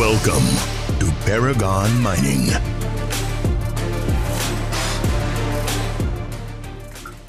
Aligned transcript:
Welcome 0.00 0.48
to 0.98 1.08
Paragon 1.26 2.02
Mining. 2.02 2.50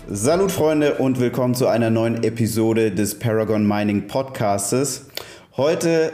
Salut 0.09 0.53
Freunde 0.53 0.93
und 0.93 1.19
willkommen 1.19 1.53
zu 1.53 1.67
einer 1.67 1.89
neuen 1.89 2.23
Episode 2.23 2.91
des 2.91 3.19
Paragon 3.19 3.67
Mining 3.67 4.07
Podcastes. 4.07 5.09
Heute 5.57 6.13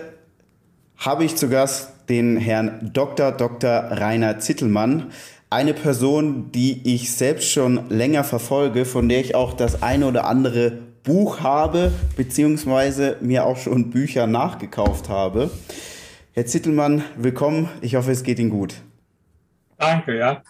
habe 0.97 1.25
ich 1.25 1.35
zu 1.35 1.47
Gast 1.47 1.91
den 2.09 2.37
Herrn 2.37 2.89
Dr. 2.91 3.33
Dr. 3.33 3.69
Rainer 3.91 4.39
Zittelmann, 4.39 5.11
eine 5.51 5.75
Person, 5.75 6.51
die 6.51 6.91
ich 6.91 7.11
selbst 7.11 7.51
schon 7.51 7.87
länger 7.89 8.23
verfolge, 8.23 8.85
von 8.85 9.07
der 9.07 9.19
ich 9.19 9.35
auch 9.35 9.53
das 9.53 9.83
eine 9.83 10.07
oder 10.07 10.25
andere 10.25 10.71
Buch 11.03 11.41
habe, 11.41 11.91
beziehungsweise 12.15 13.17
mir 13.21 13.45
auch 13.45 13.57
schon 13.57 13.91
Bücher 13.91 14.25
nachgekauft 14.25 15.07
habe. 15.07 15.51
Herr 16.37 16.45
Zittelmann, 16.45 17.03
willkommen. 17.15 17.67
Ich 17.81 17.95
hoffe, 17.95 18.11
es 18.11 18.21
geht 18.21 18.37
Ihnen 18.37 18.51
gut. 18.51 18.75
Danke, 19.79 20.15
ja. 20.15 20.43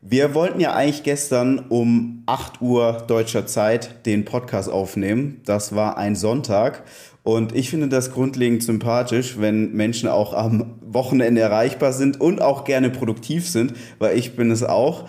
Wir 0.00 0.32
wollten 0.32 0.60
ja 0.60 0.74
eigentlich 0.74 1.02
gestern 1.02 1.58
um 1.58 2.22
8 2.26 2.60
Uhr 2.60 3.04
deutscher 3.08 3.48
Zeit 3.48 4.06
den 4.06 4.24
Podcast 4.24 4.70
aufnehmen. 4.70 5.40
Das 5.44 5.74
war 5.74 5.98
ein 5.98 6.14
Sonntag. 6.14 6.84
Und 7.24 7.52
ich 7.52 7.68
finde 7.68 7.88
das 7.88 8.12
grundlegend 8.12 8.62
sympathisch, 8.62 9.40
wenn 9.40 9.72
Menschen 9.72 10.08
auch 10.08 10.34
am 10.34 10.78
Wochenende 10.82 11.40
erreichbar 11.40 11.92
sind 11.92 12.20
und 12.20 12.40
auch 12.40 12.62
gerne 12.62 12.90
produktiv 12.90 13.48
sind, 13.48 13.74
weil 13.98 14.16
ich 14.16 14.36
bin 14.36 14.52
es 14.52 14.62
auch. 14.62 15.08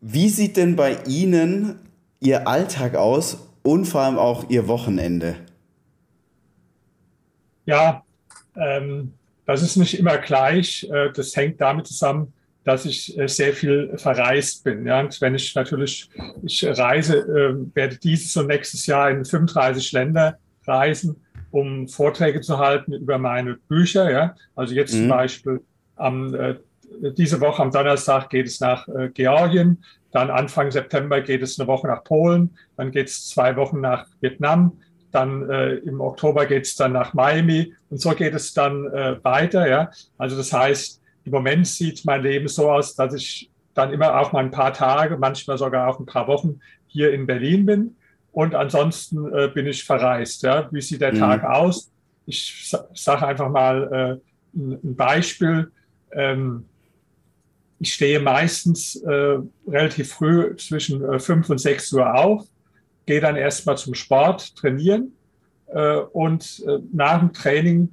Wie 0.00 0.28
sieht 0.28 0.56
denn 0.56 0.76
bei 0.76 0.98
Ihnen 1.08 1.80
Ihr 2.20 2.46
Alltag 2.46 2.94
aus 2.94 3.38
und 3.64 3.86
vor 3.86 4.02
allem 4.02 4.18
auch 4.18 4.48
Ihr 4.50 4.68
Wochenende? 4.68 5.34
Ja, 7.66 8.03
das 9.46 9.62
ist 9.62 9.76
nicht 9.76 9.98
immer 9.98 10.18
gleich. 10.18 10.88
Äh, 10.90 11.10
das 11.12 11.36
hängt 11.36 11.60
damit 11.60 11.86
zusammen, 11.86 12.32
dass 12.64 12.86
ich 12.86 13.18
äh, 13.18 13.28
sehr 13.28 13.52
viel 13.52 13.92
verreist 13.96 14.64
bin. 14.64 14.86
Ja, 14.86 15.00
und 15.00 15.20
wenn 15.20 15.34
ich 15.34 15.54
natürlich, 15.54 16.08
ich 16.42 16.64
reise, 16.64 17.18
äh, 17.18 17.76
werde 17.76 17.98
dieses 17.98 18.36
und 18.36 18.46
nächstes 18.46 18.86
Jahr 18.86 19.10
in 19.10 19.24
35 19.24 19.92
Länder 19.92 20.38
reisen, 20.66 21.16
um 21.50 21.88
Vorträge 21.88 22.40
zu 22.40 22.58
halten 22.58 22.92
über 22.92 23.18
meine 23.18 23.54
Bücher. 23.68 24.10
Ja, 24.10 24.34
also 24.56 24.74
jetzt 24.74 24.94
mhm. 24.94 25.00
zum 25.00 25.08
Beispiel 25.08 25.60
am, 25.96 26.34
äh, 26.34 26.56
diese 27.16 27.40
Woche 27.40 27.62
am 27.62 27.70
Donnerstag 27.70 28.30
geht 28.30 28.46
es 28.46 28.60
nach 28.60 28.86
Georgien, 29.14 29.82
dann 30.12 30.30
Anfang 30.30 30.70
September 30.70 31.20
geht 31.20 31.42
es 31.42 31.58
eine 31.58 31.66
Woche 31.66 31.88
nach 31.88 32.04
Polen, 32.04 32.56
dann 32.76 32.92
geht 32.92 33.08
es 33.08 33.28
zwei 33.28 33.56
Wochen 33.56 33.80
nach 33.80 34.06
Vietnam, 34.20 34.78
dann 35.14 35.48
äh, 35.48 35.74
im 35.76 36.00
Oktober 36.00 36.46
geht 36.46 36.64
es 36.64 36.76
dann 36.76 36.92
nach 36.92 37.14
Miami 37.14 37.74
und 37.90 38.00
so 38.00 38.10
geht 38.10 38.34
es 38.34 38.52
dann 38.52 38.86
äh, 38.86 39.22
weiter. 39.22 39.68
Ja? 39.68 39.90
Also 40.18 40.36
das 40.36 40.52
heißt, 40.52 41.00
im 41.24 41.32
Moment 41.32 41.66
sieht 41.66 42.04
mein 42.04 42.22
Leben 42.22 42.48
so 42.48 42.70
aus, 42.70 42.94
dass 42.94 43.14
ich 43.14 43.50
dann 43.74 43.92
immer 43.92 44.20
auch 44.20 44.32
mal 44.32 44.44
ein 44.44 44.50
paar 44.50 44.72
Tage, 44.72 45.16
manchmal 45.16 45.58
sogar 45.58 45.88
auch 45.88 45.98
ein 45.98 46.06
paar 46.06 46.26
Wochen 46.26 46.60
hier 46.86 47.12
in 47.12 47.26
Berlin 47.26 47.66
bin. 47.66 47.96
Und 48.32 48.54
ansonsten 48.54 49.32
äh, 49.32 49.48
bin 49.48 49.66
ich 49.66 49.84
verreist. 49.84 50.42
Ja? 50.42 50.68
Wie 50.72 50.82
sieht 50.82 51.00
der 51.00 51.12
mhm. 51.12 51.18
Tag 51.18 51.44
aus? 51.44 51.90
Ich 52.26 52.74
sage 52.94 53.26
einfach 53.26 53.48
mal 53.50 54.20
äh, 54.54 54.58
ein 54.58 54.96
Beispiel. 54.96 55.70
Ähm, 56.12 56.64
ich 57.78 57.94
stehe 57.94 58.18
meistens 58.20 58.96
äh, 58.96 59.38
relativ 59.68 60.12
früh 60.12 60.56
zwischen 60.56 61.04
äh, 61.04 61.18
5 61.18 61.50
und 61.50 61.58
6 61.58 61.92
Uhr 61.92 62.14
auf 62.14 62.46
gehe 63.06 63.20
dann 63.20 63.36
erstmal 63.36 63.76
zum 63.76 63.94
Sport, 63.94 64.56
trainieren 64.56 65.12
äh, 65.68 65.96
und 65.96 66.62
äh, 66.66 66.78
nach 66.92 67.20
dem 67.20 67.32
Training 67.32 67.92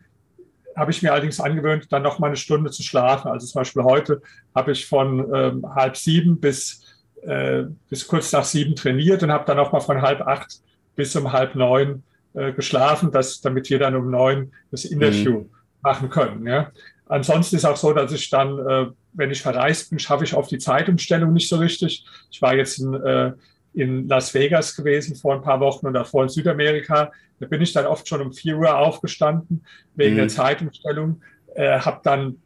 habe 0.76 0.92
ich 0.92 1.02
mir 1.02 1.12
allerdings 1.12 1.40
angewöhnt, 1.40 1.92
dann 1.92 2.04
noch 2.04 2.20
mal 2.20 2.28
eine 2.28 2.38
Stunde 2.38 2.72
zu 2.72 2.84
schlafen. 2.84 3.30
Also 3.30 3.48
zum 3.48 3.60
Beispiel 3.60 3.84
heute 3.84 4.22
habe 4.56 4.72
ich 4.72 4.86
von 4.86 5.34
ähm, 5.34 5.76
halb 5.76 5.98
sieben 5.98 6.40
bis, 6.40 6.82
äh, 7.24 7.64
bis 7.90 8.08
kurz 8.08 8.32
nach 8.32 8.46
sieben 8.46 8.76
trainiert 8.76 9.22
und 9.24 9.32
habe 9.32 9.46
dann 9.46 9.58
noch 9.58 9.72
mal 9.72 9.82
von 9.82 10.02
halb 10.02 10.22
acht 10.22 10.62
bis 10.96 11.16
um 11.16 11.32
halb 11.32 11.56
neun 11.56 12.04
äh, 12.34 12.54
geschlafen, 12.54 13.12
dass, 13.12 13.42
damit 13.42 13.70
wir 13.70 13.80
dann 13.80 13.96
um 13.96 14.10
neun 14.10 14.52
das 14.72 14.86
Interview 14.86 15.40
mhm. 15.40 15.50
machen 15.82 16.10
können. 16.10 16.48
Ja. 16.48 16.72
Ansonsten 17.08 17.58
ist 17.58 17.66
auch 17.66 17.76
so, 17.76 17.92
dass 17.92 18.12
ich 18.14 18.30
dann, 18.30 18.58
äh, 18.60 18.88
wenn 19.14 19.32
ich 19.32 19.42
verreist 19.42 19.90
bin, 19.90 20.00
schaffe 20.00 20.24
ich 20.24 20.34
oft 20.34 20.50
die 20.50 20.58
Zeitumstellung 20.58 21.34
nicht 21.34 21.50
so 21.50 21.58
richtig. 21.58 22.06
Ich 22.30 22.42
war 22.42 22.56
jetzt 22.56 22.80
in, 22.80 22.94
äh, 22.94 23.34
in 23.74 24.08
Las 24.08 24.34
Vegas 24.34 24.76
gewesen 24.76 25.16
vor 25.16 25.34
ein 25.34 25.42
paar 25.42 25.60
Wochen 25.60 25.88
und 25.88 25.94
davor 25.94 26.24
in 26.24 26.30
Südamerika. 26.30 27.12
Da 27.40 27.48
bin 27.48 27.62
ich 27.62 27.74
dann 27.74 27.86
oft 27.86 28.08
schon 28.08 28.22
um 28.22 28.34
vier 28.34 28.58
Uhr 28.58 28.78
aufgestanden 28.78 29.66
wegen 29.96 30.14
mhm. 30.14 30.20
der 30.20 30.28
Zeitumstellung, 30.28 31.22
äh, 31.56 31.80
habe 31.80 32.02
dann 32.04 32.38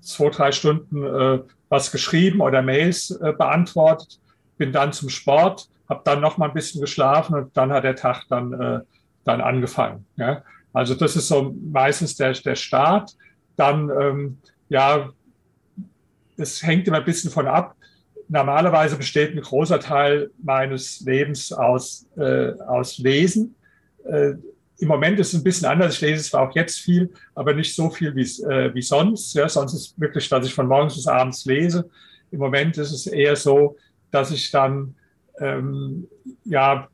zwei, 0.00 0.30
drei 0.30 0.52
Stunden 0.52 1.04
äh, 1.04 1.40
was 1.68 1.90
geschrieben 1.90 2.40
oder 2.40 2.62
Mails 2.62 3.10
äh, 3.10 3.32
beantwortet, 3.32 4.20
bin 4.56 4.72
dann 4.72 4.92
zum 4.92 5.08
Sport, 5.08 5.68
habe 5.88 6.02
dann 6.04 6.20
noch 6.20 6.38
mal 6.38 6.48
ein 6.48 6.54
bisschen 6.54 6.80
geschlafen 6.80 7.34
und 7.34 7.56
dann 7.56 7.72
hat 7.72 7.84
der 7.84 7.96
Tag 7.96 8.24
dann, 8.28 8.52
äh, 8.52 8.80
dann 9.24 9.40
angefangen. 9.40 10.06
Ja? 10.16 10.42
Also 10.72 10.94
das 10.94 11.16
ist 11.16 11.28
so 11.28 11.54
meistens 11.72 12.16
der, 12.16 12.32
der 12.32 12.54
Start. 12.54 13.16
Dann, 13.56 13.90
ähm, 13.90 14.38
ja, 14.68 15.10
es 16.36 16.62
hängt 16.62 16.86
immer 16.86 16.98
ein 16.98 17.04
bisschen 17.04 17.30
von 17.30 17.46
ab, 17.46 17.74
normalerweise 18.28 18.96
besteht 18.96 19.34
ein 19.34 19.40
großer 19.40 19.80
Teil 19.80 20.30
meines 20.42 21.00
Lebens 21.00 21.52
aus, 21.52 22.06
äh, 22.16 22.52
aus 22.66 22.98
Lesen. 22.98 23.54
Äh, 24.04 24.34
Im 24.78 24.88
Moment 24.88 25.18
ist 25.20 25.28
es 25.28 25.40
ein 25.40 25.44
bisschen 25.44 25.68
anders. 25.68 25.94
Ich 25.94 26.00
lese 26.00 26.24
zwar 26.24 26.48
auch 26.48 26.54
jetzt 26.54 26.80
viel, 26.80 27.12
aber 27.34 27.54
nicht 27.54 27.74
so 27.74 27.90
viel 27.90 28.14
wie, 28.14 28.42
äh, 28.44 28.74
wie 28.74 28.82
sonst. 28.82 29.34
Ja, 29.34 29.48
sonst 29.48 29.74
ist 29.74 30.00
wirklich, 30.00 30.28
dass 30.28 30.46
ich 30.46 30.54
von 30.54 30.66
morgens 30.66 30.96
bis 30.96 31.06
abends 31.06 31.44
lese. 31.44 31.88
Im 32.30 32.40
Moment 32.40 32.76
ist 32.78 32.92
es 32.92 33.06
eher 33.06 33.36
so, 33.36 33.76
dass 34.10 34.30
ich 34.30 34.50
dann 34.50 34.94
ähm, 35.38 36.08
ja 36.44 36.88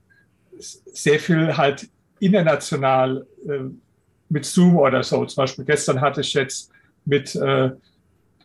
sehr 0.59 1.19
viel 1.19 1.57
halt 1.57 1.89
international 2.21 3.27
äh, 3.49 3.65
mit 4.29 4.45
Zoom 4.45 4.77
oder 4.77 5.03
so. 5.03 5.25
Zum 5.25 5.43
Beispiel 5.43 5.65
gestern 5.65 6.01
hatte 6.01 6.21
ich 6.21 6.33
jetzt 6.35 6.71
mit 7.05 7.35
äh, 7.35 7.71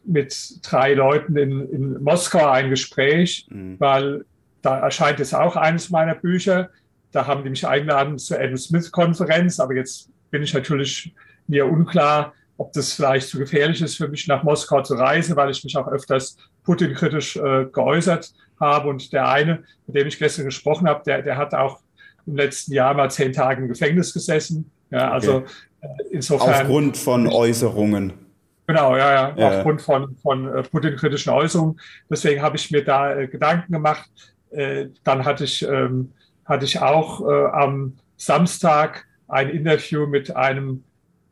mit 0.07 0.59
drei 0.63 0.94
Leuten 0.94 1.38
in, 1.38 1.69
in 1.69 2.03
Moskau 2.03 2.50
ein 2.50 2.69
Gespräch, 2.69 3.45
mhm. 3.50 3.75
weil 3.79 4.25
da 4.62 4.79
erscheint 4.79 5.19
jetzt 5.19 5.35
auch 5.35 5.56
eines 5.56 5.90
meiner 5.90 6.16
Bücher. 6.16 6.69
Da 7.12 7.28
haben 7.28 7.44
die 7.44 7.50
mich 7.50 7.68
eingeladen 7.68 8.17
zur 8.17 8.40
Adam 8.40 8.57
Smith-Konferenz, 8.57 9.59
aber 9.59 9.75
jetzt 9.75 10.09
bin 10.31 10.44
ich 10.44 10.53
natürlich 10.53 11.13
mir 11.47 11.66
unklar, 11.66 12.34
ob 12.57 12.73
das 12.73 12.94
vielleicht 12.94 13.29
zu 13.29 13.38
gefährlich 13.38 13.81
ist 13.81 13.97
für 13.97 14.07
mich, 14.07 14.28
nach 14.28 14.44
Moskau 14.44 14.81
zu 14.81 14.96
reisen, 14.96 15.35
weil 15.35 15.51
ich 15.51 15.63
mich 15.63 15.78
auch 15.78 15.88
öfters 15.88 16.38
Putin-kritisch 16.63 17.38
äh, 17.38 17.66
geäußert 17.72 18.34
habe. 18.59 18.90
Und 18.90 19.13
der 19.13 19.29
eine, 19.29 19.63
mit 19.85 19.96
dem 19.96 20.07
ich 20.07 20.17
gestern 20.17 20.46
gesprochen 20.46 20.88
habe, 20.88 21.03
der, 21.06 21.22
der 21.22 21.38
hat 21.38 21.53
auch 21.53 21.79
im 22.25 22.35
letzten 22.35 22.73
Jahr 22.73 22.94
mal 22.94 23.12
zehn 23.12 23.31
Tage 23.31 23.62
im 23.62 23.67
Gefängnis 23.67 24.13
gesessen. 24.13 24.72
Ja, 24.90 25.12
also 25.12 25.38
okay. 25.38 25.51
äh, 25.81 25.88
insofern. 26.12 26.50
Aufgrund 26.50 26.97
von 26.97 27.28
Äußerungen. 27.28 28.27
Genau, 28.67 28.97
ja, 28.97 29.13
ja, 29.13 29.35
ja. 29.38 29.47
aufgrund 29.50 29.81
von, 29.81 30.17
von 30.17 30.53
äh, 30.53 30.61
Putin-kritischen 30.61 31.31
Äußerungen. 31.31 31.79
Deswegen 32.09 32.41
habe 32.41 32.57
ich 32.57 32.69
mir 32.69 32.83
da 32.83 33.16
äh, 33.16 33.28
Gedanken 33.28 33.72
gemacht. 33.72 34.09
Äh, 34.51 34.88
dann 35.05 35.23
hatte 35.23 35.45
ich, 35.45 35.66
ähm, 35.66 36.11
hatte 36.44 36.66
ich 36.66 36.81
auch 36.81 37.22
äh, 37.22 37.45
am 37.53 37.97
Samstag 38.17 39.05
ein 39.29 39.50
Interview 39.50 40.05
mit 40.05 40.35
einem 40.35 40.83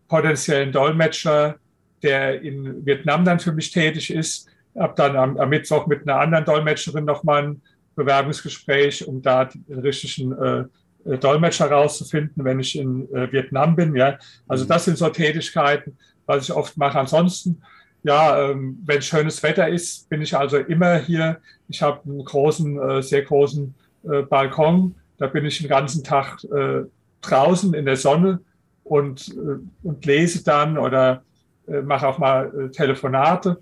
potenziellen 0.07 0.71
Dolmetscher, 0.71 1.55
der 2.03 2.41
in 2.41 2.85
Vietnam 2.85 3.25
dann 3.25 3.39
für 3.41 3.51
mich 3.51 3.69
tätig 3.71 4.13
ist. 4.13 4.47
Habe 4.77 4.93
dann 4.95 5.17
am, 5.17 5.37
am, 5.37 5.49
Mittwoch 5.49 5.87
mit 5.87 6.07
einer 6.07 6.19
anderen 6.21 6.45
Dolmetscherin 6.45 7.03
nochmal 7.03 7.43
ein 7.43 7.61
Bewerbungsgespräch, 7.95 9.05
um 9.07 9.21
da 9.21 9.45
den 9.45 9.79
richtigen 9.79 10.31
äh, 10.31 10.63
äh, 11.05 11.17
Dolmetscher 11.17 11.69
rauszufinden, 11.69 12.45
wenn 12.45 12.61
ich 12.61 12.77
in 12.77 13.13
äh, 13.13 13.29
Vietnam 13.31 13.75
bin. 13.75 13.93
Ja, 13.95 14.17
also 14.47 14.63
mhm. 14.63 14.69
das 14.69 14.85
sind 14.85 14.97
so 14.97 15.09
Tätigkeiten 15.09 15.97
was 16.25 16.43
ich 16.43 16.55
oft 16.55 16.77
mache. 16.77 16.99
Ansonsten, 16.99 17.61
ja, 18.03 18.51
ähm, 18.51 18.77
wenn 18.85 19.01
schönes 19.01 19.41
Wetter 19.41 19.67
ist, 19.67 20.09
bin 20.09 20.21
ich 20.21 20.35
also 20.37 20.57
immer 20.57 20.97
hier. 20.97 21.39
Ich 21.67 21.81
habe 21.81 22.01
einen 22.05 22.23
großen, 22.23 22.79
äh, 22.79 23.01
sehr 23.01 23.23
großen 23.23 23.73
äh, 24.03 24.21
Balkon. 24.21 24.95
Da 25.17 25.27
bin 25.27 25.45
ich 25.45 25.59
den 25.59 25.69
ganzen 25.69 26.03
Tag 26.03 26.43
äh, 26.43 26.83
draußen 27.21 27.73
in 27.73 27.85
der 27.85 27.97
Sonne 27.97 28.41
und, 28.83 29.29
äh, 29.29 29.57
und 29.83 30.05
lese 30.05 30.43
dann 30.43 30.77
oder 30.77 31.23
äh, 31.67 31.81
mache 31.81 32.07
auch 32.07 32.19
mal 32.19 32.67
äh, 32.67 32.69
Telefonate. 32.69 33.57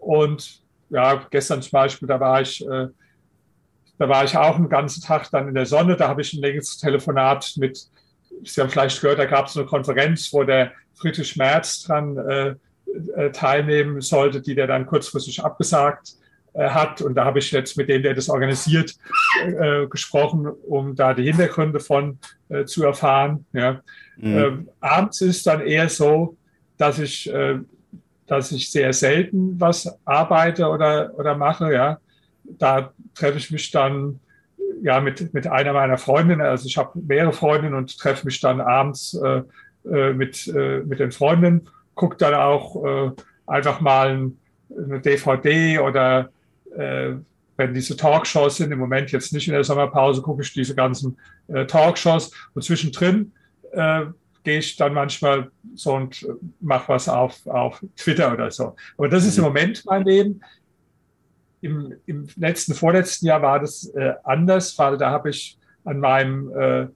Und 0.00 0.60
ja, 0.90 1.26
gestern 1.30 1.62
zum 1.62 1.72
Beispiel, 1.72 2.08
da 2.08 2.18
war 2.20 2.40
ich, 2.40 2.64
da 2.66 4.08
war 4.08 4.24
ich 4.24 4.34
auch 4.38 4.56
einen 4.56 4.70
ganzen 4.70 5.02
Tag 5.02 5.30
dann 5.30 5.48
in 5.48 5.54
der 5.54 5.66
Sonne. 5.66 5.96
Da 5.96 6.08
habe 6.08 6.22
ich 6.22 6.32
ein 6.32 6.40
längeres 6.40 6.78
Telefonat 6.78 7.54
mit, 7.56 7.88
Sie 8.42 8.60
haben 8.60 8.70
vielleicht 8.70 9.00
gehört, 9.00 9.18
da 9.18 9.26
gab 9.26 9.48
es 9.48 9.56
eine 9.56 9.66
Konferenz, 9.66 10.32
wo 10.32 10.44
der 10.44 10.72
Friedrich 10.98 11.36
Merz 11.36 11.82
dran 11.82 12.16
äh, 12.16 12.54
äh, 13.16 13.30
teilnehmen 13.32 14.00
sollte, 14.00 14.40
die 14.40 14.54
der 14.54 14.66
dann 14.66 14.86
kurzfristig 14.86 15.44
abgesagt 15.44 16.14
äh, 16.54 16.70
hat. 16.70 17.00
Und 17.02 17.14
da 17.14 17.24
habe 17.24 17.38
ich 17.38 17.50
jetzt 17.52 17.76
mit 17.76 17.88
dem, 17.88 18.02
der 18.02 18.14
das 18.14 18.28
organisiert, 18.28 18.94
äh, 19.44 19.86
gesprochen, 19.86 20.46
um 20.46 20.94
da 20.94 21.14
die 21.14 21.24
Hintergründe 21.24 21.80
von 21.80 22.18
äh, 22.48 22.64
zu 22.64 22.84
erfahren. 22.84 23.44
Ja. 23.52 23.82
Mhm. 24.16 24.38
Ähm, 24.38 24.68
abends 24.80 25.20
ist 25.20 25.46
dann 25.46 25.60
eher 25.60 25.88
so, 25.88 26.36
dass 26.76 26.98
ich, 26.98 27.32
äh, 27.32 27.58
dass 28.26 28.52
ich 28.52 28.70
sehr 28.70 28.92
selten 28.92 29.60
was 29.60 29.98
arbeite 30.04 30.66
oder, 30.68 31.12
oder 31.16 31.36
mache. 31.36 31.72
Ja, 31.72 31.98
da 32.44 32.92
treffe 33.14 33.38
ich 33.38 33.50
mich 33.50 33.70
dann 33.70 34.20
ja 34.82 35.00
mit, 35.00 35.34
mit 35.34 35.46
einer 35.46 35.72
meiner 35.72 35.98
Freundinnen. 35.98 36.46
Also 36.46 36.66
ich 36.66 36.78
habe 36.78 36.98
mehrere 36.98 37.32
Freundinnen 37.32 37.74
und 37.74 37.98
treffe 37.98 38.24
mich 38.24 38.40
dann 38.40 38.60
abends 38.60 39.18
äh, 39.92 40.12
mit, 40.12 40.46
äh, 40.48 40.80
mit 40.80 41.00
den 41.00 41.12
Freundinnen, 41.12 41.68
gucke 41.94 42.16
dann 42.16 42.34
auch 42.34 42.84
äh, 42.84 43.10
einfach 43.46 43.80
mal 43.80 44.30
eine 44.70 45.00
DVD 45.00 45.78
oder 45.78 46.30
äh, 46.76 47.14
wenn 47.56 47.74
diese 47.74 47.96
Talkshows 47.96 48.58
sind, 48.58 48.70
im 48.70 48.78
Moment 48.78 49.10
jetzt 49.10 49.32
nicht 49.32 49.48
in 49.48 49.54
der 49.54 49.64
Sommerpause, 49.64 50.22
gucke 50.22 50.42
ich 50.42 50.52
diese 50.52 50.76
ganzen 50.76 51.18
Talkshows 51.66 52.30
und 52.54 52.62
zwischendrin 52.62 53.32
gehe 54.48 54.58
ich 54.60 54.76
dann 54.76 54.94
manchmal 54.94 55.50
so 55.74 55.94
und 55.94 56.26
mache 56.60 56.88
was 56.88 57.08
auf, 57.08 57.46
auf 57.46 57.84
Twitter 57.96 58.32
oder 58.32 58.50
so. 58.50 58.76
Aber 58.96 59.08
das 59.08 59.26
ist 59.26 59.36
im 59.36 59.44
mhm. 59.44 59.48
Moment 59.48 59.84
mein 59.84 60.04
Leben. 60.04 60.40
Im, 61.60 61.94
im 62.06 62.28
letzten, 62.36 62.74
vorletzten 62.74 63.26
Jahr 63.26 63.42
war 63.42 63.60
das 63.60 63.86
äh, 63.88 64.14
anders, 64.24 64.78
weil 64.78 64.96
da 64.96 65.10
habe 65.10 65.30
ich 65.30 65.58
an 65.84 66.00
meinen 66.00 66.50
äh, 66.52 66.86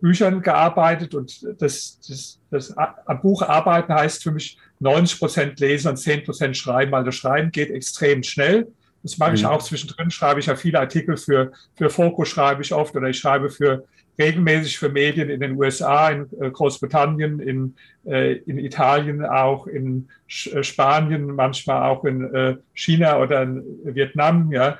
Büchern 0.00 0.42
gearbeitet 0.42 1.14
und 1.14 1.46
das, 1.60 1.98
das, 2.06 2.40
das 2.50 2.76
am 2.76 3.20
Buch 3.20 3.42
arbeiten 3.42 3.92
heißt 3.92 4.22
für 4.22 4.32
mich 4.32 4.58
90 4.80 5.18
Prozent 5.18 5.60
lesen 5.60 5.88
und 5.88 5.96
10 5.96 6.24
Prozent 6.24 6.56
schreiben, 6.56 6.92
weil 6.92 7.04
das 7.04 7.14
Schreiben 7.14 7.50
geht 7.50 7.70
extrem 7.70 8.22
schnell. 8.22 8.68
Das 9.02 9.18
mache 9.18 9.34
ich 9.34 9.42
mhm. 9.42 9.48
auch 9.48 9.62
zwischendrin, 9.62 10.10
schreibe 10.10 10.40
ich 10.40 10.46
ja 10.46 10.56
viele 10.56 10.80
Artikel 10.80 11.16
für, 11.16 11.52
für 11.76 11.90
Fokus 11.90 12.28
schreibe 12.28 12.62
ich 12.62 12.72
oft 12.74 12.94
oder 12.96 13.08
ich 13.08 13.18
schreibe 13.18 13.50
für 13.50 13.84
regelmäßig 14.18 14.78
für 14.78 14.88
Medien 14.88 15.30
in 15.30 15.40
den 15.40 15.56
USA, 15.56 16.10
in 16.10 16.26
äh, 16.40 16.50
Großbritannien, 16.50 17.38
in, 17.38 17.76
äh, 18.04 18.34
in 18.38 18.58
Italien, 18.58 19.24
auch 19.24 19.66
in 19.66 20.08
äh, 20.26 20.62
Spanien, 20.62 21.26
manchmal 21.26 21.88
auch 21.88 22.04
in 22.04 22.58
China 22.74 23.18
oder 23.20 23.42
in 23.42 23.62
Vietnam. 23.84 24.50
Ja, 24.52 24.78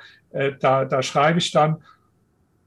da, 0.59 0.85
da 0.85 1.01
schreibe 1.01 1.39
ich 1.39 1.51
dann. 1.51 1.77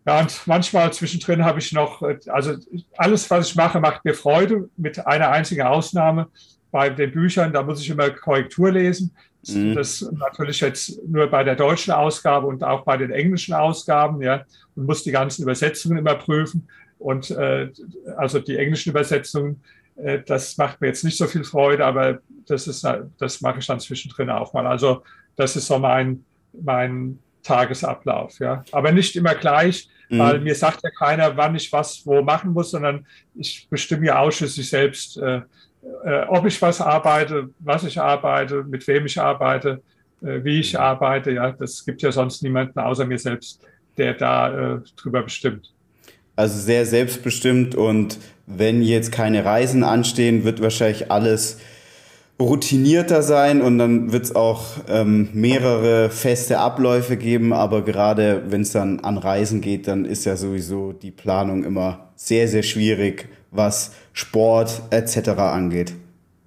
Ja, 0.04 0.20
und 0.20 0.40
manchmal 0.46 0.92
zwischendrin 0.92 1.44
habe 1.44 1.60
ich 1.60 1.72
noch, 1.72 2.02
also 2.26 2.56
alles, 2.96 3.30
was 3.30 3.50
ich 3.50 3.54
mache, 3.54 3.78
macht 3.78 4.04
mir 4.04 4.14
Freude, 4.14 4.68
mit 4.76 5.06
einer 5.06 5.30
einzigen 5.30 5.62
Ausnahme. 5.62 6.28
Bei 6.72 6.90
den 6.90 7.12
Büchern, 7.12 7.52
da 7.52 7.62
muss 7.62 7.80
ich 7.80 7.90
immer 7.90 8.10
Korrektur 8.10 8.72
lesen. 8.72 9.14
Mhm. 9.46 9.74
Das 9.74 10.00
natürlich 10.12 10.60
jetzt 10.60 11.00
nur 11.06 11.26
bei 11.28 11.44
der 11.44 11.54
deutschen 11.54 11.92
Ausgabe 11.92 12.46
und 12.46 12.64
auch 12.64 12.84
bei 12.84 12.96
den 12.96 13.10
englischen 13.10 13.54
Ausgaben, 13.54 14.22
ja, 14.22 14.44
und 14.74 14.86
muss 14.86 15.02
die 15.02 15.12
ganzen 15.12 15.42
Übersetzungen 15.42 15.98
immer 15.98 16.14
prüfen. 16.14 16.68
Und 16.98 17.30
äh, 17.30 17.70
also 18.16 18.38
die 18.38 18.56
englischen 18.56 18.90
Übersetzungen, 18.90 19.62
äh, 19.96 20.20
das 20.24 20.56
macht 20.56 20.80
mir 20.80 20.88
jetzt 20.88 21.04
nicht 21.04 21.18
so 21.18 21.26
viel 21.26 21.44
Freude, 21.44 21.84
aber 21.84 22.20
das 22.46 22.66
ist, 22.66 22.86
das 23.18 23.40
mache 23.40 23.58
ich 23.58 23.66
dann 23.66 23.80
zwischendrin 23.80 24.30
auch 24.30 24.52
mal. 24.52 24.66
Also 24.66 25.02
das 25.36 25.56
ist 25.56 25.66
so 25.66 25.78
mein, 25.78 26.24
mein 26.52 27.18
Tagesablauf, 27.42 28.38
ja. 28.38 28.64
Aber 28.72 28.92
nicht 28.92 29.16
immer 29.16 29.34
gleich, 29.34 29.88
mhm. 30.08 30.18
weil 30.18 30.40
mir 30.40 30.54
sagt 30.54 30.82
ja 30.82 30.90
keiner, 30.90 31.36
wann 31.36 31.54
ich 31.54 31.72
was 31.72 32.06
wo 32.06 32.22
machen 32.22 32.52
muss, 32.52 32.70
sondern 32.70 33.06
ich 33.34 33.66
bestimme 33.68 34.06
ja 34.06 34.18
ausschließlich 34.18 34.68
selbst, 34.68 35.18
äh, 35.18 35.40
äh, 36.04 36.24
ob 36.28 36.46
ich 36.46 36.60
was 36.62 36.80
arbeite, 36.80 37.50
was 37.58 37.84
ich 37.84 38.00
arbeite, 38.00 38.62
mit 38.64 38.86
wem 38.86 39.06
ich 39.06 39.20
arbeite, 39.20 39.82
äh, 40.22 40.44
wie 40.44 40.60
ich 40.60 40.78
arbeite. 40.78 41.32
Ja, 41.32 41.50
das 41.52 41.84
gibt 41.84 42.02
ja 42.02 42.12
sonst 42.12 42.42
niemanden 42.42 42.78
außer 42.78 43.04
mir 43.04 43.18
selbst, 43.18 43.60
der 43.96 44.14
da 44.14 44.76
äh, 44.76 44.80
drüber 44.96 45.22
bestimmt. 45.22 45.72
Also 46.36 46.58
sehr 46.58 46.86
selbstbestimmt 46.86 47.74
und 47.74 48.18
wenn 48.46 48.82
jetzt 48.82 49.12
keine 49.12 49.44
Reisen 49.44 49.84
anstehen, 49.84 50.44
wird 50.44 50.62
wahrscheinlich 50.62 51.10
alles 51.10 51.58
routinierter 52.44 53.22
sein 53.22 53.62
und 53.62 53.78
dann 53.78 54.12
wird 54.12 54.24
es 54.24 54.36
auch 54.36 54.64
ähm, 54.88 55.28
mehrere 55.32 56.10
feste 56.10 56.58
Abläufe 56.58 57.16
geben, 57.16 57.52
aber 57.52 57.82
gerade 57.82 58.44
wenn 58.48 58.62
es 58.62 58.72
dann 58.72 59.00
an 59.00 59.18
Reisen 59.18 59.60
geht, 59.60 59.88
dann 59.88 60.04
ist 60.04 60.24
ja 60.24 60.36
sowieso 60.36 60.92
die 60.92 61.10
Planung 61.10 61.64
immer 61.64 62.10
sehr, 62.16 62.48
sehr 62.48 62.62
schwierig, 62.62 63.28
was 63.50 63.92
Sport 64.12 64.82
etc. 64.90 65.30
angeht. 65.30 65.94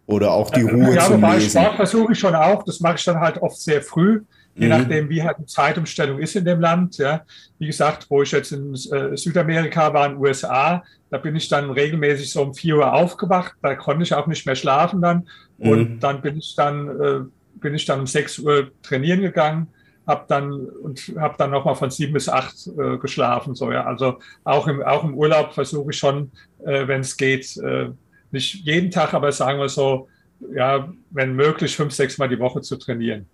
Oder 0.07 0.31
auch 0.31 0.51
die 0.51 0.61
Ruhe 0.61 0.95
ja, 0.95 1.05
zum 1.05 1.15
wobei 1.15 1.35
Lesen. 1.35 1.61
Sport 1.61 1.75
versuche 1.75 2.13
ich 2.13 2.19
schon 2.19 2.35
auch, 2.35 2.63
das 2.63 2.79
mache 2.79 2.95
ich 2.95 3.03
dann 3.05 3.19
halt 3.19 3.41
oft 3.41 3.59
sehr 3.59 3.81
früh, 3.81 4.21
je 4.55 4.65
mhm. 4.65 4.69
nachdem, 4.69 5.09
wie 5.09 5.23
halt 5.23 5.37
die 5.39 5.45
Zeitumstellung 5.45 6.19
ist 6.19 6.35
in 6.35 6.45
dem 6.45 6.59
Land. 6.59 6.97
Ja. 6.97 7.23
Wie 7.57 7.67
gesagt, 7.67 8.05
wo 8.09 8.21
ich 8.21 8.31
jetzt 8.31 8.51
in 8.51 8.73
äh, 8.73 9.17
Südamerika 9.17 9.93
war, 9.93 10.05
in 10.05 10.13
den 10.13 10.21
USA, 10.21 10.83
da 11.09 11.17
bin 11.17 11.35
ich 11.35 11.47
dann 11.47 11.71
regelmäßig 11.71 12.29
so 12.29 12.43
um 12.43 12.53
4 12.53 12.77
Uhr 12.77 12.93
aufgewacht, 12.93 13.53
da 13.61 13.75
konnte 13.75 14.03
ich 14.03 14.13
auch 14.13 14.27
nicht 14.27 14.45
mehr 14.45 14.55
schlafen 14.55 15.01
dann. 15.01 15.27
Und 15.57 15.95
mhm. 15.95 15.99
dann 15.99 16.21
bin 16.21 16.37
ich 16.37 16.55
dann, 16.55 16.89
äh, 17.01 17.19
bin 17.55 17.73
ich 17.75 17.85
dann 17.85 18.01
um 18.01 18.07
6 18.07 18.39
Uhr 18.39 18.71
trainieren 18.81 19.21
gegangen 19.21 19.67
habe 20.07 20.25
dann 20.27 20.51
und 20.51 21.13
habe 21.17 21.35
dann 21.37 21.51
noch 21.51 21.65
mal 21.65 21.75
von 21.75 21.89
sieben 21.89 22.13
bis 22.13 22.29
acht 22.29 22.55
äh, 22.77 22.97
geschlafen 22.97 23.55
so 23.55 23.71
ja 23.71 23.85
also 23.85 24.19
auch 24.43 24.67
im 24.67 24.83
auch 24.83 25.03
im 25.03 25.15
Urlaub 25.15 25.53
versuche 25.53 25.91
ich 25.91 25.97
schon 25.97 26.31
äh, 26.63 26.87
wenn 26.87 27.01
es 27.01 27.17
geht 27.17 27.57
äh, 27.57 27.89
nicht 28.31 28.65
jeden 28.65 28.91
Tag 28.91 29.13
aber 29.13 29.31
sagen 29.31 29.59
wir 29.59 29.69
so 29.69 30.07
ja 30.53 30.91
wenn 31.09 31.35
möglich 31.35 31.75
fünf 31.75 31.93
sechs 31.93 32.17
Mal 32.17 32.29
die 32.29 32.39
Woche 32.39 32.61
zu 32.61 32.75
trainieren 32.77 33.25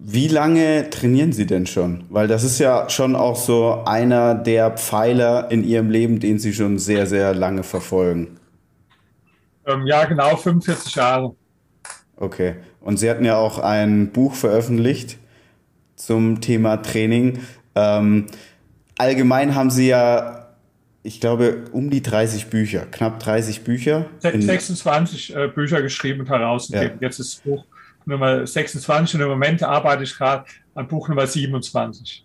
wie 0.00 0.28
lange 0.28 0.90
trainieren 0.90 1.32
Sie 1.32 1.44
denn 1.44 1.66
schon? 1.66 2.04
Weil 2.08 2.28
das 2.28 2.44
ist 2.44 2.60
ja 2.60 2.88
schon 2.88 3.16
auch 3.16 3.34
so 3.34 3.82
einer 3.84 4.36
der 4.36 4.70
Pfeiler 4.70 5.50
in 5.50 5.64
Ihrem 5.64 5.90
Leben, 5.90 6.20
den 6.20 6.38
Sie 6.38 6.54
schon 6.54 6.78
sehr, 6.78 7.08
sehr 7.08 7.34
lange 7.34 7.64
verfolgen. 7.64 8.38
Ähm, 9.68 9.86
ja, 9.86 10.04
genau, 10.06 10.34
45 10.34 10.94
Jahre. 10.94 11.34
Okay. 12.16 12.56
Und 12.80 12.98
Sie 12.98 13.08
hatten 13.08 13.24
ja 13.24 13.36
auch 13.36 13.58
ein 13.58 14.10
Buch 14.12 14.34
veröffentlicht, 14.34 15.18
zum 15.94 16.40
Thema 16.40 16.78
Training. 16.78 17.40
Ähm, 17.74 18.26
allgemein 18.96 19.54
haben 19.54 19.70
Sie 19.70 19.88
ja, 19.88 20.48
ich 21.02 21.20
glaube, 21.20 21.64
um 21.72 21.90
die 21.90 22.02
30 22.02 22.48
Bücher, 22.48 22.86
knapp 22.90 23.20
30 23.20 23.62
Bücher. 23.62 24.06
26 24.20 25.36
äh, 25.36 25.48
Bücher 25.48 25.82
geschrieben 25.82 26.20
und 26.20 26.30
herausgegeben. 26.30 26.98
Ja. 27.00 27.08
Jetzt 27.08 27.18
ist 27.18 27.44
Buch 27.44 27.64
Nummer 28.06 28.46
26 28.46 29.16
und 29.16 29.20
im 29.20 29.28
Moment 29.28 29.62
arbeite 29.62 30.04
ich 30.04 30.16
gerade 30.16 30.46
an 30.74 30.88
Buch 30.88 31.08
Nummer 31.08 31.26
27. 31.26 32.24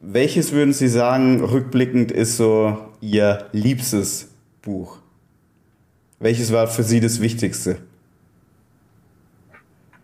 Welches 0.00 0.52
würden 0.52 0.72
Sie 0.72 0.88
sagen, 0.88 1.42
rückblickend 1.42 2.10
ist 2.10 2.36
so 2.36 2.88
Ihr 3.00 3.46
liebstes 3.52 4.34
Buch? 4.60 4.98
Welches 6.18 6.52
war 6.52 6.66
für 6.66 6.82
Sie 6.82 7.00
das 7.00 7.20
Wichtigste? 7.20 7.78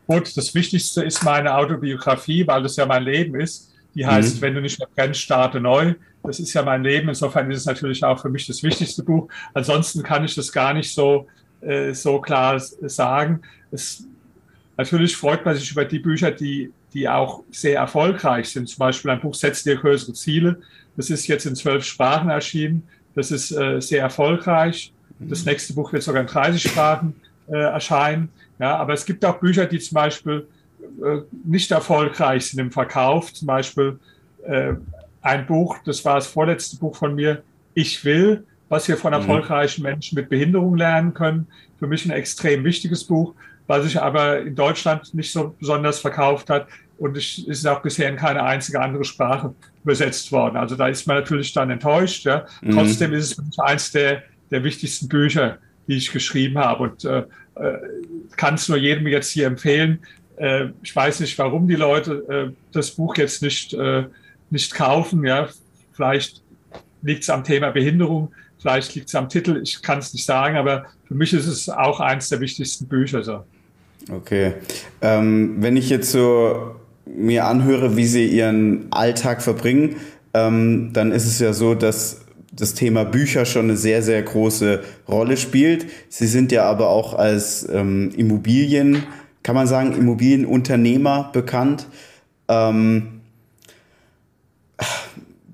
Gut, 0.07 0.37
das 0.37 0.55
Wichtigste 0.55 1.05
ist 1.05 1.23
meine 1.23 1.55
Autobiografie, 1.55 2.45
weil 2.47 2.63
das 2.63 2.77
ja 2.77 2.85
mein 2.85 3.05
Leben 3.05 3.41
ist. 3.41 3.73
Die 3.95 4.07
heißt, 4.07 4.37
mhm. 4.37 4.41
wenn 4.41 4.55
du 4.55 4.61
nicht 4.61 4.79
mehr 4.79 4.89
brennst, 4.95 5.21
starte 5.21 5.61
neu. 5.61 5.95
Das 6.23 6.41
ist 6.41 6.53
ja 6.53 6.63
mein 6.63 6.83
Leben. 6.83 7.09
Insofern 7.09 7.51
ist 7.51 7.59
es 7.59 7.67
natürlich 7.67 8.03
auch 8.05 8.21
für 8.21 8.29
mich 8.29 8.47
das 8.47 8.63
wichtigste 8.63 9.03
Buch. 9.03 9.29
Ansonsten 9.55 10.03
kann 10.03 10.25
ich 10.25 10.35
das 10.35 10.51
gar 10.53 10.75
nicht 10.75 10.93
so, 10.93 11.29
äh, 11.61 11.93
so 11.93 12.21
klar 12.21 12.59
sagen. 12.59 13.41
Es, 13.71 14.05
natürlich 14.77 15.17
freut 15.17 15.45
man 15.45 15.57
sich 15.57 15.71
über 15.71 15.85
die 15.85 15.99
Bücher, 15.99 16.31
die, 16.31 16.73
die 16.93 17.09
auch 17.09 17.45
sehr 17.51 17.79
erfolgreich 17.79 18.49
sind. 18.49 18.69
Zum 18.69 18.79
Beispiel 18.79 19.11
ein 19.13 19.21
Buch 19.21 19.35
Setz 19.35 19.63
dir 19.63 19.77
größere 19.77 20.13
Ziele. 20.13 20.61
Das 20.97 21.09
ist 21.11 21.27
jetzt 21.27 21.47
in 21.47 21.55
zwölf 21.55 21.85
Sprachen 21.85 22.31
erschienen. 22.31 22.83
Das 23.15 23.31
ist 23.31 23.53
äh, 23.53 23.81
sehr 23.81 24.03
erfolgreich. 24.03 24.93
Das 25.29 25.45
nächste 25.45 25.75
Buch 25.75 25.93
wird 25.93 26.03
sogar 26.03 26.23
in 26.23 26.27
30 26.27 26.71
Sprachen 26.71 27.15
äh, 27.49 27.57
erscheinen. 27.57 28.31
Ja, 28.59 28.77
aber 28.77 28.95
es 28.95 29.05
gibt 29.05 29.25
auch 29.25 29.39
Bücher, 29.39 29.67
die 29.67 29.79
zum 29.79 29.95
Beispiel 29.95 30.47
äh, 31.05 31.21
nicht 31.45 31.71
erfolgreich 31.71 32.47
sind 32.47 32.61
im 32.61 32.71
Verkauf. 32.71 33.33
Zum 33.33 33.47
Beispiel 33.47 33.99
äh, 34.47 34.75
ein 35.23 35.47
Buch, 35.47 35.77
das 35.85 36.05
war 36.05 36.17
das 36.17 36.27
vorletzte 36.27 36.77
Buch 36.77 36.97
von 36.97 37.15
mir, 37.15 37.43
Ich 37.75 38.05
will, 38.05 38.45
was 38.69 38.89
wir 38.89 38.97
von 38.97 39.11
mhm. 39.13 39.21
erfolgreichen 39.21 39.83
Menschen 39.83 40.17
mit 40.17 40.29
Behinderung 40.29 40.77
lernen 40.77 41.15
können. 41.15 41.47
Für 41.79 41.87
mich 41.87 42.05
ein 42.05 42.11
extrem 42.11 42.65
wichtiges 42.65 43.05
Buch, 43.05 43.35
was 43.67 43.85
sich 43.85 44.01
aber 44.01 44.41
in 44.41 44.55
Deutschland 44.55 45.13
nicht 45.15 45.33
so 45.33 45.55
besonders 45.59 45.99
verkauft 45.99 46.51
hat. 46.51 46.67
Und 46.99 47.17
es 47.17 47.39
ist 47.39 47.67
auch 47.67 47.81
bisher 47.81 48.09
in 48.11 48.17
keine 48.17 48.43
einzige 48.43 48.81
andere 48.81 49.05
Sprache 49.05 49.55
übersetzt 49.83 50.31
worden. 50.33 50.57
Also 50.57 50.77
da 50.77 50.89
ist 50.89 51.07
man 51.07 51.17
natürlich 51.17 51.53
dann 51.53 51.71
enttäuscht. 51.71 52.25
Ja. 52.25 52.45
Mhm. 52.61 52.73
Trotzdem 52.73 53.13
ist 53.13 53.39
es 53.39 53.59
eins 53.59 53.91
der, 53.91 54.23
der 54.51 54.65
wichtigsten 54.65 55.09
Bücher, 55.09 55.59
die 55.87 55.97
ich 55.97 56.13
geschrieben 56.13 56.59
habe. 56.59 56.85
Und 56.85 57.05
äh, 57.05 57.25
äh, 57.55 57.79
kann 58.37 58.55
es 58.55 58.69
nur 58.69 58.79
jedem 58.79 59.07
jetzt 59.07 59.31
hier 59.31 59.47
empfehlen. 59.47 60.01
Äh, 60.37 60.69
ich 60.83 60.95
weiß 60.95 61.21
nicht, 61.21 61.39
warum 61.39 61.69
die 61.69 61.77
Leute 61.77 62.25
äh, 62.29 62.53
das 62.73 62.93
Buch 62.93 63.17
jetzt 63.17 63.43
nicht, 63.43 63.75
äh, 63.75 64.05
nicht 64.51 64.75
kaufen. 64.75 65.25
Ja? 65.25 65.49
Vielleicht 65.93 66.43
liegt 67.03 67.23
es 67.23 67.31
am 67.31 67.45
Thema 67.45 67.71
Behinderung, 67.71 68.33
vielleicht 68.59 68.95
liegt 68.95 69.09
es 69.09 69.15
am 69.15 69.29
Titel, 69.29 69.61
ich 69.63 69.83
kann 69.83 69.99
es 69.99 70.13
nicht 70.13 70.25
sagen, 70.25 70.57
aber 70.57 70.87
für 71.07 71.15
mich 71.15 71.33
ist 71.33 71.47
es 71.47 71.69
auch 71.69 72.01
eines 72.01 72.29
der 72.29 72.41
wichtigsten 72.41 72.87
Bücher. 72.87 73.23
So. 73.23 73.45
Okay. 74.11 74.55
Ähm, 75.03 75.57
wenn 75.59 75.77
ich 75.77 75.91
jetzt 75.91 76.13
so 76.13 76.77
mir 77.07 77.47
anhöre, 77.47 77.97
wie 77.97 78.07
Sie 78.07 78.27
Ihren 78.27 78.87
Alltag 78.91 79.43
verbringen, 79.43 79.97
ähm, 80.33 80.91
dann 80.93 81.13
ist 81.13 81.27
es 81.27 81.39
ja 81.39 81.53
so, 81.53 81.75
dass 81.75 82.20
das 82.53 82.75
Thema 82.75 83.05
Bücher 83.05 83.45
schon 83.45 83.65
eine 83.65 83.77
sehr, 83.77 84.03
sehr 84.03 84.23
große 84.23 84.83
Rolle 85.09 85.37
spielt. 85.37 85.87
Sie 86.09 86.27
sind 86.27 86.53
ja 86.53 86.65
aber 86.65 86.89
auch 86.89 87.15
als 87.15 87.69
ähm, 87.69 88.11
Immobilien, 88.17 89.05
kann 89.43 89.55
man 89.55 89.67
sagen, 89.67 89.93
Immobilienunternehmer 89.93 91.31
bekannt. 91.33 91.87
Ähm, 92.49 93.21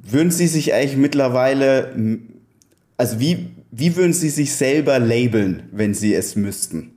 würden 0.02 0.30
Sie 0.30 0.46
sich 0.46 0.72
eigentlich 0.72 0.96
mittlerweile, 0.96 2.18
also 2.96 3.20
wie, 3.20 3.50
wie 3.70 3.96
würden 3.96 4.12
Sie 4.12 4.30
sich 4.30 4.54
selber 4.54 4.98
labeln, 4.98 5.64
wenn 5.72 5.94
Sie 5.94 6.14
es 6.14 6.36
müssten? 6.36 6.92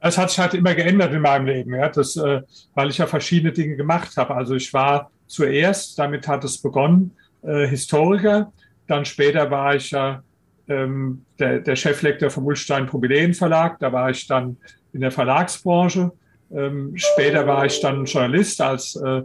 Es 0.00 0.18
hat 0.18 0.30
sich 0.30 0.38
halt 0.38 0.52
immer 0.52 0.74
geändert 0.74 1.14
in 1.14 1.22
meinem 1.22 1.46
Leben, 1.46 1.74
ja, 1.74 1.88
das, 1.88 2.16
äh, 2.16 2.42
weil 2.74 2.90
ich 2.90 2.98
ja 2.98 3.06
verschiedene 3.06 3.52
Dinge 3.52 3.76
gemacht 3.76 4.14
habe. 4.18 4.34
Also 4.34 4.54
ich 4.54 4.72
war 4.74 5.10
zuerst, 5.26 5.98
damit 5.98 6.28
hat 6.28 6.44
es 6.44 6.58
begonnen, 6.58 7.12
äh, 7.42 7.66
Historiker. 7.66 8.52
Dann 8.86 9.04
später 9.04 9.50
war 9.50 9.74
ich 9.74 9.90
ja 9.90 10.22
ähm, 10.68 11.24
der, 11.38 11.60
der 11.60 11.76
Cheflektor 11.76 12.30
vom 12.30 12.46
Ulstein 12.46 12.86
Probilän 12.86 13.34
Verlag. 13.34 13.78
Da 13.80 13.92
war 13.92 14.10
ich 14.10 14.26
dann 14.26 14.56
in 14.92 15.00
der 15.00 15.10
Verlagsbranche. 15.10 16.12
Ähm, 16.54 16.92
später 16.96 17.46
war 17.46 17.66
ich 17.66 17.80
dann 17.80 18.04
Journalist 18.04 18.60
als, 18.60 18.96
äh, 18.96 19.22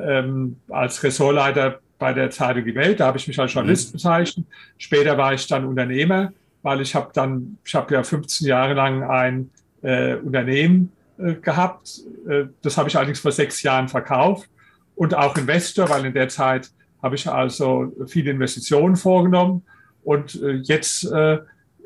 ähm, 0.00 0.56
als 0.68 1.02
Ressortleiter 1.02 1.80
bei 1.98 2.12
der 2.12 2.30
Zeitung 2.30 2.64
Die 2.64 2.74
Welt. 2.74 3.00
Da 3.00 3.06
habe 3.06 3.18
ich 3.18 3.28
mich 3.28 3.38
als 3.38 3.52
Journalist 3.52 3.90
mhm. 3.90 3.92
bezeichnet. 3.92 4.46
Später 4.78 5.16
war 5.16 5.34
ich 5.34 5.46
dann 5.46 5.64
Unternehmer, 5.64 6.32
weil 6.62 6.80
ich 6.80 6.94
habe 6.94 7.10
dann, 7.12 7.58
ich 7.64 7.74
habe 7.74 7.94
ja 7.94 8.02
15 8.02 8.46
Jahre 8.46 8.74
lang 8.74 9.02
ein 9.04 9.50
äh, 9.82 10.14
Unternehmen 10.16 10.90
äh, 11.18 11.34
gehabt. 11.34 12.00
Äh, 12.28 12.44
das 12.62 12.76
habe 12.76 12.88
ich 12.88 12.96
allerdings 12.96 13.20
vor 13.20 13.32
sechs 13.32 13.62
Jahren 13.62 13.88
verkauft 13.88 14.48
und 14.96 15.14
auch 15.14 15.36
Investor, 15.36 15.88
weil 15.90 16.06
in 16.06 16.14
der 16.14 16.28
Zeit 16.28 16.70
habe 17.02 17.16
ich 17.16 17.28
also 17.28 17.92
viele 18.06 18.30
Investitionen 18.30 18.96
vorgenommen 18.96 19.62
und 20.04 20.40
äh, 20.42 20.52
jetzt 20.64 21.04
äh, 21.10 21.38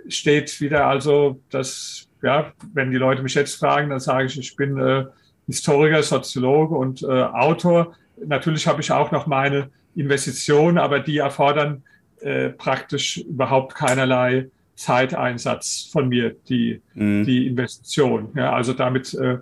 steht 0.09 0.61
wieder 0.61 0.87
also 0.87 1.41
das, 1.51 2.09
ja, 2.23 2.53
wenn 2.75 2.91
die 2.91 2.97
Leute 2.97 3.23
mich 3.23 3.35
jetzt 3.35 3.57
fragen, 3.57 3.91
dann 3.91 4.01
sage 4.01 4.27
ich, 4.27 4.39
ich 4.39 4.57
bin 4.57 4.79
äh, 4.79 5.05
Historiker, 5.47 6.03
Soziologe 6.03 6.75
und 6.75 7.03
äh, 7.03 7.07
Autor. 7.07 7.95
Natürlich 8.25 8.67
habe 8.67 8.81
ich 8.81 8.91
auch 8.91 9.13
noch 9.13 9.27
meine 9.27 9.71
Investitionen, 9.95 10.79
aber 10.79 11.01
die 11.01 11.19
erfordern 11.19 11.83
äh, 12.21 12.51
praktisch 12.51 13.19
überhaupt 13.19 13.75
keinerlei 13.75 14.49
Zeiteinsatz 14.75 15.89
von 15.91 16.09
mir, 16.09 16.37
die, 16.49 16.81
mhm. 16.95 17.25
die 17.25 17.47
Investition. 17.47 18.31
Ja, 18.35 18.53
also 18.53 18.73
damit, 18.73 19.15
äh, 19.15 19.39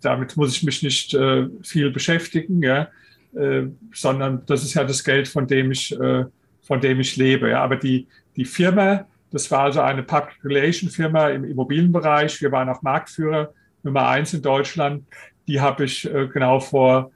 damit 0.00 0.36
muss 0.36 0.56
ich 0.56 0.62
mich 0.62 0.82
nicht 0.82 1.14
äh, 1.14 1.48
viel 1.62 1.90
beschäftigen, 1.90 2.62
ja, 2.62 2.88
äh, 3.36 3.68
sondern 3.92 4.42
das 4.46 4.62
ist 4.62 4.74
ja 4.74 4.84
das 4.84 5.04
Geld, 5.04 5.28
von 5.28 5.46
dem 5.46 5.70
ich, 5.70 5.98
äh, 5.98 6.24
von 6.62 6.80
dem 6.80 7.00
ich 7.00 7.16
lebe. 7.16 7.50
Ja. 7.50 7.62
Aber 7.62 7.76
die, 7.76 8.06
die 8.34 8.44
Firma, 8.44 9.06
das 9.30 9.50
war 9.50 9.60
also 9.60 9.80
eine 9.80 10.02
Public 10.02 10.42
Relation 10.44 10.90
Firma 10.90 11.28
im 11.28 11.44
Immobilienbereich. 11.44 12.40
Wir 12.40 12.50
waren 12.52 12.68
auch 12.68 12.82
Marktführer 12.82 13.52
Nummer 13.82 14.08
eins 14.08 14.32
in 14.32 14.42
Deutschland. 14.42 15.04
Die 15.46 15.60
habe 15.60 15.84
ich 15.84 16.10
äh, 16.12 16.28
genau 16.28 16.60
vor, 16.60 17.10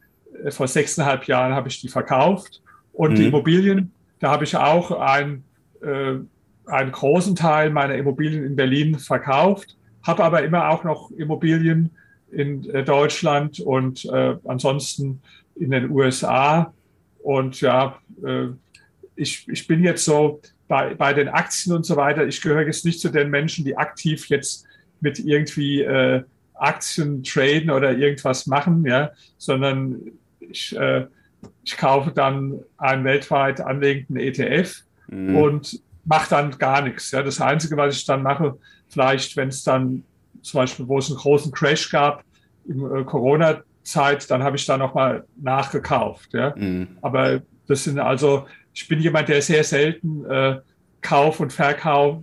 äh, 0.44 0.50
vor 0.50 0.68
sechseinhalb 0.68 1.24
Jahren 1.24 1.54
habe 1.54 1.68
ich 1.68 1.80
die 1.80 1.88
verkauft. 1.88 2.62
Und 2.92 3.12
mhm. 3.12 3.16
die 3.16 3.26
Immobilien, 3.26 3.92
da 4.18 4.30
habe 4.30 4.44
ich 4.44 4.56
auch 4.56 4.90
ein, 4.90 5.44
äh, 5.80 6.16
einen 6.66 6.92
großen 6.92 7.34
Teil 7.34 7.70
meiner 7.70 7.94
Immobilien 7.94 8.44
in 8.44 8.56
Berlin 8.56 8.98
verkauft, 8.98 9.76
habe 10.02 10.22
aber 10.22 10.42
immer 10.42 10.68
auch 10.68 10.84
noch 10.84 11.10
Immobilien 11.10 11.90
in 12.30 12.62
Deutschland 12.84 13.58
und 13.58 14.04
äh, 14.04 14.36
ansonsten 14.44 15.20
in 15.60 15.70
den 15.70 15.90
USA. 15.90 16.72
Und 17.22 17.60
ja, 17.60 17.98
äh, 18.24 18.48
ich, 19.14 19.46
ich 19.48 19.66
bin 19.66 19.84
jetzt 19.84 20.04
so 20.04 20.40
bei, 20.66 20.94
bei 20.94 21.12
den 21.12 21.28
Aktien 21.28 21.74
und 21.74 21.84
so 21.84 21.96
weiter, 21.96 22.26
ich 22.26 22.40
gehöre 22.40 22.66
jetzt 22.66 22.84
nicht 22.84 23.00
zu 23.00 23.10
den 23.10 23.30
Menschen, 23.30 23.64
die 23.64 23.76
aktiv 23.76 24.28
jetzt 24.28 24.66
mit 25.00 25.18
irgendwie 25.18 25.82
äh, 25.82 26.22
Aktien 26.54 27.22
traden 27.22 27.70
oder 27.70 27.96
irgendwas 27.96 28.46
machen, 28.46 28.84
ja, 28.86 29.10
sondern 29.38 30.00
ich, 30.38 30.76
äh, 30.76 31.06
ich 31.64 31.76
kaufe 31.76 32.12
dann 32.12 32.60
einen 32.76 33.04
weltweit 33.04 33.60
anlegenden 33.60 34.16
ETF 34.16 34.82
mhm. 35.08 35.36
und 35.36 35.82
mache 36.04 36.30
dann 36.30 36.50
gar 36.58 36.82
nichts. 36.82 37.10
Ja. 37.10 37.22
Das 37.22 37.40
Einzige, 37.40 37.76
was 37.76 37.96
ich 37.96 38.04
dann 38.04 38.22
mache, 38.22 38.56
vielleicht, 38.88 39.36
wenn 39.36 39.48
es 39.48 39.62
dann 39.64 40.04
zum 40.42 40.58
Beispiel, 40.58 40.88
wo 40.88 40.98
es 40.98 41.08
einen 41.08 41.18
großen 41.18 41.52
Crash 41.52 41.90
gab, 41.90 42.24
in 42.66 42.80
äh, 42.80 43.04
Corona-Zeit, 43.84 44.30
dann 44.30 44.42
habe 44.42 44.56
ich 44.56 44.66
da 44.66 44.76
nochmal 44.76 45.24
nachgekauft. 45.36 46.32
Ja. 46.32 46.54
Mhm. 46.56 46.98
Aber 47.02 47.42
das 47.66 47.84
sind 47.84 47.98
also, 47.98 48.46
ich 48.72 48.88
bin 48.88 49.00
jemand, 49.00 49.28
der 49.28 49.42
sehr 49.42 49.64
selten 49.64 50.24
äh, 50.26 50.60
Kauf 51.00 51.40
und 51.40 51.52
Verkauf, 51.52 52.18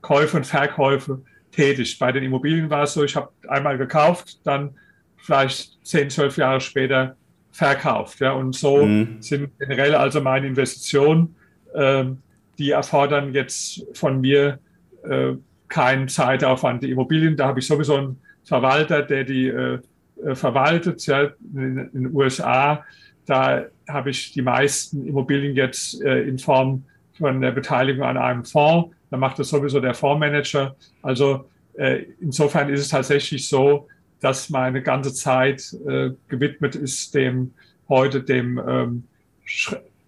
Käufe 0.00 0.36
und 0.36 0.46
Verkäufe 0.46 1.22
tätig. 1.50 1.98
Bei 1.98 2.12
den 2.12 2.24
Immobilien 2.24 2.70
war 2.70 2.84
es 2.84 2.94
so, 2.94 3.04
ich 3.04 3.16
habe 3.16 3.30
einmal 3.48 3.78
gekauft, 3.78 4.40
dann 4.44 4.74
vielleicht 5.16 5.84
zehn, 5.84 6.10
zwölf 6.10 6.36
Jahre 6.36 6.60
später 6.60 7.16
verkauft. 7.50 8.20
Ja. 8.20 8.32
Und 8.32 8.54
so 8.54 8.84
mhm. 8.84 9.16
sind 9.20 9.58
generell 9.58 9.94
also 9.94 10.20
meine 10.20 10.46
Investitionen 10.46 11.36
ähm, 11.74 12.18
die 12.58 12.70
erfordern 12.70 13.34
jetzt 13.34 13.84
von 13.94 14.20
mir 14.20 14.60
äh, 15.02 15.32
keinen 15.68 16.08
Zeitaufwand. 16.08 16.84
Die 16.84 16.90
Immobilien, 16.90 17.36
da 17.36 17.48
habe 17.48 17.58
ich 17.58 17.66
sowieso 17.66 17.96
einen 17.96 18.20
Verwalter, 18.44 19.02
der 19.02 19.24
die 19.24 19.48
äh, 19.48 19.80
äh 20.22 20.34
verwaltet. 20.34 21.06
Ja, 21.06 21.30
in, 21.54 21.90
den 21.92 22.14
USA, 22.14 22.84
da 23.26 23.64
habe 23.88 24.10
ich 24.10 24.32
die 24.32 24.42
meisten 24.42 25.06
Immobilien 25.06 25.56
jetzt 25.56 26.02
äh, 26.02 26.22
in 26.22 26.38
Form 26.38 26.84
von 27.16 27.40
der 27.40 27.52
Beteiligung 27.52 28.04
an 28.04 28.16
einem 28.16 28.44
Fonds. 28.44 28.94
Da 29.10 29.16
macht 29.16 29.38
das 29.38 29.48
sowieso 29.48 29.80
der 29.80 29.94
Fondsmanager. 29.94 30.74
Also 31.02 31.48
äh, 31.74 32.04
insofern 32.20 32.68
ist 32.68 32.80
es 32.80 32.88
tatsächlich 32.88 33.48
so, 33.48 33.88
dass 34.20 34.50
meine 34.50 34.82
ganze 34.82 35.12
Zeit 35.12 35.74
äh, 35.86 36.10
gewidmet 36.28 36.74
ist 36.74 37.14
dem 37.14 37.52
heute 37.88 38.22
dem, 38.22 38.60
ähm, 38.66 39.04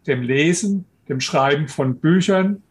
dem 0.07 0.23
Lesen, 0.23 0.87
dem 1.09 1.21
Schreiben 1.21 1.69
von 1.69 1.99
Büchern, 1.99 2.63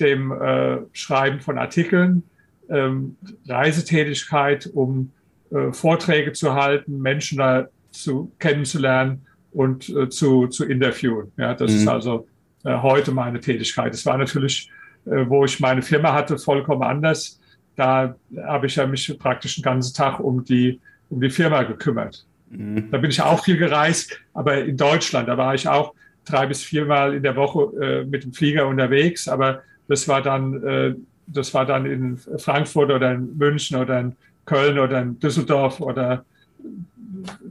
dem 0.00 0.32
äh, 0.32 0.78
Schreiben 0.92 1.40
von 1.40 1.58
Artikeln, 1.58 2.22
ähm, 2.68 3.16
Reisetätigkeit, 3.46 4.70
um 4.72 5.12
äh, 5.52 5.72
Vorträge 5.72 6.32
zu 6.32 6.54
halten, 6.54 7.00
Menschen 7.00 7.38
da 7.38 7.68
zu 7.90 8.32
kennenzulernen 8.38 9.26
und 9.52 9.88
äh, 9.90 10.08
zu, 10.08 10.46
zu 10.48 10.64
interviewen. 10.64 11.30
Ja, 11.36 11.54
das 11.54 11.70
mhm. 11.70 11.76
ist 11.78 11.88
also 11.88 12.26
äh, 12.64 12.76
heute 12.78 13.12
meine 13.12 13.40
Tätigkeit. 13.40 13.94
Es 13.94 14.06
war 14.06 14.16
natürlich, 14.16 14.70
äh, 15.04 15.24
wo 15.28 15.44
ich 15.44 15.60
meine 15.60 15.82
Firma 15.82 16.12
hatte, 16.12 16.38
vollkommen 16.38 16.82
anders. 16.82 17.40
Da 17.76 18.14
habe 18.44 18.66
ich 18.66 18.76
ja 18.76 18.86
mich 18.86 19.16
praktisch 19.18 19.56
den 19.56 19.62
ganzen 19.62 19.94
Tag 19.94 20.20
um 20.20 20.44
die, 20.44 20.80
um 21.10 21.20
die 21.20 21.30
Firma 21.30 21.62
gekümmert. 21.62 22.26
Mhm. 22.50 22.90
Da 22.90 22.98
bin 22.98 23.10
ich 23.10 23.20
auch 23.20 23.44
viel 23.44 23.56
gereist, 23.56 24.18
aber 24.34 24.64
in 24.64 24.76
Deutschland, 24.76 25.28
da 25.28 25.36
war 25.36 25.54
ich 25.54 25.68
auch 25.68 25.94
drei 26.24 26.46
bis 26.46 26.62
viermal 26.62 27.14
in 27.14 27.22
der 27.22 27.36
Woche 27.36 27.72
äh, 27.82 28.04
mit 28.04 28.24
dem 28.24 28.32
Flieger 28.32 28.66
unterwegs, 28.66 29.28
aber 29.28 29.62
das 29.88 30.06
war 30.06 30.22
dann, 30.22 30.96
das 31.26 31.52
war 31.52 31.66
dann 31.66 31.84
in 31.84 32.16
Frankfurt 32.16 32.90
oder 32.90 33.12
in 33.12 33.36
München 33.36 33.76
oder 33.76 33.98
in 34.00 34.16
Köln 34.44 34.78
oder 34.78 35.02
in 35.02 35.18
Düsseldorf 35.18 35.80
oder 35.80 36.24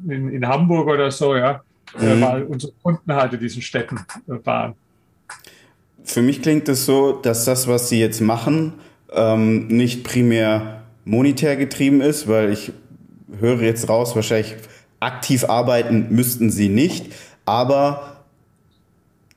in, 0.08 0.30
in 0.30 0.48
Hamburg 0.48 0.88
oder 0.88 1.12
so, 1.12 1.36
ja, 1.36 1.62
äh, 2.00 2.16
mhm. 2.16 2.22
weil 2.22 2.44
unsere 2.44 2.74
Kunden 2.84 3.14
halt 3.14 3.34
in 3.34 3.40
diesen 3.40 3.62
Städten 3.62 3.98
äh, 4.28 4.46
waren. 4.46 4.74
Für 6.04 6.22
mich 6.22 6.42
klingt 6.42 6.68
es 6.68 6.86
so, 6.86 7.14
dass 7.14 7.46
das, 7.46 7.68
was 7.68 7.90
Sie 7.90 8.00
jetzt 8.00 8.22
machen, 8.22 8.74
ähm, 9.14 9.68
nicht 9.68 10.04
primär 10.04 10.84
monetär 11.06 11.56
getrieben 11.56 12.02
ist, 12.02 12.28
weil 12.28 12.52
ich 12.52 12.72
höre 13.40 13.62
jetzt 13.62 13.88
raus, 13.88 14.16
wahrscheinlich 14.16 14.56
aktiv 15.00 15.46
arbeiten 15.46 16.08
müssten 16.10 16.52
Sie 16.52 16.70
nicht, 16.70 17.14
aber 17.46 18.12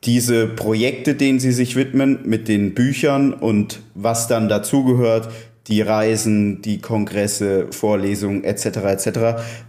diese 0.05 0.47
Projekte, 0.47 1.15
denen 1.15 1.41
sie 1.41 1.53
sich 1.53 1.77
widmen, 1.77 2.21
mit 2.25 2.49
den 2.49 2.75
Büchern 2.75 3.33
und 3.33 3.81
was 3.95 4.29
dann 4.29 4.49
dazugehört, 4.49 5.31
die 5.67 5.81
Reisen, 5.81 6.63
die 6.63 6.81
Kongresse, 6.81 7.69
Vorlesungen 7.71 8.45
etc. 8.45 8.67
etc. 8.67 9.09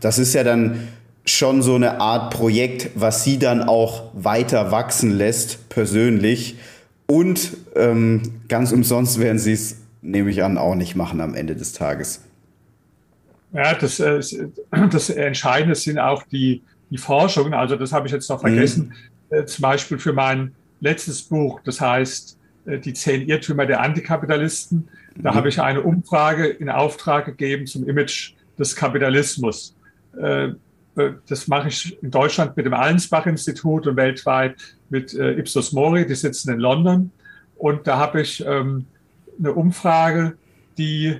Das 0.01 0.19
ist 0.19 0.33
ja 0.33 0.43
dann 0.43 0.87
schon 1.25 1.61
so 1.61 1.75
eine 1.75 1.99
Art 1.99 2.33
Projekt, 2.33 2.91
was 2.95 3.23
sie 3.23 3.39
dann 3.39 3.63
auch 3.63 4.11
weiter 4.13 4.71
wachsen 4.71 5.11
lässt, 5.11 5.69
persönlich. 5.69 6.57
Und 7.07 7.57
ähm, 7.75 8.21
ganz 8.47 8.71
umsonst 8.71 9.19
werden 9.19 9.39
sie 9.39 9.53
es, 9.53 9.77
nehme 10.01 10.29
ich 10.29 10.43
an, 10.43 10.57
auch 10.57 10.75
nicht 10.75 10.95
machen 10.95 11.21
am 11.21 11.33
Ende 11.33 11.55
des 11.55 11.73
Tages. 11.73 12.21
Ja, 13.53 13.73
das, 13.73 13.99
äh, 13.99 14.21
das 14.91 15.09
Entscheidende 15.09 15.75
sind 15.75 15.97
auch 15.97 16.23
die, 16.23 16.61
die 16.89 16.97
Forschungen. 16.97 17.53
Also 17.53 17.75
das 17.75 17.91
habe 17.91 18.07
ich 18.07 18.13
jetzt 18.13 18.29
noch 18.29 18.41
vergessen. 18.41 18.93
Mhm. 19.31 19.47
Zum 19.47 19.61
Beispiel 19.63 19.97
für 19.97 20.13
mein 20.13 20.53
letztes 20.79 21.23
Buch, 21.23 21.59
das 21.63 21.81
heißt 21.81 22.37
äh, 22.65 22.79
Die 22.79 22.93
zehn 22.93 23.27
Irrtümer 23.27 23.65
der 23.65 23.81
Antikapitalisten. 23.81 24.87
Da 25.17 25.33
habe 25.33 25.49
ich 25.49 25.61
eine 25.61 25.81
Umfrage 25.81 26.45
in 26.47 26.69
Auftrag 26.69 27.25
gegeben 27.25 27.67
zum 27.67 27.87
Image 27.87 28.33
des 28.57 28.75
Kapitalismus. 28.75 29.75
Äh, 30.19 30.49
äh, 30.95 31.13
das 31.27 31.47
mache 31.47 31.69
ich 31.69 32.01
in 32.01 32.11
Deutschland 32.11 32.55
mit 32.57 32.65
dem 32.65 32.73
Allensbach-Institut 32.73 33.87
und 33.87 33.95
weltweit 33.95 34.55
mit 34.89 35.13
äh, 35.13 35.33
Ipsos 35.33 35.71
Mori, 35.71 36.05
die 36.05 36.15
sitzen 36.15 36.51
in 36.51 36.59
London. 36.59 37.11
Und 37.57 37.87
da 37.87 37.97
habe 37.97 38.21
ich 38.21 38.45
ähm, 38.45 38.85
eine 39.39 39.53
Umfrage, 39.53 40.37
die, 40.77 41.17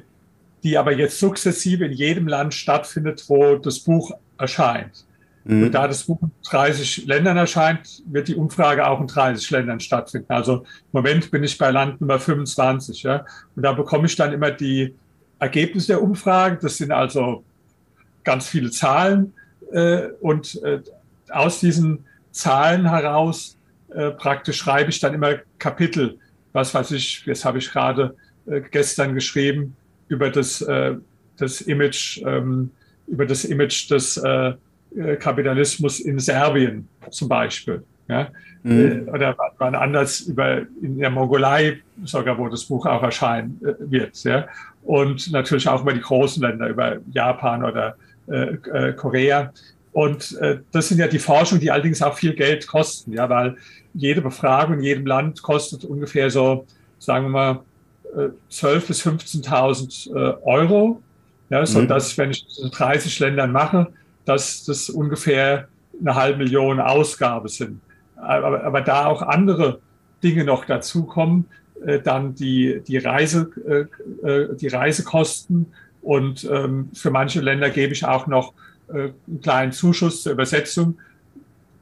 die 0.64 0.78
aber 0.78 0.94
jetzt 0.94 1.20
sukzessive 1.20 1.86
in 1.86 1.94
jedem 1.94 2.28
Land 2.28 2.54
stattfindet, 2.54 3.24
wo 3.28 3.56
das 3.56 3.80
Buch 3.80 4.12
erscheint. 4.38 5.05
Mhm. 5.46 5.64
Und 5.64 5.72
da 5.72 5.88
das 5.88 6.04
Buch 6.04 6.22
in 6.22 6.32
30 6.44 7.06
Ländern 7.06 7.38
erscheint, 7.38 8.04
wird 8.08 8.28
die 8.28 8.36
Umfrage 8.36 8.86
auch 8.88 9.00
in 9.00 9.08
30 9.08 9.50
Ländern 9.52 9.80
stattfinden. 9.80 10.32
Also 10.34 10.58
im 10.58 10.64
Moment 10.92 11.32
bin 11.32 11.44
ich 11.44 11.58
bei 11.58 11.72
Land 11.72 12.02
Nummer 12.02 12.20
25. 12.20 13.04
Ja? 13.04 13.26
Und 13.56 13.64
da 13.64 13.72
bekomme 13.72 14.08
ich 14.08 14.16
dann 14.16 14.34
immer 14.34 14.52
die 14.52 14.94
Ergebnisse 15.40 15.88
der 15.88 16.02
Umfrage. 16.02 16.58
Das 16.62 16.78
sind 16.78 16.92
also 16.92 17.44
ganz 18.24 18.48
viele 18.48 18.72
Zahlen. 18.72 19.34
Äh, 19.72 20.08
und 20.20 20.62
äh, 20.64 20.82
aus 21.30 21.60
diesen 21.60 22.06
Zahlen 22.32 22.90
heraus 22.90 23.56
äh, 23.94 24.12
praktisch 24.12 24.58
schreibe 24.58 24.90
ich 24.90 25.00
dann 25.00 25.14
immer 25.14 25.36
Kapitel. 25.60 26.18
Was 26.54 26.74
weiß 26.74 26.92
ich, 26.92 27.24
jetzt 27.26 27.46
habe 27.46 27.60
ich 27.60 27.72
gerade 27.72 28.16
äh, 28.48 28.62
gestern 28.62 29.14
geschrieben 29.14 29.76
über 30.08 30.30
das, 30.32 30.62
äh, 30.62 30.96
das 31.38 31.62
Image, 31.62 32.22
ähm, 32.26 32.72
über 33.08 33.26
das 33.26 33.46
Image 33.46 33.92
des 33.92 34.18
äh, 34.18 34.54
Kapitalismus 35.18 36.00
in 36.00 36.20
Serbien 36.20 36.88
zum 37.10 37.30
Beispiel. 37.30 37.84
Ja? 38.08 38.30
Mhm. 38.64 39.10
Oder 39.12 39.36
wann 39.58 39.76
anders 39.76 40.22
über 40.22 40.62
in 40.82 41.00
der 41.00 41.10
Mongolei 41.10 41.80
sogar, 42.04 42.38
wo 42.38 42.48
das 42.48 42.66
Buch 42.66 42.86
auch 42.86 43.04
erscheinen 43.04 43.60
wird. 43.80 44.24
Ja? 44.24 44.48
Und 44.84 45.32
natürlich 45.32 45.68
auch 45.68 45.82
über 45.82 45.94
die 45.94 46.02
großen 46.02 46.42
Länder, 46.42 46.70
über 46.70 46.98
Japan 47.12 47.64
oder 47.64 47.96
äh, 48.28 48.94
Korea. 48.94 49.52
Und 49.92 50.38
äh, 50.42 50.60
das 50.72 50.90
sind 50.90 51.00
ja 51.00 51.08
die 51.08 51.20
Forschungen, 51.20 51.62
die 51.62 51.72
allerdings 51.72 52.02
auch 52.02 52.18
viel 52.18 52.34
Geld 52.34 52.68
kosten, 52.68 53.14
ja, 53.14 53.30
weil 53.30 53.56
jede 53.94 54.22
Befragung 54.22 54.80
in 54.80 54.84
jedem 54.84 55.06
Land 55.06 55.42
kostet 55.42 55.86
ungefähr 55.86 56.30
so, 56.30 56.66
sagen 57.00 57.28
wir 57.28 57.30
mal, 57.30 57.60
12.000 58.52 58.88
bis 58.88 59.06
15.000 59.06 60.10
äh, 60.10 60.38
Euro. 60.44 61.02
Ja, 61.50 61.66
so 61.66 61.80
mhm. 61.80 61.88
dass, 61.88 62.18
wenn 62.18 62.32
ich 62.32 62.46
das 62.46 62.58
in 62.58 62.72
30 62.72 63.20
Ländern 63.20 63.52
mache, 63.52 63.88
dass 64.26 64.66
das 64.66 64.90
ungefähr 64.90 65.68
eine 66.00 66.16
halbe 66.16 66.40
Million 66.40 66.80
Ausgabe 66.80 67.50
sind. 67.50 67.80
Aber, 68.16 68.64
aber 68.64 68.82
da 68.82 69.06
auch 69.06 69.22
andere 69.22 69.80
Dinge 70.24 70.44
noch 70.44 70.66
dazukommen, 70.66 71.46
äh, 71.86 72.00
dann 72.00 72.36
die, 72.36 72.82
die, 72.88 72.98
Reise, 72.98 73.52
äh, 74.24 74.28
äh, 74.28 74.56
die 74.56 74.68
Reisekosten 74.68 75.68
und 76.02 76.48
ähm, 76.52 76.90
für 76.94 77.12
manche 77.12 77.42
Länder 77.42 77.70
gebe 77.70 77.94
ich 77.94 78.06
auch 78.06 78.28
noch 78.28 78.54
äh, 78.90 79.10
einen 79.28 79.42
kleinen 79.42 79.72
Zuschuss 79.72 80.24
zur 80.24 80.34
Übersetzung. 80.34 81.00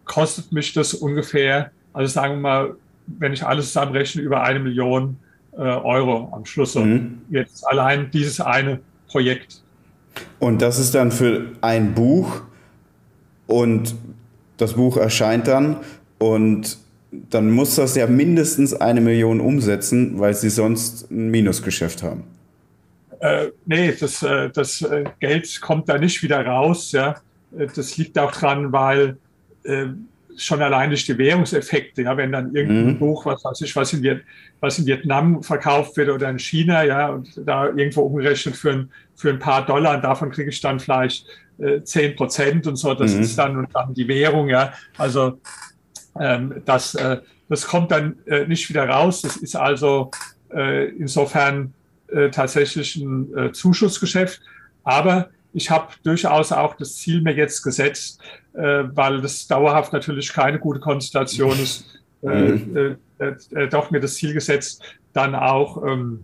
Kostet 0.05 0.51
mich 0.51 0.73
das 0.73 0.93
ungefähr, 0.93 1.71
also 1.93 2.11
sagen 2.11 2.35
wir 2.35 2.41
mal, 2.41 2.75
wenn 3.07 3.33
ich 3.33 3.45
alles 3.45 3.67
zusammenrechne, 3.67 4.21
über 4.21 4.43
eine 4.43 4.59
Million 4.59 5.17
äh, 5.53 5.61
Euro 5.61 6.31
am 6.33 6.45
Schluss. 6.45 6.75
Mhm. 6.75 7.21
Jetzt 7.29 7.67
allein 7.67 8.11
dieses 8.11 8.39
eine 8.39 8.79
Projekt. 9.07 9.62
Und 10.39 10.61
das 10.61 10.79
ist 10.79 10.95
dann 10.95 11.11
für 11.11 11.51
ein 11.61 11.93
Buch 11.93 12.41
und 13.47 13.95
das 14.57 14.73
Buch 14.73 14.97
erscheint 14.97 15.47
dann 15.47 15.77
und 16.17 16.77
dann 17.29 17.51
muss 17.51 17.75
das 17.75 17.95
ja 17.95 18.07
mindestens 18.07 18.73
eine 18.73 19.01
Million 19.01 19.39
umsetzen, 19.39 20.19
weil 20.19 20.33
sie 20.33 20.49
sonst 20.49 21.11
ein 21.11 21.29
Minusgeschäft 21.29 22.01
haben. 22.01 22.23
Äh, 23.19 23.51
nee, 23.65 23.93
das, 23.97 24.23
äh, 24.23 24.49
das 24.49 24.81
äh, 24.81 25.05
Geld 25.19 25.61
kommt 25.61 25.87
da 25.87 25.97
nicht 25.97 26.21
wieder 26.23 26.45
raus. 26.45 26.91
Ja. 26.91 27.15
Äh, 27.57 27.67
das 27.73 27.97
liegt 27.97 28.17
auch 28.17 28.31
dran, 28.31 28.71
weil 28.71 29.17
schon 30.37 30.61
allein 30.61 30.89
durch 30.89 31.05
die 31.05 31.17
Währungseffekte, 31.17 32.03
ja, 32.03 32.17
wenn 32.17 32.31
dann 32.31 32.55
irgendein 32.55 32.93
mhm. 32.93 32.99
Buch, 32.99 33.25
was 33.25 33.43
weiß 33.43 33.61
ich, 33.61 33.75
was 33.75 33.93
in, 33.93 34.01
Viet 34.01 34.23
was 34.59 34.79
in 34.79 34.85
Vietnam 34.85 35.43
verkauft 35.43 35.97
wird 35.97 36.09
oder 36.09 36.29
in 36.29 36.39
China, 36.39 36.83
ja, 36.83 37.09
und 37.09 37.29
da 37.45 37.67
irgendwo 37.67 38.01
umgerechnet 38.01 38.55
für 38.55 38.71
ein, 38.71 38.91
für 39.15 39.29
ein 39.29 39.39
paar 39.39 39.65
Dollar, 39.65 39.95
und 39.95 40.03
davon 40.03 40.31
kriege 40.31 40.49
ich 40.49 40.61
dann 40.61 40.79
vielleicht 40.79 41.27
zehn 41.83 42.11
äh, 42.11 42.15
Prozent 42.15 42.67
und 42.67 42.75
so, 42.75 42.93
das 42.93 43.13
mhm. 43.13 43.21
ist 43.21 43.37
dann, 43.37 43.57
und 43.57 43.69
dann 43.73 43.93
die 43.93 44.07
Währung, 44.07 44.49
ja, 44.49 44.73
also 44.97 45.39
ähm, 46.19 46.61
das, 46.65 46.95
äh, 46.95 47.17
das 47.49 47.67
kommt 47.67 47.91
dann 47.91 48.17
äh, 48.25 48.45
nicht 48.47 48.69
wieder 48.69 48.87
raus. 48.87 49.21
Das 49.21 49.37
ist 49.37 49.55
also 49.55 50.11
äh, 50.53 50.89
insofern 50.89 51.73
äh, 52.07 52.29
tatsächlich 52.29 52.95
ein 52.95 53.35
äh, 53.37 53.51
Zuschussgeschäft. 53.51 54.41
Aber 54.83 55.29
ich 55.53 55.69
habe 55.69 55.93
durchaus 56.03 56.51
auch 56.51 56.75
das 56.75 56.95
Ziel 56.97 57.21
mir 57.21 57.33
jetzt 57.33 57.61
gesetzt, 57.61 58.21
äh, 58.53 58.83
weil 58.93 59.21
das 59.21 59.47
dauerhaft 59.47 59.93
natürlich 59.93 60.31
keine 60.31 60.59
gute 60.59 60.79
Konstellation 60.79 61.59
ist, 61.59 61.85
mhm. 62.21 62.97
doch 63.69 63.91
mir 63.91 63.99
das 63.99 64.15
Ziel 64.15 64.33
gesetzt, 64.33 64.81
dann 65.11 65.35
auch 65.35 65.83
ähm, 65.83 66.23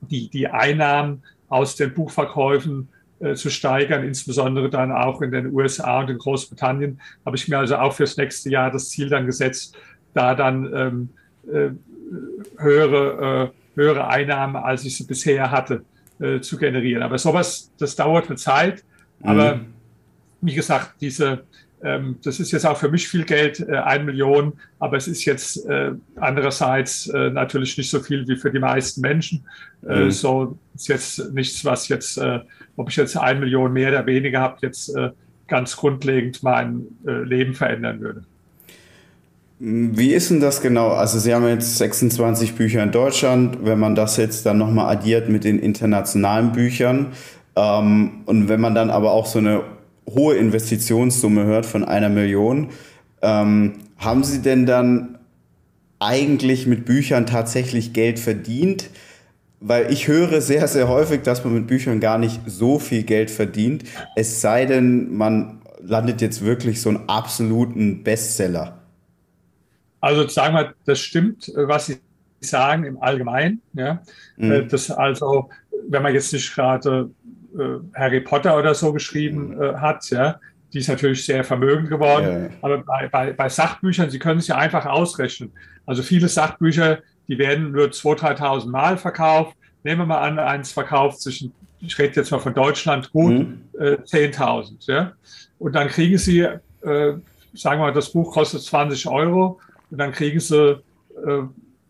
die, 0.00 0.28
die 0.28 0.48
Einnahmen 0.48 1.22
aus 1.48 1.76
den 1.76 1.94
Buchverkäufen 1.94 2.88
zu 3.34 3.50
steigern, 3.50 4.04
insbesondere 4.04 4.70
dann 4.70 4.92
auch 4.92 5.22
in 5.22 5.32
den 5.32 5.52
USA 5.52 6.00
und 6.00 6.10
in 6.10 6.18
Großbritannien, 6.18 7.00
habe 7.26 7.36
ich 7.36 7.48
mir 7.48 7.58
also 7.58 7.76
auch 7.76 7.92
fürs 7.92 8.16
nächste 8.16 8.48
Jahr 8.48 8.70
das 8.70 8.90
Ziel 8.90 9.08
dann 9.08 9.26
gesetzt, 9.26 9.76
da 10.14 10.36
dann 10.36 10.72
ähm, 10.72 11.08
äh, 11.52 11.70
höhere, 12.58 13.52
äh, 13.76 13.78
höhere 13.78 14.08
Einnahmen, 14.08 14.56
als 14.56 14.84
ich 14.84 14.96
sie 14.96 15.04
bisher 15.04 15.50
hatte, 15.50 15.84
äh, 16.20 16.40
zu 16.40 16.58
generieren. 16.58 17.02
Aber 17.02 17.18
sowas, 17.18 17.70
das 17.78 17.94
dauert 17.94 18.26
eine 18.26 18.36
Zeit. 18.36 18.84
Aber 19.22 19.56
mhm. 19.56 19.66
wie 20.40 20.54
gesagt, 20.54 20.94
diese, 21.00 21.44
das 21.80 22.40
ist 22.40 22.50
jetzt 22.50 22.66
auch 22.66 22.76
für 22.76 22.88
mich 22.88 23.08
viel 23.08 23.24
Geld, 23.24 23.60
äh, 23.60 23.76
ein 23.76 24.04
Million, 24.04 24.54
aber 24.78 24.96
es 24.96 25.06
ist 25.06 25.24
jetzt 25.24 25.64
äh, 25.66 25.92
andererseits 26.16 27.06
äh, 27.08 27.30
natürlich 27.30 27.78
nicht 27.78 27.90
so 27.90 28.00
viel 28.00 28.26
wie 28.26 28.36
für 28.36 28.50
die 28.50 28.58
meisten 28.58 29.00
Menschen. 29.00 29.44
Äh, 29.88 30.04
mhm. 30.04 30.10
so 30.10 30.58
ist 30.74 30.88
jetzt 30.88 31.32
nichts, 31.32 31.64
was 31.64 31.88
jetzt, 31.88 32.18
äh, 32.18 32.40
ob 32.76 32.88
ich 32.88 32.96
jetzt 32.96 33.16
ein 33.16 33.38
Million 33.38 33.72
mehr 33.72 33.90
oder 33.90 34.06
weniger 34.06 34.40
habe, 34.40 34.56
jetzt 34.62 34.88
äh, 34.96 35.10
ganz 35.46 35.76
grundlegend 35.76 36.42
mein 36.42 36.86
äh, 37.06 37.22
Leben 37.22 37.54
verändern 37.54 38.00
würde. 38.00 38.24
Wie 39.60 40.12
ist 40.12 40.30
denn 40.30 40.40
das 40.40 40.60
genau? 40.60 40.90
Also 40.90 41.18
Sie 41.18 41.34
haben 41.34 41.46
jetzt 41.48 41.78
26 41.78 42.54
Bücher 42.54 42.82
in 42.82 42.92
Deutschland. 42.92 43.58
Wenn 43.64 43.80
man 43.80 43.96
das 43.96 44.16
jetzt 44.16 44.46
dann 44.46 44.58
nochmal 44.58 44.94
addiert 44.94 45.28
mit 45.28 45.42
den 45.42 45.58
internationalen 45.58 46.52
Büchern 46.52 47.08
ähm, 47.56 48.22
und 48.26 48.48
wenn 48.48 48.60
man 48.60 48.76
dann 48.76 48.90
aber 48.90 49.10
auch 49.10 49.26
so 49.26 49.40
eine 49.40 49.62
hohe 50.14 50.36
Investitionssumme 50.36 51.44
hört 51.44 51.66
von 51.66 51.84
einer 51.84 52.08
Million, 52.08 52.70
ähm, 53.22 53.74
haben 53.98 54.24
Sie 54.24 54.42
denn 54.42 54.66
dann 54.66 55.18
eigentlich 55.98 56.66
mit 56.66 56.84
Büchern 56.84 57.26
tatsächlich 57.26 57.92
Geld 57.92 58.18
verdient? 58.18 58.90
Weil 59.60 59.92
ich 59.92 60.06
höre 60.06 60.40
sehr, 60.40 60.68
sehr 60.68 60.88
häufig, 60.88 61.22
dass 61.22 61.44
man 61.44 61.54
mit 61.54 61.66
Büchern 61.66 61.98
gar 61.98 62.18
nicht 62.18 62.40
so 62.46 62.78
viel 62.78 63.02
Geld 63.02 63.30
verdient. 63.30 63.84
Es 64.14 64.40
sei 64.40 64.66
denn, 64.66 65.16
man 65.16 65.60
landet 65.80 66.20
jetzt 66.20 66.44
wirklich 66.44 66.80
so 66.80 66.90
einen 66.90 67.08
absoluten 67.08 68.04
Bestseller. 68.04 68.78
Also 70.00 70.28
sagen 70.28 70.54
wir, 70.54 70.74
das 70.84 71.00
stimmt, 71.00 71.50
was 71.56 71.86
Sie 71.86 71.98
sagen 72.40 72.84
im 72.84 73.02
Allgemeinen. 73.02 73.60
Ja? 73.72 74.00
Mhm. 74.36 74.52
Äh, 74.52 74.66
das 74.66 74.90
also, 74.90 75.50
wenn 75.88 76.02
man 76.02 76.14
jetzt 76.14 76.32
nicht 76.32 76.54
gerade 76.54 77.10
Harry 77.94 78.20
Potter 78.20 78.56
oder 78.58 78.74
so 78.74 78.92
geschrieben 78.92 79.54
mhm. 79.54 79.62
äh, 79.62 79.74
hat, 79.74 80.08
ja, 80.10 80.38
die 80.72 80.78
ist 80.78 80.88
natürlich 80.88 81.24
sehr 81.24 81.44
vermögend 81.44 81.88
geworden. 81.88 82.24
Ja, 82.24 82.38
ja. 82.40 82.48
Aber 82.60 82.78
bei, 82.78 83.08
bei, 83.08 83.32
bei 83.32 83.48
Sachbüchern, 83.48 84.10
Sie 84.10 84.18
können 84.18 84.40
es 84.40 84.48
ja 84.48 84.56
einfach 84.56 84.84
ausrechnen. 84.86 85.50
Also 85.86 86.02
viele 86.02 86.28
Sachbücher, 86.28 86.98
die 87.26 87.38
werden 87.38 87.72
nur 87.72 87.86
2.000, 87.86 88.38
3.000 88.38 88.68
Mal 88.68 88.98
verkauft. 88.98 89.56
Nehmen 89.84 90.02
wir 90.02 90.06
mal 90.06 90.20
an, 90.20 90.38
eins 90.38 90.72
verkauft 90.72 91.22
sich, 91.22 91.48
ich 91.80 91.98
rede 91.98 92.16
jetzt 92.16 92.30
mal 92.30 92.38
von 92.38 92.54
Deutschland, 92.54 93.10
gut 93.12 93.32
mhm. 93.32 93.60
äh, 93.78 93.96
10.000. 93.96 94.90
Ja? 94.92 95.12
Und 95.58 95.74
dann 95.74 95.88
kriegen 95.88 96.18
Sie, 96.18 96.40
äh, 96.40 96.58
sagen 96.82 97.22
wir 97.80 97.86
mal, 97.86 97.92
das 97.92 98.10
Buch 98.10 98.32
kostet 98.32 98.62
20 98.62 99.08
Euro 99.08 99.60
und 99.90 99.98
dann 99.98 100.12
kriegen 100.12 100.40
sie 100.40 100.82
äh, 101.26 101.42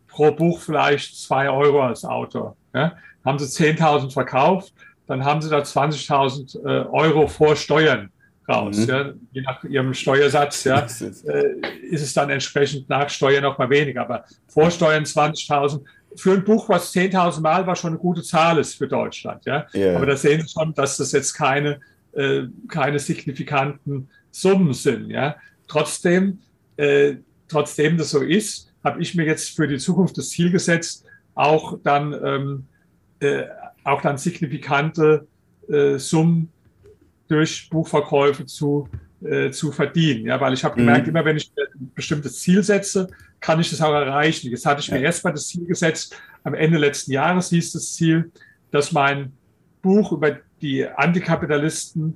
pro 0.07 0.31
Buch 0.31 0.59
vielleicht 0.59 1.19
zwei 1.19 1.49
Euro 1.49 1.81
als 1.83 2.05
Autor. 2.05 2.55
Ja? 2.73 2.93
Haben 3.25 3.39
sie 3.39 3.45
10.000 3.45 4.11
verkauft, 4.11 4.73
dann 5.09 5.25
haben 5.25 5.41
sie 5.41 5.49
da 5.49 5.59
20.000 5.59 6.63
äh, 6.63 6.87
Euro 6.87 7.27
vor 7.27 7.55
Steuern 7.55 8.11
raus. 8.47 8.77
Mhm. 8.77 8.89
Ja? 8.89 9.13
Je 9.31 9.41
nach 9.41 9.63
ihrem 9.63 9.93
Steuersatz 9.95 10.63
ja, 10.65 10.79
äh, 10.79 11.43
ist 11.89 12.03
es 12.03 12.13
dann 12.13 12.29
entsprechend 12.29 12.87
nach 12.89 13.09
Steuern 13.09 13.41
noch 13.41 13.57
mal 13.57 13.69
weniger. 13.71 14.01
Aber 14.01 14.23
vor 14.47 14.69
Steuern 14.69 15.03
20.000 15.03 15.81
für 16.15 16.33
ein 16.33 16.43
Buch, 16.43 16.69
was 16.69 16.93
10.000 16.93 17.41
Mal 17.41 17.65
war, 17.65 17.75
schon 17.75 17.91
eine 17.91 17.99
gute 17.99 18.21
Zahl 18.21 18.59
ist 18.59 18.75
für 18.75 18.87
Deutschland. 18.87 19.43
Ja? 19.45 19.65
Yeah. 19.73 19.97
Aber 19.97 20.05
da 20.05 20.15
sehen 20.15 20.41
Sie 20.41 20.49
schon, 20.49 20.75
dass 20.75 20.97
das 20.97 21.11
jetzt 21.11 21.33
keine, 21.33 21.79
äh, 22.13 22.43
keine 22.67 22.99
signifikanten 22.99 24.09
Summen 24.29 24.73
sind. 24.73 25.09
Ja? 25.09 25.37
Trotzdem, 25.67 26.39
äh, 26.77 27.15
trotzdem 27.47 27.97
das 27.97 28.11
so 28.11 28.21
ist, 28.21 28.71
habe 28.83 29.01
ich 29.01 29.15
mir 29.15 29.25
jetzt 29.25 29.55
für 29.55 29.67
die 29.67 29.79
Zukunft 29.79 30.19
das 30.19 30.29
Ziel 30.29 30.51
gesetzt, 30.51 31.03
auch 31.33 31.79
dann, 31.83 32.13
ähm, 32.23 32.67
äh, 33.21 33.45
auch 33.83 34.01
dann 34.01 34.17
signifikante 34.17 35.27
äh, 35.69 35.97
Summen 35.97 36.51
durch 37.27 37.69
Buchverkäufe 37.69 38.45
zu 38.45 38.89
äh, 39.21 39.51
zu 39.51 39.73
verdienen. 39.73 40.27
Ja, 40.27 40.39
weil 40.39 40.53
ich 40.53 40.63
habe 40.63 40.77
gemerkt, 40.77 41.05
mhm. 41.05 41.09
immer 41.09 41.25
wenn 41.25 41.35
ich 41.35 41.51
ein 41.57 41.91
bestimmtes 41.93 42.39
Ziel 42.39 42.63
setze, 42.63 43.09
kann 43.41 43.59
ich 43.59 43.69
das 43.69 43.81
auch 43.81 43.91
erreichen. 43.93 44.49
Jetzt 44.49 44.65
hatte 44.65 44.79
ich 44.79 44.87
ja. 44.87 44.95
mir 44.95 45.03
erstmal 45.03 45.33
das 45.33 45.47
Ziel 45.47 45.65
gesetzt, 45.65 46.15
am 46.45 46.53
Ende 46.53 46.77
letzten 46.77 47.11
Jahres 47.11 47.49
hieß 47.49 47.73
das 47.73 47.95
Ziel, 47.95 48.31
dass 48.71 48.93
mein 48.93 49.33
Buch 49.81 50.13
über 50.13 50.39
die 50.61 50.87
Antikapitalisten 50.87 52.15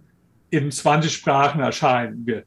in 0.49 0.71
20 0.71 1.11
Sprachen 1.11 1.59
erscheinen 1.59 2.25
wird. 2.25 2.45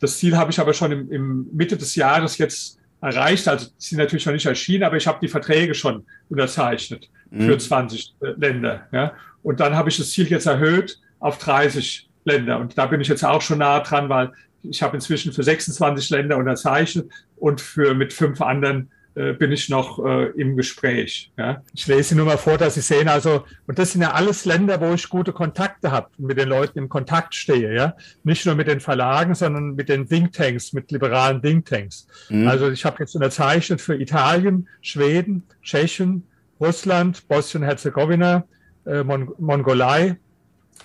Das 0.00 0.18
Ziel 0.18 0.36
habe 0.36 0.50
ich 0.50 0.58
aber 0.58 0.74
schon 0.74 0.90
im, 0.90 1.12
im 1.12 1.46
Mitte 1.52 1.76
des 1.76 1.94
Jahres 1.94 2.36
jetzt 2.38 2.80
erreicht. 3.00 3.46
Also 3.46 3.66
sie 3.78 3.90
sind 3.90 3.98
natürlich 3.98 4.26
noch 4.26 4.32
nicht 4.32 4.46
erschienen, 4.46 4.82
aber 4.82 4.96
ich 4.96 5.06
habe 5.06 5.18
die 5.22 5.28
Verträge 5.28 5.74
schon 5.74 6.04
unterzeichnet 6.28 7.08
mhm. 7.30 7.46
für 7.46 7.58
20 7.58 8.14
äh, 8.20 8.26
Länder. 8.36 8.86
Ja. 8.92 9.12
Und 9.42 9.60
dann 9.60 9.76
habe 9.76 9.88
ich 9.88 9.96
das 9.96 10.10
Ziel 10.10 10.26
jetzt 10.28 10.46
erhöht 10.46 10.98
auf 11.20 11.38
30 11.38 12.08
Länder. 12.24 12.58
Und 12.58 12.76
da 12.78 12.86
bin 12.86 13.00
ich 13.00 13.08
jetzt 13.08 13.24
auch 13.24 13.42
schon 13.42 13.58
nah 13.58 13.80
dran, 13.80 14.08
weil 14.08 14.32
ich 14.62 14.82
habe 14.82 14.96
inzwischen 14.96 15.32
für 15.32 15.42
26 15.42 16.10
Länder 16.10 16.36
unterzeichnet 16.36 17.10
und 17.36 17.60
für 17.60 17.94
mit 17.94 18.12
fünf 18.12 18.40
anderen 18.40 18.90
äh, 19.16 19.32
bin 19.32 19.52
ich 19.52 19.68
noch 19.68 20.04
äh, 20.04 20.30
im 20.30 20.56
Gespräch. 20.56 21.30
Ja. 21.36 21.62
Ich 21.72 21.86
lese 21.86 22.16
nur 22.16 22.26
mal 22.26 22.38
vor, 22.38 22.58
dass 22.58 22.74
Sie 22.74 22.80
sehen, 22.80 23.08
also, 23.08 23.44
und 23.66 23.78
das 23.78 23.92
sind 23.92 24.02
ja 24.02 24.12
alles 24.12 24.44
Länder, 24.44 24.80
wo 24.80 24.92
ich 24.92 25.08
gute 25.08 25.32
Kontakte 25.32 25.92
habe 25.92 26.08
und 26.18 26.26
mit 26.26 26.38
den 26.38 26.48
Leuten 26.48 26.78
im 26.78 26.88
Kontakt 26.88 27.34
stehe, 27.34 27.72
ja. 27.74 27.94
Nicht 28.24 28.44
nur 28.44 28.56
mit 28.56 28.66
den 28.66 28.80
Verlagen, 28.80 29.34
sondern 29.34 29.76
mit 29.76 29.88
den 29.88 30.08
Thinktanks, 30.08 30.72
mit 30.72 30.90
liberalen 30.90 31.40
Thinktanks. 31.40 32.08
Mhm. 32.28 32.48
Also 32.48 32.70
ich 32.70 32.84
habe 32.84 32.96
jetzt 33.00 33.14
unterzeichnet 33.14 33.80
für 33.80 33.94
Italien, 33.94 34.68
Schweden, 34.80 35.44
Tschechien, 35.62 36.24
Russland, 36.64 37.28
Bosnien-Herzegowina, 37.28 38.44
äh, 38.86 39.04
Mon 39.04 39.32
Mongolei, 39.38 40.16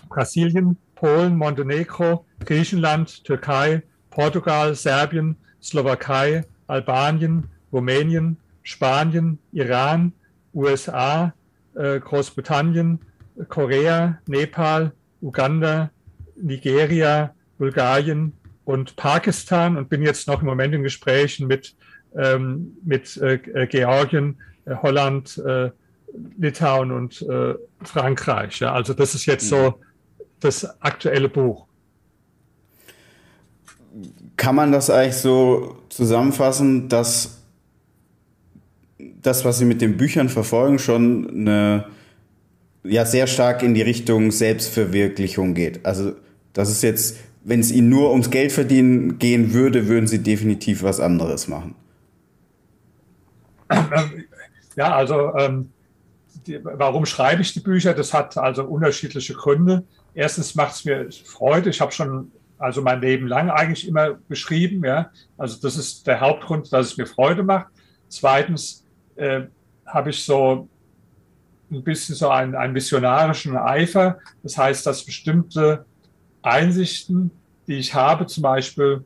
Brasilien, 0.09 0.77
Polen, 0.95 1.37
Montenegro, 1.37 2.25
Griechenland, 2.43 3.23
Türkei, 3.23 3.81
Portugal, 4.09 4.75
Serbien, 4.75 5.37
Slowakei, 5.61 6.43
Albanien, 6.67 7.45
Rumänien, 7.71 8.37
Spanien, 8.63 9.39
Iran, 9.53 10.11
USA, 10.53 11.33
äh, 11.75 11.99
Großbritannien, 11.99 12.99
Korea, 13.47 14.19
Nepal, 14.27 14.91
Uganda, 15.21 15.91
Nigeria, 16.35 17.33
Bulgarien 17.57 18.33
und 18.65 18.97
Pakistan. 18.97 19.77
Und 19.77 19.89
bin 19.89 20.01
jetzt 20.01 20.27
noch 20.27 20.41
im 20.41 20.47
Moment 20.47 20.75
in 20.75 20.83
Gesprächen 20.83 21.47
mit, 21.47 21.75
ähm, 22.15 22.77
mit 22.83 23.15
äh, 23.17 23.35
äh 23.35 23.67
Georgien, 23.67 24.37
Holland, 24.81 25.37
äh, 25.45 25.71
Litauen 26.37 26.91
und 26.91 27.21
äh, 27.21 27.55
Frankreich. 27.83 28.59
Ja. 28.59 28.73
Also 28.73 28.93
das 28.93 29.15
ist 29.15 29.25
jetzt 29.25 29.47
so 29.47 29.79
das 30.39 30.81
aktuelle 30.81 31.29
Buch. 31.29 31.65
Kann 34.37 34.55
man 34.55 34.71
das 34.71 34.89
eigentlich 34.89 35.15
so 35.15 35.77
zusammenfassen, 35.89 36.89
dass 36.89 37.39
das, 39.21 39.45
was 39.45 39.57
Sie 39.57 39.65
mit 39.65 39.81
den 39.81 39.97
Büchern 39.97 40.29
verfolgen, 40.29 40.79
schon 40.79 41.29
eine, 41.29 41.85
ja, 42.83 43.05
sehr 43.05 43.27
stark 43.27 43.63
in 43.63 43.73
die 43.73 43.81
Richtung 43.81 44.31
Selbstverwirklichung 44.31 45.53
geht. 45.53 45.85
Also, 45.85 46.13
das 46.53 46.69
ist 46.69 46.83
jetzt, 46.83 47.17
wenn 47.43 47.59
es 47.59 47.71
Ihnen 47.71 47.89
nur 47.89 48.11
ums 48.11 48.29
Geld 48.29 48.51
verdienen 48.51 49.19
gehen 49.19 49.53
würde, 49.53 49.87
würden 49.87 50.07
Sie 50.07 50.19
definitiv 50.19 50.83
was 50.83 50.99
anderes 50.99 51.47
machen. 51.47 51.75
Ja, 54.79 54.95
also, 54.95 55.35
ähm, 55.35 55.73
die, 56.47 56.57
warum 56.63 57.05
schreibe 57.05 57.41
ich 57.41 57.51
die 57.51 57.59
Bücher? 57.59 57.93
Das 57.93 58.13
hat 58.13 58.37
also 58.37 58.63
unterschiedliche 58.63 59.33
Gründe. 59.33 59.83
Erstens 60.13 60.55
macht 60.55 60.75
es 60.75 60.85
mir 60.85 61.09
Freude. 61.25 61.69
Ich 61.69 61.81
habe 61.81 61.91
schon 61.91 62.31
also 62.57 62.81
mein 62.81 63.01
Leben 63.01 63.27
lang 63.27 63.49
eigentlich 63.49 63.85
immer 63.85 64.17
geschrieben. 64.29 64.85
Ja, 64.85 65.11
also 65.37 65.57
das 65.61 65.75
ist 65.75 66.07
der 66.07 66.21
Hauptgrund, 66.21 66.71
dass 66.71 66.87
es 66.87 66.97
mir 66.97 67.07
Freude 67.07 67.43
macht. 67.43 67.67
Zweitens 68.07 68.85
äh, 69.17 69.41
habe 69.85 70.11
ich 70.11 70.23
so 70.23 70.69
ein 71.69 71.83
bisschen 71.83 72.15
so 72.15 72.29
einen, 72.29 72.55
einen 72.55 72.71
missionarischen 72.71 73.57
Eifer. 73.57 74.19
Das 74.43 74.57
heißt, 74.57 74.85
dass 74.85 75.03
bestimmte 75.03 75.85
Einsichten, 76.41 77.31
die 77.67 77.79
ich 77.79 77.93
habe, 77.93 78.27
zum 78.27 78.43
Beispiel, 78.43 79.03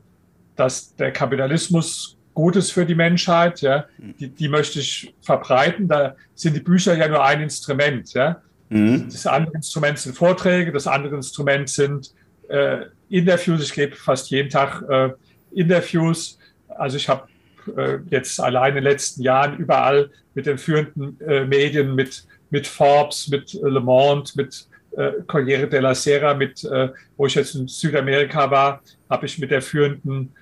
dass 0.54 0.94
der 0.94 1.12
Kapitalismus 1.12 2.16
gut 2.34 2.56
ist 2.56 2.72
für 2.72 2.84
die 2.84 2.94
Menschheit, 2.94 3.60
ja, 3.60 3.86
die, 3.98 4.28
die 4.28 4.48
möchte 4.48 4.80
ich 4.80 5.14
verbreiten. 5.22 5.88
Da 5.88 6.16
sind 6.34 6.54
die 6.56 6.60
Bücher 6.60 6.96
ja 6.96 7.08
nur 7.08 7.24
ein 7.24 7.40
Instrument. 7.40 8.12
Ja. 8.12 8.42
Mhm. 8.68 9.06
Das 9.10 9.26
andere 9.26 9.54
Instrument 9.54 9.98
sind 9.98 10.16
Vorträge, 10.16 10.72
das 10.72 10.86
andere 10.86 11.14
Instrument 11.14 11.68
sind 11.68 12.12
äh, 12.48 12.86
Interviews. 13.08 13.62
Ich 13.62 13.72
gebe 13.72 13.96
fast 13.96 14.30
jeden 14.30 14.50
Tag 14.50 14.82
äh, 14.88 15.10
Interviews. 15.52 16.38
Also 16.68 16.96
ich 16.96 17.08
habe 17.08 17.28
äh, 17.76 17.98
jetzt 18.10 18.40
allein 18.40 18.70
in 18.70 18.74
den 18.76 18.84
letzten 18.84 19.22
Jahren 19.22 19.56
überall 19.56 20.10
mit 20.34 20.46
den 20.46 20.58
führenden 20.58 21.18
äh, 21.20 21.44
Medien, 21.44 21.94
mit, 21.94 22.26
mit 22.50 22.66
Forbes, 22.66 23.28
mit 23.28 23.52
Le 23.54 23.80
Monde, 23.80 24.30
mit 24.34 24.66
äh, 24.96 25.12
Corriere 25.26 25.68
della 25.68 25.94
Sera, 25.94 26.34
mit, 26.34 26.64
äh, 26.64 26.88
wo 27.16 27.26
ich 27.26 27.34
jetzt 27.34 27.54
in 27.54 27.68
Südamerika 27.68 28.50
war, 28.50 28.82
habe 29.08 29.26
ich 29.26 29.38
mit 29.38 29.50
der 29.50 29.62
führenden, 29.62 30.32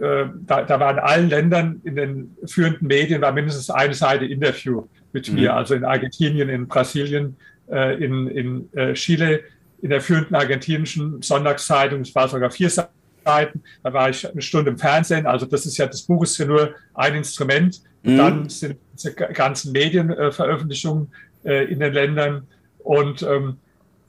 äh, 0.00 0.26
da, 0.46 0.62
da 0.62 0.80
war 0.80 0.92
in 0.92 0.98
allen 0.98 1.28
Ländern, 1.28 1.80
in 1.84 1.96
den 1.96 2.36
führenden 2.46 2.86
Medien 2.86 3.20
war 3.20 3.32
mindestens 3.32 3.70
eine 3.70 3.94
Seite 3.94 4.24
Interview 4.24 4.86
mit 5.12 5.28
mhm. 5.28 5.34
mir, 5.36 5.54
also 5.54 5.74
in 5.74 5.84
Argentinien, 5.84 6.48
in 6.48 6.68
Brasilien, 6.68 7.36
äh, 7.70 8.02
in, 8.02 8.28
in 8.28 8.94
Chile, 8.94 9.40
in 9.80 9.90
der 9.90 10.00
führenden 10.00 10.34
argentinischen 10.34 11.22
Sonntagszeitung, 11.22 12.00
es 12.00 12.14
war 12.14 12.28
sogar 12.28 12.50
vier 12.50 12.70
Seiten, 12.70 12.92
Seiten. 13.28 13.62
Da 13.82 13.92
war 13.92 14.08
ich 14.08 14.30
eine 14.30 14.42
Stunde 14.42 14.70
im 14.70 14.78
Fernsehen. 14.78 15.26
Also 15.26 15.46
das 15.46 15.66
ist 15.66 15.76
ja, 15.76 15.86
das 15.86 16.02
Buch 16.02 16.22
ist 16.22 16.38
ja 16.38 16.46
nur 16.46 16.74
ein 16.94 17.14
Instrument. 17.14 17.82
Mhm. 18.02 18.16
Dann 18.16 18.48
sind 18.48 18.78
diese 18.94 19.12
ganzen 19.12 19.72
Medienveröffentlichungen 19.72 21.08
äh, 21.44 21.70
in 21.70 21.80
den 21.80 21.92
Ländern. 21.92 22.46
Und 22.78 23.22
ähm, 23.22 23.58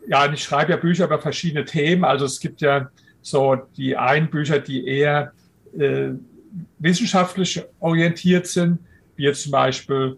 ja, 0.08 0.32
ich 0.32 0.44
schreibe 0.44 0.72
ja 0.72 0.78
Bücher 0.78 1.06
über 1.06 1.20
verschiedene 1.20 1.66
Themen. 1.66 2.06
Also 2.06 2.26
es 2.26 2.40
gibt 2.40 2.62
ja 2.62 2.90
so 3.22 3.58
die 3.76 3.98
einen 3.98 4.30
Bücher, 4.30 4.60
die 4.60 4.88
eher 4.88 5.34
äh, 5.78 6.12
wissenschaftlich 6.80 7.62
orientiert 7.80 8.48
sind, 8.48 8.80
wie 9.16 9.24
jetzt 9.24 9.44
zum 9.44 9.52
Beispiel 9.52 10.18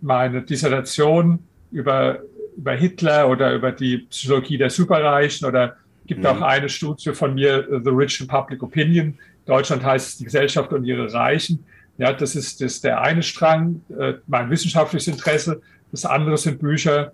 meine 0.00 0.42
Dissertation 0.42 1.38
über, 1.70 2.20
über 2.56 2.72
Hitler 2.72 3.28
oder 3.28 3.54
über 3.54 3.72
die 3.72 3.98
Psychologie 3.98 4.58
der 4.58 4.70
Superreichen 4.70 5.46
oder 5.46 5.76
gibt 6.06 6.20
mhm. 6.20 6.26
auch 6.26 6.40
eine 6.40 6.68
Studie 6.68 7.12
von 7.12 7.34
mir, 7.34 7.66
The 7.84 7.90
Rich 7.90 8.20
and 8.20 8.30
Public 8.30 8.62
Opinion. 8.62 9.18
Deutschland 9.46 9.84
heißt 9.84 10.08
es 10.08 10.16
die 10.18 10.24
Gesellschaft 10.24 10.72
und 10.72 10.84
ihre 10.84 11.12
Reichen. 11.12 11.64
Ja, 11.98 12.12
das 12.12 12.36
ist, 12.36 12.60
das 12.60 12.74
ist 12.74 12.84
der 12.84 13.00
eine 13.02 13.22
Strang, 13.22 13.82
äh, 13.98 14.14
mein 14.26 14.50
wissenschaftliches 14.50 15.08
Interesse. 15.08 15.60
Das 15.90 16.04
andere 16.04 16.38
sind 16.38 16.60
Bücher, 16.60 17.12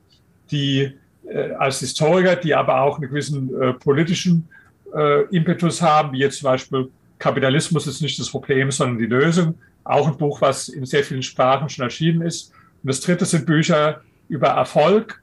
die 0.51 0.93
äh, 1.27 1.53
als 1.53 1.81
Historiker, 1.81 2.37
die 2.37 2.55
aber 2.55 2.83
auch 2.83 2.99
einen 2.99 3.09
gewissen 3.09 3.51
äh, 3.61 3.73
politischen 3.73 4.49
äh, 4.95 5.23
Impetus 5.35 5.81
haben, 5.81 6.13
wie 6.13 6.19
jetzt 6.19 6.39
zum 6.39 6.51
Beispiel 6.51 6.91
Kapitalismus 7.25 7.87
ist 7.87 8.03
nicht 8.03 8.21
das 8.21 8.29
Problem, 8.29 8.71
sondern 8.71 8.99
die 8.99 9.07
Lösung. 9.07 9.55
Auch 9.83 10.07
ein 10.07 10.19
Buch, 10.19 10.43
was 10.43 10.69
in 10.69 10.85
sehr 10.85 11.03
vielen 11.03 11.23
Sprachen 11.23 11.71
schon 11.71 11.85
erschienen 11.85 12.21
ist. 12.21 12.53
Und 12.83 12.89
das 12.89 13.01
dritte 13.01 13.25
sind 13.25 13.47
Bücher 13.47 14.03
über 14.29 14.49
Erfolg. 14.49 15.23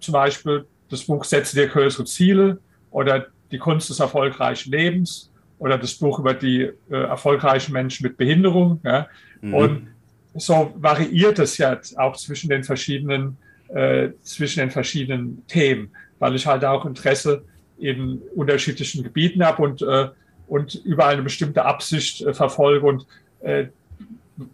Zum 0.00 0.12
Beispiel 0.12 0.64
das 0.88 1.04
Buch 1.04 1.24
Setze 1.24 1.56
dir 1.56 1.66
größere 1.66 2.06
Ziele 2.06 2.58
oder 2.90 3.26
die 3.52 3.58
Kunst 3.58 3.90
des 3.90 4.00
erfolgreichen 4.00 4.70
Lebens 4.70 5.30
oder 5.58 5.76
das 5.76 5.92
Buch 5.92 6.18
über 6.20 6.32
die 6.32 6.62
äh, 6.62 6.72
erfolgreichen 6.88 7.74
Menschen 7.74 8.04
mit 8.04 8.16
Behinderung. 8.16 8.80
Ja. 8.82 9.06
Mhm. 9.42 9.54
Und 9.54 9.88
so 10.34 10.72
variiert 10.76 11.38
es 11.38 11.58
ja 11.58 11.78
auch 11.96 12.16
zwischen 12.16 12.48
den 12.48 12.64
verschiedenen, 12.64 13.36
äh, 13.68 14.08
zwischen 14.22 14.60
den 14.60 14.70
verschiedenen 14.70 15.46
Themen, 15.48 15.90
weil 16.18 16.34
ich 16.34 16.46
halt 16.46 16.64
auch 16.64 16.86
Interesse 16.86 17.44
in 17.76 18.22
unterschiedlichen 18.34 19.02
Gebieten 19.02 19.44
habe 19.44 19.62
und, 19.62 19.82
äh, 19.82 20.08
und 20.50 20.74
überall 20.84 21.14
eine 21.14 21.22
bestimmte 21.22 21.64
Absicht 21.64 22.22
äh, 22.22 22.34
verfolge. 22.34 22.86
Und 22.86 23.06
äh, 23.40 23.66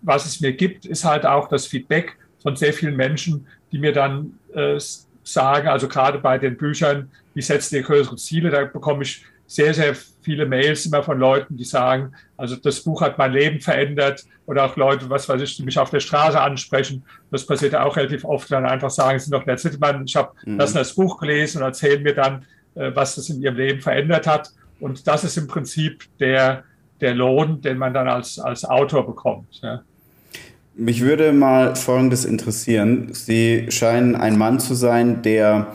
was 0.03 0.27
es 0.27 0.41
mir 0.41 0.53
gibt, 0.53 0.85
ist 0.85 1.05
halt 1.05 1.25
auch 1.25 1.49
das 1.49 1.67
Feedback 1.67 2.17
von 2.43 2.55
sehr 2.55 2.73
vielen 2.73 2.97
Menschen, 2.97 3.47
die 3.73 3.79
mir 3.79 3.93
dann 3.93 4.39
äh, 4.55 4.79
sagen, 5.25 5.69
also 5.69 5.89
gerade 5.89 6.19
bei 6.19 6.39
den 6.39 6.57
Büchern, 6.57 7.11
wie 7.35 7.43
setzt 7.43 7.73
ihr 7.73 7.83
größere 7.83 8.17
Ziele, 8.17 8.51
da 8.51 8.65
bekomme 8.65 9.03
ich 9.03 9.25
sehr, 9.47 9.73
sehr 9.73 9.95
viele 10.23 10.45
Mails 10.45 10.87
immer 10.87 11.03
von 11.03 11.19
Leuten, 11.19 11.57
die 11.57 11.65
sagen, 11.65 12.13
also 12.37 12.57
das 12.57 12.81
Buch 12.81 13.01
hat 13.01 13.17
mein 13.17 13.33
Leben 13.33 13.61
verändert 13.61 14.25
oder 14.45 14.65
auch 14.65 14.77
Leute, 14.77 15.09
was 15.09 15.29
weiß 15.29 15.41
ich, 15.41 15.57
die 15.57 15.63
mich 15.63 15.79
auf 15.79 15.91
der 15.91 16.01
Straße 16.01 16.39
ansprechen. 16.39 17.05
Das 17.31 17.47
passiert 17.47 17.73
ja 17.73 17.85
auch 17.85 17.97
relativ 17.97 18.25
oft, 18.25 18.51
dann 18.51 18.67
einfach 18.67 18.91
sagen, 18.91 19.19
sie 19.19 19.27
sind 19.27 19.35
doch 19.35 19.45
der 19.45 19.57
Zittermann, 19.57 20.05
ich 20.05 20.17
habe 20.17 20.33
mhm. 20.45 20.59
das, 20.59 20.73
das 20.73 20.95
Buch 20.95 21.19
gelesen 21.19 21.59
und 21.59 21.65
erzählen 21.65 22.03
mir 22.03 22.15
dann, 22.15 22.45
äh, 22.75 22.91
was 22.95 23.15
das 23.15 23.31
in 23.31 23.41
ihrem 23.41 23.57
Leben 23.57 23.81
verändert 23.81 24.27
hat. 24.27 24.51
Und 24.81 25.07
das 25.07 25.25
ist 25.25 25.37
im 25.37 25.47
Prinzip 25.47 26.05
der, 26.19 26.65
der 27.01 27.15
Lohn, 27.15 27.61
den 27.61 27.79
man 27.79 27.95
dann 27.95 28.09
als, 28.09 28.39
als 28.39 28.65
Autor 28.65 29.07
bekommt. 29.07 29.61
Ja. 29.63 29.83
Mich 30.75 31.01
würde 31.01 31.33
mal 31.33 31.75
Folgendes 31.75 32.25
interessieren. 32.25 33.09
Sie 33.13 33.67
scheinen 33.71 34.15
ein 34.15 34.37
Mann 34.37 34.61
zu 34.61 34.75
sein, 34.75 35.23
der 35.23 35.75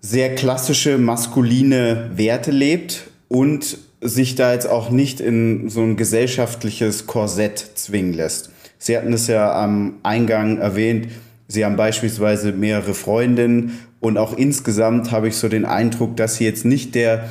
sehr 0.00 0.34
klassische 0.34 0.98
maskuline 0.98 2.10
Werte 2.14 2.50
lebt 2.50 3.04
und 3.28 3.78
sich 4.00 4.34
da 4.34 4.52
jetzt 4.52 4.68
auch 4.68 4.90
nicht 4.90 5.20
in 5.20 5.70
so 5.70 5.82
ein 5.82 5.96
gesellschaftliches 5.96 7.06
Korsett 7.06 7.58
zwingen 7.58 8.12
lässt. 8.12 8.50
Sie 8.78 8.96
hatten 8.96 9.12
es 9.12 9.28
ja 9.28 9.54
am 9.54 10.00
Eingang 10.02 10.58
erwähnt, 10.58 11.08
Sie 11.52 11.66
haben 11.66 11.76
beispielsweise 11.76 12.52
mehrere 12.52 12.94
Freundinnen 12.94 13.78
und 14.00 14.16
auch 14.16 14.36
insgesamt 14.36 15.10
habe 15.10 15.28
ich 15.28 15.36
so 15.36 15.48
den 15.48 15.66
Eindruck, 15.66 16.16
dass 16.16 16.36
Sie 16.36 16.44
jetzt 16.44 16.64
nicht 16.64 16.94
der 16.94 17.28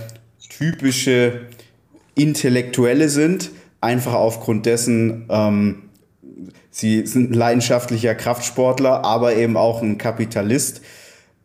typische 0.51 1.47
Intellektuelle 2.15 3.09
sind, 3.09 3.51
einfach 3.79 4.13
aufgrund 4.13 4.65
dessen, 4.65 5.25
ähm, 5.29 5.83
Sie 6.73 7.05
sind 7.05 7.31
ein 7.31 7.33
leidenschaftlicher 7.33 8.15
Kraftsportler, 8.15 9.03
aber 9.03 9.35
eben 9.35 9.57
auch 9.57 9.81
ein 9.81 9.97
Kapitalist. 9.97 10.81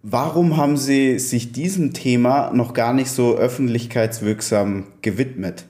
Warum 0.03 0.57
haben 0.57 0.77
Sie 0.77 1.19
sich 1.19 1.51
diesem 1.51 1.93
Thema 1.93 2.53
noch 2.53 2.75
gar 2.75 2.93
nicht 2.93 3.11
so 3.11 3.37
öffentlichkeitswirksam 3.37 4.87
gewidmet? 5.03 5.65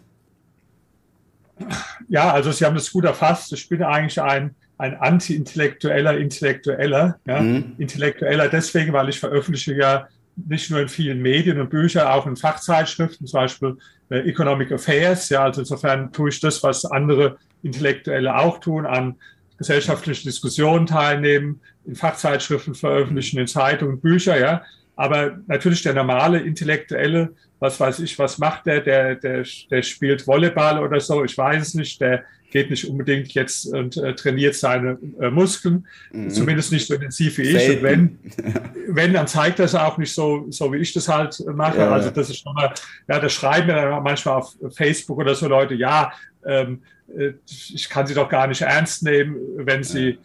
Ja, 2.08 2.32
also 2.32 2.52
Sie 2.52 2.66
haben 2.66 2.74
das 2.74 2.92
gut 2.92 3.06
erfasst. 3.06 3.52
Ich 3.54 3.66
bin 3.68 3.82
eigentlich 3.82 4.20
ein, 4.20 4.54
ein 4.76 4.94
anti-intellektueller 4.94 6.18
Intellektueller. 6.18 7.18
Ja? 7.26 7.40
Mhm. 7.40 7.76
Intellektueller 7.78 8.48
deswegen, 8.48 8.92
weil 8.92 9.08
ich 9.08 9.18
veröffentliche 9.18 9.74
ja 9.74 10.06
nicht 10.36 10.70
nur 10.70 10.80
in 10.80 10.88
vielen 10.88 11.22
Medien 11.22 11.60
und 11.60 11.70
Büchern, 11.70 12.06
auch 12.06 12.26
in 12.26 12.36
Fachzeitschriften, 12.36 13.26
zum 13.26 13.40
Beispiel 13.40 13.78
äh, 14.10 14.28
Economic 14.28 14.70
Affairs. 14.70 15.28
Ja, 15.30 15.44
also 15.44 15.62
insofern 15.62 16.12
tue 16.12 16.28
ich 16.28 16.40
das, 16.40 16.62
was 16.62 16.84
andere 16.84 17.38
Intellektuelle 17.62 18.36
auch 18.36 18.60
tun, 18.60 18.86
an 18.86 19.16
gesellschaftlichen 19.58 20.28
Diskussionen 20.28 20.86
teilnehmen, 20.86 21.60
in 21.86 21.94
Fachzeitschriften 21.94 22.74
veröffentlichen, 22.74 23.38
in 23.38 23.46
Zeitungen, 23.46 24.00
Bücher, 24.00 24.38
ja. 24.38 24.62
Aber 24.96 25.38
natürlich 25.46 25.82
der 25.82 25.94
normale 25.94 26.40
Intellektuelle, 26.40 27.34
was 27.58 27.80
weiß 27.80 28.00
ich, 28.00 28.18
was 28.18 28.38
macht 28.38 28.66
der? 28.66 28.80
Der, 28.80 29.14
der, 29.14 29.44
der 29.70 29.82
spielt 29.82 30.26
Volleyball 30.26 30.82
oder 30.82 31.00
so, 31.00 31.24
ich 31.24 31.36
weiß 31.36 31.68
es 31.68 31.74
nicht, 31.74 32.00
der 32.00 32.24
geht 32.50 32.70
nicht 32.70 32.88
unbedingt 32.88 33.32
jetzt 33.34 33.66
und 33.66 33.96
äh, 33.96 34.14
trainiert 34.14 34.54
seine 34.54 34.98
äh, 35.20 35.30
Muskeln, 35.30 35.86
mhm. 36.12 36.30
zumindest 36.30 36.72
nicht 36.72 36.86
so 36.86 36.94
intensiv 36.94 37.38
wie 37.38 37.42
ich. 37.42 37.70
Und 37.70 37.82
wenn, 37.82 38.18
wenn, 38.88 39.12
dann 39.12 39.26
zeigt 39.26 39.60
es 39.60 39.74
auch 39.74 39.98
nicht 39.98 40.14
so, 40.14 40.46
so 40.50 40.72
wie 40.72 40.78
ich 40.78 40.92
das 40.92 41.08
halt 41.08 41.38
mache. 41.54 41.78
Ja, 41.78 41.90
also 41.90 42.10
das 42.10 42.30
ist 42.30 42.42
schon 42.42 42.54
mal, 42.54 42.72
ja, 43.08 43.20
das 43.20 43.32
schreiben 43.32 43.66
mir 43.66 43.74
dann 43.74 44.02
manchmal 44.02 44.36
auf 44.36 44.54
Facebook 44.70 45.18
oder 45.18 45.34
so 45.34 45.48
Leute, 45.48 45.74
ja, 45.74 46.12
ähm, 46.44 46.82
äh, 47.16 47.32
ich 47.46 47.88
kann 47.88 48.06
sie 48.06 48.14
doch 48.14 48.28
gar 48.28 48.46
nicht 48.46 48.62
ernst 48.62 49.02
nehmen, 49.02 49.36
wenn 49.58 49.82
sie 49.82 50.08
äh, 50.08 50.18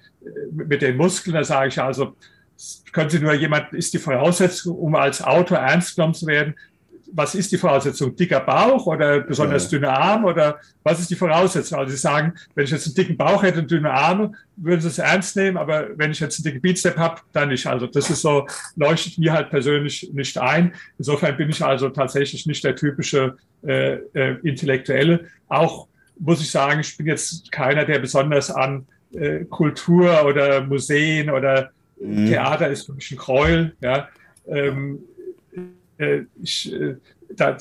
mit 0.51 0.81
den 0.81 0.97
Muskeln, 0.97 1.35
da 1.35 1.43
sage 1.43 1.69
ich 1.69 1.81
also, 1.81 2.15
können 2.91 3.09
Sie 3.09 3.19
nur 3.19 3.33
jemand, 3.33 3.73
ist 3.73 3.93
die 3.93 3.99
Voraussetzung, 3.99 4.77
um 4.77 4.95
als 4.95 5.23
Autor 5.23 5.57
ernst 5.57 5.95
genommen 5.95 6.13
zu 6.13 6.27
werden, 6.27 6.55
was 7.13 7.35
ist 7.35 7.51
die 7.51 7.57
Voraussetzung? 7.57 8.15
Dicker 8.15 8.39
Bauch 8.39 8.85
oder 8.87 9.21
besonders 9.21 9.63
ja. 9.65 9.77
dünne 9.77 9.89
Arme 9.89 10.27
oder 10.27 10.59
was 10.83 10.99
ist 10.99 11.09
die 11.09 11.15
Voraussetzung? 11.15 11.79
Also 11.79 11.91
Sie 11.91 11.97
sagen, 11.97 12.33
wenn 12.55 12.65
ich 12.65 12.71
jetzt 12.71 12.87
einen 12.87 12.95
dicken 12.95 13.17
Bauch 13.17 13.43
hätte 13.43 13.59
und 13.59 13.69
dünne 13.69 13.91
Arme, 13.91 14.31
würden 14.55 14.81
Sie 14.81 14.87
es 14.87 14.97
ernst 14.97 15.35
nehmen, 15.35 15.57
aber 15.57 15.87
wenn 15.95 16.11
ich 16.11 16.19
jetzt 16.19 16.39
einen 16.39 16.45
dicken 16.45 16.61
Bizep 16.61 16.97
habe, 16.97 17.21
dann 17.33 17.49
nicht. 17.49 17.67
Also 17.67 17.87
das 17.87 18.09
ist 18.09 18.21
so, 18.21 18.47
leuchtet 18.75 19.17
mir 19.17 19.33
halt 19.33 19.49
persönlich 19.49 20.09
nicht 20.13 20.37
ein. 20.37 20.73
Insofern 20.97 21.37
bin 21.37 21.49
ich 21.49 21.63
also 21.63 21.89
tatsächlich 21.89 22.45
nicht 22.45 22.63
der 22.63 22.75
typische 22.75 23.37
äh, 23.63 23.95
äh, 24.13 24.37
Intellektuelle. 24.43 25.25
Auch 25.47 25.87
muss 26.19 26.41
ich 26.41 26.51
sagen, 26.51 26.81
ich 26.81 26.95
bin 26.97 27.07
jetzt 27.07 27.51
keiner, 27.51 27.85
der 27.85 27.99
besonders 27.99 28.51
an 28.51 28.85
äh, 29.13 29.45
Kultur 29.45 30.25
oder 30.25 30.61
Museen 30.61 31.29
oder 31.29 31.71
mhm. 31.99 32.27
Theater 32.27 32.69
ist 32.69 32.85
für 32.85 32.93
mich 32.93 33.11
ein 33.11 33.17
Gräuel. 33.17 33.75
Ja. 33.81 34.07
Ähm, 34.47 34.99
äh, 34.99 35.10
ich, 36.41 36.71
äh, 36.73 36.95
da, 37.29 37.57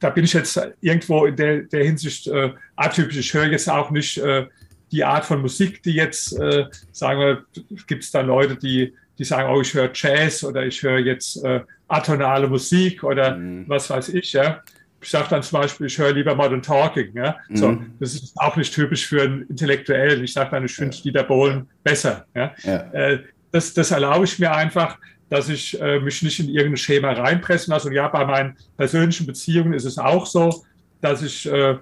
da, 0.00 0.10
bin 0.10 0.24
ich 0.24 0.32
jetzt 0.32 0.60
irgendwo 0.80 1.26
in 1.26 1.36
der, 1.36 1.62
der 1.62 1.84
Hinsicht 1.84 2.26
äh, 2.26 2.52
atypisch. 2.76 3.16
Ich 3.16 3.34
höre 3.34 3.46
jetzt 3.46 3.68
auch 3.70 3.90
nicht 3.90 4.18
äh, 4.18 4.46
die 4.90 5.04
Art 5.04 5.24
von 5.24 5.40
Musik, 5.40 5.82
die 5.82 5.94
jetzt, 5.94 6.38
äh, 6.38 6.66
sagen 6.92 7.20
wir, 7.20 7.44
gibt 7.86 8.04
es 8.04 8.10
da 8.10 8.20
Leute, 8.20 8.56
die, 8.56 8.94
die 9.18 9.24
sagen, 9.24 9.48
oh, 9.52 9.60
ich 9.60 9.72
höre 9.74 9.90
Jazz 9.92 10.42
oder 10.42 10.66
ich 10.66 10.82
höre 10.82 10.98
jetzt 10.98 11.40
atonale 11.86 12.48
Musik 12.48 13.04
oder 13.04 13.36
mhm. 13.36 13.64
was 13.68 13.88
weiß 13.88 14.08
ich. 14.08 14.32
Ja 14.32 14.62
ich 15.04 15.10
sage 15.10 15.26
dann 15.30 15.42
zum 15.42 15.60
Beispiel, 15.60 15.86
ich 15.86 15.98
höre 15.98 16.12
lieber 16.12 16.34
Modern 16.34 16.62
Talking. 16.62 17.14
Ja? 17.14 17.36
Mhm. 17.48 17.56
So, 17.56 17.78
das 18.00 18.14
ist 18.14 18.32
auch 18.36 18.56
nicht 18.56 18.74
typisch 18.74 19.06
für 19.06 19.22
einen 19.22 19.42
Intellektuellen. 19.42 20.24
Ich 20.24 20.32
sage 20.32 20.50
dann, 20.50 20.64
ich 20.64 20.74
finde 20.74 20.96
ja. 20.96 21.02
Dieter 21.02 21.22
Bohlen 21.24 21.68
besser. 21.82 22.26
Ja? 22.34 22.54
ja. 22.62 22.76
Äh, 22.92 23.18
das, 23.52 23.74
das 23.74 23.90
erlaube 23.90 24.24
ich 24.24 24.38
mir 24.38 24.52
einfach, 24.52 24.98
dass 25.28 25.48
ich 25.48 25.80
äh, 25.80 26.00
mich 26.00 26.22
nicht 26.22 26.40
in 26.40 26.48
irgendein 26.48 26.76
Schema 26.76 27.12
reinpressen 27.12 27.72
lasse. 27.72 27.88
Und 27.88 27.94
ja, 27.94 28.08
bei 28.08 28.24
meinen 28.24 28.56
persönlichen 28.76 29.26
Beziehungen 29.26 29.72
ist 29.72 29.84
es 29.84 29.98
auch 29.98 30.26
so, 30.26 30.64
dass 31.00 31.22
ich 31.22 31.50
äh, 31.50 31.76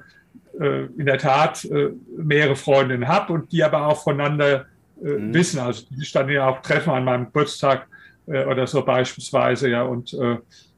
äh 0.60 0.86
in 0.96 1.06
der 1.06 1.18
Tat 1.18 1.64
äh, 1.64 1.90
mehrere 2.16 2.56
Freundinnen 2.56 3.08
habe 3.08 3.32
und 3.32 3.52
die 3.52 3.62
aber 3.62 3.86
auch 3.86 4.02
voneinander 4.02 4.66
äh, 5.02 5.08
mhm. 5.08 5.34
wissen. 5.34 5.58
Also 5.58 5.84
die 5.90 5.96
sich 5.96 6.12
dann 6.12 6.28
ja 6.28 6.48
auch 6.48 6.62
treffen 6.62 6.90
an 6.90 7.04
meinem 7.04 7.26
Geburtstag 7.26 7.86
oder 8.24 8.68
so 8.68 8.84
beispielsweise. 8.84 9.68
Ja, 9.68 9.82
und 9.82 10.16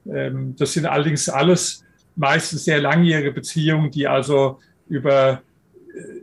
ähm, 0.07 0.57
das 0.57 0.73
sind 0.73 0.87
allerdings 0.87 1.29
alles 1.29 1.85
meistens 2.17 2.65
sehr 2.65 2.81
langjährige 2.81 3.33
Beziehungen, 3.33 3.91
die 3.91 4.09
also 4.09 4.61
über, 4.89 5.43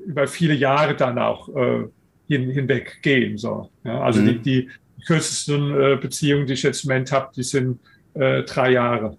über 0.08 0.28
viele 0.28 0.56
Jahre 0.56 0.96
dann 0.96 1.20
auch 1.20 1.48
äh, 1.50 1.86
hin, 2.28 2.50
hinweg 2.50 3.00
gehen. 3.02 3.38
So. 3.38 3.70
Ja, 3.84 4.02
also 4.02 4.22
mhm. 4.22 4.26
die, 4.26 4.40
die 4.40 4.70
kürzesten 5.06 5.72
äh, 5.80 5.98
Beziehungen, 5.98 6.48
die 6.48 6.54
ich 6.54 6.64
jetzt 6.64 6.84
im 6.84 6.90
Moment 6.90 7.12
habe, 7.12 7.30
die 7.36 7.44
sind 7.44 7.80
äh, 8.14 8.44
drei 8.44 8.72
Jahre. 8.72 9.18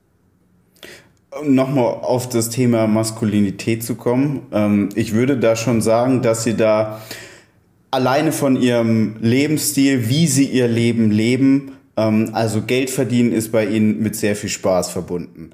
Nochmal 1.45 1.95
auf 2.03 2.29
das 2.29 2.51
Thema 2.51 2.87
Maskulinität 2.87 3.83
zu 3.83 3.95
kommen. 3.95 4.47
Ähm, 4.53 4.91
ich 4.95 5.15
würde 5.15 5.39
da 5.39 5.57
schon 5.57 5.81
sagen, 5.81 6.21
dass 6.23 6.45
Sie 6.45 6.57
da 6.57 7.01
alleine 7.91 8.33
von 8.33 8.61
Ihrem 8.61 9.17
Lebensstil, 9.21 10.09
wie 10.09 10.27
Sie 10.27 10.45
Ihr 10.45 10.69
Leben 10.69 11.11
leben, 11.11 11.73
ähm, 11.97 12.31
also 12.33 12.63
Geld 12.63 12.91
verdienen, 12.91 13.33
ist 13.33 13.51
bei 13.51 13.67
Ihnen 13.67 14.03
mit 14.03 14.15
sehr 14.17 14.37
viel 14.37 14.51
Spaß 14.51 14.91
verbunden 14.91 15.53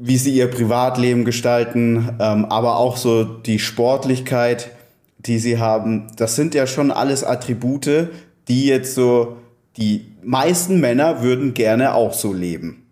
wie 0.00 0.16
sie 0.16 0.34
ihr 0.34 0.48
Privatleben 0.48 1.24
gestalten, 1.24 2.16
ähm, 2.20 2.44
aber 2.46 2.76
auch 2.76 2.96
so 2.96 3.24
die 3.24 3.58
Sportlichkeit, 3.58 4.70
die 5.18 5.38
sie 5.38 5.58
haben. 5.58 6.06
Das 6.16 6.36
sind 6.36 6.54
ja 6.54 6.66
schon 6.66 6.90
alles 6.90 7.24
Attribute, 7.24 8.08
die 8.48 8.66
jetzt 8.66 8.94
so, 8.94 9.36
die 9.76 10.06
meisten 10.22 10.80
Männer 10.80 11.22
würden 11.22 11.54
gerne 11.54 11.94
auch 11.94 12.12
so 12.12 12.32
leben. 12.32 12.82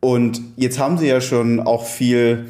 Und 0.00 0.40
jetzt 0.56 0.78
haben 0.78 0.98
sie 0.98 1.06
ja 1.06 1.20
schon 1.20 1.60
auch 1.60 1.86
viel, 1.86 2.46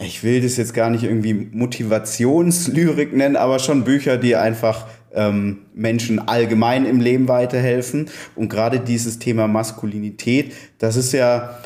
ich 0.00 0.22
will 0.22 0.42
das 0.42 0.56
jetzt 0.56 0.74
gar 0.74 0.90
nicht 0.90 1.04
irgendwie 1.04 1.32
Motivationslyrik 1.32 3.16
nennen, 3.16 3.36
aber 3.36 3.58
schon 3.58 3.84
Bücher, 3.84 4.18
die 4.18 4.36
einfach 4.36 4.86
ähm, 5.14 5.60
Menschen 5.74 6.18
allgemein 6.18 6.84
im 6.84 7.00
Leben 7.00 7.28
weiterhelfen. 7.28 8.10
Und 8.34 8.50
gerade 8.50 8.80
dieses 8.80 9.18
Thema 9.18 9.48
Maskulinität, 9.48 10.52
das 10.78 10.96
ist 10.96 11.12
ja 11.12 11.58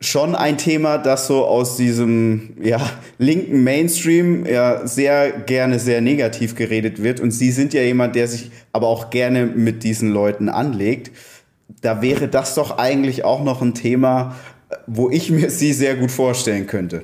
schon 0.00 0.34
ein 0.34 0.58
Thema, 0.58 0.98
das 0.98 1.26
so 1.26 1.44
aus 1.44 1.76
diesem 1.76 2.56
ja, 2.62 2.80
linken 3.18 3.64
Mainstream 3.64 4.46
ja 4.46 4.86
sehr 4.86 5.32
gerne 5.32 5.78
sehr 5.78 6.00
negativ 6.00 6.54
geredet 6.54 7.02
wird. 7.02 7.20
Und 7.20 7.32
Sie 7.32 7.50
sind 7.50 7.74
ja 7.74 7.82
jemand, 7.82 8.14
der 8.14 8.28
sich 8.28 8.50
aber 8.72 8.86
auch 8.86 9.10
gerne 9.10 9.46
mit 9.46 9.82
diesen 9.82 10.12
Leuten 10.12 10.48
anlegt. 10.48 11.10
Da 11.82 12.00
wäre 12.00 12.28
das 12.28 12.54
doch 12.54 12.78
eigentlich 12.78 13.24
auch 13.24 13.42
noch 13.42 13.60
ein 13.60 13.74
Thema, 13.74 14.36
wo 14.86 15.10
ich 15.10 15.30
mir 15.30 15.50
Sie 15.50 15.72
sehr 15.72 15.96
gut 15.96 16.10
vorstellen 16.10 16.66
könnte. 16.66 17.02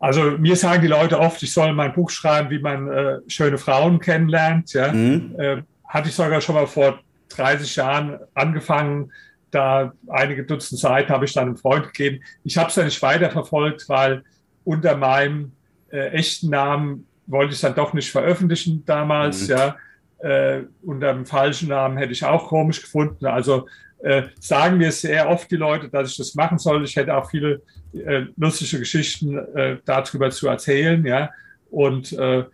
Also 0.00 0.32
mir 0.32 0.56
sagen 0.56 0.82
die 0.82 0.88
Leute 0.88 1.20
oft, 1.20 1.40
ich 1.44 1.52
soll 1.52 1.72
mein 1.74 1.92
Buch 1.92 2.10
schreiben, 2.10 2.50
wie 2.50 2.58
man 2.58 2.88
äh, 2.88 3.18
schöne 3.28 3.56
Frauen 3.56 4.00
kennenlernt. 4.00 4.72
Ja? 4.72 4.92
Mhm. 4.92 5.36
Äh, 5.38 5.62
hatte 5.86 6.08
ich 6.08 6.14
sogar 6.14 6.40
schon 6.40 6.56
mal 6.56 6.66
vor 6.66 6.98
30 7.28 7.76
Jahren 7.76 8.18
angefangen, 8.34 9.12
da 9.52 9.92
einige 10.08 10.44
Dutzend 10.44 10.80
Seiten 10.80 11.10
habe 11.10 11.24
ich 11.24 11.32
dann 11.32 11.44
einem 11.44 11.56
Freund 11.56 11.86
gegeben. 11.86 12.24
Ich 12.42 12.58
habe 12.58 12.70
es 12.70 12.76
ja 12.76 12.84
nicht 12.84 13.00
weiterverfolgt, 13.00 13.88
weil 13.88 14.24
unter 14.64 14.96
meinem 14.96 15.52
äh, 15.90 16.08
echten 16.08 16.50
Namen 16.50 17.06
wollte 17.26 17.50
ich 17.50 17.56
es 17.56 17.60
dann 17.60 17.74
doch 17.74 17.92
nicht 17.92 18.10
veröffentlichen 18.10 18.84
damals. 18.84 19.48
Mhm. 19.48 19.54
Ja, 19.54 19.76
äh, 20.18 20.62
unter 20.82 21.12
dem 21.12 21.26
falschen 21.26 21.68
Namen 21.68 21.96
hätte 21.96 22.12
ich 22.12 22.24
auch 22.24 22.48
komisch 22.48 22.80
gefunden. 22.80 23.26
Also 23.26 23.68
äh, 24.02 24.24
sagen 24.40 24.78
mir 24.78 24.90
sehr 24.90 25.28
oft 25.28 25.50
die 25.50 25.56
Leute, 25.56 25.88
dass 25.88 26.10
ich 26.10 26.16
das 26.16 26.34
machen 26.34 26.58
soll. 26.58 26.84
Ich 26.84 26.96
hätte 26.96 27.16
auch 27.16 27.30
viele 27.30 27.62
äh, 27.92 28.26
lustige 28.36 28.80
Geschichten 28.80 29.38
äh, 29.54 29.78
darüber 29.84 30.30
zu 30.30 30.48
erzählen. 30.48 31.04
Ja, 31.04 31.30
und 31.70 32.12
äh, 32.12 32.44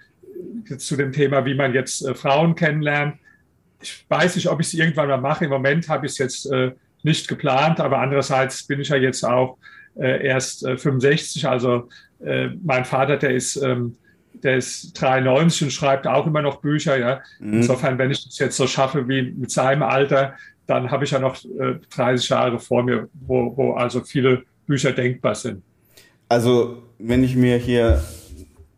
zu 0.76 0.96
dem 0.96 1.12
Thema, 1.12 1.44
wie 1.44 1.54
man 1.54 1.74
jetzt 1.74 2.04
äh, 2.04 2.14
Frauen 2.14 2.54
kennenlernt. 2.54 3.18
Ich 3.80 4.04
weiß 4.08 4.37
nicht, 4.37 4.48
ob 4.48 4.61
ich 4.61 4.68
es 4.68 4.74
irgendwann 4.74 5.08
mal 5.08 5.20
mache. 5.20 5.44
Im 5.44 5.50
Moment 5.50 5.88
habe 5.88 6.06
ich 6.06 6.12
es 6.12 6.18
jetzt 6.18 6.50
nicht 7.02 7.28
geplant, 7.28 7.80
aber 7.80 7.98
andererseits 7.98 8.66
bin 8.66 8.80
ich 8.80 8.88
ja 8.88 8.96
jetzt 8.96 9.24
auch 9.24 9.58
äh, 9.98 10.26
erst 10.26 10.64
äh, 10.64 10.76
65. 10.76 11.48
Also 11.48 11.88
äh, 12.24 12.48
mein 12.62 12.84
Vater, 12.84 13.16
der 13.16 13.34
ist, 13.34 13.56
ähm, 13.56 13.96
der 14.32 14.56
ist 14.56 14.92
93 15.00 15.62
und 15.62 15.70
schreibt 15.70 16.06
auch 16.06 16.26
immer 16.26 16.42
noch 16.42 16.61
Bücher. 16.61 16.98
Ja. 16.98 17.20
Mhm. 17.40 17.54
Insofern, 17.54 17.98
wenn 17.98 18.11
ich 18.11 18.24
das 18.24 18.38
jetzt 18.38 18.56
so 18.56 18.66
schaffe 18.66 19.08
wie 19.08 19.22
mit 19.22 19.50
seinem 19.50 19.82
Alter, 19.82 20.34
dann 20.66 20.90
habe 20.90 21.04
ich 21.04 21.12
ja 21.12 21.18
noch 21.18 21.37
30 21.96 22.30
äh, 22.30 22.34
Jahre 22.34 22.58
vor 22.58 22.82
mir, 22.82 23.08
wo, 23.14 23.56
wo 23.56 23.72
also 23.72 24.02
viele 24.02 24.42
Bücher 24.66 24.92
denkbar 24.92 25.34
sind. 25.34 25.62
Also, 26.28 26.82
wenn 26.98 27.24
ich 27.24 27.34
mir 27.34 27.56
hier 27.56 28.04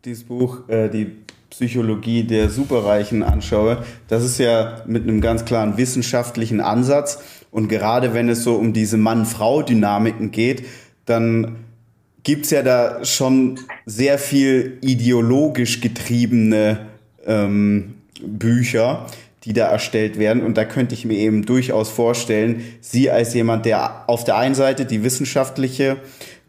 dieses 0.05 0.23
Buch, 0.23 0.67
äh, 0.69 0.87
die 0.89 1.11
Psychologie 1.49 2.23
der 2.23 2.49
Superreichen 2.49 3.23
anschaue, 3.23 3.83
das 4.07 4.23
ist 4.23 4.37
ja 4.37 4.81
mit 4.87 5.03
einem 5.03 5.19
ganz 5.19 5.43
klaren 5.43 5.77
wissenschaftlichen 5.77 6.61
Ansatz. 6.61 7.21
Und 7.51 7.67
gerade 7.67 8.13
wenn 8.13 8.29
es 8.29 8.43
so 8.43 8.55
um 8.55 8.73
diese 8.73 8.97
Mann-Frau-Dynamiken 8.97 10.31
geht, 10.31 10.65
dann 11.05 11.57
gibt 12.23 12.45
es 12.45 12.51
ja 12.51 12.63
da 12.63 13.03
schon 13.03 13.59
sehr 13.85 14.17
viel 14.17 14.77
ideologisch 14.81 15.81
getriebene 15.81 16.87
ähm, 17.25 17.95
Bücher, 18.23 19.07
die 19.43 19.53
da 19.53 19.67
erstellt 19.67 20.19
werden. 20.19 20.43
Und 20.43 20.55
da 20.57 20.65
könnte 20.65 20.93
ich 20.93 21.03
mir 21.05 21.17
eben 21.17 21.45
durchaus 21.45 21.89
vorstellen, 21.89 22.63
Sie 22.79 23.09
als 23.09 23.33
jemand, 23.33 23.65
der 23.65 24.07
auf 24.07 24.23
der 24.23 24.37
einen 24.37 24.55
Seite 24.55 24.85
die 24.85 25.03
wissenschaftliche 25.03 25.97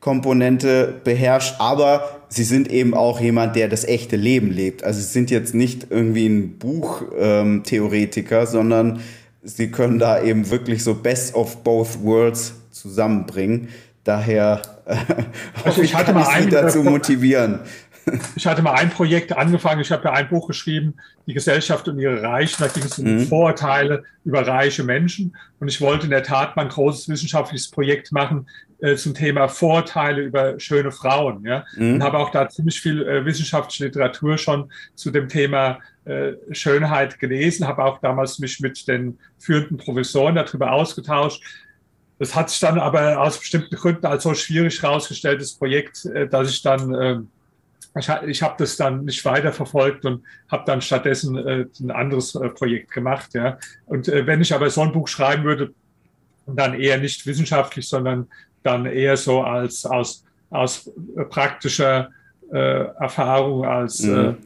Komponente 0.01 1.01
beherrscht, 1.05 1.55
aber 1.59 2.23
Sie 2.29 2.45
sind 2.45 2.71
eben 2.71 2.95
auch 2.95 3.21
jemand, 3.21 3.57
der 3.57 3.69
das 3.69 3.85
echte 3.85 4.17
Leben 4.17 4.51
lebt. 4.51 4.85
Also 4.85 5.01
Sie 5.01 5.07
sind 5.07 5.31
jetzt 5.31 5.55
nicht 5.55 5.87
irgendwie 5.91 6.27
ein 6.27 6.59
Buchtheoretiker, 6.59 8.41
ähm, 8.41 8.47
sondern 8.47 9.01
Sie 9.43 9.71
können 9.71 9.99
da 9.99 10.23
eben 10.23 10.51
wirklich 10.51 10.85
so 10.85 10.95
Best 10.95 11.35
of 11.35 11.65
Both 11.65 12.03
Worlds 12.03 12.55
zusammenbringen. 12.71 13.69
Daher 14.05 14.63
äh, 14.87 14.97
also 15.65 15.83
ich, 15.83 15.95
hatte 15.95 16.07
kann 16.07 16.15
mal 16.15 16.39
ich 16.39 16.45
Sie 16.45 16.51
dazu 16.51 16.83
motivieren. 16.83 17.61
Ich 18.37 18.47
hatte 18.47 18.63
mal 18.63 18.75
ein 18.75 18.91
Projekt 18.91 19.37
angefangen, 19.37 19.81
ich 19.81 19.93
habe 19.93 20.05
ja 20.05 20.13
ein 20.13 20.29
Buch 20.29 20.49
geschrieben, 20.49 20.95
Die 21.27 21.35
Gesellschaft 21.35 21.87
und 21.89 21.99
ihre 21.99 22.23
Reichen, 22.23 22.57
da 22.59 22.69
ging 22.69 22.83
es 22.83 22.99
um 22.99 23.05
mhm. 23.05 23.27
Vorurteile 23.27 24.05
über 24.25 24.47
reiche 24.47 24.83
Menschen 24.83 25.37
und 25.61 25.69
ich 25.69 25.81
wollte 25.81 26.05
in 26.05 26.11
der 26.11 26.23
Tat 26.23 26.57
mal 26.57 26.63
ein 26.63 26.69
großes 26.69 27.09
wissenschaftliches 27.09 27.71
Projekt 27.71 28.11
machen 28.11 28.47
äh, 28.81 28.97
zum 28.97 29.15
Thema 29.15 29.49
Vorurteile 29.49 30.23
über 30.23 30.59
schöne 30.59 30.91
Frauen. 30.91 31.45
Ja? 31.45 31.65
Mhm. 31.77 31.95
Und 31.95 32.03
habe 32.03 32.19
auch 32.19 32.31
da 32.31 32.49
ziemlich 32.49 32.81
viel 32.81 33.07
äh, 33.07 33.25
wissenschaftliche 33.25 33.85
Literatur 33.85 34.37
schon 34.39 34.73
zu 34.97 35.11
dem 35.11 35.29
Thema 35.29 35.79
äh, 36.05 36.33
Schönheit 36.51 37.21
gelesen, 37.21 37.69
habe 37.69 37.85
auch 37.85 38.01
damals 38.01 38.41
mich 38.41 38.59
mit 38.59 38.89
den 38.89 39.19
führenden 39.39 39.77
Professoren 39.77 40.35
darüber 40.35 40.73
ausgetauscht. 40.73 41.45
Das 42.19 42.35
hat 42.35 42.51
sich 42.51 42.59
dann 42.59 42.79
aber 42.79 43.21
aus 43.21 43.39
bestimmten 43.39 43.75
Gründen 43.77 44.07
als 44.07 44.25
so 44.25 44.35
schwierig 44.35 44.83
herausgestellt, 44.83 45.41
das 45.41 45.53
Projekt, 45.53 46.05
äh, 46.07 46.27
dass 46.27 46.51
ich 46.51 46.61
dann, 46.63 46.95
äh, 46.95 47.17
ich, 47.99 48.09
ich 48.27 48.43
habe 48.43 48.55
das 48.59 48.77
dann 48.77 49.05
nicht 49.05 49.25
weiterverfolgt 49.25 50.05
und 50.05 50.25
habe 50.51 50.65
dann 50.67 50.81
stattdessen 50.81 51.37
äh, 51.37 51.67
ein 51.81 51.91
anderes 51.91 52.33
Projekt 52.55 52.91
gemacht. 52.91 53.35
Ja. 53.35 53.59
Und 53.87 54.07
wenn 54.09 54.41
ich 54.41 54.55
aber 54.55 54.71
so 54.71 54.83
ein 54.83 54.93
Buch 54.93 55.09
schreiben 55.09 55.45
würde, 55.45 55.75
dann 56.47 56.75
eher 56.75 56.99
nicht 56.99 57.27
wissenschaftlich, 57.27 57.89
sondern 57.89 58.29
dann 58.63 58.87
eher 58.87 59.17
so 59.17 59.43
als 59.43 59.85
aus, 59.85 60.25
aus 60.51 60.91
praktischer 61.31 62.11
äh, 62.53 62.85
Erfahrung, 63.01 63.65
als 63.65 64.03
mhm. 64.03 64.37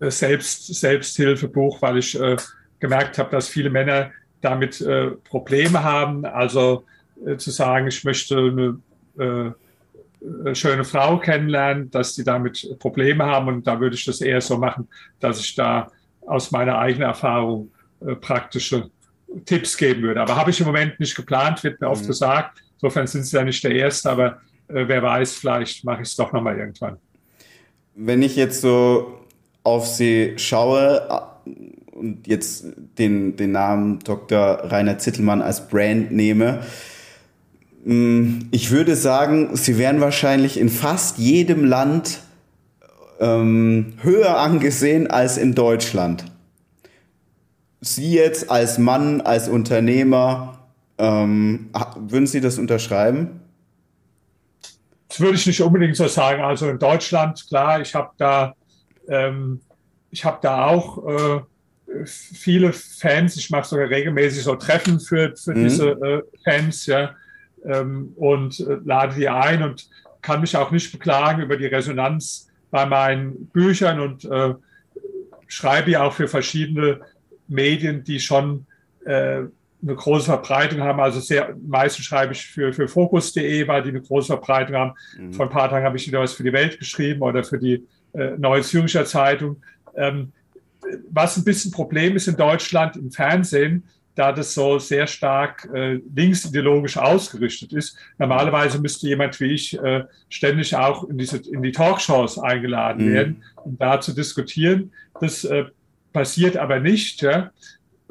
äh, 0.00 0.10
Selbst, 0.10 0.66
Selbsthilfebuch, 0.74 1.80
weil 1.82 1.98
ich 1.98 2.18
äh, 2.18 2.36
gemerkt 2.78 3.18
habe, 3.18 3.30
dass 3.30 3.48
viele 3.48 3.70
Männer 3.70 4.12
damit 4.40 4.80
äh, 4.80 5.10
Probleme 5.10 5.82
haben. 5.82 6.24
Also 6.24 6.84
äh, 7.26 7.36
zu 7.36 7.50
sagen, 7.50 7.88
ich 7.88 8.04
möchte 8.04 8.36
eine 8.36 8.78
äh, 9.18 9.50
schöne 10.52 10.84
Frau 10.84 11.18
kennenlernen, 11.18 11.90
dass 11.90 12.14
die 12.14 12.24
damit 12.24 12.76
Probleme 12.78 13.24
haben. 13.24 13.48
Und 13.48 13.66
da 13.66 13.78
würde 13.80 13.96
ich 13.96 14.04
das 14.04 14.20
eher 14.20 14.40
so 14.40 14.58
machen, 14.58 14.88
dass 15.20 15.40
ich 15.40 15.54
da 15.54 15.90
aus 16.26 16.50
meiner 16.50 16.78
eigenen 16.78 17.08
Erfahrung 17.08 17.70
äh, 18.00 18.14
praktische 18.14 18.90
Tipps 19.44 19.76
geben 19.76 20.02
würde. 20.02 20.20
Aber 20.20 20.36
habe 20.36 20.50
ich 20.50 20.60
im 20.60 20.66
Moment 20.66 20.98
nicht 21.00 21.14
geplant, 21.14 21.62
wird 21.64 21.80
mir 21.80 21.88
oft 21.88 22.02
mhm. 22.02 22.08
gesagt. 22.08 22.62
Insofern 22.74 23.06
sind 23.06 23.24
Sie 23.24 23.36
ja 23.36 23.44
nicht 23.44 23.62
der 23.62 23.72
Erste, 23.72 24.10
aber 24.10 24.40
äh, 24.68 24.86
wer 24.86 25.02
weiß, 25.02 25.36
vielleicht 25.36 25.84
mache 25.84 26.02
ich 26.02 26.08
es 26.08 26.16
doch 26.16 26.32
nochmal 26.32 26.58
irgendwann. 26.58 26.96
Wenn 27.94 28.22
ich 28.22 28.36
jetzt 28.36 28.60
so 28.60 29.24
auf 29.64 29.86
Sie 29.86 30.34
schaue, 30.36 31.08
und 31.98 32.26
jetzt 32.26 32.66
den, 32.98 33.36
den 33.36 33.52
Namen 33.52 33.98
Dr. 34.00 34.38
Rainer 34.38 34.98
Zittelmann 34.98 35.42
als 35.42 35.68
Brand 35.68 36.12
nehme, 36.12 36.64
ich 37.84 38.70
würde 38.70 38.96
sagen, 38.96 39.56
sie 39.56 39.78
wären 39.78 40.00
wahrscheinlich 40.00 40.58
in 40.58 40.68
fast 40.68 41.18
jedem 41.18 41.64
Land 41.64 42.20
ähm, 43.20 43.94
höher 44.02 44.38
angesehen 44.38 45.06
als 45.06 45.36
in 45.36 45.54
Deutschland. 45.54 46.24
Sie 47.80 48.12
jetzt 48.12 48.50
als 48.50 48.78
Mann, 48.78 49.20
als 49.20 49.48
Unternehmer, 49.48 50.58
ähm, 50.98 51.70
würden 51.96 52.26
Sie 52.26 52.40
das 52.40 52.58
unterschreiben? 52.58 53.40
Das 55.08 55.20
würde 55.20 55.36
ich 55.36 55.46
nicht 55.46 55.62
unbedingt 55.62 55.96
so 55.96 56.08
sagen. 56.08 56.42
Also 56.42 56.68
in 56.68 56.78
Deutschland, 56.78 57.46
klar, 57.48 57.80
ich 57.80 57.94
habe 57.94 58.10
da, 58.18 58.54
ähm, 59.08 59.60
ich 60.10 60.24
habe 60.24 60.38
da 60.42 60.66
auch 60.66 61.06
äh, 61.06 62.04
viele 62.04 62.72
Fans. 62.72 63.36
Ich 63.36 63.48
mache 63.50 63.68
sogar 63.68 63.88
regelmäßig 63.88 64.42
so 64.42 64.56
Treffen 64.56 64.98
für, 64.98 65.34
für 65.36 65.54
mhm. 65.54 65.64
diese 65.64 65.90
äh, 65.90 66.22
Fans, 66.44 66.84
ja 66.86 67.14
ähm, 67.64 68.12
und 68.16 68.60
äh, 68.60 68.78
lade 68.84 69.14
die 69.14 69.28
ein 69.28 69.62
und 69.62 69.88
kann 70.22 70.40
mich 70.40 70.56
auch 70.56 70.70
nicht 70.70 70.92
beklagen 70.92 71.42
über 71.42 71.56
die 71.56 71.66
Resonanz 71.66 72.48
bei 72.70 72.86
meinen 72.86 73.46
Büchern 73.46 74.00
und 74.00 74.24
äh, 74.24 74.54
schreibe 75.46 75.92
ja 75.92 76.02
auch 76.02 76.12
für 76.12 76.28
verschiedene 76.28 77.00
Medien, 77.46 78.04
die 78.04 78.20
schon 78.20 78.66
äh, 79.04 79.42
eine 79.80 79.94
große 79.94 80.26
Verbreitung 80.26 80.80
haben. 80.80 81.00
Also 81.00 81.20
sehr, 81.20 81.56
meistens 81.66 82.04
schreibe 82.04 82.32
ich 82.32 82.46
für, 82.46 82.72
für 82.72 82.88
Focus.de, 82.88 83.66
weil 83.68 83.82
die 83.82 83.90
eine 83.90 84.02
große 84.02 84.26
Verbreitung 84.26 84.76
haben. 84.76 84.94
Mhm. 85.16 85.32
Vor 85.32 85.46
ein 85.46 85.52
paar 85.52 85.70
Tagen 85.70 85.84
habe 85.84 85.96
ich 85.96 86.06
wieder 86.06 86.20
was 86.20 86.34
für 86.34 86.42
die 86.42 86.52
Welt 86.52 86.78
geschrieben 86.78 87.22
oder 87.22 87.44
für 87.44 87.58
die 87.58 87.86
äh, 88.12 88.32
Neue 88.36 88.62
Züricher 88.62 89.04
Zeitung. 89.04 89.62
Ähm, 89.96 90.32
was 91.10 91.36
ein 91.36 91.44
bisschen 91.44 91.70
Problem 91.70 92.16
ist 92.16 92.28
in 92.28 92.36
Deutschland 92.36 92.96
im 92.96 93.10
Fernsehen, 93.10 93.84
da 94.18 94.32
das 94.32 94.52
so 94.52 94.80
sehr 94.80 95.06
stark 95.06 95.68
äh, 95.72 96.00
linksideologisch 96.14 96.96
ausgerichtet 96.96 97.72
ist. 97.72 97.96
Normalerweise 98.18 98.80
müsste 98.80 99.06
jemand 99.06 99.38
wie 99.38 99.52
ich 99.52 99.78
äh, 99.78 100.04
ständig 100.28 100.74
auch 100.74 101.04
in, 101.04 101.18
diese, 101.18 101.36
in 101.36 101.62
die 101.62 101.70
Talkshows 101.70 102.38
eingeladen 102.38 103.06
mhm. 103.06 103.14
werden, 103.14 103.44
um 103.62 103.78
da 103.78 104.00
zu 104.00 104.12
diskutieren. 104.12 104.90
Das 105.20 105.44
äh, 105.44 105.66
passiert 106.12 106.56
aber 106.56 106.80
nicht. 106.80 107.22
Ja. 107.22 107.52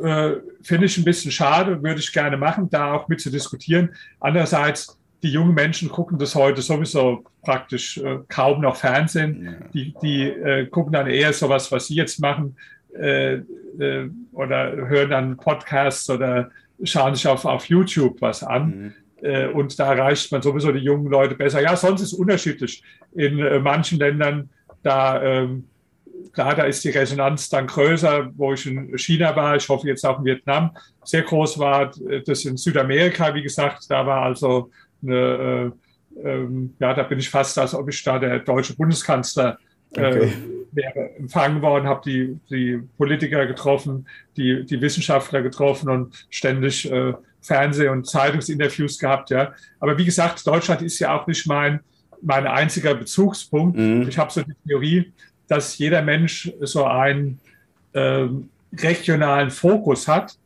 Äh, 0.01 0.35
Finde 0.61 0.85
ich 0.85 0.97
ein 0.97 1.03
bisschen 1.03 1.31
schade, 1.31 1.83
würde 1.83 1.99
ich 1.99 2.13
gerne 2.13 2.37
machen, 2.37 2.69
da 2.69 2.93
auch 2.93 3.09
mit 3.09 3.19
zu 3.19 3.29
diskutieren. 3.29 3.89
Andererseits, 4.21 4.97
die 5.23 5.31
jungen 5.31 5.55
Menschen 5.55 5.89
gucken 5.89 6.17
das 6.17 6.35
heute 6.35 6.61
sowieso 6.61 7.25
praktisch 7.41 7.97
äh, 7.97 8.19
kaum 8.29 8.61
noch 8.61 8.77
Fernsehen. 8.77 9.43
Ja. 9.43 9.67
Die, 9.73 9.93
die 10.01 10.23
äh, 10.23 10.67
gucken 10.67 10.93
dann 10.93 11.07
eher 11.07 11.33
sowas, 11.33 11.69
was 11.69 11.87
Sie 11.87 11.95
jetzt 11.95 12.21
machen, 12.21 12.55
äh, 12.93 13.35
äh, 13.79 14.09
oder 14.31 14.75
hören 14.75 15.09
dann 15.09 15.37
Podcasts 15.37 16.09
oder 16.09 16.49
schauen 16.83 17.15
sich 17.15 17.27
auf, 17.27 17.45
auf 17.45 17.65
YouTube 17.65 18.21
was 18.21 18.43
an. 18.43 18.67
Mhm. 18.67 18.93
Äh, 19.21 19.47
und 19.47 19.77
da 19.79 19.93
erreicht 19.93 20.31
man 20.31 20.41
sowieso 20.41 20.71
die 20.71 20.79
jungen 20.79 21.07
Leute 21.07 21.35
besser. 21.35 21.61
Ja, 21.61 21.75
sonst 21.75 22.01
ist 22.01 22.13
es 22.13 22.19
unterschiedlich. 22.19 22.83
In 23.13 23.39
äh, 23.39 23.59
manchen 23.59 23.99
Ländern, 23.99 24.49
da, 24.83 25.21
ähm, 25.21 25.65
klar, 26.33 26.55
da 26.55 26.63
ist 26.63 26.83
die 26.83 26.89
Resonanz 26.89 27.49
dann 27.49 27.67
größer, 27.67 28.31
wo 28.35 28.53
ich 28.53 28.65
in 28.65 28.97
China 28.97 29.35
war, 29.35 29.55
ich 29.55 29.67
hoffe 29.67 29.87
jetzt 29.87 30.05
auch 30.05 30.19
in 30.19 30.25
Vietnam, 30.25 30.71
sehr 31.03 31.23
groß 31.23 31.57
war. 31.57 31.91
Das 32.25 32.45
in 32.45 32.57
Südamerika, 32.57 33.33
wie 33.33 33.41
gesagt, 33.41 33.89
da 33.89 34.05
war 34.05 34.21
also 34.23 34.69
eine, 35.01 35.71
äh, 36.23 36.29
ähm, 36.29 36.75
ja, 36.79 36.93
da 36.93 37.03
bin 37.03 37.19
ich 37.19 37.29
fast, 37.29 37.57
als 37.57 37.73
ob 37.73 37.89
ich 37.89 38.03
da 38.03 38.19
der 38.19 38.39
deutsche 38.39 38.75
Bundeskanzler 38.75 39.57
Okay. 39.91 40.33
Wäre 40.71 41.15
empfangen 41.17 41.61
worden, 41.61 41.87
habe 41.87 42.01
die, 42.05 42.39
die 42.49 42.81
Politiker 42.97 43.45
getroffen, 43.45 44.07
die, 44.35 44.65
die 44.65 44.81
Wissenschaftler 44.81 45.41
getroffen 45.41 45.89
und 45.89 46.25
ständig 46.29 46.91
äh, 46.91 47.13
Fernseh- 47.41 47.89
und 47.89 48.05
Zeitungsinterviews 48.05 48.99
gehabt. 48.99 49.29
Ja. 49.29 49.53
Aber 49.79 49.97
wie 49.97 50.05
gesagt, 50.05 50.45
Deutschland 50.45 50.81
ist 50.81 50.99
ja 50.99 51.17
auch 51.17 51.27
nicht 51.27 51.47
mein, 51.47 51.79
mein 52.21 52.47
einziger 52.47 52.93
Bezugspunkt. 52.93 53.77
Mhm. 53.77 54.07
Ich 54.07 54.17
habe 54.17 54.31
so 54.31 54.41
die 54.41 54.55
Theorie, 54.67 55.13
dass 55.47 55.77
jeder 55.77 56.01
Mensch 56.01 56.51
so 56.61 56.83
einen 56.85 57.39
äh, 57.93 58.27
regionalen 58.77 59.49
Fokus 59.49 60.07
hat. 60.07 60.37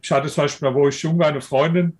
Ich 0.00 0.10
hatte 0.10 0.28
zum 0.28 0.44
Beispiel, 0.44 0.74
wo 0.74 0.88
ich 0.88 1.02
jung 1.02 1.18
war, 1.18 1.26
eine 1.26 1.40
Freundin, 1.40 1.98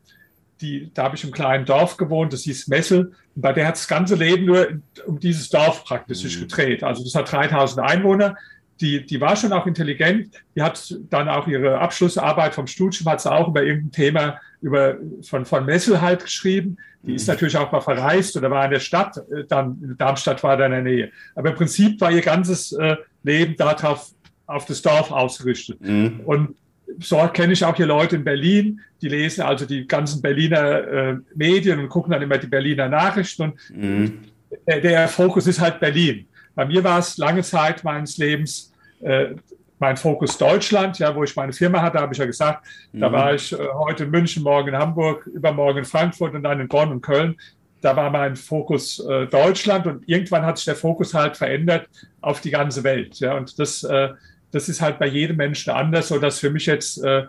die, 0.61 0.91
da 0.95 1.05
habe 1.05 1.16
ich 1.16 1.24
im 1.24 1.30
kleinen 1.30 1.64
Dorf 1.64 1.97
gewohnt, 1.97 2.32
das 2.32 2.43
hieß 2.43 2.68
Messel. 2.68 3.12
Und 3.39 3.43
bei 3.43 3.53
der 3.53 3.68
hat 3.68 3.76
das 3.76 3.86
ganze 3.86 4.16
Leben 4.16 4.47
nur 4.47 4.66
um 5.07 5.20
dieses 5.20 5.49
Dorf 5.49 5.84
praktisch 5.84 6.22
sich 6.22 6.39
mhm. 6.39 6.41
gedreht. 6.41 6.82
Also 6.82 7.05
das 7.05 7.14
hat 7.14 7.30
3000 7.30 7.86
Einwohner. 7.86 8.34
Die, 8.80 9.07
die 9.07 9.20
war 9.20 9.36
schon 9.36 9.53
auch 9.53 9.64
intelligent. 9.68 10.34
Die 10.57 10.62
hat 10.62 10.93
dann 11.09 11.28
auch 11.28 11.47
ihre 11.47 11.78
Abschlussarbeit 11.78 12.53
vom 12.53 12.66
Studium, 12.66 13.09
hat 13.09 13.20
sie 13.20 13.30
auch 13.30 13.47
über 13.47 13.62
irgendein 13.62 13.93
Thema 13.93 14.41
über, 14.61 14.97
von, 15.22 15.45
von 15.45 15.64
Messel 15.66 16.01
halt 16.01 16.24
geschrieben. 16.24 16.78
Die 17.05 17.14
ist 17.14 17.28
mhm. 17.28 17.34
natürlich 17.34 17.57
auch 17.57 17.70
mal 17.70 17.80
verreist 17.80 18.36
oder 18.36 18.51
war 18.51 18.64
in 18.64 18.72
der 18.72 18.80
Stadt, 18.80 19.16
äh, 19.30 19.45
dann 19.47 19.95
Darmstadt 19.97 20.43
war 20.43 20.57
da 20.57 20.66
in 20.66 20.72
der 20.72 20.82
Nähe. 20.82 21.12
Aber 21.36 21.51
im 21.51 21.55
Prinzip 21.55 22.01
war 22.01 22.11
ihr 22.11 22.22
ganzes 22.22 22.72
äh, 22.72 22.97
Leben 23.22 23.55
darauf 23.57 24.11
auf 24.47 24.64
das 24.64 24.82
Dorf 24.82 25.12
ausgerichtet. 25.12 25.80
Mhm. 25.80 26.22
Und 26.24 26.57
so 27.01 27.16
kenne 27.32 27.53
ich 27.53 27.64
auch 27.64 27.76
hier 27.76 27.86
Leute 27.86 28.16
in 28.16 28.24
Berlin, 28.24 28.80
die 29.03 29.09
lesen 29.09 29.43
also 29.43 29.66
die 29.66 29.86
ganzen 29.86 30.22
Berliner 30.22 30.89
äh, 30.89 31.16
Medien 31.34 31.78
und 31.78 31.89
gucken 31.89 32.12
dann 32.12 32.22
immer 32.22 32.39
die 32.39 32.47
Berliner 32.47 32.89
Nachrichten. 32.89 33.43
Und 33.43 33.55
mhm. 33.70 34.20
der, 34.66 34.80
der, 34.80 35.09
Fokus 35.09 35.47
ist 35.47 35.61
halt 35.61 35.80
Berlin. 35.80 36.26
Bei 36.55 36.64
mir 36.64 36.82
war 36.82 36.99
es 36.99 37.18
lange 37.18 37.43
Zeit 37.43 37.84
meines 37.84 38.16
Lebens 38.18 38.72
äh, 39.01 39.34
mein 39.78 39.97
Fokus 39.97 40.36
Deutschland, 40.36 40.99
ja, 40.99 41.14
wo 41.14 41.22
ich 41.22 41.36
meine 41.36 41.53
Firma 41.53 41.80
hatte, 41.80 41.99
habe 42.01 42.12
ich 42.12 42.18
ja 42.18 42.26
gesagt, 42.26 42.66
mhm. 42.93 43.01
da 43.01 43.12
war 43.12 43.34
ich 43.34 43.53
äh, 43.53 43.59
heute 43.74 44.05
in 44.05 44.11
München, 44.11 44.43
morgen 44.43 44.68
in 44.68 44.76
Hamburg, 44.76 45.26
übermorgen 45.26 45.78
in 45.78 45.84
Frankfurt 45.84 46.34
und 46.34 46.43
dann 46.43 46.61
in 46.61 46.68
Bonn 46.68 46.91
und 46.91 47.01
Köln. 47.01 47.36
Da 47.80 47.95
war 47.95 48.11
mein 48.11 48.34
Fokus 48.34 48.99
äh, 48.99 49.26
Deutschland 49.26 49.86
und 49.86 50.09
irgendwann 50.09 50.45
hat 50.45 50.57
sich 50.57 50.64
der 50.64 50.74
Fokus 50.74 51.14
halt 51.14 51.36
verändert 51.36 51.89
auf 52.20 52.41
die 52.41 52.51
ganze 52.51 52.82
Welt. 52.82 53.20
Ja, 53.20 53.36
und 53.36 53.57
das, 53.61 53.84
äh, 53.84 54.09
das 54.51 54.68
ist 54.68 54.80
halt 54.80 54.99
bei 54.99 55.07
jedem 55.07 55.36
Menschen 55.36 55.70
anders, 55.70 56.09
so 56.09 56.18
dass 56.18 56.38
für 56.38 56.51
mich 56.51 56.66
jetzt 56.66 57.03
äh, 57.05 57.24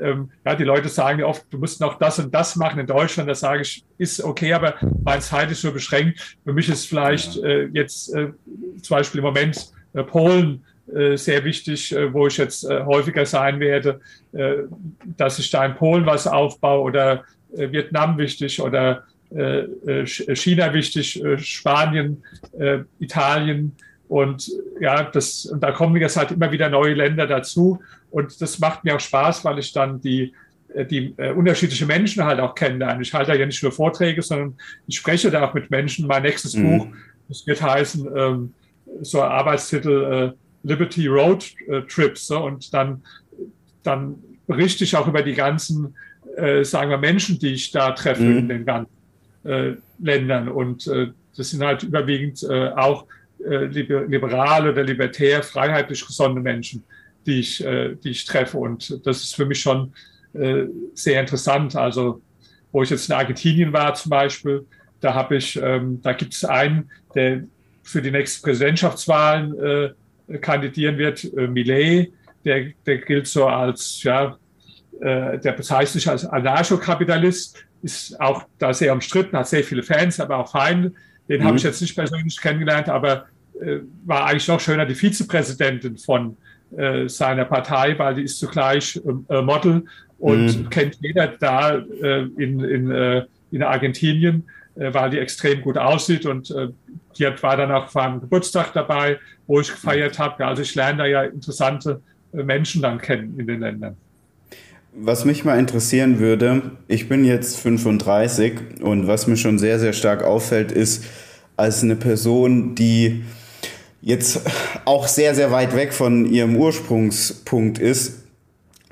ähm, 0.00 0.30
ja, 0.44 0.54
die 0.54 0.64
Leute 0.64 0.88
sagen 0.88 1.20
ja 1.20 1.26
oft, 1.26 1.44
du 1.50 1.58
musst 1.58 1.80
noch 1.80 1.98
das 1.98 2.18
und 2.18 2.34
das 2.34 2.56
machen 2.56 2.78
in 2.78 2.86
Deutschland. 2.86 3.28
Das 3.28 3.40
sage 3.40 3.62
ich, 3.62 3.84
ist 3.96 4.22
okay, 4.22 4.52
aber 4.52 4.74
meine 5.02 5.20
Zeit 5.20 5.50
ist 5.50 5.62
so 5.62 5.72
beschränkt. 5.72 6.36
Für 6.44 6.52
mich 6.52 6.68
ist 6.68 6.86
vielleicht 6.86 7.36
äh, 7.38 7.64
jetzt 7.72 8.14
äh, 8.14 8.28
zum 8.82 8.96
Beispiel 8.96 9.18
im 9.18 9.24
Moment 9.24 9.72
äh, 9.94 10.02
Polen 10.02 10.64
äh, 10.94 11.16
sehr 11.16 11.44
wichtig, 11.44 11.94
äh, 11.94 12.12
wo 12.12 12.26
ich 12.26 12.36
jetzt 12.36 12.68
häufiger 12.68 13.26
sein 13.26 13.60
werde, 13.60 14.00
dass 15.16 15.38
ich 15.38 15.50
da 15.50 15.64
in 15.64 15.74
Polen 15.74 16.04
was 16.04 16.26
aufbaue 16.26 16.82
oder 16.82 17.24
Vietnam 17.50 18.18
wichtig 18.18 18.60
oder 18.60 19.04
China 20.04 20.74
wichtig, 20.74 21.22
Spanien, 21.38 22.22
Italien. 23.00 23.74
Und 24.08 24.50
ja, 24.80 25.04
das, 25.04 25.46
und 25.46 25.62
da 25.62 25.72
kommen 25.72 25.96
jetzt 25.96 26.16
halt 26.16 26.30
immer 26.30 26.50
wieder 26.50 26.68
neue 26.68 26.94
Länder 26.94 27.26
dazu. 27.26 27.80
Und 28.10 28.40
das 28.40 28.58
macht 28.58 28.84
mir 28.84 28.96
auch 28.96 29.00
Spaß, 29.00 29.44
weil 29.44 29.58
ich 29.58 29.72
dann 29.72 30.00
die, 30.00 30.32
die 30.90 31.14
äh, 31.18 31.32
unterschiedliche 31.32 31.86
Menschen 31.86 32.24
halt 32.24 32.40
auch 32.40 32.54
kennenlerne. 32.54 33.02
Ich 33.02 33.12
halte 33.12 33.34
ja 33.34 33.46
nicht 33.46 33.62
nur 33.62 33.72
Vorträge, 33.72 34.22
sondern 34.22 34.54
ich 34.86 34.96
spreche 34.96 35.30
da 35.30 35.46
auch 35.46 35.54
mit 35.54 35.70
Menschen. 35.70 36.06
Mein 36.06 36.22
nächstes 36.22 36.54
mhm. 36.54 36.78
Buch, 36.78 36.86
das 37.28 37.46
wird 37.46 37.62
heißen, 37.62 38.08
ähm, 38.16 38.54
so 39.02 39.20
ein 39.20 39.30
Arbeitstitel, 39.30 40.34
äh, 40.34 40.68
Liberty 40.68 41.06
Road 41.06 41.54
äh, 41.68 41.82
Trips. 41.82 42.26
So, 42.26 42.44
und 42.44 42.72
dann, 42.72 43.02
dann 43.82 44.16
berichte 44.46 44.84
ich 44.84 44.96
auch 44.96 45.06
über 45.06 45.22
die 45.22 45.34
ganzen, 45.34 45.94
äh, 46.36 46.64
sagen 46.64 46.90
wir, 46.90 46.98
Menschen, 46.98 47.38
die 47.38 47.52
ich 47.52 47.70
da 47.70 47.92
treffe 47.92 48.22
mhm. 48.22 48.38
in 48.38 48.48
den 48.48 48.64
ganzen 48.64 48.92
äh, 49.44 49.72
Ländern. 49.98 50.48
Und 50.48 50.86
äh, 50.86 51.08
das 51.36 51.50
sind 51.50 51.62
halt 51.62 51.82
überwiegend 51.82 52.42
äh, 52.42 52.70
auch 52.70 53.04
äh, 53.44 53.66
liberale 53.66 54.72
oder 54.72 54.82
libertär, 54.82 55.42
freiheitlich 55.42 56.06
gesonnene 56.06 56.40
Menschen, 56.40 56.82
die 57.26 57.40
ich, 57.40 57.64
äh, 57.64 57.94
die 57.94 58.10
ich 58.10 58.24
treffe. 58.24 58.58
Und 58.58 59.06
das 59.06 59.22
ist 59.22 59.36
für 59.36 59.46
mich 59.46 59.60
schon 59.60 59.92
äh, 60.34 60.64
sehr 60.94 61.20
interessant. 61.20 61.76
Also, 61.76 62.20
wo 62.72 62.82
ich 62.82 62.90
jetzt 62.90 63.08
in 63.08 63.14
Argentinien 63.14 63.72
war 63.72 63.94
zum 63.94 64.10
Beispiel, 64.10 64.66
da 65.00 65.14
habe 65.14 65.36
ich, 65.36 65.58
ähm, 65.62 66.00
da 66.02 66.12
gibt 66.12 66.34
es 66.34 66.44
einen, 66.44 66.90
der 67.14 67.44
für 67.82 68.02
die 68.02 68.10
nächsten 68.10 68.42
Präsidentschaftswahlen 68.42 69.94
äh, 70.28 70.38
kandidieren 70.38 70.98
wird, 70.98 71.24
äh, 71.24 71.46
Millet, 71.46 72.12
der, 72.44 72.72
der 72.86 72.98
gilt 72.98 73.26
so 73.26 73.46
als, 73.46 74.02
ja, 74.02 74.36
äh, 75.00 75.38
der 75.38 75.52
bezeichnet 75.52 76.02
sich 76.02 76.08
als 76.08 76.24
Anarchokapitalist, 76.26 77.64
ist 77.82 78.20
auch 78.20 78.44
da 78.58 78.74
sehr 78.74 78.92
umstritten, 78.92 79.36
hat 79.36 79.48
sehr 79.48 79.64
viele 79.64 79.82
Fans, 79.82 80.18
aber 80.20 80.38
auch 80.38 80.50
Feinde. 80.50 80.92
Den 81.28 81.40
mhm. 81.40 81.44
habe 81.44 81.56
ich 81.56 81.62
jetzt 81.62 81.80
nicht 81.80 81.94
persönlich 81.94 82.40
kennengelernt, 82.40 82.88
aber 82.88 83.26
äh, 83.60 83.78
war 84.04 84.26
eigentlich 84.26 84.48
noch 84.48 84.60
schöner 84.60 84.86
die 84.86 84.94
Vizepräsidentin 84.94 85.96
von 85.98 86.36
äh, 86.76 87.08
seiner 87.08 87.44
Partei, 87.44 87.98
weil 87.98 88.14
die 88.14 88.22
ist 88.22 88.38
zugleich 88.38 89.00
äh, 89.28 89.42
Model 89.42 89.84
und 90.18 90.64
mhm. 90.64 90.70
kennt 90.70 90.98
jeder 91.00 91.28
da 91.28 91.76
äh, 91.76 92.22
in, 92.36 92.60
in, 92.60 92.90
äh, 92.90 93.24
in 93.50 93.62
Argentinien, 93.62 94.44
weil 94.74 95.10
die 95.10 95.18
extrem 95.18 95.60
gut 95.60 95.76
aussieht 95.76 96.24
und 96.24 96.54
die 97.18 97.24
war 97.24 97.56
dann 97.56 97.72
auch 97.72 97.88
vor 97.88 98.04
einem 98.04 98.20
Geburtstag 98.20 98.72
dabei, 98.74 99.18
wo 99.48 99.58
ich 99.58 99.72
gefeiert 99.72 100.20
habe. 100.20 100.46
Also 100.46 100.62
ich 100.62 100.72
lerne 100.76 100.98
da 100.98 101.06
ja 101.06 101.22
interessante 101.24 102.00
Menschen 102.30 102.82
dann 102.82 102.98
kennen 102.98 103.36
in 103.40 103.48
den 103.48 103.58
Ländern. 103.58 103.96
Was 105.00 105.24
mich 105.24 105.44
mal 105.44 105.60
interessieren 105.60 106.18
würde, 106.18 106.72
ich 106.88 107.08
bin 107.08 107.24
jetzt 107.24 107.56
35 107.58 108.80
und 108.80 109.06
was 109.06 109.28
mir 109.28 109.36
schon 109.36 109.60
sehr, 109.60 109.78
sehr 109.78 109.92
stark 109.92 110.24
auffällt, 110.24 110.72
ist, 110.72 111.04
als 111.56 111.84
eine 111.84 111.94
Person, 111.94 112.74
die 112.74 113.22
jetzt 114.02 114.40
auch 114.86 115.06
sehr, 115.06 115.36
sehr 115.36 115.52
weit 115.52 115.76
weg 115.76 115.92
von 115.92 116.26
ihrem 116.26 116.56
Ursprungspunkt 116.56 117.78
ist, 117.78 118.24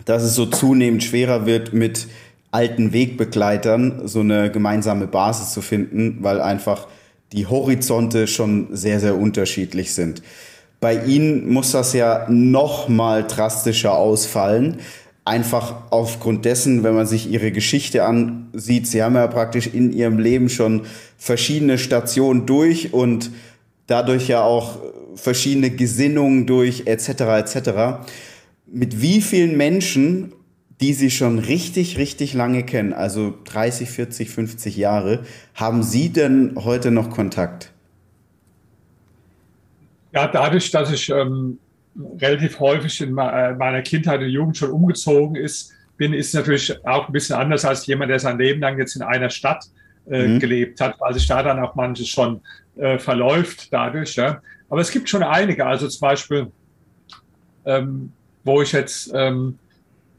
dass 0.04 0.22
es 0.22 0.36
so 0.36 0.46
zunehmend 0.46 1.02
schwerer 1.02 1.44
wird, 1.44 1.72
mit 1.72 2.06
alten 2.52 2.92
Wegbegleitern 2.92 4.02
so 4.06 4.20
eine 4.20 4.52
gemeinsame 4.52 5.08
Basis 5.08 5.50
zu 5.50 5.60
finden, 5.60 6.18
weil 6.20 6.40
einfach 6.40 6.86
die 7.32 7.48
Horizonte 7.48 8.28
schon 8.28 8.68
sehr, 8.70 9.00
sehr 9.00 9.16
unterschiedlich 9.16 9.92
sind. 9.92 10.22
Bei 10.78 11.04
Ihnen 11.04 11.52
muss 11.52 11.72
das 11.72 11.94
ja 11.94 12.26
noch 12.28 12.88
mal 12.88 13.26
drastischer 13.26 13.96
ausfallen. 13.96 14.78
Einfach 15.26 15.90
aufgrund 15.90 16.46
dessen, 16.46 16.82
wenn 16.82 16.94
man 16.94 17.06
sich 17.06 17.30
Ihre 17.30 17.52
Geschichte 17.52 18.04
ansieht, 18.04 18.86
Sie 18.86 19.02
haben 19.02 19.16
ja 19.16 19.26
praktisch 19.26 19.66
in 19.66 19.92
Ihrem 19.92 20.18
Leben 20.18 20.48
schon 20.48 20.86
verschiedene 21.18 21.76
Stationen 21.76 22.46
durch 22.46 22.94
und 22.94 23.30
dadurch 23.86 24.28
ja 24.28 24.42
auch 24.42 24.78
verschiedene 25.16 25.70
Gesinnungen 25.70 26.46
durch 26.46 26.86
etc. 26.86 27.08
etc. 27.20 27.70
Mit 28.66 29.02
wie 29.02 29.20
vielen 29.20 29.58
Menschen 29.58 30.32
die 30.80 30.92
Sie 30.92 31.10
schon 31.10 31.38
richtig, 31.38 31.96
richtig 31.96 32.34
lange 32.34 32.62
kennen, 32.62 32.92
also 32.92 33.34
30, 33.44 33.88
40, 33.88 34.30
50 34.30 34.76
Jahre, 34.76 35.24
haben 35.54 35.82
Sie 35.82 36.10
denn 36.10 36.52
heute 36.56 36.90
noch 36.90 37.10
Kontakt? 37.10 37.72
Ja, 40.12 40.28
dadurch, 40.28 40.70
dass 40.70 40.92
ich 40.92 41.08
ähm, 41.08 41.58
relativ 42.20 42.60
häufig 42.60 43.00
in 43.00 43.10
äh, 43.10 43.54
meiner 43.54 43.82
Kindheit 43.82 44.20
und 44.20 44.28
Jugend 44.28 44.56
schon 44.56 44.70
umgezogen 44.70 45.36
ist, 45.36 45.72
bin, 45.96 46.12
ist 46.12 46.34
natürlich 46.34 46.84
auch 46.86 47.08
ein 47.08 47.12
bisschen 47.12 47.36
anders 47.36 47.64
als 47.64 47.86
jemand, 47.86 48.10
der 48.10 48.18
sein 48.18 48.38
Leben 48.38 48.60
lang 48.60 48.78
jetzt 48.78 48.96
in 48.96 49.02
einer 49.02 49.30
Stadt 49.30 49.64
äh, 50.08 50.26
mhm. 50.26 50.40
gelebt 50.40 50.80
hat, 50.80 51.00
weil 51.00 51.14
sich 51.14 51.26
da 51.26 51.42
dann 51.42 51.58
auch 51.58 51.74
manches 51.74 52.08
schon 52.08 52.40
äh, 52.76 52.98
verläuft 52.98 53.72
dadurch. 53.72 54.16
Ja. 54.16 54.42
Aber 54.68 54.80
es 54.80 54.90
gibt 54.90 55.08
schon 55.08 55.22
einige, 55.22 55.66
also 55.66 55.88
zum 55.88 56.00
Beispiel, 56.00 56.46
ähm, 57.64 58.12
wo 58.44 58.62
ich 58.62 58.72
jetzt 58.72 59.10
ähm, 59.14 59.58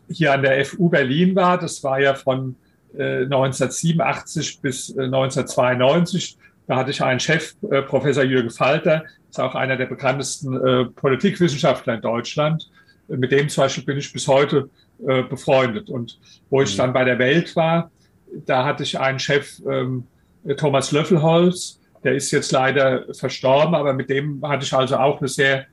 hier 0.09 0.33
an 0.33 0.41
der 0.41 0.65
FU 0.65 0.89
Berlin 0.89 1.35
war. 1.35 1.57
Das 1.57 1.83
war 1.83 1.99
ja 1.99 2.15
von 2.15 2.55
äh, 2.97 3.23
1987 3.23 4.61
bis 4.61 4.89
äh, 4.89 5.03
1992. 5.03 6.37
Da 6.67 6.75
hatte 6.75 6.91
ich 6.91 7.01
einen 7.01 7.19
Chef, 7.19 7.55
äh, 7.71 7.81
Professor 7.81 8.23
Jürgen 8.23 8.49
Falter, 8.49 9.03
ist 9.29 9.39
auch 9.39 9.55
einer 9.55 9.77
der 9.77 9.85
bekanntesten 9.85 10.53
äh, 10.65 10.85
Politikwissenschaftler 10.85 11.95
in 11.95 12.01
Deutschland. 12.01 12.69
Mit 13.07 13.31
dem 13.31 13.47
zum 13.47 13.63
Beispiel 13.63 13.85
bin 13.85 13.97
ich 13.97 14.11
bis 14.11 14.27
heute 14.27 14.69
äh, 15.07 15.23
befreundet. 15.23 15.89
Und 15.89 16.19
wo 16.49 16.61
ich 16.61 16.73
mhm. 16.73 16.77
dann 16.77 16.93
bei 16.93 17.05
der 17.05 17.19
Welt 17.19 17.55
war, 17.55 17.89
da 18.45 18.65
hatte 18.65 18.83
ich 18.83 18.99
einen 18.99 19.19
Chef, 19.19 19.61
ähm, 19.69 20.05
Thomas 20.57 20.91
Löffelholz, 20.91 21.79
der 22.03 22.15
ist 22.15 22.31
jetzt 22.31 22.51
leider 22.51 23.05
verstorben, 23.13 23.75
aber 23.75 23.93
mit 23.93 24.09
dem 24.09 24.41
hatte 24.47 24.63
ich 24.63 24.73
also 24.73 24.97
auch 24.97 25.19
eine 25.19 25.27
sehr 25.27 25.65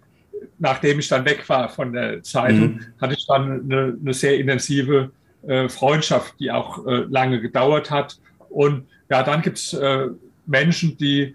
nachdem 0.59 0.99
ich 0.99 1.09
dann 1.09 1.25
weg 1.25 1.49
war 1.49 1.69
von 1.69 1.93
der 1.93 2.23
Zeitung, 2.23 2.75
mhm. 2.75 2.87
hatte 3.01 3.15
ich 3.15 3.27
dann 3.27 3.65
eine, 3.65 3.97
eine 4.01 4.15
sehr 4.15 4.39
intensive 4.39 5.11
äh, 5.47 5.69
Freundschaft, 5.69 6.35
die 6.41 6.51
auch 6.51 6.87
äh, 6.87 7.05
lange 7.09 7.41
gedauert 7.41 7.91
hat. 7.91 8.19
Und 8.49 8.87
ja, 9.11 9.23
dann 9.23 9.43
gibt 9.43 9.59
es 9.59 9.75
äh, 9.75 10.09
Menschen, 10.47 10.97
die, 10.99 11.35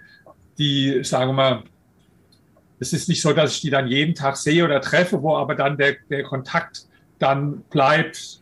die, 0.58 1.04
sagen 1.04 1.30
wir 1.30 1.34
mal, 1.34 1.64
es 2.80 2.94
ist 2.94 3.10
nicht 3.10 3.22
so, 3.22 3.34
dass 3.34 3.54
ich 3.54 3.62
die 3.62 3.70
dann 3.70 3.88
jeden 3.88 4.16
Tag 4.16 4.38
sehe 4.38 4.64
oder 4.64 4.80
treffe, 4.80 5.22
wo 5.22 5.36
aber 5.36 5.56
dann 5.56 5.78
der, 5.78 5.98
der 6.10 6.24
Kontakt 6.24 6.86
dann 7.18 7.62
bleibt, 7.70 8.40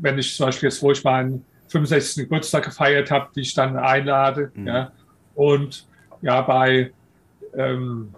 wenn 0.00 0.18
ich 0.18 0.36
zum 0.36 0.46
Beispiel 0.46 0.68
jetzt, 0.68 0.82
wo 0.82 0.92
ich 0.92 1.02
meinen 1.02 1.44
65. 1.68 2.24
Geburtstag 2.24 2.64
gefeiert 2.64 3.10
habe, 3.10 3.30
die 3.34 3.40
ich 3.40 3.54
dann 3.54 3.76
einlade. 3.76 4.52
Mhm. 4.54 4.66
Ja. 4.66 4.92
Und 5.34 5.86
ja, 6.20 6.40
bei 6.42 6.92
ähm, 7.54 8.14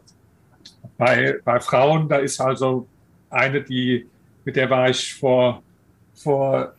bei, 0.96 1.38
bei 1.44 1.60
Frauen, 1.60 2.08
da 2.08 2.16
ist 2.16 2.40
also 2.40 2.86
eine, 3.30 3.62
die, 3.62 4.06
mit 4.44 4.56
der 4.56 4.70
war 4.70 4.90
ich 4.90 5.14
vor, 5.14 5.62
vor 6.14 6.74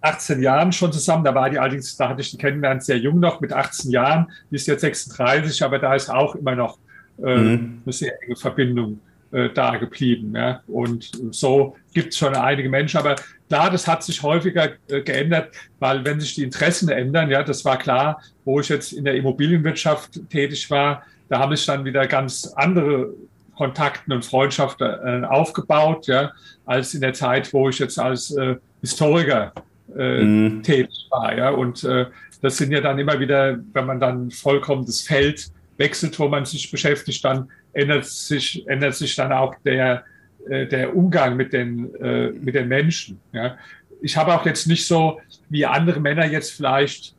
18 0.00 0.42
Jahren 0.42 0.72
schon 0.72 0.92
zusammen. 0.92 1.24
Da 1.24 1.34
war 1.34 1.50
die 1.50 1.58
allerdings, 1.58 1.96
da 1.96 2.08
hatte 2.08 2.22
ich 2.22 2.30
die 2.30 2.38
kennengelernt, 2.38 2.82
sehr 2.82 2.98
jung 2.98 3.20
noch, 3.20 3.40
mit 3.40 3.52
18 3.52 3.90
Jahren. 3.90 4.30
Die 4.50 4.56
ist 4.56 4.66
jetzt 4.66 4.80
36, 4.80 5.62
aber 5.62 5.78
da 5.78 5.94
ist 5.94 6.10
auch 6.10 6.34
immer 6.34 6.54
noch 6.54 6.78
äh, 7.22 7.36
mhm. 7.36 7.82
eine 7.84 7.92
sehr 7.92 8.22
enge 8.22 8.36
Verbindung 8.36 9.00
äh, 9.32 9.50
da 9.50 9.76
geblieben. 9.76 10.34
Ja. 10.34 10.62
Und 10.66 11.10
so 11.32 11.76
gibt 11.92 12.12
es 12.12 12.18
schon 12.18 12.34
einige 12.34 12.68
Menschen. 12.68 12.98
Aber 12.98 13.16
klar, 13.48 13.70
das 13.70 13.86
hat 13.86 14.02
sich 14.02 14.22
häufiger 14.22 14.70
äh, 14.88 15.02
geändert, 15.02 15.54
weil 15.78 16.04
wenn 16.04 16.20
sich 16.20 16.34
die 16.34 16.44
Interessen 16.44 16.88
ändern, 16.88 17.30
ja, 17.30 17.42
das 17.42 17.64
war 17.64 17.78
klar, 17.78 18.22
wo 18.44 18.60
ich 18.60 18.68
jetzt 18.68 18.92
in 18.92 19.04
der 19.04 19.14
Immobilienwirtschaft 19.14 20.20
tätig 20.30 20.70
war, 20.70 21.02
da 21.28 21.38
haben 21.38 21.54
sich 21.54 21.66
dann 21.66 21.84
wieder 21.84 22.06
ganz 22.06 22.52
andere 22.56 23.10
Kontakten 23.56 24.12
und 24.12 24.24
Freundschaften 24.24 25.22
äh, 25.22 25.26
aufgebaut, 25.26 26.06
ja, 26.06 26.32
als 26.64 26.94
in 26.94 27.02
der 27.02 27.12
Zeit, 27.12 27.52
wo 27.52 27.68
ich 27.68 27.78
jetzt 27.78 27.98
als 27.98 28.30
äh, 28.30 28.56
Historiker 28.80 29.52
äh, 29.96 30.22
mhm. 30.22 30.62
tätig 30.62 31.06
war. 31.10 31.36
Ja. 31.36 31.50
Und 31.50 31.84
äh, 31.84 32.06
das 32.42 32.56
sind 32.56 32.72
ja 32.72 32.80
dann 32.80 32.98
immer 32.98 33.18
wieder, 33.20 33.58
wenn 33.72 33.86
man 33.86 34.00
dann 34.00 34.30
vollkommen 34.30 34.86
das 34.86 35.02
Feld 35.02 35.50
wechselt, 35.76 36.18
wo 36.18 36.28
man 36.28 36.44
sich 36.44 36.70
beschäftigt, 36.70 37.24
dann 37.24 37.48
ändert 37.72 38.06
sich, 38.06 38.66
ändert 38.68 38.94
sich 38.94 39.14
dann 39.16 39.32
auch 39.32 39.54
der, 39.64 40.04
äh, 40.48 40.66
der 40.66 40.96
Umgang 40.96 41.36
mit 41.36 41.52
den, 41.52 41.94
äh, 41.96 42.30
mit 42.30 42.54
den 42.54 42.68
Menschen. 42.68 43.20
Ja. 43.32 43.56
Ich 44.02 44.16
habe 44.16 44.34
auch 44.34 44.46
jetzt 44.46 44.66
nicht 44.66 44.86
so 44.86 45.20
wie 45.48 45.66
andere 45.66 46.00
Männer 46.00 46.26
jetzt 46.26 46.52
vielleicht 46.52 47.14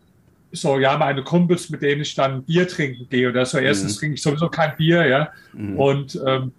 so, 0.51 0.79
ja, 0.79 0.97
meine 0.97 1.23
Kumpels, 1.23 1.69
mit 1.69 1.81
denen 1.81 2.01
ich 2.01 2.13
dann 2.13 2.43
Bier 2.43 2.67
trinken 2.67 3.07
gehe 3.09 3.29
oder 3.29 3.45
so. 3.45 3.57
Erstens 3.57 3.95
mhm. 3.95 3.99
trinke 3.99 4.15
ich 4.15 4.21
sowieso 4.21 4.49
kein 4.49 4.75
Bier, 4.75 5.05
ja. 5.05 5.29
Mhm. 5.53 5.77
Und 5.77 6.21
ähm, 6.25 6.51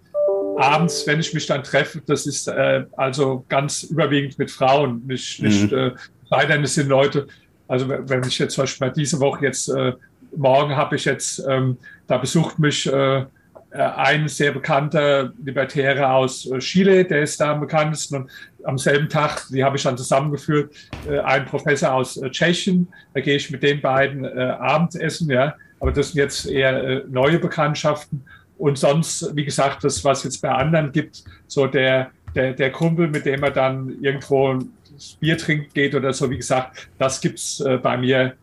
abends, 0.58 1.06
wenn 1.06 1.20
ich 1.20 1.32
mich 1.34 1.46
dann 1.46 1.62
treffe, 1.62 2.02
das 2.06 2.26
ist 2.26 2.48
äh, 2.48 2.84
also 2.96 3.44
ganz 3.48 3.82
überwiegend 3.84 4.38
mit 4.38 4.50
Frauen, 4.50 5.02
nicht, 5.06 5.42
nicht 5.42 5.70
mhm. 5.70 5.78
äh, 5.78 5.90
leider 6.30 6.60
es 6.62 6.74
sind 6.74 6.88
Leute, 6.88 7.26
also 7.68 7.88
wenn 7.88 8.22
ich 8.24 8.38
jetzt 8.38 8.54
zum 8.54 8.62
Beispiel 8.62 8.92
diese 8.94 9.20
Woche 9.20 9.44
jetzt, 9.46 9.68
äh, 9.68 9.92
morgen 10.36 10.76
habe 10.76 10.96
ich 10.96 11.04
jetzt, 11.04 11.42
ähm, 11.48 11.76
da 12.06 12.18
besucht 12.18 12.58
mich 12.58 12.90
äh, 12.90 13.24
äh, 13.72 13.78
ein 13.78 14.28
sehr 14.28 14.52
bekannter 14.52 15.32
Libertärer 15.42 16.12
aus 16.12 16.44
äh, 16.46 16.58
Chile, 16.58 17.04
der 17.04 17.22
ist 17.22 17.40
da 17.40 17.52
am 17.52 17.60
bekanntesten. 17.60 18.16
Und 18.16 18.30
am 18.64 18.76
selben 18.76 19.08
Tag, 19.08 19.46
die 19.48 19.64
habe 19.64 19.76
ich 19.76 19.82
dann 19.82 19.96
zusammengeführt, 19.96 20.74
äh, 21.08 21.18
ein 21.20 21.46
Professor 21.46 21.94
aus 21.94 22.20
Tschechien. 22.30 22.88
Da 23.14 23.20
gehe 23.20 23.36
ich 23.36 23.50
mit 23.50 23.62
den 23.62 23.80
beiden 23.80 24.26
Abendessen. 24.26 25.30
Ja. 25.30 25.54
Aber 25.80 25.90
das 25.90 26.08
sind 26.08 26.18
jetzt 26.18 26.46
eher 26.46 27.04
neue 27.08 27.38
Bekanntschaften. 27.38 28.24
Und 28.62 28.78
sonst, 28.78 29.34
wie 29.34 29.44
gesagt, 29.44 29.84
das, 29.84 30.04
was 30.04 30.24
jetzt 30.24 30.40
bei 30.40 30.50
anderen 30.50 30.92
gibt, 30.92 31.24
so 31.48 31.66
der, 31.66 32.10
der, 32.34 32.52
der 32.52 32.70
Kumpel, 32.70 33.08
mit 33.08 33.26
dem 33.26 33.42
er 33.42 33.50
dann 33.50 33.96
irgendwo 34.00 34.58
das 34.94 35.16
Bier 35.18 35.36
trinkt 35.36 35.74
geht 35.74 35.94
oder 35.94 36.12
so, 36.12 36.30
wie 36.30 36.36
gesagt, 36.36 36.88
das 36.98 37.20
gibt's 37.20 37.62
bei 37.82 37.96
mir 37.96 38.34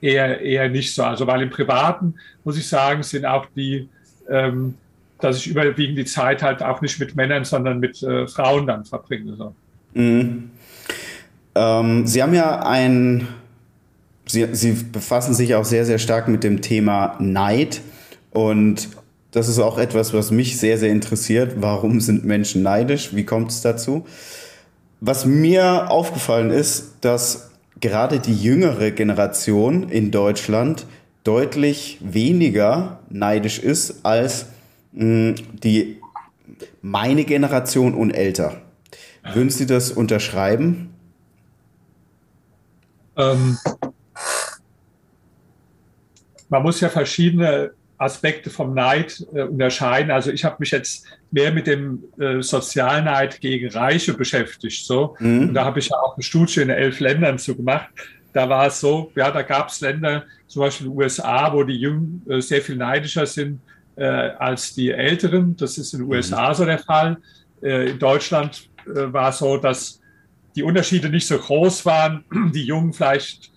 eher, 0.00 0.40
eher 0.40 0.68
nicht 0.70 0.94
so. 0.94 1.02
Also, 1.02 1.26
weil 1.26 1.42
im 1.42 1.50
Privaten, 1.50 2.14
muss 2.44 2.56
ich 2.56 2.66
sagen, 2.66 3.02
sind 3.02 3.26
auch 3.26 3.46
die 3.54 3.88
ähm, 4.30 4.74
dass 5.24 5.38
ich 5.38 5.46
überwiegend 5.46 5.98
die 5.98 6.04
Zeit 6.04 6.42
halt 6.42 6.62
auch 6.62 6.80
nicht 6.80 7.00
mit 7.00 7.16
Männern, 7.16 7.44
sondern 7.44 7.80
mit 7.80 8.02
äh, 8.02 8.26
Frauen 8.28 8.66
dann 8.66 8.84
verbringe. 8.84 9.34
So. 9.36 9.54
Mhm. 9.94 10.50
Ähm, 11.54 12.06
Sie 12.06 12.22
haben 12.22 12.34
ja 12.34 12.60
ein, 12.60 13.26
Sie, 14.26 14.46
Sie 14.52 14.72
befassen 14.72 15.34
sich 15.34 15.54
auch 15.54 15.64
sehr, 15.64 15.84
sehr 15.84 15.98
stark 15.98 16.28
mit 16.28 16.44
dem 16.44 16.60
Thema 16.60 17.16
Neid 17.20 17.80
und 18.34 18.88
das 19.30 19.48
ist 19.48 19.58
auch 19.58 19.78
etwas, 19.78 20.12
was 20.12 20.30
mich 20.30 20.58
sehr, 20.58 20.76
sehr 20.76 20.90
interessiert. 20.90 21.54
Warum 21.56 22.00
sind 22.00 22.24
Menschen 22.24 22.62
neidisch? 22.62 23.14
Wie 23.14 23.24
kommt 23.24 23.50
es 23.50 23.62
dazu? 23.62 24.06
Was 25.00 25.24
mir 25.24 25.90
aufgefallen 25.90 26.50
ist, 26.50 26.98
dass 27.00 27.50
gerade 27.80 28.20
die 28.20 28.36
jüngere 28.36 28.90
Generation 28.90 29.88
in 29.88 30.10
Deutschland 30.10 30.86
deutlich 31.24 31.98
weniger 32.00 33.00
neidisch 33.08 33.58
ist 33.58 34.04
als 34.04 34.46
mh, 34.92 35.34
die 35.62 36.00
meine 36.82 37.24
Generation 37.24 37.94
und 37.94 38.10
älter. 38.10 38.60
Würden 39.32 39.50
Sie 39.50 39.66
das 39.66 39.90
unterschreiben? 39.90 40.94
Ähm, 43.16 43.58
man 46.48 46.62
muss 46.62 46.80
ja 46.80 46.88
verschiedene 46.88 47.72
Aspekte 47.98 48.50
vom 48.50 48.74
Neid 48.74 49.24
äh, 49.34 49.42
unterscheiden. 49.42 50.10
Also 50.10 50.30
ich 50.30 50.44
habe 50.44 50.56
mich 50.58 50.70
jetzt 50.70 51.06
mehr 51.30 51.52
mit 51.52 51.66
dem 51.66 52.02
äh, 52.18 52.42
Sozialneid 52.42 53.40
gegen 53.40 53.70
Reiche 53.70 54.14
beschäftigt. 54.14 54.84
So. 54.84 55.16
Mhm. 55.20 55.48
Und 55.48 55.54
da 55.54 55.64
habe 55.64 55.78
ich 55.78 55.88
ja 55.88 55.96
auch 55.96 56.16
eine 56.16 56.22
Studie 56.22 56.60
in 56.60 56.70
elf 56.70 57.00
Ländern 57.00 57.38
zu 57.38 57.54
gemacht 57.56 57.88
da 58.34 58.48
war 58.48 58.66
es 58.66 58.80
so, 58.80 59.10
ja, 59.14 59.30
da 59.30 59.42
gab 59.42 59.68
es 59.68 59.80
Länder, 59.80 60.24
zum 60.48 60.60
Beispiel 60.60 60.88
die 60.88 60.92
USA, 60.92 61.52
wo 61.52 61.62
die 61.62 61.76
Jungen 61.76 62.22
äh, 62.28 62.40
sehr 62.40 62.60
viel 62.60 62.76
neidischer 62.76 63.26
sind 63.26 63.60
äh, 63.96 64.04
als 64.04 64.74
die 64.74 64.90
Älteren. 64.90 65.56
Das 65.56 65.78
ist 65.78 65.94
in 65.94 66.00
den 66.00 66.10
USA 66.10 66.50
mhm. 66.50 66.54
so 66.54 66.64
der 66.64 66.78
Fall. 66.80 67.16
Äh, 67.62 67.90
in 67.90 67.98
Deutschland 67.98 68.68
äh, 68.86 69.12
war 69.12 69.30
es 69.30 69.38
so, 69.38 69.56
dass 69.56 70.00
die 70.56 70.64
Unterschiede 70.64 71.08
nicht 71.08 71.26
so 71.26 71.38
groß 71.38 71.86
waren. 71.86 72.24
Die 72.52 72.64
Jungen 72.64 72.92
vielleicht 72.92 73.52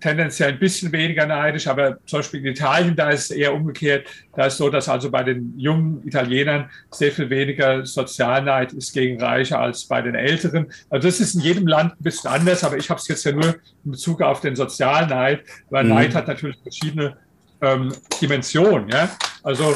tendenziell 0.00 0.50
ein 0.50 0.58
bisschen 0.58 0.92
weniger 0.92 1.26
neidisch, 1.26 1.66
aber 1.66 1.98
zum 2.06 2.18
Beispiel 2.18 2.40
in 2.40 2.46
Italien, 2.46 2.94
da 2.94 3.10
ist 3.10 3.30
es 3.30 3.30
eher 3.30 3.54
umgekehrt. 3.54 4.06
Da 4.34 4.46
ist 4.46 4.58
so, 4.58 4.68
dass 4.68 4.88
also 4.88 5.10
bei 5.10 5.22
den 5.22 5.58
jungen 5.58 6.06
Italienern 6.06 6.70
sehr 6.90 7.12
viel 7.12 7.30
weniger 7.30 7.84
Sozialneid 7.86 8.72
ist 8.72 8.92
gegen 8.92 9.20
Reiche 9.20 9.58
als 9.58 9.84
bei 9.86 10.02
den 10.02 10.14
Älteren. 10.14 10.66
Also 10.90 11.08
das 11.08 11.20
ist 11.20 11.34
in 11.34 11.40
jedem 11.40 11.66
Land 11.66 11.94
ein 11.98 12.02
bisschen 12.02 12.30
anders, 12.30 12.62
aber 12.62 12.76
ich 12.76 12.90
habe 12.90 13.00
es 13.00 13.08
jetzt 13.08 13.24
ja 13.24 13.32
nur 13.32 13.56
in 13.84 13.92
Bezug 13.92 14.20
auf 14.20 14.40
den 14.40 14.54
Sozialneid, 14.54 15.44
weil 15.70 15.84
mhm. 15.84 15.90
Neid 15.90 16.14
hat 16.14 16.28
natürlich 16.28 16.58
verschiedene 16.62 17.16
ähm, 17.62 17.92
Dimensionen. 18.20 18.88
Ja? 18.90 19.10
Also 19.42 19.74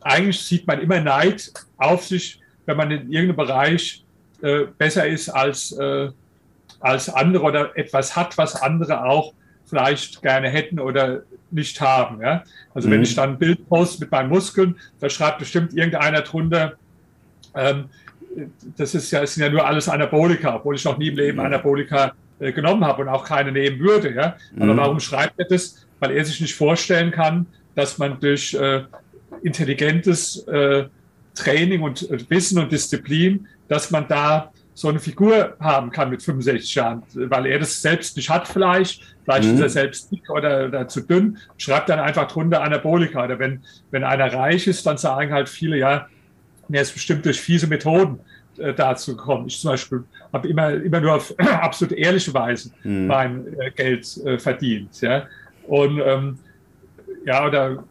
eigentlich 0.00 0.40
sieht 0.40 0.66
man 0.66 0.80
immer 0.80 1.00
Neid 1.00 1.52
auf 1.76 2.06
sich, 2.06 2.40
wenn 2.66 2.76
man 2.76 2.90
in 2.90 3.10
irgendeinem 3.10 3.36
Bereich 3.36 4.04
äh, 4.42 4.66
besser 4.78 5.06
ist 5.06 5.28
als, 5.28 5.72
äh, 5.72 6.08
als 6.78 7.08
andere 7.08 7.42
oder 7.42 7.76
etwas 7.76 8.14
hat, 8.14 8.38
was 8.38 8.54
andere 8.54 9.04
auch 9.04 9.34
vielleicht 9.66 10.22
gerne 10.22 10.48
hätten 10.48 10.80
oder 10.80 11.22
nicht 11.50 11.80
haben. 11.80 12.20
Ja? 12.20 12.44
Also 12.74 12.88
mhm. 12.88 12.92
wenn 12.92 13.02
ich 13.02 13.14
dann 13.14 13.30
ein 13.30 13.38
Bild 13.38 13.68
poste 13.68 14.00
mit 14.00 14.10
meinen 14.10 14.28
Muskeln, 14.28 14.76
da 15.00 15.08
schreibt 15.08 15.38
bestimmt 15.38 15.74
irgendeiner 15.74 16.22
drunter, 16.22 16.74
ähm, 17.54 17.86
das 18.76 18.94
ist 18.94 19.10
ja, 19.10 19.20
das 19.20 19.34
sind 19.34 19.42
ja 19.42 19.50
nur 19.50 19.66
alles 19.66 19.88
Anabolika, 19.88 20.56
obwohl 20.56 20.76
ich 20.76 20.84
noch 20.84 20.98
nie 20.98 21.08
im 21.08 21.16
Leben 21.16 21.38
mhm. 21.38 21.46
Anabolika 21.46 22.12
äh, 22.38 22.52
genommen 22.52 22.84
habe 22.84 23.02
und 23.02 23.08
auch 23.08 23.24
keine 23.24 23.52
nehmen 23.52 23.80
würde. 23.80 24.14
Ja? 24.14 24.36
Aber 24.56 24.72
mhm. 24.72 24.76
warum 24.76 25.00
schreibt 25.00 25.38
er 25.38 25.46
das? 25.46 25.86
Weil 25.98 26.12
er 26.12 26.24
sich 26.24 26.40
nicht 26.40 26.54
vorstellen 26.54 27.10
kann, 27.10 27.46
dass 27.74 27.98
man 27.98 28.18
durch 28.20 28.54
äh, 28.54 28.82
intelligentes 29.42 30.46
äh, 30.48 30.84
Training 31.34 31.82
und 31.82 32.08
Wissen 32.28 32.58
und 32.58 32.72
Disziplin, 32.72 33.46
dass 33.68 33.90
man 33.90 34.06
da 34.08 34.52
so 34.80 34.88
eine 34.88 34.98
Figur 34.98 35.56
haben 35.60 35.90
kann 35.90 36.08
mit 36.08 36.22
65 36.22 36.74
Jahren, 36.74 37.02
weil 37.12 37.44
er 37.44 37.58
das 37.58 37.82
selbst 37.82 38.16
nicht 38.16 38.30
hat 38.30 38.48
vielleicht, 38.48 39.02
vielleicht 39.24 39.46
mhm. 39.46 39.56
ist 39.56 39.60
er 39.60 39.68
selbst 39.68 40.10
dick 40.10 40.30
oder, 40.30 40.68
oder, 40.68 40.88
zu 40.88 41.02
dünn, 41.02 41.36
schreibt 41.58 41.90
dann 41.90 42.00
einfach 42.00 42.28
drunter 42.28 42.62
Anabolika. 42.62 43.26
Oder 43.26 43.38
wenn, 43.38 43.62
wenn 43.90 44.04
einer 44.04 44.32
reich 44.32 44.66
ist, 44.66 44.86
dann 44.86 44.96
sagen 44.96 45.34
halt 45.34 45.50
viele, 45.50 45.76
ja, 45.76 46.06
er 46.72 46.80
ist 46.80 46.94
bestimmt 46.94 47.26
durch 47.26 47.38
fiese 47.38 47.66
Methoden 47.66 48.20
äh, 48.56 48.72
dazu 48.72 49.14
gekommen. 49.14 49.48
Ich 49.48 49.60
zum 49.60 49.72
Beispiel 49.72 50.02
habe 50.32 50.48
immer, 50.48 50.70
immer 50.70 51.00
nur 51.00 51.16
auf 51.16 51.34
absolut 51.38 51.92
ehrliche 51.92 52.32
Weise 52.32 52.70
mhm. 52.82 53.06
mein 53.06 53.46
äh, 53.58 53.70
Geld 53.72 54.16
äh, 54.24 54.38
verdient. 54.38 54.98
Ja? 55.02 55.26
Und 55.66 56.00
ähm, 56.02 56.38
ja, 57.26 57.46
oder 57.46 57.84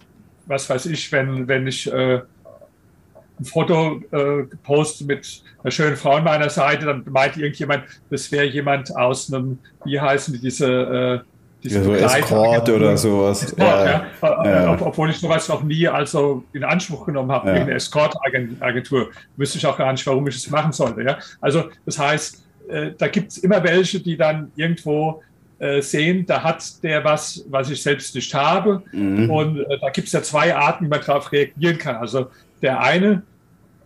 was 0.48 0.68
weiß 0.68 0.88
ich, 0.88 1.12
wenn, 1.12 1.48
wenn 1.48 1.68
ich 1.68 1.86
äh, 1.94 2.22
ein 3.40 3.46
Foto 3.46 4.02
äh, 4.12 4.44
gepostet 4.44 5.08
mit 5.08 5.44
einer 5.64 5.72
schönen 5.72 5.96
Frau 5.96 6.16
an 6.16 6.24
meiner 6.24 6.50
Seite, 6.50 6.86
dann 6.86 7.04
meint 7.10 7.38
irgendjemand, 7.38 7.84
das 8.10 8.32
wäre 8.32 8.46
jemand 8.46 8.96
aus 8.96 9.32
einem, 9.32 9.60
wie 9.86 10.00
heißen 10.00 10.34
die, 10.34 10.40
diese, 10.40 11.24
äh, 11.24 11.30
diese 11.64 11.80
ja, 11.80 11.84
so 11.84 11.94
Escort 11.94 12.70
oder 12.70 12.98
sowas. 12.98 13.54
Ja, 13.58 13.86
ja. 13.86 14.06
ja. 14.22 14.78
Obwohl 14.82 15.10
ich 15.10 15.18
sowas 15.18 15.48
noch 15.50 15.64
nie 15.64 15.88
also 15.88 16.44
in 16.54 16.64
Anspruch 16.64 17.06
genommen 17.06 17.32
habe, 17.32 17.48
ja. 17.48 17.54
irgendeine 17.54 17.78
Escort-Agentur. 17.78 19.10
Wüsste 19.36 19.58
ich 19.58 19.66
auch 19.66 19.78
gar 19.78 19.92
nicht, 19.92 20.06
warum 20.08 20.28
ich 20.28 20.36
es 20.36 20.50
machen 20.50 20.72
sollte. 20.72 21.02
Ja? 21.02 21.18
Also 21.42 21.66
das 21.86 22.00
heißt, 22.00 22.46
äh, 22.70 22.92
da 22.98 23.08
gibt 23.08 23.32
es 23.32 23.38
immer 23.40 23.62
welche, 23.64 24.00
die 24.00 24.16
dann 24.16 24.52
irgendwo 24.56 25.22
äh, 25.60 25.82
sehen, 25.82 26.26
da 26.26 26.42
hat 26.42 26.82
der 26.84 27.04
was, 27.04 27.44
was 27.50 27.70
ich 27.70 27.84
selbst 27.84 28.16
nicht 28.16 28.34
habe. 28.34 28.82
Mhm. 28.94 29.30
Und 29.30 29.60
äh, 29.60 29.78
da 29.82 29.90
gibt 29.90 30.08
es 30.08 30.14
ja 30.14 30.22
zwei 30.22 30.56
Arten, 30.56 30.86
wie 30.86 30.90
man 30.90 31.02
darauf 31.06 31.32
reagieren 31.32 31.78
kann. 31.78 31.98
Also 31.98 32.28
der 32.62 32.82
eine 32.82 33.24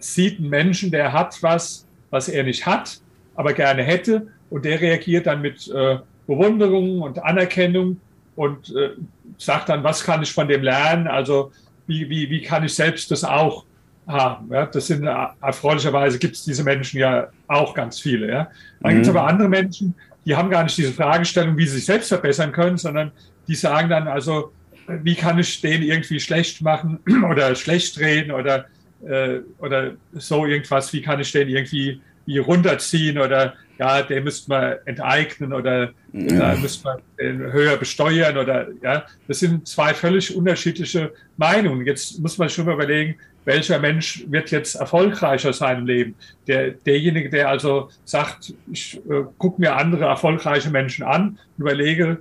sieht 0.04 0.40
einen 0.40 0.50
Menschen, 0.50 0.92
der 0.92 1.14
hat 1.14 1.42
was, 1.42 1.88
was 2.10 2.28
er 2.28 2.44
nicht 2.44 2.66
hat, 2.66 3.00
aber 3.36 3.54
gerne 3.54 3.84
hätte. 3.84 4.28
Und 4.50 4.66
der 4.66 4.82
reagiert 4.82 5.26
dann 5.28 5.42
mit 5.42 5.68
äh, 5.70 5.98
Bewunderung 6.28 7.02
und 7.02 7.24
Anerkennung 7.24 8.00
und 8.36 8.70
äh, 8.76 8.92
sagt 9.38 9.70
dann, 9.70 9.84
was 9.84 10.04
kann 10.04 10.22
ich 10.22 10.32
von 10.32 10.48
dem 10.48 10.62
lernen? 10.62 11.08
Also 11.08 11.52
wie, 11.88 12.10
wie, 12.10 12.30
wie 12.30 12.42
kann 12.42 12.64
ich 12.64 12.76
selbst 12.76 13.10
das 13.12 13.24
auch 13.24 13.66
haben? 14.08 14.52
Ja? 14.52 14.66
Das 14.66 14.88
sind 14.88 15.06
äh, 15.06 15.26
erfreulicherweise 15.42 16.20
gibt 16.20 16.36
es 16.36 16.44
diese 16.44 16.64
Menschen 16.64 17.00
ja 17.00 17.28
auch 17.48 17.74
ganz 17.74 18.00
viele. 18.00 18.28
Ja? 18.28 18.52
Dann 18.82 18.92
mhm. 18.92 18.96
gibt 18.96 19.06
es 19.08 19.10
aber 19.10 19.26
andere 19.28 19.50
Menschen, 19.50 19.96
die 20.26 20.36
haben 20.36 20.50
gar 20.50 20.64
nicht 20.64 20.78
diese 20.78 20.94
Fragestellung, 20.94 21.58
wie 21.58 21.66
sie 21.66 21.78
sich 21.78 21.86
selbst 21.86 22.10
verbessern 22.10 22.52
können, 22.52 22.78
sondern 22.78 23.12
die 23.48 23.56
sagen 23.56 23.90
dann 23.90 24.08
also, 24.08 24.52
wie 24.88 25.16
kann 25.16 25.40
ich 25.40 25.62
den 25.62 25.82
irgendwie 25.82 26.20
schlecht 26.20 26.62
machen 26.62 27.00
oder 27.30 27.56
schlecht 27.56 28.00
reden 28.00 28.32
oder, 28.32 28.66
äh, 29.08 29.42
oder 29.60 29.94
so 30.14 30.46
irgendwas, 30.46 30.92
wie 30.94 31.02
kann 31.02 31.20
ich 31.20 31.32
den 31.32 31.50
irgendwie 31.50 32.02
wie 32.26 32.38
runterziehen 32.38 33.18
oder 33.18 33.56
ja, 33.80 34.02
den 34.02 34.24
müsste 34.24 34.50
man 34.50 34.76
enteignen 34.86 35.52
oder 35.52 35.94
ja. 36.14 36.54
da 36.54 36.56
müsste 36.56 36.86
man 36.86 36.98
den 37.20 37.52
höher 37.52 37.76
besteuern 37.78 38.38
oder 38.38 38.68
ja, 38.82 39.06
das 39.28 39.40
sind 39.40 39.68
zwei 39.68 39.94
völlig 39.94 40.36
unterschiedliche 40.36 41.12
Meinungen. 41.38 41.86
Jetzt 41.86 42.20
muss 42.20 42.38
man 42.38 42.50
schon 42.50 42.66
mal 42.66 42.76
überlegen, 42.76 43.16
welcher 43.46 43.80
Mensch 43.80 44.24
wird 44.30 44.52
jetzt 44.52 44.76
erfolgreicher 44.76 45.52
sein 45.52 45.80
im 45.80 45.86
Leben? 45.86 46.16
Der, 46.48 46.72
derjenige, 46.72 47.30
der 47.30 47.50
also 47.50 47.90
sagt, 48.06 48.54
ich 48.72 49.02
äh, 49.10 49.24
gucke 49.38 49.60
mir 49.60 49.76
andere 49.76 50.06
erfolgreiche 50.06 50.70
Menschen 50.70 51.04
an, 51.04 51.38
überlege, 51.58 52.20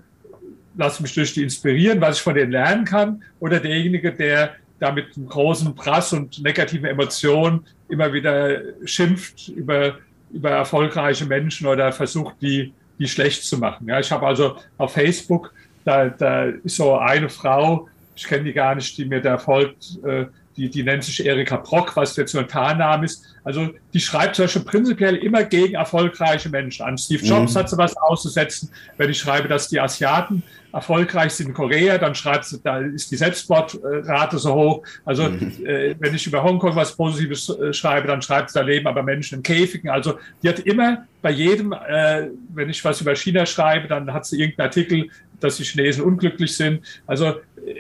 lass 0.77 1.01
mich 1.01 1.15
durch 1.15 1.35
die 1.35 1.43
inspirieren, 1.43 2.01
was 2.01 2.17
ich 2.17 2.23
von 2.23 2.35
denen 2.35 2.51
lernen 2.51 2.85
kann, 2.85 3.23
oder 3.41 3.61
derjenige, 3.61 4.13
der 4.13 4.55
da 4.83 4.91
mit 4.91 5.17
einem 5.17 5.29
großen 5.29 5.77
Prass 5.77 6.13
und 6.13 6.43
negativen 6.43 6.87
Emotionen 6.87 7.65
immer 7.89 8.13
wieder 8.13 8.61
schimpft 8.85 9.47
über, 9.49 9.95
über 10.33 10.51
erfolgreiche 10.51 11.25
Menschen 11.25 11.69
oder 11.69 11.93
versucht, 11.93 12.35
die, 12.43 12.73
die 12.99 13.07
schlecht 13.07 13.45
zu 13.45 13.59
machen. 13.59 13.87
Ja, 13.87 14.01
ich 14.01 14.11
habe 14.11 14.27
also 14.27 14.57
auf 14.79 14.95
Facebook, 14.95 15.55
da, 15.85 16.09
da 16.09 16.47
ist 16.47 16.75
so 16.75 16.97
eine 16.97 17.29
Frau, 17.29 17.89
ich 18.17 18.25
kenne 18.25 18.43
die 18.43 18.53
gar 18.53 18.75
nicht, 18.75 18.99
die 18.99 19.05
mir 19.05 19.21
da 19.21 19.39
folgt, 19.39 20.01
äh, 20.05 20.27
die, 20.57 20.69
die 20.69 20.83
nennt 20.83 21.05
sich 21.05 21.25
Erika 21.25 21.57
Brock, 21.57 21.97
was 21.97 22.17
jetzt 22.17 22.35
nur 22.35 22.43
ein 22.43 22.49
Tarnname 22.49 23.05
ist. 23.05 23.25
Also 23.45 23.71
die 23.93 24.01
schreibt 24.01 24.37
zum 24.37 24.45
Beispiel 24.45 24.63
prinzipiell 24.63 25.17
immer 25.17 25.45
gegen 25.45 25.75
erfolgreiche 25.75 26.49
Menschen 26.49 26.85
an. 26.85 26.99
Steve 26.99 27.25
Jobs 27.25 27.55
mhm. 27.55 27.59
hat 27.59 27.71
sowas 27.71 27.97
auszusetzen. 27.97 28.71
Wenn 28.97 29.11
ich 29.11 29.19
schreibe, 29.19 29.49
dass 29.49 29.69
die 29.69 29.81
Asiaten 29.81 30.43
erfolgreich 30.73 31.33
sind 31.33 31.49
in 31.49 31.55
Korea, 31.55 31.99
dann 31.99 32.15
schreibt 32.15 32.47
sie, 32.47 32.61
da 32.63 32.79
ist 32.79 33.11
die 33.11 33.17
Selbstmordrate 33.17 34.39
so 34.39 34.55
hoch. 34.55 34.83
Also 35.05 35.29
mhm. 35.29 35.53
äh, 35.65 35.95
wenn 35.99 36.15
ich 36.15 36.27
über 36.27 36.43
Hongkong 36.43 36.75
was 36.77 36.97
Positives 36.97 37.49
äh, 37.49 37.73
schreibe, 37.73 38.09
dann 38.09 38.23
schreibt 38.23 38.51
sie, 38.51 38.59
da 38.59 38.65
leben 38.65 38.87
aber 38.87 39.03
Menschen 39.03 39.39
in 39.39 39.43
Käfigen. 39.43 39.91
Also 39.91 40.19
die 40.43 40.49
hat 40.49 40.61
immer 40.61 41.07
bei 41.21 41.31
jedem, 41.31 41.73
äh, 41.73 42.29
wenn 42.55 42.71
ich 42.71 42.85
was 42.85 43.01
über 43.01 43.15
China 43.15 43.45
schreibe, 43.47 43.89
dann 43.89 44.13
hat 44.13 44.27
sie 44.27 44.41
irgendeinen 44.41 44.69
Artikel, 44.69 45.09
dass 45.41 45.57
die 45.57 45.65
Chinesen 45.65 46.05
unglücklich 46.05 46.57
sind. 46.57 46.83
Also 47.07 47.35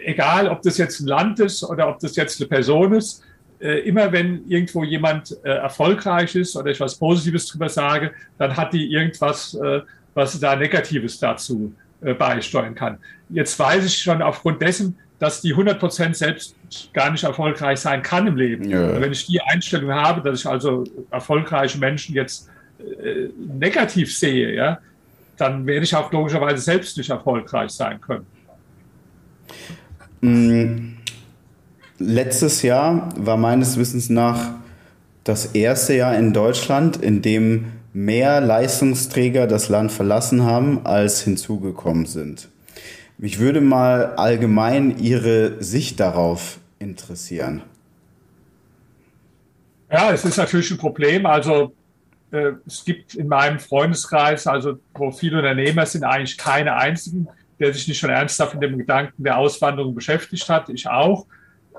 egal, 0.04 0.48
ob 0.48 0.62
das 0.62 0.78
jetzt 0.78 1.00
ein 1.00 1.06
Land 1.06 1.40
ist 1.40 1.62
oder 1.62 1.88
ob 1.88 1.98
das 2.00 2.16
jetzt 2.16 2.40
eine 2.40 2.48
Person 2.48 2.94
ist, 2.94 3.22
äh, 3.60 3.80
immer 3.88 4.10
wenn 4.10 4.48
irgendwo 4.48 4.82
jemand 4.82 5.36
äh, 5.44 5.50
erfolgreich 5.50 6.34
ist 6.34 6.56
oder 6.56 6.70
ich 6.70 6.80
was 6.80 6.96
Positives 6.96 7.46
drüber 7.46 7.68
sage, 7.68 8.12
dann 8.38 8.56
hat 8.56 8.72
die 8.72 8.92
irgendwas, 8.92 9.54
äh, 9.54 9.80
was 10.14 10.38
da 10.38 10.56
Negatives 10.56 11.18
dazu 11.18 11.72
beisteuern 12.18 12.74
kann. 12.74 12.98
Jetzt 13.30 13.56
weiß 13.56 13.84
ich 13.84 13.96
schon 13.96 14.22
aufgrund 14.22 14.60
dessen, 14.60 14.98
dass 15.20 15.40
die 15.40 15.52
100 15.52 15.78
Prozent 15.78 16.16
selbst 16.16 16.56
gar 16.92 17.12
nicht 17.12 17.22
erfolgreich 17.22 17.78
sein 17.78 18.02
kann 18.02 18.26
im 18.26 18.36
Leben. 18.36 18.68
Ja. 18.68 19.00
Wenn 19.00 19.12
ich 19.12 19.24
die 19.26 19.40
Einstellung 19.40 19.92
habe, 19.92 20.20
dass 20.20 20.40
ich 20.40 20.46
also 20.48 20.82
erfolgreiche 21.12 21.78
Menschen 21.78 22.16
jetzt 22.16 22.50
äh, 22.80 23.28
negativ 23.38 24.12
sehe, 24.16 24.52
ja, 24.52 24.80
dann 25.36 25.64
werde 25.64 25.84
ich 25.84 25.94
auch 25.94 26.10
logischerweise 26.10 26.60
selbst 26.60 26.98
nicht 26.98 27.10
erfolgreich 27.10 27.70
sein 27.70 28.00
können. 28.00 28.26
Mm, 30.20 30.94
letztes 31.98 32.62
Jahr 32.62 33.08
war 33.16 33.36
meines 33.36 33.76
Wissens 33.76 34.08
nach 34.08 34.50
das 35.24 35.46
erste 35.46 35.94
Jahr 35.94 36.16
in 36.16 36.32
Deutschland, 36.32 36.96
in 36.96 37.22
dem 37.22 37.66
mehr 37.92 38.40
Leistungsträger 38.40 39.46
das 39.46 39.68
Land 39.68 39.92
verlassen 39.92 40.44
haben, 40.44 40.84
als 40.84 41.20
hinzugekommen 41.22 42.06
sind. 42.06 42.48
Mich 43.18 43.38
würde 43.38 43.60
mal 43.60 44.16
allgemein 44.16 44.98
Ihre 44.98 45.62
Sicht 45.62 46.00
darauf 46.00 46.58
interessieren. 46.78 47.62
Ja, 49.90 50.10
es 50.12 50.24
ist 50.24 50.38
natürlich 50.38 50.70
ein 50.70 50.78
Problem. 50.78 51.26
Also 51.26 51.74
äh, 52.32 52.52
es 52.66 52.84
gibt 52.84 53.14
in 53.14 53.28
meinem 53.28 53.60
Freundeskreis, 53.60 54.46
also 54.46 54.78
wo 54.94 55.12
viele 55.12 55.36
Unternehmer 55.36 55.84
sind, 55.86 56.02
eigentlich 56.02 56.38
keine 56.38 56.74
einzigen, 56.74 57.28
der 57.62 57.72
sich 57.72 57.88
nicht 57.88 57.98
schon 57.98 58.10
ernsthaft 58.10 58.54
mit 58.54 58.62
dem 58.62 58.76
Gedanken 58.76 59.22
der 59.22 59.38
Auswanderung 59.38 59.94
beschäftigt 59.94 60.48
hat. 60.48 60.68
Ich 60.68 60.88
auch. 60.88 61.26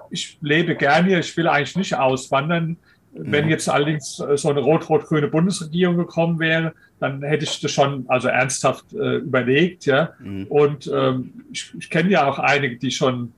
Ich 0.10 0.38
lebe 0.42 0.76
gerne 0.76 1.08
hier, 1.10 1.20
ich 1.20 1.36
will 1.36 1.48
eigentlich 1.48 1.76
nicht 1.76 1.96
auswandern. 1.96 2.78
Wenn 3.12 3.46
mhm. 3.46 3.52
jetzt 3.52 3.70
allerdings 3.70 4.20
äh, 4.20 4.38
so 4.38 4.50
eine 4.50 4.62
rot-rot-grüne 4.62 5.28
Bundesregierung 5.28 5.98
gekommen 5.98 6.40
wäre, 6.40 6.74
dann 7.00 7.22
hätte 7.22 7.44
ich 7.44 7.60
das 7.60 7.72
schon 7.72 8.06
also 8.08 8.30
ernsthaft 8.30 8.94
äh, 8.94 9.18
überlegt. 9.18 9.86
Ja? 9.86 10.14
Mhm. 10.20 10.48
Und 10.48 10.92
ähm, 10.94 11.46
ich, 11.52 11.74
ich 11.78 11.90
kenne 11.90 12.10
ja 12.10 12.28
auch 12.28 12.40
einige, 12.40 12.78
die 12.78 12.92
schon, 12.92 13.34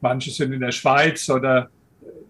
manche 0.00 0.30
sind 0.30 0.52
in 0.52 0.60
der 0.60 0.72
Schweiz 0.72 1.30
oder 1.30 1.70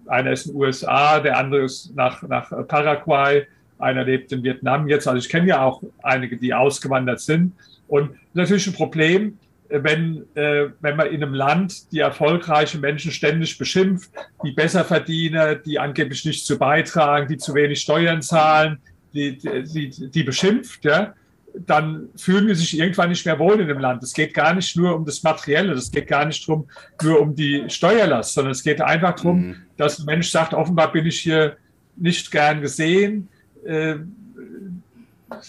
einer 0.07 0.33
ist 0.33 0.47
in 0.47 0.53
den 0.53 0.61
USA, 0.61 1.19
der 1.19 1.39
andere 1.39 1.63
ist 1.63 1.95
nach, 1.97 2.23
nach 2.23 2.51
Paraguay, 2.69 3.47
einer 3.79 4.05
lebt 4.05 4.31
in 4.33 4.45
Vietnam 4.45 4.87
jetzt. 4.89 5.09
Also 5.09 5.19
ich 5.19 5.29
kenne 5.29 5.49
ja 5.49 5.63
auch 5.63 5.83
einige, 6.03 6.37
die 6.37 6.55
ausgewandert 6.55 7.21
sind. 7.21 7.53
Und 7.93 8.13
natürlich 8.33 8.67
ein 8.67 8.73
Problem, 8.73 9.39
wenn, 9.69 10.25
äh, 10.35 10.71
wenn 10.81 10.97
man 10.97 11.09
in 11.09 11.23
einem 11.23 11.35
Land 11.35 11.93
die 11.93 11.99
erfolgreichen 11.99 12.81
Menschen 12.81 13.13
ständig 13.13 13.59
beschimpft, 13.59 14.11
die 14.43 14.53
Besserverdiener, 14.53 15.57
die 15.57 15.79
angeblich 15.79 16.25
nicht 16.25 16.47
zu 16.47 16.59
beitragen, 16.59 17.29
die 17.29 17.37
zu 17.37 17.55
wenig 17.55 17.83
Steuern 17.83 18.23
zahlen, 18.23 18.79
die, 19.13 19.37
die, 19.37 19.91
die 20.09 20.23
beschimpft, 20.23 20.87
ja, 20.87 21.13
dann 21.55 22.09
fühlen 22.17 22.47
wir 22.47 22.57
sich 22.57 22.79
irgendwann 22.79 23.11
nicht 23.11 23.27
mehr 23.27 23.39
wohl 23.39 23.61
in 23.61 23.69
dem 23.69 23.79
Land. 23.79 24.03
Es 24.03 24.15
geht 24.15 24.33
gar 24.33 24.55
nicht 24.55 24.75
nur 24.75 24.97
um 24.97 25.05
das 25.05 25.23
Materielle, 25.23 25.75
es 25.75 25.91
geht 25.91 26.07
gar 26.07 26.25
nicht 26.25 26.49
drum, 26.49 26.67
nur 27.03 27.21
um 27.21 27.35
die 27.35 27.65
Steuerlast, 27.69 28.33
sondern 28.33 28.53
es 28.53 28.63
geht 28.63 28.81
einfach 28.81 29.17
darum, 29.17 29.49
mhm. 29.49 29.57
dass 29.77 29.99
ein 29.99 30.07
Mensch 30.07 30.31
sagt, 30.31 30.55
offenbar 30.55 30.93
bin 30.93 31.05
ich 31.05 31.21
hier 31.21 31.59
nicht 31.97 32.31
gern 32.31 32.63
gesehen. 32.63 33.29
Äh, 33.67 33.97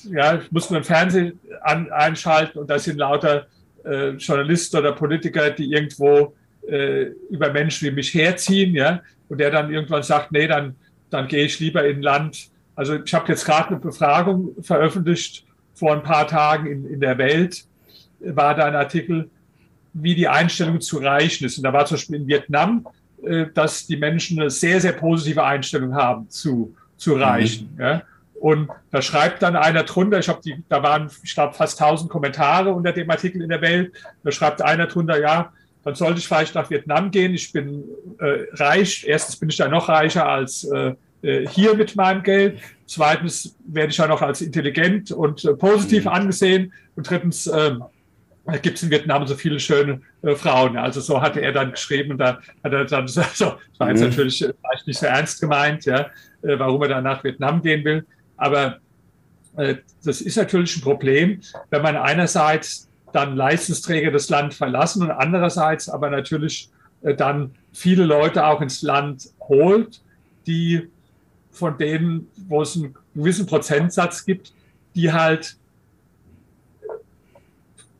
ja, 0.04 0.36
ich 0.36 0.52
muss 0.52 0.70
nur 0.70 0.80
den 0.80 0.86
Fernsehen 0.86 1.40
an, 1.62 1.92
einschalten 1.92 2.60
und 2.60 2.70
da 2.70 2.80
sind 2.80 2.98
lauter 2.98 3.48
äh, 3.84 4.10
Journalisten 4.12 4.78
oder 4.78 4.94
Politiker, 4.94 5.50
die 5.52 5.72
irgendwo 5.72 6.34
äh, 6.68 7.08
über 7.30 7.52
Menschen 7.52 7.88
wie 7.88 7.92
mich 7.92 8.14
herziehen, 8.14 8.74
ja, 8.74 9.02
und 9.30 9.40
der 9.40 9.52
dann 9.52 9.72
irgendwann 9.72 10.04
sagt, 10.04 10.32
nee, 10.32 10.48
dann, 10.48 10.76
dann 11.10 11.28
gehe 11.28 11.46
ich 11.46 11.60
lieber 11.60 11.86
in 11.86 11.98
ein 11.98 12.02
Land. 12.02 12.50
Also 12.76 12.96
ich 13.04 13.14
habe 13.14 13.28
jetzt 13.30 13.46
gerade 13.46 13.70
eine 13.70 13.80
Befragung 13.80 14.56
veröffentlicht 14.62 15.46
vor 15.74 15.94
ein 15.94 16.04
paar 16.04 16.28
Tagen 16.28 16.68
in, 16.68 16.86
in 16.86 17.00
der 17.00 17.18
Welt, 17.18 17.66
war 18.20 18.56
da 18.56 18.66
ein 18.66 18.76
Artikel, 18.76 19.30
wie 19.94 20.16
die 20.16 20.28
Einstellung 20.28 20.82
zu 20.82 20.98
reichen 20.98 21.46
ist. 21.46 21.58
Und 21.58 21.64
da 21.64 21.74
war 21.74 21.86
zum 21.86 21.96
Beispiel 21.96 22.16
in 22.18 22.28
Vietnam, 22.28 22.88
äh, 23.24 23.46
dass 23.54 23.86
die 23.86 23.98
Menschen 23.98 24.40
eine 24.40 24.50
sehr, 24.50 24.82
sehr 24.82 24.94
positive 24.94 25.44
Einstellung 25.44 25.94
haben 25.94 26.30
zu, 26.30 26.76
zu 26.98 27.16
reichen. 27.16 27.70
Mhm. 27.76 27.82
Ja. 27.82 28.04
Und 28.44 28.70
da 28.92 29.02
schreibt 29.02 29.42
dann 29.42 29.56
einer 29.56 29.84
drunter, 29.84 30.20
ich 30.20 30.28
habe 30.28 30.42
die, 30.44 30.62
da 30.68 30.84
waren, 30.84 31.10
ich 31.24 31.34
glaube, 31.34 31.54
fast 31.54 31.82
1000 31.82 32.12
Kommentare 32.12 32.74
unter 32.74 32.92
dem 32.92 33.10
Artikel 33.10 33.42
in 33.42 33.48
der 33.48 33.62
Welt. 33.62 33.94
Da 34.22 34.32
schreibt 34.34 34.62
einer 34.62 34.88
drunter, 34.88 35.18
ja, 35.18 35.54
dann 35.86 35.96
sollte 35.96 36.20
ich 36.20 36.28
vielleicht 36.28 36.54
nach 36.54 36.70
Vietnam 36.70 37.10
gehen. 37.10 37.34
Ich 37.34 37.54
bin 37.54 37.86
äh, 38.20 38.48
reich. 38.56 39.06
Erstens 39.08 39.38
bin 39.38 39.48
ich 39.48 39.56
da 39.56 39.70
noch 39.70 39.88
reicher 39.88 40.28
als 40.28 40.66
äh, 40.66 40.94
äh 41.22 41.48
hier 41.48 41.74
mit 41.76 41.96
meinem 41.96 42.22
Geld. 42.22 42.60
Zweitens 42.86 43.56
werde 43.66 43.92
ich 43.92 43.98
ja 43.98 44.08
noch 44.08 44.22
als 44.22 44.42
intelligent 44.42 45.14
und 45.14 45.46
äh, 45.46 45.54
positiv 45.54 46.04
mhm. 46.04 46.12
angesehen. 46.12 46.74
Und 46.98 47.10
drittens 47.10 47.48
äh, 47.48 47.76
gibt 48.62 48.76
es 48.76 48.84
in 48.84 48.92
Vietnam 48.92 49.26
so 49.26 49.36
viele 49.36 49.62
schöne 49.62 50.02
äh, 50.22 50.36
Frauen. 50.36 50.76
Also 50.76 51.00
so 51.00 51.22
hatte 51.22 51.40
er 51.40 51.54
dann 51.54 51.72
geschrieben 51.72 52.12
und 52.12 52.18
da 52.18 52.42
hat 52.62 52.74
er 52.74 52.84
dann 52.84 53.08
so, 53.08 53.22
das 53.22 53.58
war 53.78 53.88
jetzt 53.88 54.02
mhm. 54.02 54.10
natürlich 54.10 54.40
vielleicht 54.40 54.88
nicht 54.88 55.00
so 55.00 55.06
ernst 55.06 55.40
gemeint, 55.40 55.86
ja, 55.86 56.10
äh, 56.42 56.60
warum 56.60 56.82
er 56.82 56.90
dann 56.90 57.06
nach 57.06 57.24
Vietnam 57.24 57.62
gehen 57.62 57.86
will. 57.86 58.06
Aber 58.38 58.80
äh, 59.58 59.76
das 60.04 60.22
ist 60.22 60.38
natürlich 60.38 60.78
ein 60.78 60.82
Problem, 60.82 61.42
wenn 61.70 61.82
man 61.82 61.96
einerseits 61.96 62.90
dann 63.12 63.36
Leistungsträger 63.36 64.12
das 64.12 64.30
Land 64.30 64.54
verlassen 64.54 65.04
und 65.04 65.12
andererseits 65.12 65.88
aber 65.88 66.10
natürlich 66.10 66.70
äh, 67.04 67.14
dann 67.14 67.52
viele 67.72 68.06
Leute 68.06 68.46
auch 68.46 68.62
ins 68.62 68.82
Land 68.82 69.30
holt, 69.40 70.02
die 70.48 70.90
von 71.52 71.78
denen, 71.78 72.28
wo 72.48 72.64
es 72.64 72.76
einen 72.76 72.96
gewissen 73.14 73.46
Prozentsatz 73.46 74.26
gibt, 74.26 74.54
die 74.96 75.14
halt 75.14 75.58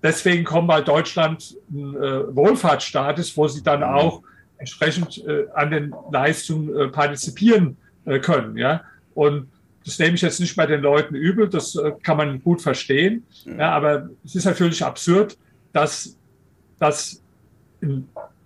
deswegen 0.02 0.44
kommen, 0.44 0.68
weil 0.68 0.84
Deutschland 0.84 1.56
ein 1.72 1.96
äh, 1.96 2.36
Wohlfahrtsstaat 2.36 3.20
ist, 3.20 3.38
wo 3.38 3.48
sie 3.48 3.64
dann 3.64 3.80
mhm. 3.80 3.86
auch 3.86 4.24
entsprechend 4.58 5.24
äh, 5.26 5.46
an 5.54 5.72
den 5.72 5.94
Leistungen 6.12 6.76
äh, 6.76 6.88
partizipieren 6.88 7.78
äh, 8.06 8.20
können. 8.20 8.58
Ja? 8.58 8.82
Und 9.14 9.48
das 9.86 10.00
nehme 10.00 10.16
ich 10.16 10.22
jetzt 10.22 10.40
nicht 10.40 10.56
bei 10.56 10.66
den 10.66 10.82
Leuten 10.82 11.16
übel, 11.16 11.50
das 11.50 11.76
äh, 11.76 11.92
kann 12.04 12.18
man 12.18 12.42
gut 12.42 12.62
verstehen. 12.62 13.26
Ja, 13.46 13.72
aber 13.72 14.10
es 14.24 14.36
ist 14.36 14.46
natürlich 14.46 14.84
absurd, 14.84 15.38
dass, 15.72 16.18
dass, 16.80 17.22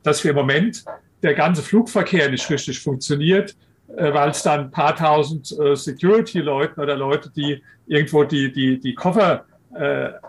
dass 0.04 0.24
wir 0.24 0.32
im 0.32 0.38
Moment 0.38 0.84
der 1.22 1.34
ganze 1.34 1.62
Flugverkehr 1.62 2.30
nicht 2.30 2.50
richtig 2.50 2.80
funktioniert, 2.80 3.56
äh, 3.96 4.14
weil 4.14 4.30
es 4.30 4.44
dann 4.44 4.62
ein 4.62 4.72
paar 4.72 4.96
tausend 4.96 5.52
äh, 5.60 5.76
Security-Leuten 5.76 6.80
oder 6.80 6.96
Leute, 6.96 7.32
die 7.36 7.62
irgendwo 7.88 8.24
die, 8.24 8.52
die, 8.52 8.80
die 8.80 8.94
Koffer 8.94 9.46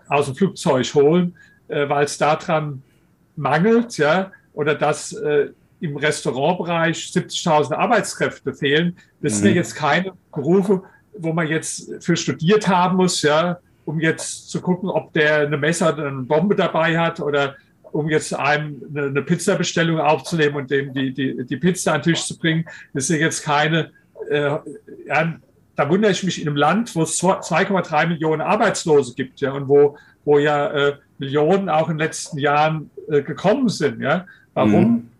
aus 0.08 0.26
dem 0.26 0.34
Flugzeug 0.34 0.84
holen, 0.94 1.34
weil 1.68 2.04
es 2.04 2.18
daran 2.18 2.82
mangelt, 3.36 3.96
ja, 3.96 4.30
oder 4.52 4.74
dass 4.74 5.12
äh, 5.12 5.50
im 5.80 5.96
Restaurantbereich 5.96 6.96
70.000 6.96 7.74
Arbeitskräfte 7.74 8.52
fehlen. 8.52 8.96
Das 9.22 9.34
mhm. 9.34 9.36
sind 9.36 9.48
ja 9.50 9.54
jetzt 9.54 9.74
keine 9.76 10.12
Berufe, 10.34 10.82
wo 11.18 11.32
man 11.32 11.48
jetzt 11.48 11.92
für 12.00 12.16
studiert 12.16 12.68
haben 12.68 12.96
muss, 12.96 13.22
ja, 13.22 13.58
um 13.84 14.00
jetzt 14.00 14.50
zu 14.50 14.60
gucken, 14.60 14.90
ob 14.90 15.12
der 15.12 15.46
eine 15.46 15.56
Messer, 15.56 15.96
eine 15.96 16.22
Bombe 16.22 16.54
dabei 16.54 16.98
hat 16.98 17.20
oder 17.20 17.56
um 17.92 18.08
jetzt 18.08 18.34
einem 18.34 18.82
eine, 18.90 19.06
eine 19.06 19.22
Pizzabestellung 19.22 19.98
aufzunehmen 19.98 20.56
und 20.56 20.70
dem 20.70 20.92
die, 20.92 21.12
die, 21.12 21.44
die 21.44 21.56
Pizza 21.56 21.94
an 21.94 22.02
den 22.02 22.12
Tisch 22.12 22.26
zu 22.26 22.38
bringen. 22.38 22.66
Das 22.92 23.04
ist 23.04 23.10
ja 23.10 23.16
jetzt 23.16 23.42
keine, 23.42 23.90
äh, 24.30 24.58
ja, 25.06 25.38
da 25.74 25.88
wundere 25.88 26.12
ich 26.12 26.22
mich 26.22 26.40
in 26.40 26.48
einem 26.48 26.56
Land, 26.56 26.94
wo 26.94 27.02
es 27.02 27.18
2,3 27.18 28.08
Millionen 28.08 28.42
Arbeitslose 28.42 29.14
gibt, 29.14 29.40
ja, 29.40 29.52
und 29.52 29.68
wo, 29.68 29.96
wo 30.24 30.38
ja 30.38 30.66
äh, 30.66 30.96
Millionen 31.18 31.68
auch 31.68 31.88
in 31.88 31.96
den 31.96 32.06
letzten 32.06 32.38
Jahren 32.38 32.90
äh, 33.08 33.22
gekommen 33.22 33.68
sind, 33.68 34.00
ja. 34.00 34.26
Warum, 34.54 34.90
mhm. 34.90 35.10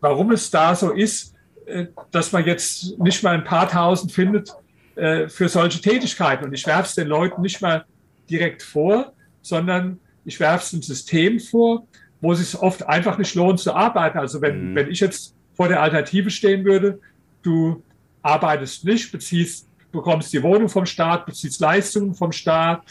warum 0.00 0.30
es 0.30 0.50
da 0.50 0.74
so 0.74 0.92
ist, 0.92 1.34
äh, 1.66 1.86
dass 2.10 2.32
man 2.32 2.46
jetzt 2.46 2.98
nicht 2.98 3.22
mal 3.22 3.34
ein 3.34 3.44
paar 3.44 3.68
tausend 3.68 4.12
findet 4.12 4.54
äh, 4.96 5.28
für 5.28 5.48
solche 5.48 5.80
Tätigkeiten. 5.80 6.44
Und 6.44 6.52
ich 6.52 6.66
werfe 6.66 6.88
es 6.88 6.94
den 6.94 7.08
Leuten 7.08 7.42
nicht 7.42 7.60
mal 7.60 7.84
direkt 8.30 8.62
vor, 8.62 9.12
sondern 9.42 9.98
ich 10.24 10.40
werfe 10.40 10.64
es 10.64 10.70
dem 10.70 10.82
System 10.82 11.40
vor, 11.40 11.86
wo 12.20 12.32
es 12.32 12.38
sich 12.38 12.60
oft 12.60 12.86
einfach 12.86 13.18
nicht 13.18 13.34
lohnt 13.34 13.60
zu 13.60 13.74
arbeiten. 13.74 14.18
Also 14.18 14.40
wenn, 14.40 14.70
mhm. 14.70 14.74
wenn 14.74 14.90
ich 14.90 15.00
jetzt 15.00 15.34
vor 15.54 15.68
der 15.68 15.82
Alternative 15.82 16.30
stehen 16.30 16.64
würde, 16.64 16.98
du 17.42 17.82
arbeitest 18.22 18.84
nicht, 18.84 19.12
beziehst, 19.12 19.68
bekommst 19.92 20.32
die 20.32 20.42
Wohnung 20.42 20.68
vom 20.68 20.86
Staat, 20.86 21.26
beziehst 21.26 21.60
Leistungen 21.60 22.14
vom 22.14 22.32
Staat 22.32 22.82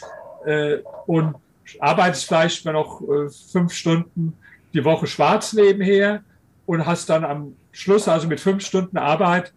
äh, 0.46 0.78
und 1.06 1.34
arbeitest 1.80 2.26
vielleicht 2.26 2.64
mal 2.64 2.72
noch 2.72 3.02
äh, 3.02 3.28
fünf 3.50 3.72
Stunden 3.72 4.34
die 4.72 4.84
Woche 4.84 5.06
schwarz 5.06 5.52
nebenher 5.52 6.22
und 6.66 6.86
hast 6.86 7.08
dann 7.10 7.24
am 7.24 7.56
Schluss, 7.72 8.08
also 8.08 8.28
mit 8.28 8.40
fünf 8.40 8.64
Stunden 8.64 8.96
Arbeit, 8.96 9.52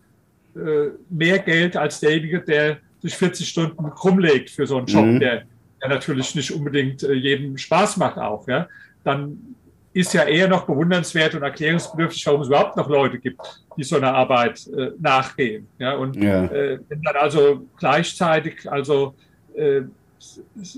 mehr 1.10 1.40
Geld 1.40 1.78
als 1.78 2.00
derjenige, 2.00 2.42
der 2.42 2.78
sich 3.02 3.16
40 3.16 3.48
Stunden 3.48 3.86
rumlegt 3.86 4.50
für 4.50 4.66
so 4.66 4.78
einen 4.78 4.88
Job, 4.88 5.06
mhm. 5.06 5.20
der, 5.20 5.44
der, 5.82 5.90
natürlich 5.90 6.36
nicht 6.36 6.52
unbedingt 6.52 7.04
äh, 7.04 7.14
jedem 7.14 7.58
Spaß 7.58 7.98
macht 7.98 8.18
auch. 8.18 8.48
Ja? 8.48 8.68
Dann 9.04 9.56
ist 9.94 10.14
ja 10.14 10.24
eher 10.24 10.48
noch 10.48 10.66
bewundernswert 10.66 11.36
und 11.36 11.44
erklärungsbedürftig, 11.44 12.26
warum 12.28 12.42
es 12.42 12.48
überhaupt 12.48 12.78
noch 12.78 12.90
Leute 12.90 13.18
gibt, 13.20 13.42
die 13.78 13.84
so 13.84 13.98
einer 13.98 14.14
Arbeit 14.14 14.68
äh, 14.68 14.92
nachgehen. 15.00 15.68
Ja? 15.80 15.96
Und 15.96 16.16
ja. 16.16 16.46
Äh, 16.46 16.80
wenn 16.90 17.02
dann 17.02 17.16
also 17.16 17.66
gleichzeitig 17.78 18.70
also 18.70 19.16
äh, 19.56 19.82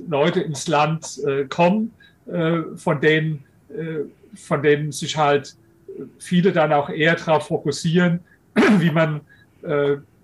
Leute 0.07 0.41
ins 0.41 0.67
Land 0.67 1.19
äh, 1.25 1.45
kommen, 1.45 1.93
von 2.75 3.01
denen, 3.01 3.43
von 4.36 4.61
denen 4.61 4.91
sich 4.91 5.17
halt 5.17 5.55
viele 6.19 6.51
dann 6.51 6.71
auch 6.71 6.91
eher 6.91 7.15
darauf 7.15 7.47
fokussieren, 7.47 8.19
wie 8.77 8.91
man 8.91 9.15
äh, 9.15 9.19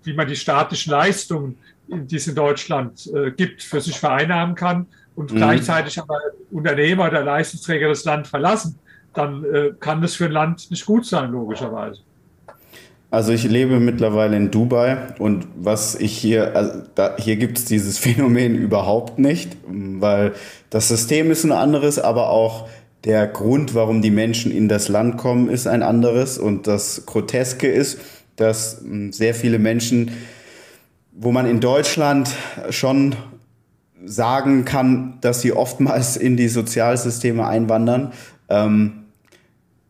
wie 0.04 0.14
man 0.14 0.28
die 0.28 0.36
staatlichen 0.36 0.92
Leistungen, 0.92 1.58
die 1.88 2.16
es 2.16 2.28
in 2.28 2.36
Deutschland 2.36 3.10
äh, 3.14 3.32
gibt, 3.32 3.64
für 3.64 3.82
sich 3.82 4.00
vereinnahmen 4.00 4.56
kann 4.56 4.88
und 5.16 5.32
mhm. 5.32 5.38
gleichzeitig 5.38 6.00
aber 6.00 6.20
Unternehmer 6.52 7.08
oder 7.08 7.24
Leistungsträger 7.24 7.90
das 7.90 8.06
Land 8.06 8.28
verlassen, 8.28 8.78
dann 9.14 9.44
äh, 9.46 9.72
kann 9.80 10.02
das 10.02 10.16
für 10.16 10.26
ein 10.26 10.32
Land 10.32 10.70
nicht 10.72 10.86
gut 10.86 11.06
sein, 11.06 11.32
logischerweise. 11.32 12.02
Also 13.12 13.32
ich 13.32 13.44
lebe 13.46 13.80
mittlerweile 13.80 14.36
in 14.36 14.52
Dubai 14.52 15.16
und 15.20 15.48
was 15.56 15.96
ich 15.96 16.18
hier, 16.18 16.56
also 16.56 16.82
da, 16.96 17.16
hier 17.18 17.38
gibt 17.38 17.58
es 17.58 17.66
dieses 17.66 17.98
Phänomen 18.00 18.56
überhaupt 18.56 19.20
nicht, 19.20 19.56
weil 19.66 20.34
das 20.70 20.90
System 20.90 21.32
ist 21.32 21.44
ein 21.44 21.52
anderes, 21.52 21.98
aber 22.00 22.30
auch 22.30 22.68
der 23.06 23.28
Grund, 23.28 23.76
warum 23.76 24.02
die 24.02 24.12
Menschen 24.12 24.52
in 24.52 24.68
das 24.68 24.90
Land 24.90 25.18
kommen, 25.18 25.48
ist 25.48 25.68
ein 25.68 25.84
anderes 25.84 26.38
und 26.40 26.66
das 26.68 27.06
Groteske 27.06 27.68
ist, 27.68 28.00
dass 28.36 28.82
hm, 28.82 29.12
sehr 29.12 29.34
viele 29.34 29.60
Menschen, 29.60 30.12
wo 31.12 31.32
man 31.32 31.46
in 31.46 31.60
Deutschland 31.60 32.30
schon 32.70 33.16
sagen 34.06 34.66
kann, 34.66 35.18
dass 35.22 35.42
sie 35.42 35.54
oftmals 35.54 36.18
in 36.18 36.38
die 36.38 36.48
Sozialsysteme 36.48 37.48
einwandern. 37.48 38.12
Ähm, 38.50 39.06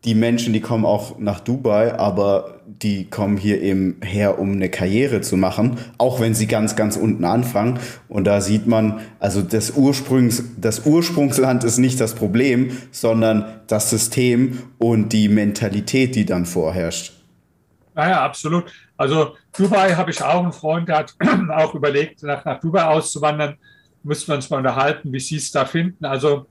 die 0.04 0.14
Menschen, 0.14 0.52
die 0.52 0.60
kommen 0.60 0.84
auch 0.84 1.18
nach 1.18 1.40
Dubai, 1.40 1.98
aber 1.98 2.60
die 2.66 3.10
kommen 3.10 3.36
hier 3.36 3.60
eben 3.60 3.96
her, 4.02 4.38
um 4.38 4.52
eine 4.52 4.68
Karriere 4.68 5.20
zu 5.20 5.36
machen, 5.36 5.78
auch 5.98 6.20
wenn 6.20 6.32
sie 6.32 6.46
ganz, 6.46 6.76
ganz 6.76 6.96
unten 6.96 7.24
anfangen. 7.24 7.80
Und 8.08 8.24
da 8.24 8.40
sieht 8.40 8.68
man, 8.68 9.00
also 9.18 9.42
das, 9.42 9.72
Ursprungs, 9.72 10.44
das 10.60 10.86
Ursprungsland 10.86 11.64
ist 11.64 11.78
nicht 11.78 12.00
das 12.00 12.14
Problem, 12.14 12.70
sondern 12.92 13.46
das 13.66 13.90
System 13.90 14.58
und 14.78 15.12
die 15.12 15.28
Mentalität, 15.28 16.14
die 16.14 16.24
dann 16.24 16.46
vorherrscht. 16.46 17.15
Naja, 17.96 18.22
absolut. 18.22 18.70
Also 18.98 19.36
Dubai 19.56 19.94
habe 19.94 20.10
ich 20.10 20.22
auch 20.22 20.42
einen 20.42 20.52
Freund, 20.52 20.88
der 20.88 20.98
hat 20.98 21.14
auch 21.50 21.74
überlegt, 21.74 22.22
nach, 22.22 22.44
nach 22.44 22.60
Dubai 22.60 22.84
auszuwandern. 22.84 23.56
Müssen 24.02 24.28
wir 24.28 24.34
uns 24.36 24.50
mal 24.50 24.58
unterhalten, 24.58 25.12
wie 25.12 25.18
Sie 25.18 25.36
es 25.36 25.50
da 25.50 25.64
finden. 25.64 26.04
Also 26.04 26.46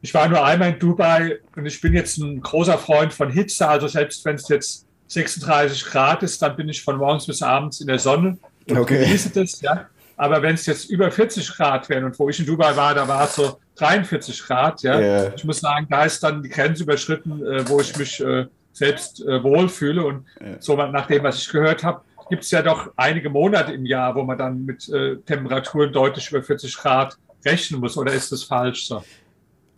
ich 0.00 0.12
war 0.14 0.26
nur 0.26 0.42
einmal 0.42 0.70
in 0.70 0.78
Dubai 0.78 1.38
und 1.54 1.66
ich 1.66 1.80
bin 1.80 1.92
jetzt 1.92 2.16
ein 2.16 2.40
großer 2.40 2.78
Freund 2.78 3.12
von 3.12 3.30
Hitze. 3.30 3.68
Also 3.68 3.88
selbst 3.88 4.24
wenn 4.24 4.36
es 4.36 4.48
jetzt 4.48 4.86
36 5.08 5.84
Grad 5.84 6.22
ist, 6.22 6.40
dann 6.40 6.56
bin 6.56 6.68
ich 6.70 6.82
von 6.82 6.96
morgens 6.96 7.26
bis 7.26 7.42
abends 7.42 7.80
in 7.82 7.86
der 7.86 7.98
Sonne 7.98 8.38
und 8.68 8.78
okay. 8.78 9.04
genieße 9.04 9.30
das. 9.30 9.60
Ja. 9.60 9.86
Aber 10.16 10.40
wenn 10.40 10.54
es 10.54 10.64
jetzt 10.64 10.88
über 10.88 11.10
40 11.10 11.46
Grad 11.56 11.88
wären 11.90 12.04
und 12.04 12.18
wo 12.18 12.30
ich 12.30 12.40
in 12.40 12.46
Dubai 12.46 12.74
war, 12.74 12.94
da 12.94 13.06
war 13.06 13.24
es 13.24 13.34
so 13.34 13.58
43 13.76 14.42
Grad. 14.44 14.82
Ja. 14.82 14.98
Yeah. 14.98 15.32
Ich 15.36 15.44
muss 15.44 15.60
sagen, 15.60 15.86
da 15.90 16.04
ist 16.04 16.22
dann 16.22 16.42
die 16.42 16.48
Grenze 16.48 16.84
überschritten, 16.84 17.44
äh, 17.44 17.68
wo 17.68 17.80
ich 17.80 17.94
mich 17.96 18.20
äh, 18.20 18.46
selbst 18.74 19.24
äh, 19.24 19.42
wohlfühle. 19.42 20.04
Und 20.04 20.26
ja. 20.40 20.60
so 20.60 20.76
nach 20.76 21.06
dem, 21.06 21.22
was 21.22 21.38
ich 21.38 21.48
gehört 21.48 21.82
habe, 21.82 22.02
gibt 22.28 22.44
es 22.44 22.50
ja 22.50 22.60
doch 22.60 22.92
einige 22.96 23.30
Monate 23.30 23.72
im 23.72 23.86
Jahr, 23.86 24.14
wo 24.14 24.22
man 24.22 24.36
dann 24.36 24.64
mit 24.64 24.88
äh, 24.90 25.16
Temperaturen 25.16 25.92
deutlich 25.92 26.30
über 26.30 26.42
40 26.42 26.76
Grad 26.76 27.16
rechnen 27.44 27.80
muss. 27.80 27.96
Oder 27.96 28.12
ist 28.12 28.32
das 28.32 28.42
falsch 28.42 28.86
so? 28.86 29.02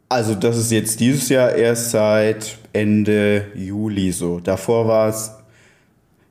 Also 0.09 0.34
das 0.34 0.57
ist 0.57 0.70
jetzt 0.70 1.01
dieses 1.01 1.28
Jahr 1.28 1.53
erst 1.53 1.90
seit 1.90 2.59
Ende 2.72 3.47
Juli 3.55 4.12
so. 4.12 4.38
Davor 4.40 4.86
war 4.86 5.09
es 5.09 5.32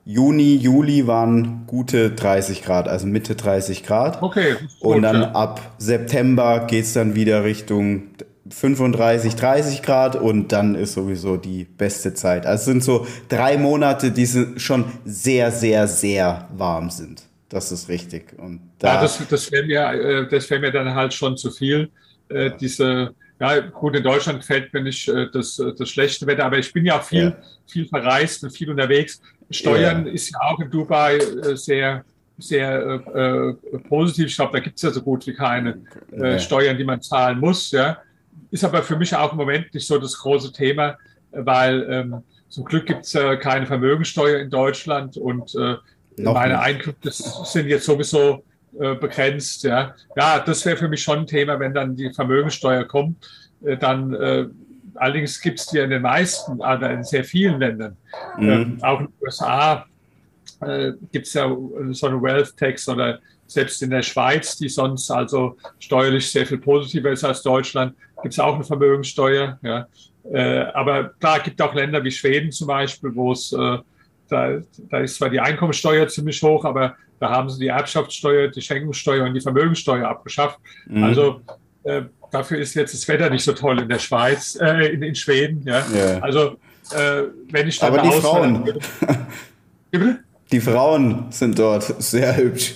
Juni, 0.06 0.54
Juli 0.54 1.06
waren 1.08 1.64
gute 1.66 2.12
30 2.12 2.62
Grad, 2.62 2.88
also 2.88 3.08
Mitte 3.08 3.34
30 3.34 3.82
Grad. 3.82 4.22
Okay. 4.22 4.54
Gut, 4.80 4.96
und 4.96 5.02
dann 5.02 5.22
ja. 5.22 5.32
ab 5.32 5.60
September 5.78 6.66
geht 6.66 6.84
es 6.84 6.92
dann 6.92 7.16
wieder 7.16 7.42
Richtung 7.42 8.04
35, 8.50 9.34
30 9.34 9.82
Grad 9.82 10.16
und 10.16 10.52
dann 10.52 10.74
ist 10.74 10.94
sowieso 10.94 11.36
die 11.36 11.64
beste 11.64 12.14
Zeit. 12.14 12.46
Also 12.46 12.60
es 12.60 12.64
sind 12.66 12.84
so 12.84 13.06
drei 13.28 13.56
Monate, 13.58 14.10
die 14.10 14.26
schon 14.58 14.84
sehr, 15.04 15.50
sehr, 15.50 15.86
sehr 15.88 16.48
warm 16.56 16.90
sind. 16.90 17.22
Das 17.48 17.72
ist 17.72 17.88
richtig. 17.88 18.34
Und 18.38 18.60
da 18.78 18.94
ja, 18.94 19.02
das, 19.02 19.20
das 19.28 19.52
wäre 19.52 19.64
mir, 19.64 19.80
äh, 19.92 20.28
das 20.28 20.50
mir 20.50 20.70
dann 20.70 20.94
halt 20.94 21.14
schon 21.14 21.36
zu 21.36 21.50
viel. 21.50 21.90
Äh, 22.28 22.50
diese, 22.60 23.14
ja, 23.40 23.60
gut, 23.60 23.94
in 23.96 24.02
Deutschland 24.02 24.40
gefällt 24.40 24.72
mir 24.72 24.82
nicht 24.82 25.08
äh, 25.08 25.28
das, 25.32 25.62
das 25.78 25.88
schlechte 25.88 26.26
Wetter, 26.26 26.44
aber 26.44 26.58
ich 26.58 26.72
bin 26.72 26.84
ja 26.84 26.98
auch 26.98 27.04
viel, 27.04 27.24
ja. 27.24 27.36
viel 27.66 27.86
verreist 27.86 28.42
und 28.42 28.50
viel 28.50 28.70
unterwegs. 28.70 29.20
Steuern 29.50 30.06
ja. 30.06 30.12
ist 30.12 30.30
ja 30.30 30.40
auch 30.40 30.58
in 30.58 30.70
Dubai 30.70 31.20
sehr, 31.54 32.04
sehr 32.38 33.00
äh, 33.14 33.78
positiv. 33.88 34.26
Ich 34.26 34.36
glaube, 34.36 34.52
da 34.52 34.58
gibt 34.58 34.76
es 34.76 34.82
ja 34.82 34.90
so 34.90 35.00
gut 35.00 35.24
wie 35.28 35.34
keine 35.34 35.78
äh, 36.10 36.38
Steuern, 36.40 36.76
die 36.76 36.84
man 36.84 37.00
zahlen 37.00 37.38
muss. 37.38 37.70
Ja 37.70 37.98
ist 38.50 38.64
aber 38.64 38.82
für 38.82 38.96
mich 38.96 39.14
auch 39.14 39.32
im 39.32 39.38
Moment 39.38 39.72
nicht 39.74 39.86
so 39.86 39.98
das 39.98 40.16
große 40.18 40.52
Thema, 40.52 40.96
weil 41.32 41.86
ähm, 41.90 42.22
zum 42.48 42.64
Glück 42.64 42.86
gibt 42.86 43.04
es 43.04 43.14
äh, 43.14 43.36
keine 43.36 43.66
Vermögensteuer 43.66 44.40
in 44.40 44.50
Deutschland 44.50 45.16
und 45.16 45.54
äh, 45.54 45.76
meine. 46.16 46.60
Einkünfte 46.60 47.10
sind 47.10 47.68
jetzt 47.68 47.84
sowieso 47.84 48.44
äh, 48.78 48.94
begrenzt. 48.94 49.64
Ja, 49.64 49.94
ja 50.16 50.38
das 50.40 50.64
wäre 50.64 50.76
für 50.76 50.88
mich 50.88 51.02
schon 51.02 51.20
ein 51.20 51.26
Thema, 51.26 51.58
wenn 51.60 51.74
dann 51.74 51.96
die 51.96 52.12
Vermögensteuer 52.12 52.84
kommt. 52.84 53.28
Äh, 53.64 53.76
dann 53.76 54.14
äh, 54.14 54.46
allerdings 54.94 55.40
gibt 55.40 55.60
es 55.60 55.66
die 55.66 55.78
in 55.78 55.90
den 55.90 56.02
meisten, 56.02 56.60
also 56.62 56.86
in 56.86 57.04
sehr 57.04 57.24
vielen 57.24 57.60
Ländern. 57.60 57.96
Mhm. 58.38 58.48
Ähm, 58.48 58.78
auch 58.82 59.00
in 59.00 59.06
den 59.06 59.14
USA 59.22 59.86
äh, 60.60 60.92
gibt 61.12 61.26
es 61.26 61.34
ja 61.34 61.54
so 61.90 62.06
eine 62.06 62.22
Wealth 62.22 62.56
Tax 62.56 62.88
oder 62.88 63.18
selbst 63.46 63.82
in 63.82 63.90
der 63.90 64.02
Schweiz, 64.02 64.56
die 64.56 64.68
sonst 64.68 65.10
also 65.10 65.56
steuerlich 65.78 66.30
sehr 66.30 66.46
viel 66.46 66.58
positiver 66.58 67.10
ist 67.10 67.24
als 67.24 67.42
Deutschland, 67.42 67.94
gibt 68.22 68.34
es 68.34 68.40
auch 68.40 68.54
eine 68.54 68.64
Vermögenssteuer. 68.64 69.58
Ja. 69.62 69.86
Äh, 70.32 70.64
aber 70.74 71.10
klar, 71.20 71.40
gibt 71.40 71.60
auch 71.62 71.74
Länder 71.74 72.02
wie 72.02 72.10
Schweden 72.10 72.50
zum 72.50 72.66
Beispiel, 72.66 73.14
wo 73.14 73.32
es, 73.32 73.52
äh, 73.52 73.78
da, 74.28 74.58
da 74.90 74.98
ist 74.98 75.16
zwar 75.16 75.30
die 75.30 75.40
Einkommensteuer 75.40 76.08
ziemlich 76.08 76.42
hoch, 76.42 76.64
aber 76.64 76.96
da 77.20 77.30
haben 77.30 77.48
sie 77.48 77.60
die 77.60 77.68
Erbschaftssteuer, 77.68 78.48
die 78.48 78.60
Schenkungssteuer 78.60 79.24
und 79.24 79.34
die 79.34 79.40
Vermögenssteuer 79.40 80.08
abgeschafft. 80.08 80.58
Mhm. 80.86 81.04
Also 81.04 81.40
äh, 81.84 82.02
dafür 82.30 82.58
ist 82.58 82.74
jetzt 82.74 82.94
das 82.94 83.06
Wetter 83.08 83.30
nicht 83.30 83.44
so 83.44 83.52
toll 83.52 83.80
in 83.80 83.88
der 83.88 83.98
Schweiz, 83.98 84.58
äh, 84.60 84.88
in, 84.88 85.02
in, 85.02 85.14
Schweden. 85.14 85.62
Ja. 85.64 85.84
Yeah. 85.92 86.18
Also 86.22 86.56
äh, 86.92 87.22
wenn 87.50 87.68
ich 87.68 87.78
dann 87.78 87.94
Aber 87.94 88.02
die 88.02 88.20
Frauen, 88.20 88.72
die 90.52 90.60
Frauen 90.60 91.26
sind 91.30 91.58
dort 91.58 92.02
sehr 92.02 92.36
hübsch. 92.36 92.74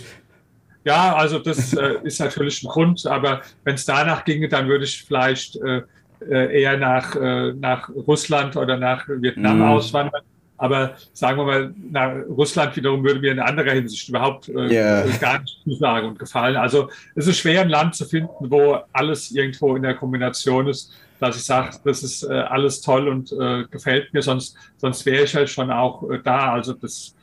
Ja, 0.84 1.14
also 1.14 1.38
das 1.38 1.74
äh, 1.74 1.96
ist 2.04 2.20
natürlich 2.20 2.62
ein 2.62 2.68
Grund, 2.68 3.06
aber 3.06 3.42
wenn 3.64 3.74
es 3.74 3.84
danach 3.84 4.24
ginge, 4.24 4.48
dann 4.48 4.68
würde 4.68 4.84
ich 4.84 5.04
vielleicht 5.04 5.56
äh, 5.56 5.82
äh, 6.28 6.62
eher 6.62 6.76
nach, 6.76 7.14
äh, 7.16 7.52
nach 7.52 7.88
Russland 7.90 8.56
oder 8.56 8.76
nach 8.76 9.06
Vietnam 9.08 9.58
mm. 9.58 9.62
auswandern. 9.62 10.22
Aber 10.56 10.94
sagen 11.14 11.38
wir 11.38 11.44
mal, 11.44 11.74
na, 11.90 12.12
Russland 12.28 12.76
wiederum 12.76 13.02
würde 13.02 13.20
mir 13.20 13.32
in 13.32 13.40
anderer 13.40 13.72
Hinsicht 13.72 14.06
überhaupt 14.10 14.50
äh, 14.50 14.70
yeah. 14.70 15.06
gar 15.18 15.40
nicht 15.40 15.58
zusagen 15.64 16.08
und 16.08 16.18
gefallen. 16.18 16.56
Also 16.56 16.90
es 17.14 17.26
ist 17.26 17.38
schwer, 17.38 17.62
ein 17.62 17.70
Land 17.70 17.94
zu 17.94 18.04
finden, 18.04 18.50
wo 18.50 18.78
alles 18.92 19.30
irgendwo 19.30 19.74
in 19.76 19.82
der 19.82 19.94
Kombination 19.94 20.68
ist, 20.68 20.92
dass 21.18 21.36
ich 21.36 21.44
sage, 21.44 21.78
das 21.84 22.02
ist 22.02 22.24
äh, 22.24 22.32
alles 22.34 22.82
toll 22.82 23.08
und 23.08 23.32
äh, 23.32 23.64
gefällt 23.70 24.12
mir, 24.12 24.20
sonst, 24.20 24.54
sonst 24.76 25.06
wäre 25.06 25.24
ich 25.24 25.34
halt 25.34 25.48
schon 25.48 25.70
auch 25.70 26.08
äh, 26.10 26.18
da. 26.22 26.52
Also 26.52 26.74
das, 26.74 27.14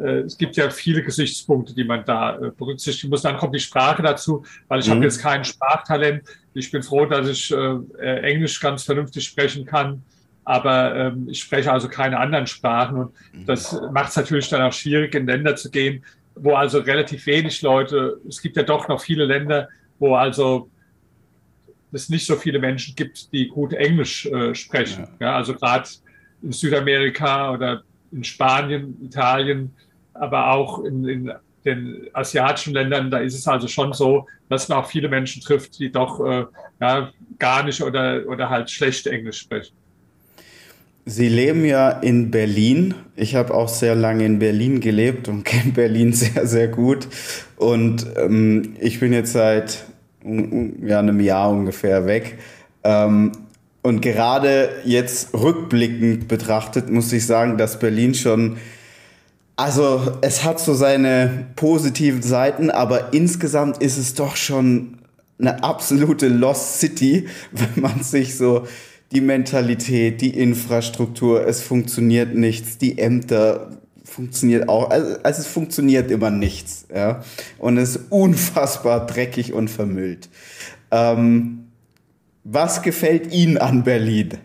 es 0.00 0.36
gibt 0.36 0.56
ja 0.56 0.70
viele 0.70 1.02
Gesichtspunkte, 1.02 1.74
die 1.74 1.84
man 1.84 2.04
da 2.04 2.36
äh, 2.36 2.50
berücksichtigen 2.50 3.10
muss. 3.10 3.22
Dann 3.22 3.36
kommt 3.36 3.54
die 3.54 3.60
Sprache 3.60 4.02
dazu, 4.02 4.44
weil 4.68 4.80
ich 4.80 4.88
mhm. 4.88 4.92
habe 4.92 5.04
jetzt 5.04 5.20
kein 5.20 5.44
Sprachtalent. 5.44 6.22
Ich 6.54 6.70
bin 6.70 6.82
froh, 6.82 7.06
dass 7.06 7.28
ich 7.28 7.52
äh, 7.52 8.20
Englisch 8.20 8.60
ganz 8.60 8.84
vernünftig 8.84 9.24
sprechen 9.24 9.64
kann, 9.64 10.02
aber 10.44 10.94
ähm, 10.94 11.28
ich 11.30 11.40
spreche 11.40 11.72
also 11.72 11.88
keine 11.88 12.18
anderen 12.18 12.46
Sprachen 12.46 12.96
und 12.96 13.12
das 13.46 13.78
macht 13.92 14.10
es 14.10 14.16
natürlich 14.16 14.48
dann 14.48 14.62
auch 14.62 14.72
schwierig, 14.72 15.14
in 15.14 15.26
Länder 15.26 15.56
zu 15.56 15.70
gehen, 15.70 16.04
wo 16.34 16.54
also 16.54 16.78
relativ 16.78 17.26
wenig 17.26 17.62
Leute, 17.62 18.20
es 18.28 18.40
gibt 18.40 18.56
ja 18.56 18.62
doch 18.62 18.88
noch 18.88 19.00
viele 19.00 19.24
Länder, 19.24 19.68
wo 19.98 20.14
also 20.14 20.70
es 21.92 22.08
nicht 22.08 22.26
so 22.26 22.36
viele 22.36 22.58
Menschen 22.58 22.94
gibt, 22.94 23.32
die 23.32 23.48
gut 23.48 23.72
Englisch 23.72 24.26
äh, 24.26 24.54
sprechen. 24.54 25.08
Ja. 25.18 25.28
ja 25.28 25.36
also 25.36 25.54
gerade 25.54 25.88
in 26.42 26.52
Südamerika 26.52 27.52
oder 27.52 27.82
in 28.12 28.22
Spanien, 28.22 28.96
Italien, 29.02 29.74
aber 30.20 30.52
auch 30.52 30.84
in, 30.84 31.08
in, 31.08 31.32
den 31.66 32.06
asiatischen 32.12 32.72
Ländern, 32.72 33.10
da 33.10 33.18
ist 33.18 33.34
es 33.34 33.46
also 33.46 33.66
schon 33.68 33.92
so, 33.92 34.26
dass 34.48 34.68
man 34.68 34.78
auch 34.78 34.86
viele 34.86 35.08
Menschen 35.08 35.42
trifft, 35.42 35.78
die 35.78 35.90
doch 35.90 36.24
äh, 36.24 36.44
ja, 36.80 37.10
gar 37.38 37.64
nicht 37.64 37.82
oder, 37.82 38.22
oder 38.28 38.48
halt 38.48 38.70
schlecht 38.70 39.06
Englisch 39.08 39.40
sprechen. 39.40 39.74
Sie 41.04 41.28
leben 41.28 41.64
ja 41.64 41.90
in 41.90 42.30
Berlin. 42.30 42.94
Ich 43.14 43.34
habe 43.34 43.54
auch 43.54 43.68
sehr 43.68 43.94
lange 43.94 44.24
in 44.24 44.38
Berlin 44.38 44.80
gelebt 44.80 45.28
und 45.28 45.44
kenne 45.44 45.72
Berlin 45.72 46.12
sehr, 46.12 46.46
sehr 46.46 46.68
gut. 46.68 47.08
Und 47.56 48.06
ähm, 48.16 48.74
ich 48.80 49.00
bin 49.00 49.12
jetzt 49.12 49.32
seit 49.32 49.84
ja, 50.24 50.98
einem 50.98 51.20
Jahr 51.20 51.50
ungefähr 51.50 52.06
weg. 52.06 52.38
Ähm, 52.82 53.32
und 53.82 54.00
gerade 54.00 54.70
jetzt 54.84 55.32
rückblickend 55.32 56.26
betrachtet, 56.26 56.90
muss 56.90 57.12
ich 57.12 57.24
sagen, 57.24 57.56
dass 57.56 57.78
Berlin 57.78 58.14
schon, 58.14 58.56
also 59.56 60.18
es 60.20 60.44
hat 60.44 60.60
so 60.60 60.74
seine 60.74 61.46
positiven 61.56 62.22
Seiten, 62.22 62.70
aber 62.70 63.14
insgesamt 63.14 63.78
ist 63.78 63.96
es 63.96 64.14
doch 64.14 64.36
schon 64.36 64.98
eine 65.38 65.62
absolute 65.64 66.28
Lost 66.28 66.78
City, 66.78 67.26
wenn 67.52 67.82
man 67.82 68.02
sich 68.02 68.36
so 68.36 68.66
die 69.12 69.20
Mentalität, 69.20 70.20
die 70.20 70.30
Infrastruktur, 70.30 71.46
es 71.46 71.62
funktioniert 71.62 72.34
nichts, 72.34 72.78
die 72.78 72.98
Ämter 72.98 73.70
funktioniert 74.04 74.68
auch, 74.68 74.90
also, 74.90 75.16
also 75.22 75.40
es 75.40 75.46
funktioniert 75.46 76.10
immer 76.10 76.30
nichts, 76.30 76.86
ja. 76.94 77.22
Und 77.58 77.76
es 77.78 77.96
ist 77.96 78.00
unfassbar 78.10 79.06
dreckig 79.06 79.52
und 79.52 79.68
vermüllt. 79.68 80.28
Ähm, 80.90 81.66
was 82.44 82.82
gefällt 82.82 83.32
Ihnen 83.32 83.58
an 83.58 83.82
Berlin? 83.82 84.38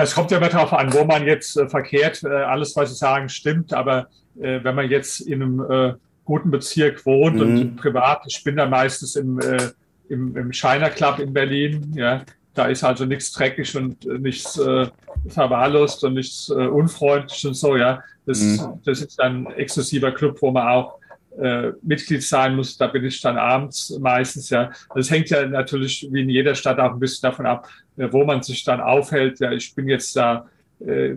Es 0.00 0.14
kommt 0.14 0.30
ja 0.30 0.38
immer 0.38 0.48
darauf 0.48 0.72
an, 0.72 0.92
wo 0.92 1.04
man 1.04 1.26
jetzt 1.26 1.56
äh, 1.56 1.68
verkehrt. 1.68 2.22
Äh, 2.22 2.28
alles, 2.28 2.76
was 2.76 2.90
Sie 2.90 2.96
sagen, 2.96 3.28
stimmt. 3.28 3.72
Aber 3.72 4.08
äh, 4.40 4.62
wenn 4.62 4.74
man 4.74 4.88
jetzt 4.88 5.20
in 5.20 5.42
einem 5.42 5.70
äh, 5.70 5.94
guten 6.24 6.50
Bezirk 6.50 7.04
wohnt 7.04 7.36
mhm. 7.36 7.42
und 7.42 7.76
privat, 7.76 8.22
ich 8.26 8.44
bin 8.44 8.56
da 8.56 8.66
meistens 8.66 9.16
im, 9.16 9.40
äh, 9.40 9.70
im, 10.08 10.36
im 10.36 10.52
China 10.52 10.88
Club 10.90 11.18
in 11.18 11.32
Berlin, 11.32 11.92
ja, 11.96 12.22
da 12.54 12.66
ist 12.66 12.84
also 12.84 13.06
nichts 13.06 13.32
dreckig 13.32 13.76
und 13.76 14.06
äh, 14.06 14.18
nichts 14.18 14.56
äh, 14.58 14.86
verwahrlost 15.28 16.04
und 16.04 16.14
nichts 16.14 16.48
äh, 16.48 16.54
unfreundlich 16.54 17.44
und 17.46 17.54
so, 17.54 17.76
ja. 17.76 18.02
Das, 18.24 18.40
mhm. 18.40 18.80
das 18.84 19.00
ist 19.00 19.20
ein 19.20 19.46
exklusiver 19.52 20.12
Club, 20.12 20.38
wo 20.42 20.50
man 20.50 20.68
auch 20.68 20.98
äh, 21.40 21.72
Mitglied 21.82 22.22
sein 22.22 22.56
muss. 22.56 22.76
Da 22.76 22.88
bin 22.88 23.04
ich 23.04 23.20
dann 23.20 23.36
abends 23.36 23.96
meistens, 24.00 24.50
ja. 24.50 24.70
Das 24.94 25.10
hängt 25.10 25.30
ja 25.30 25.46
natürlich 25.46 26.06
wie 26.10 26.22
in 26.22 26.30
jeder 26.30 26.54
Stadt 26.54 26.78
auch 26.78 26.92
ein 26.92 26.98
bisschen 26.98 27.30
davon 27.30 27.46
ab, 27.46 27.68
äh, 27.96 28.08
wo 28.10 28.24
man 28.24 28.42
sich 28.42 28.64
dann 28.64 28.80
aufhält. 28.80 29.40
Ja, 29.40 29.52
ich 29.52 29.74
bin 29.74 29.88
jetzt 29.88 30.16
da, 30.16 30.48
äh, 30.80 31.14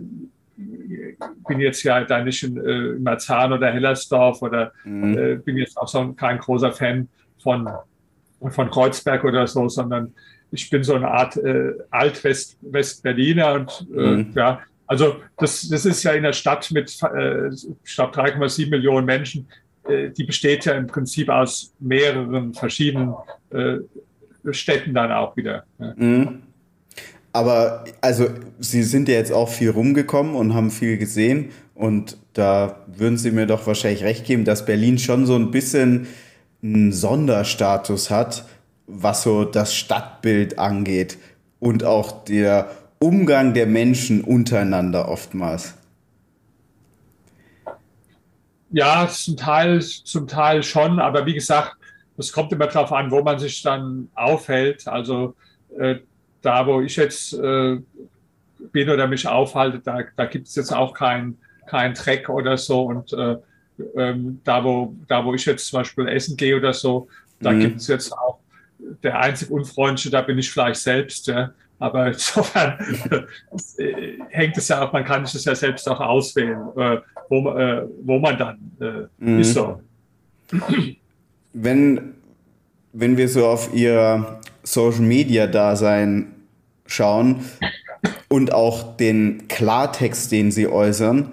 bin 0.56 1.60
jetzt 1.60 1.82
ja 1.82 2.04
da 2.04 2.22
nicht 2.22 2.42
in, 2.42 2.56
äh, 2.56 2.96
in 2.96 3.02
Marzahn 3.02 3.52
oder 3.52 3.72
Hellersdorf 3.72 4.42
oder 4.42 4.72
mhm. 4.84 5.18
äh, 5.18 5.34
bin 5.36 5.56
jetzt 5.56 5.76
auch 5.76 5.88
so 5.88 6.12
kein 6.12 6.38
großer 6.38 6.72
Fan 6.72 7.08
von, 7.38 7.68
von 8.50 8.70
Kreuzberg 8.70 9.24
oder 9.24 9.46
so, 9.46 9.68
sondern 9.68 10.14
ich 10.52 10.68
bin 10.70 10.84
so 10.84 10.94
eine 10.94 11.08
Art 11.08 11.36
äh, 11.36 11.72
Alt-West-Berliner 11.90 13.54
und 13.54 13.86
äh, 13.96 14.00
mhm. 14.00 14.32
ja, 14.34 14.60
also 14.86 15.16
das, 15.38 15.66
das 15.68 15.86
ist 15.86 16.02
ja 16.02 16.12
in 16.12 16.22
der 16.22 16.34
Stadt 16.34 16.70
mit, 16.70 16.94
äh, 17.02 17.48
ich 17.48 17.94
glaube, 17.94 18.14
3,7 18.14 18.68
Millionen 18.68 19.06
Menschen, 19.06 19.48
die 19.88 20.24
besteht 20.24 20.64
ja 20.64 20.74
im 20.74 20.86
Prinzip 20.86 21.28
aus 21.28 21.72
mehreren 21.80 22.54
verschiedenen 22.54 23.14
äh, 23.50 23.78
Städten 24.50 24.94
dann 24.94 25.12
auch 25.12 25.36
wieder. 25.36 25.64
Mhm. 25.78 26.42
Aber 27.32 27.84
also 28.00 28.28
Sie 28.58 28.82
sind 28.82 29.08
ja 29.08 29.14
jetzt 29.14 29.32
auch 29.32 29.48
viel 29.48 29.70
rumgekommen 29.70 30.34
und 30.34 30.54
haben 30.54 30.70
viel 30.70 30.98
gesehen 30.98 31.50
und 31.74 32.18
da 32.34 32.76
würden 32.86 33.16
Sie 33.16 33.30
mir 33.30 33.46
doch 33.46 33.66
wahrscheinlich 33.66 34.04
recht 34.04 34.26
geben, 34.26 34.44
dass 34.44 34.66
Berlin 34.66 34.98
schon 34.98 35.26
so 35.26 35.34
ein 35.36 35.50
bisschen 35.50 36.06
einen 36.62 36.92
Sonderstatus 36.92 38.10
hat, 38.10 38.44
was 38.86 39.22
so 39.22 39.44
das 39.44 39.74
Stadtbild 39.74 40.58
angeht 40.58 41.18
und 41.58 41.84
auch 41.84 42.24
der 42.24 42.70
Umgang 42.98 43.54
der 43.54 43.66
Menschen 43.66 44.22
untereinander 44.22 45.08
oftmals. 45.08 45.74
Ja, 48.72 49.06
zum 49.08 49.36
Teil, 49.36 49.82
zum 49.82 50.26
Teil 50.26 50.62
schon, 50.62 50.98
aber 50.98 51.26
wie 51.26 51.34
gesagt, 51.34 51.76
es 52.16 52.32
kommt 52.32 52.52
immer 52.52 52.66
darauf 52.66 52.92
an, 52.92 53.10
wo 53.10 53.22
man 53.22 53.38
sich 53.38 53.62
dann 53.62 54.08
aufhält. 54.14 54.86
Also 54.88 55.34
äh, 55.78 55.96
da, 56.40 56.66
wo 56.66 56.80
ich 56.80 56.96
jetzt 56.96 57.34
äh, 57.34 57.78
bin 58.72 58.90
oder 58.90 59.06
mich 59.06 59.26
aufhalte, 59.26 59.80
da, 59.80 60.00
da 60.16 60.24
gibt 60.26 60.48
es 60.48 60.54
jetzt 60.54 60.72
auch 60.72 60.94
keinen 60.94 61.38
kein 61.66 61.94
Dreck 61.94 62.28
oder 62.28 62.56
so. 62.56 62.82
Und 62.82 63.12
äh, 63.12 63.36
ähm, 63.96 64.40
da, 64.44 64.62
wo, 64.64 64.94
da, 65.08 65.24
wo 65.24 65.34
ich 65.34 65.44
jetzt 65.46 65.66
zum 65.66 65.80
Beispiel 65.80 66.08
essen 66.08 66.36
gehe 66.36 66.56
oder 66.56 66.72
so, 66.72 67.08
da 67.40 67.52
mhm. 67.52 67.60
gibt 67.60 67.80
es 67.80 67.88
jetzt 67.88 68.12
auch 68.12 68.38
der 69.02 69.18
einzig 69.18 69.50
Unfreundliche, 69.50 70.10
da 70.10 70.22
bin 70.22 70.38
ich 70.38 70.50
vielleicht 70.50 70.80
selbst. 70.80 71.26
Ja. 71.26 71.52
Aber 71.78 72.06
insofern 72.12 72.78
äh, 73.78 74.18
hängt 74.30 74.56
es 74.56 74.68
ja 74.68 74.82
auch, 74.82 74.92
man 74.92 75.04
kann 75.04 75.24
es 75.24 75.44
ja 75.44 75.54
selbst 75.54 75.88
auch 75.88 76.00
auswählen, 76.00 76.60
äh, 76.76 76.98
wo, 77.28 77.50
äh, 77.50 77.86
wo 78.04 78.18
man 78.18 78.38
dann 78.38 78.58
äh, 78.80 79.24
mhm. 79.24 79.40
ist. 79.40 79.54
So. 79.54 79.80
Wenn, 81.52 82.14
wenn 82.92 83.16
wir 83.16 83.28
so 83.28 83.46
auf 83.46 83.74
Ihr 83.74 84.40
Social 84.62 85.00
Media 85.00 85.46
Dasein 85.46 86.34
schauen 86.86 87.40
und 88.28 88.52
auch 88.52 88.96
den 88.96 89.48
Klartext, 89.48 90.32
den 90.32 90.50
Sie 90.50 90.66
äußern, 90.66 91.32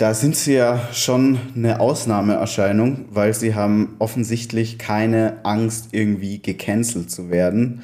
da 0.00 0.14
sind 0.14 0.34
sie 0.34 0.54
ja 0.54 0.88
schon 0.94 1.38
eine 1.54 1.78
Ausnahmeerscheinung, 1.78 3.04
weil 3.10 3.34
sie 3.34 3.54
haben 3.54 3.96
offensichtlich 3.98 4.78
keine 4.78 5.40
Angst, 5.42 5.88
irgendwie 5.92 6.40
gecancelt 6.40 7.10
zu 7.10 7.28
werden. 7.28 7.82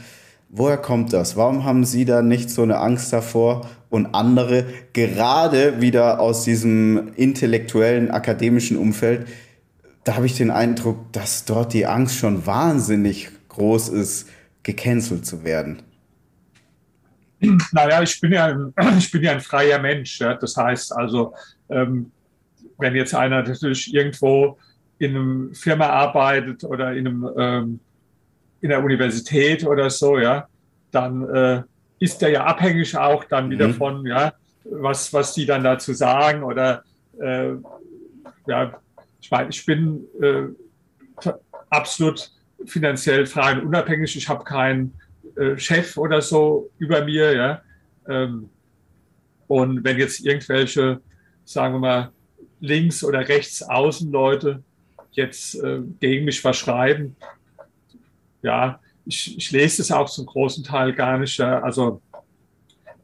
Woher 0.48 0.76
kommt 0.76 1.12
das? 1.12 1.36
Warum 1.36 1.64
haben 1.64 1.84
Sie 1.84 2.04
da 2.04 2.22
nicht 2.22 2.50
so 2.50 2.62
eine 2.62 2.78
Angst 2.78 3.12
davor 3.12 3.68
und 3.90 4.14
andere 4.14 4.64
gerade 4.92 5.80
wieder 5.80 6.20
aus 6.20 6.44
diesem 6.44 7.12
intellektuellen, 7.16 8.10
akademischen 8.10 8.76
Umfeld? 8.76 9.26
Da 10.04 10.14
habe 10.14 10.26
ich 10.26 10.36
den 10.36 10.50
Eindruck, 10.50 11.12
dass 11.12 11.44
dort 11.44 11.72
die 11.72 11.86
Angst 11.86 12.16
schon 12.16 12.46
wahnsinnig 12.46 13.28
groß 13.48 13.88
ist, 13.88 14.28
gecancelt 14.62 15.26
zu 15.26 15.42
werden. 15.42 15.82
Naja, 17.72 18.02
ich 18.02 18.20
bin 18.20 18.32
ja 18.32 18.46
ein, 18.46 18.72
ich 18.98 19.10
bin 19.10 19.22
ja 19.22 19.32
ein 19.32 19.40
freier 19.40 19.78
Mensch. 19.78 20.20
Ja. 20.20 20.34
Das 20.34 20.56
heißt 20.56 20.96
also, 20.96 21.34
ähm, 21.68 22.10
wenn 22.78 22.94
jetzt 22.94 23.14
einer 23.14 23.42
natürlich 23.42 23.92
irgendwo 23.92 24.58
in 24.98 25.16
einer 25.16 25.54
Firma 25.54 25.86
arbeitet 25.86 26.64
oder 26.64 26.92
in, 26.92 27.06
einem, 27.06 27.30
ähm, 27.36 27.80
in 28.60 28.70
der 28.70 28.82
Universität 28.82 29.66
oder 29.66 29.90
so, 29.90 30.18
ja, 30.18 30.48
dann 30.90 31.28
äh, 31.28 31.62
ist 31.98 32.20
der 32.22 32.30
ja 32.30 32.44
abhängig 32.44 32.96
auch 32.96 33.24
dann 33.24 33.50
wieder 33.50 33.68
mhm. 33.68 33.74
von, 33.74 34.06
ja, 34.06 34.32
was, 34.64 35.12
was 35.12 35.34
die 35.34 35.46
dann 35.46 35.62
dazu 35.64 35.92
sagen 35.92 36.42
oder 36.42 36.82
äh, 37.20 37.52
ja, 38.46 38.80
ich 39.20 39.30
meine, 39.30 39.50
ich 39.50 39.64
bin 39.66 40.04
äh, 40.20 41.28
absolut 41.70 42.30
finanziell 42.64 43.26
frei 43.26 43.52
und 43.52 43.66
unabhängig. 43.66 44.16
Ich 44.16 44.28
habe 44.28 44.44
keinen 44.44 44.94
äh, 45.36 45.56
Chef 45.58 45.96
oder 45.96 46.22
so 46.22 46.70
über 46.78 47.04
mir, 47.04 47.34
ja. 47.34 47.62
Ähm, 48.08 48.48
und 49.48 49.84
wenn 49.84 49.98
jetzt 49.98 50.24
irgendwelche 50.24 51.00
sagen 51.46 51.74
wir 51.74 51.78
mal, 51.78 52.12
links 52.60 53.02
oder 53.02 53.26
rechts 53.26 53.62
Außenleute 53.62 54.62
jetzt 55.12 55.54
äh, 55.54 55.80
gegen 56.00 56.26
mich 56.26 56.40
verschreiben. 56.40 57.16
Ja, 58.46 58.80
ich, 59.04 59.36
ich 59.36 59.50
lese 59.50 59.82
es 59.82 59.90
auch 59.90 60.08
zum 60.08 60.26
großen 60.26 60.62
Teil 60.62 60.92
gar 60.92 61.18
nicht. 61.18 61.36
Ja. 61.38 61.60
Also 61.62 62.00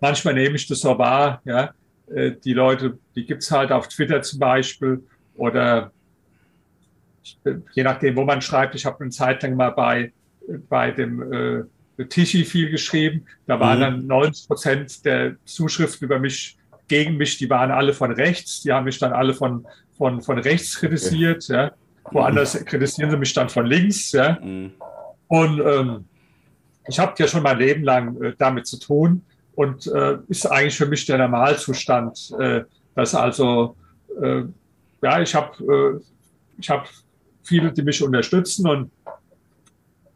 manchmal 0.01 0.35
nehme 0.35 0.55
ich 0.55 0.69
das 0.69 0.81
so 0.81 0.97
wahr, 0.99 1.43
ja, 1.45 1.73
äh, 2.15 2.31
die 2.45 2.53
Leute, 2.53 2.97
die 3.17 3.27
gibt 3.27 3.43
es 3.43 3.51
halt 3.51 3.73
auf 3.73 3.89
Twitter 3.89 4.23
zum 4.23 4.39
Beispiel 4.39 5.03
oder 5.35 5.91
je 7.75 7.83
nachdem, 7.83 8.15
wo 8.15 8.25
man 8.25 8.41
schreibt. 8.41 8.77
Ich 8.77 8.87
habe 8.87 9.01
eine 9.01 9.11
Zeit 9.11 9.43
lang 9.43 9.57
mal 9.57 9.71
bei, 9.71 10.13
bei 10.69 10.93
dem 10.93 11.33
äh, 11.33 12.05
Tichy 12.05 12.45
viel 12.45 12.71
geschrieben. 12.71 13.27
Da 13.47 13.59
waren 13.59 13.79
mhm. 13.79 13.83
dann 13.83 14.07
90 14.07 14.47
Prozent 14.47 15.05
der 15.05 15.37
Zuschriften 15.45 16.07
über 16.07 16.21
mich, 16.21 16.57
gegen 16.87 17.17
mich, 17.17 17.39
die 17.39 17.51
waren 17.51 17.71
alle 17.71 17.95
von 17.95 18.13
rechts. 18.13 18.63
Die 18.63 18.73
haben 18.73 18.85
mich 18.85 18.99
dann 18.99 19.13
alle 19.13 19.35
von, 19.35 19.67
von, 19.99 20.21
von 20.23 20.39
rechts 20.39 20.79
kritisiert. 20.79 21.49
Ja. 21.49 21.73
Woanders 22.11 22.65
kritisieren 22.65 23.11
sie 23.11 23.17
mich 23.17 23.33
dann 23.33 23.49
von 23.49 23.67
links. 23.67 24.13
Ja. 24.13 24.39
Mhm. 24.41 24.73
Und 25.33 25.61
ähm, 25.61 26.05
ich 26.87 26.99
habe 26.99 27.15
ja 27.17 27.27
schon 27.27 27.43
mein 27.43 27.57
Leben 27.57 27.85
lang 27.85 28.23
äh, 28.23 28.35
damit 28.37 28.67
zu 28.67 28.79
tun 28.79 29.23
und 29.55 29.87
äh, 29.87 30.19
ist 30.29 30.45
eigentlich 30.45 30.77
für 30.77 30.85
mich 30.85 31.07
der 31.07 31.17
Normalzustand, 31.17 32.35
äh, 32.39 32.65
dass 32.95 33.15
also, 33.15 33.75
äh, 34.21 34.43
ja, 35.01 35.23
ich 35.23 35.35
habe 35.35 36.03
äh, 36.03 36.05
ich 36.59 36.69
hab 36.69 36.87
viele, 37.43 37.73
die 37.73 37.81
mich 37.81 38.03
unterstützen 38.03 38.69
und 38.69 38.91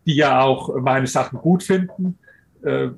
die 0.04 0.16
ja 0.16 0.42
auch 0.42 0.76
meine 0.82 1.06
Sachen 1.06 1.38
gut 1.38 1.62
finden. 1.62 2.18
Äh, 2.62 2.88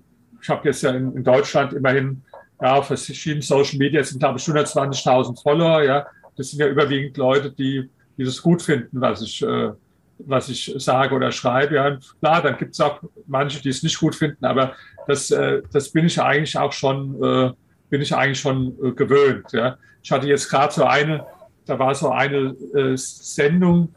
ich 0.42 0.48
habe 0.48 0.66
jetzt 0.66 0.82
ja 0.82 0.90
in, 0.90 1.14
in, 1.14 1.22
Deutschland 1.22 1.72
immerhin 1.72 2.22
ja, 2.60 2.74
auf 2.74 2.88
verschiedenen 2.88 3.42
Social 3.42 3.78
Media 3.78 4.02
sind, 4.02 4.18
glaube 4.18 4.40
ich, 4.40 4.44
120.000 4.44 5.40
Follower. 5.40 5.84
Ja, 5.84 6.04
das 6.36 6.50
sind 6.50 6.58
ja 6.58 6.66
überwiegend 6.66 7.16
Leute, 7.16 7.52
die, 7.52 7.88
die 8.16 8.24
das 8.24 8.42
gut 8.42 8.60
finden, 8.60 9.00
was 9.00 9.22
ich, 9.22 9.40
äh, 9.40 9.70
was 10.18 10.48
ich 10.48 10.72
sage 10.76 11.14
oder 11.14 11.32
schreibe. 11.32 11.76
Ja, 11.76 11.98
klar, 12.20 12.42
dann 12.42 12.56
gibt 12.56 12.74
es 12.74 12.80
auch 12.80 13.00
manche, 13.26 13.62
die 13.62 13.68
es 13.68 13.82
nicht 13.82 13.98
gut 13.98 14.14
finden, 14.14 14.44
aber 14.44 14.74
das, 15.06 15.30
äh, 15.30 15.62
das 15.72 15.90
bin 15.90 16.06
ich 16.06 16.20
eigentlich 16.20 16.56
auch 16.58 16.72
schon, 16.72 17.22
äh, 17.22 17.52
bin 17.88 18.02
ich 18.02 18.14
eigentlich 18.14 18.40
schon 18.40 18.74
äh, 18.82 18.92
gewöhnt. 18.92 19.52
Ja. 19.52 19.78
Ich 20.02 20.10
hatte 20.10 20.26
jetzt 20.26 20.48
gerade 20.48 20.72
so 20.72 20.84
eine, 20.84 21.24
da 21.66 21.78
war 21.78 21.94
so 21.94 22.10
eine 22.10 22.56
äh, 22.74 22.96
Sendung, 22.96 23.94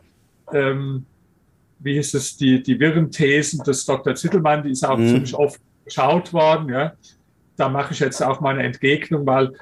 ähm, 0.54 1.06
wie 1.80 1.94
hieß 1.94 2.14
es, 2.14 2.38
die, 2.38 2.62
die 2.62 2.80
wirren 2.80 3.10
Thesen 3.10 3.64
des 3.64 3.86
Dr. 3.86 4.14
Zittelmann, 4.16 4.64
die 4.64 4.72
ist 4.72 4.86
auch 4.86 4.98
mhm. 4.98 5.08
ziemlich 5.08 5.34
oft 5.34 5.60
geschaut 5.86 6.32
worden. 6.32 6.70
Ja. 6.70 6.94
Da 7.58 7.70
mache 7.70 7.94
ich 7.94 8.00
jetzt 8.00 8.22
auch 8.22 8.40
meine 8.40 8.64
Entgegnung, 8.64 9.26
weil 9.26 9.54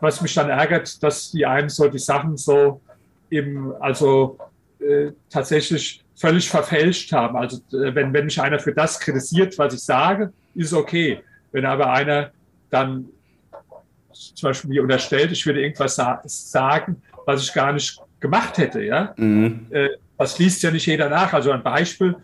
was 0.00 0.20
mich 0.20 0.34
dann 0.34 0.48
ärgert, 0.48 1.02
dass 1.02 1.30
die 1.30 1.44
einen 1.46 1.68
so 1.68 1.88
die 1.88 1.98
Sachen 1.98 2.36
so 2.36 2.80
im, 3.30 3.74
also 3.80 4.38
äh, 4.78 5.12
tatsächlich 5.30 6.04
völlig 6.16 6.48
verfälscht 6.48 7.12
haben. 7.12 7.36
Also 7.36 7.58
äh, 7.76 7.94
wenn, 7.94 8.12
wenn 8.12 8.24
mich 8.24 8.40
einer 8.40 8.58
für 8.58 8.72
das 8.72 8.98
kritisiert, 8.98 9.56
was 9.58 9.74
ich 9.74 9.80
sage, 9.80 10.32
ist 10.54 10.72
okay. 10.72 11.22
Wenn 11.52 11.66
aber 11.66 11.92
einer 11.92 12.30
dann 12.70 13.06
zum 14.10 14.48
Beispiel 14.48 14.70
mir 14.70 14.82
unterstellt, 14.82 15.30
ich 15.30 15.44
würde 15.46 15.60
irgendwas 15.60 15.96
sa 15.96 16.20
sagen, 16.24 17.02
was 17.26 17.42
ich 17.42 17.52
gar 17.52 17.72
nicht 17.72 18.00
gemacht 18.18 18.56
hätte, 18.58 18.82
ja, 18.82 19.14
mhm. 19.16 19.66
äh, 19.70 19.90
das 20.18 20.38
liest 20.38 20.62
ja 20.62 20.70
nicht 20.70 20.86
jeder 20.86 21.10
nach. 21.10 21.32
Also 21.32 21.50
ein 21.50 21.62
Beispiel, 21.62 22.16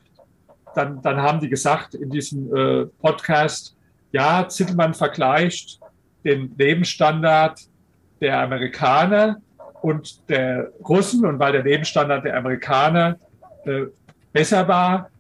dann, 0.74 1.02
dann 1.02 1.20
haben 1.20 1.40
die 1.40 1.50
gesagt 1.50 1.94
in 1.94 2.10
diesem 2.10 2.54
äh, 2.54 2.86
Podcast, 3.00 3.76
ja, 4.12 4.48
Zittelmann 4.48 4.94
vergleicht 4.94 5.78
den 6.24 6.54
Lebensstandard 6.56 7.60
der 8.20 8.40
Amerikaner 8.40 9.40
und 9.82 10.28
der 10.30 10.70
Russen 10.88 11.26
und 11.26 11.38
weil 11.38 11.52
der 11.52 11.64
Lebensstandard 11.64 12.24
der 12.24 12.36
Amerikaner 12.36 13.18
äh, 13.64 13.86
besser 14.32 14.66
war, 14.68 15.10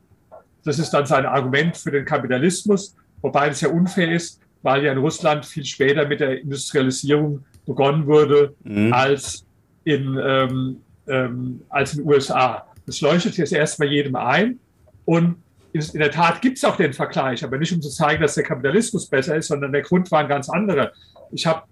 das 0.64 0.78
ist 0.78 0.90
dann 0.90 1.06
sein 1.06 1.26
Argument 1.26 1.76
für 1.76 1.90
den 1.90 2.04
Kapitalismus, 2.04 2.96
wobei 3.20 3.48
das 3.48 3.60
ja 3.60 3.68
unfair 3.68 4.12
ist, 4.12 4.40
weil 4.62 4.84
ja 4.84 4.92
in 4.92 4.98
Russland 4.98 5.44
viel 5.44 5.64
später 5.64 6.06
mit 6.06 6.20
der 6.20 6.40
Industrialisierung 6.40 7.44
begonnen 7.66 8.06
wurde 8.06 8.54
mhm. 8.64 8.92
als 8.92 9.44
in 9.84 10.18
ähm, 10.22 10.80
ähm, 11.08 11.62
als 11.68 11.94
in 11.94 12.00
den 12.00 12.08
USA. 12.08 12.66
Das 12.86 13.00
leuchtet 13.00 13.36
jetzt 13.36 13.52
erstmal 13.52 13.88
jedem 13.88 14.16
ein. 14.16 14.58
Und 15.04 15.36
in 15.72 15.98
der 15.98 16.10
Tat 16.10 16.40
gibt 16.42 16.58
es 16.58 16.64
auch 16.64 16.76
den 16.76 16.92
Vergleich, 16.92 17.42
aber 17.42 17.58
nicht 17.58 17.72
um 17.72 17.80
zu 17.80 17.88
zeigen, 17.88 18.22
dass 18.22 18.34
der 18.34 18.44
Kapitalismus 18.44 19.06
besser 19.06 19.36
ist, 19.36 19.48
sondern 19.48 19.72
der 19.72 19.82
Grund 19.82 20.10
war 20.10 20.20
ein 20.20 20.28
ganz 20.28 20.48
anderer. 20.48 20.92
Ich 21.30 21.46
habe 21.46 21.62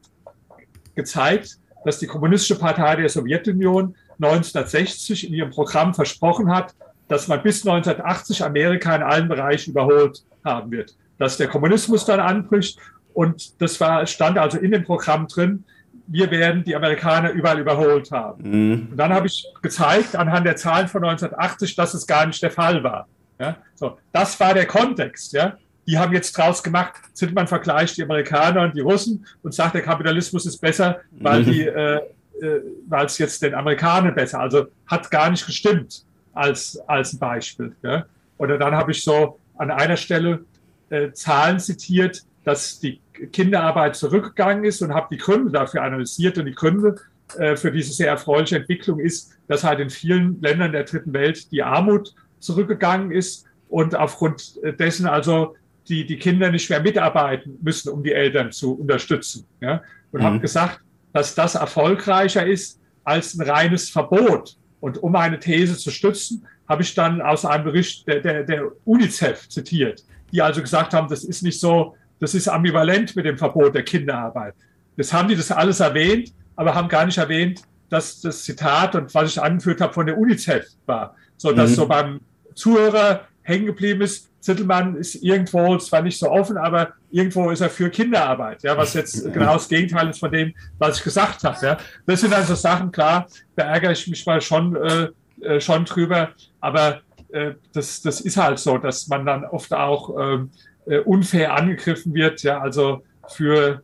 gezeigt, 0.95 1.59
dass 1.85 1.99
die 1.99 2.07
Kommunistische 2.07 2.59
Partei 2.59 2.97
der 2.97 3.09
Sowjetunion 3.09 3.95
1960 4.23 5.29
in 5.29 5.35
ihrem 5.35 5.51
Programm 5.51 5.95
versprochen 5.95 6.55
hat, 6.55 6.75
dass 7.09 7.29
man 7.29 7.43
bis 7.43 7.67
1980 7.67 8.45
Amerika 8.45 8.95
in 8.95 9.03
allen 9.03 9.29
Bereichen 9.29 9.71
überholt 9.71 10.23
haben 10.45 10.71
wird. 10.71 10.95
Dass 11.19 11.37
der 11.37 11.49
Kommunismus 11.49 12.05
dann 12.05 12.21
anbricht 12.21 12.79
und 13.15 13.61
das 13.61 13.81
war, 13.81 14.07
stand 14.07 14.39
also 14.39 14.59
in 14.59 14.71
dem 14.71 14.85
Programm 14.85 15.27
drin, 15.27 15.65
wir 16.07 16.31
werden 16.31 16.65
die 16.65 16.75
Amerikaner 16.75 17.31
überall 17.31 17.61
überholt 17.61 18.11
haben. 18.11 18.43
Mhm. 18.43 18.89
Und 18.91 18.97
dann 18.97 19.13
habe 19.13 19.27
ich 19.27 19.45
gezeigt, 19.63 20.17
anhand 20.17 20.47
der 20.47 20.57
Zahlen 20.57 20.89
von 20.89 21.05
1980, 21.05 21.77
dass 21.77 21.95
es 21.95 22.07
gar 22.07 22.27
nicht 22.27 22.43
der 22.43 22.51
Fall 22.51 22.83
war. 22.83 23.07
Ja? 23.39 23.57
So, 23.75 23.99
das 24.13 24.39
war 24.41 24.55
der 24.55 24.67
Kontext. 24.67 25.33
Ja? 25.33 25.57
Die 25.87 25.99
haben 25.99 26.13
jetzt 26.13 26.37
draus 26.37 26.63
gemacht, 26.63 26.95
sind 27.15 27.35
man 27.35 27.47
vergleicht 27.47 27.97
die 27.97 28.03
Amerikaner 28.03 28.63
und 28.63 28.77
die 28.77 28.81
Russen 28.81 29.25
und 29.43 29.55
sagt, 29.55 29.75
der 29.75 29.83
Kapitalismus 29.83 30.47
ist 30.47 30.59
besser, 30.59 31.01
weil 31.13 31.45
die, 31.45 31.67
äh, 31.67 32.01
äh, 32.41 32.61
weil 32.89 33.07
es 33.07 33.19
jetzt 33.19 33.43
den 33.43 33.55
Amerikanern 33.55 34.15
besser. 34.15 34.41
Also 34.41 34.67
hat 34.87 35.11
gar 35.11 35.31
nicht 35.31 35.47
gestimmt 35.47 36.05
als, 36.33 36.79
als 36.87 37.13
ein 37.13 37.19
Beispiel. 37.19 37.75
Ja? 37.83 38.07
Oder 38.39 38.59
dann 38.59 38.75
habe 38.75 38.93
ich 38.93 39.03
so 39.03 39.39
an 39.57 39.71
einer 39.71 39.97
Stelle 39.97 40.45
äh, 40.89 41.13
Zahlen 41.13 41.59
zitiert, 41.61 42.23
dass 42.45 42.81
die 42.81 43.01
Kinderarbeit 43.33 43.97
zurückgegangen 43.97 44.65
ist 44.65 44.81
und 44.83 44.95
habe 44.95 45.09
die 45.11 45.19
Gründe 45.19 45.53
dafür 45.53 45.83
analysiert. 45.83 46.39
Und 46.39 46.47
die 46.47 46.55
Gründe 46.55 46.97
äh, 47.39 47.57
für 47.57 47.71
diese 47.71 47.93
sehr 47.93 48.09
erfreuliche 48.09 48.57
Entwicklung 48.57 48.99
ist, 48.99 49.37
dass 49.49 49.65
halt 49.65 49.81
in 49.81 49.91
vielen 49.91 50.41
Ländern 50.41 50.73
der 50.73 50.85
dritten 50.85 51.13
Welt 51.13 51.51
die 51.53 51.63
Armut 51.63 52.15
zurückgegangen 52.39 53.11
ist 53.11 53.45
und 53.69 53.95
aufgrund 53.95 54.59
dessen 54.79 55.07
also 55.07 55.55
die, 55.89 56.07
die 56.07 56.19
Kinder 56.19 56.51
nicht 56.51 56.71
mehr 56.71 56.81
mitarbeiten 56.81 57.59
müssen, 57.61 57.91
um 57.91 58.03
die 58.03 58.13
Eltern 58.13 58.53
zu 58.53 58.73
unterstützen. 58.75 59.45
Ja? 59.61 59.83
Und 60.13 60.21
mhm. 60.21 60.25
habe 60.25 60.41
gesagt, 60.41 60.81
dass 61.13 61.35
das 61.35 61.55
erfolgreicher 61.55 62.47
ist 62.47 62.81
als 63.05 63.35
ein 63.35 63.49
reines 63.49 63.91
Verbot. 63.91 64.57
Und 64.81 65.03
um 65.03 65.15
eine 65.17 65.39
These 65.39 65.77
zu 65.77 65.91
stützen, 65.91 66.47
habe 66.69 66.83
ich 66.83 66.95
dann 66.95 67.21
aus 67.21 67.45
einem 67.45 67.65
Bericht 67.65 68.07
der, 68.07 68.21
der, 68.21 68.45
der 68.45 68.65
UNICEF 68.85 69.49
zitiert, 69.49 70.05
die 70.33 70.41
also 70.41 70.61
gesagt 70.63 70.95
haben, 70.95 71.09
das 71.09 71.25
ist 71.25 71.43
nicht 71.43 71.61
so 71.61 71.97
das 72.21 72.35
ist 72.35 72.49
ambivalent 72.49 73.17
mit 73.17 73.25
dem 73.25 73.37
Verbot 73.37 73.75
der 73.75 73.83
Kinderarbeit. 73.83 74.55
Das 74.97 75.13
haben 75.13 75.29
die 75.29 75.37
das 75.37 75.51
alles 75.51 75.81
erwähnt, 75.81 76.33
aber 76.55 76.75
haben 76.75 76.89
gar 76.89 77.07
nicht 77.07 77.19
erwähnt, 77.19 77.63
dass 77.89 78.21
das 78.21 78.45
Zitat 78.45 78.95
und 78.95 79.13
was 79.15 79.31
ich 79.31 79.43
angeführt 79.43 79.81
habe 79.81 79.93
von 79.93 80.07
der 80.07 80.17
UNICEF 80.17 80.67
war. 80.87 81.17
So 81.39 81.53
dass 81.53 81.71
mhm. 81.71 81.75
so 81.75 81.87
beim 81.89 82.21
Zuhörer 82.55 83.27
hängen 83.43 83.67
geblieben 83.67 84.03
ist, 84.03 84.29
Zittelmann 84.41 84.97
ist 84.97 85.17
irgendwo 85.17 85.77
zwar 85.77 86.03
nicht 86.03 86.19
so 86.19 86.31
offen, 86.31 86.57
aber 86.57 86.95
irgendwo 87.11 87.51
ist 87.51 87.61
er 87.61 87.69
für 87.69 87.91
Kinderarbeit, 87.91 88.63
ja, 88.63 88.77
was 88.77 88.95
jetzt 88.95 89.25
genau 89.33 89.55
das 89.55 89.69
Gegenteil 89.69 90.09
ist 90.09 90.19
von 90.19 90.31
dem, 90.31 90.55
was 90.79 90.99
ich 90.99 91.05
gesagt 91.05 91.45
habe. 91.45 91.57
Ja. 91.65 91.79
Das 92.07 92.21
sind 92.21 92.33
also 92.33 92.55
Sachen, 92.55 92.91
klar, 92.91 93.27
da 93.57 93.65
ärgere 93.65 93.93
ich 93.93 94.07
mich 94.09 94.25
mal 94.25 94.41
schon, 94.41 94.77
äh, 94.77 95.09
äh 95.43 95.61
schon 95.61 95.85
drüber, 95.85 96.31
aber 96.61 97.03
äh, 97.33 97.53
das, 97.73 98.01
das 98.03 98.21
ist 98.21 98.37
halt 98.37 98.59
so, 98.59 98.79
dass 98.79 99.09
man 99.09 99.27
dann 99.27 99.45
oft 99.45 99.73
auch 99.73 100.17
ähm, 100.19 100.51
äh, 100.87 100.99
unfair 100.99 101.55
angegriffen 101.55 102.15
wird, 102.15 102.43
ja, 102.43 102.61
also 102.61 103.03
für, 103.29 103.83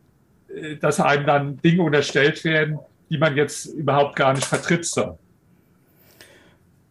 äh, 0.53 0.75
dass 0.77 0.99
einem 0.99 1.25
dann 1.25 1.57
Dinge 1.57 1.83
unterstellt 1.83 2.43
werden, 2.43 2.79
die 3.09 3.17
man 3.17 3.35
jetzt 3.35 3.67
überhaupt 3.67 4.15
gar 4.15 4.33
nicht 4.33 4.45
vertritt. 4.45 4.85
So. 4.85 5.17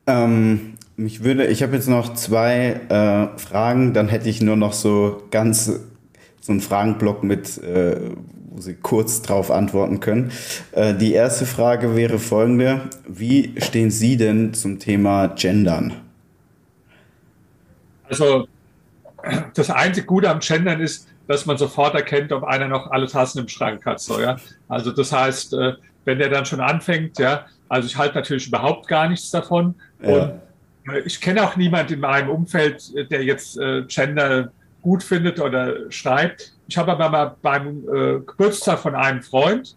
Ähm, 0.06 0.74
mich 0.96 1.22
würde, 1.22 1.46
ich 1.46 1.62
habe 1.62 1.74
jetzt 1.74 1.88
noch 1.88 2.14
zwei 2.14 2.80
äh, 2.88 3.38
Fragen, 3.38 3.92
dann 3.92 4.08
hätte 4.08 4.28
ich 4.28 4.40
nur 4.40 4.56
noch 4.56 4.72
so 4.72 5.22
ganz 5.30 5.80
so 6.40 6.52
einen 6.52 6.60
Fragenblock 6.60 7.22
mit, 7.22 7.58
äh, 7.58 7.96
wo 8.50 8.60
Sie 8.60 8.74
kurz 8.74 9.20
drauf 9.22 9.50
antworten 9.50 10.00
können. 10.00 10.32
Äh, 10.72 10.94
die 10.94 11.12
erste 11.12 11.44
Frage 11.44 11.96
wäre 11.96 12.18
folgende: 12.18 12.82
Wie 13.06 13.54
stehen 13.60 13.90
Sie 13.90 14.16
denn 14.16 14.54
zum 14.54 14.78
Thema 14.78 15.26
Gendern? 15.28 15.92
Also 18.08 18.48
das 19.54 19.70
einzige 19.70 20.06
Gute 20.06 20.30
am 20.30 20.38
Gendern 20.38 20.80
ist, 20.80 21.08
dass 21.26 21.44
man 21.44 21.58
sofort 21.58 21.94
erkennt, 21.94 22.32
ob 22.32 22.44
einer 22.44 22.68
noch 22.68 22.90
alle 22.90 23.08
Tassen 23.08 23.40
im 23.40 23.48
Schrank 23.48 23.84
hat. 23.84 24.00
So, 24.00 24.20
ja? 24.20 24.36
Also 24.68 24.92
das 24.92 25.12
heißt, 25.12 25.54
äh, 25.54 25.72
wenn 26.04 26.18
der 26.18 26.30
dann 26.30 26.46
schon 26.46 26.60
anfängt, 26.60 27.18
ja, 27.18 27.46
also 27.68 27.88
ich 27.88 27.96
halte 27.96 28.14
natürlich 28.14 28.46
überhaupt 28.46 28.86
gar 28.86 29.08
nichts 29.08 29.30
davon. 29.32 29.74
Ja. 30.00 30.08
Und 30.08 30.32
ich 31.04 31.20
kenne 31.20 31.44
auch 31.44 31.56
niemanden 31.56 31.94
in 31.94 32.00
meinem 32.00 32.30
Umfeld, 32.30 32.94
äh, 32.94 33.04
der 33.04 33.24
jetzt 33.24 33.58
Gender 33.88 34.50
gut 34.82 35.02
findet 35.02 35.40
oder 35.40 35.90
schreibt. 35.90 36.52
Ich 36.68 36.78
habe 36.78 36.92
aber 36.92 37.08
mal 37.08 37.36
beim 37.42 37.84
Geburtstag 38.26 38.78
von 38.78 38.94
einem 38.94 39.22
Freund, 39.22 39.74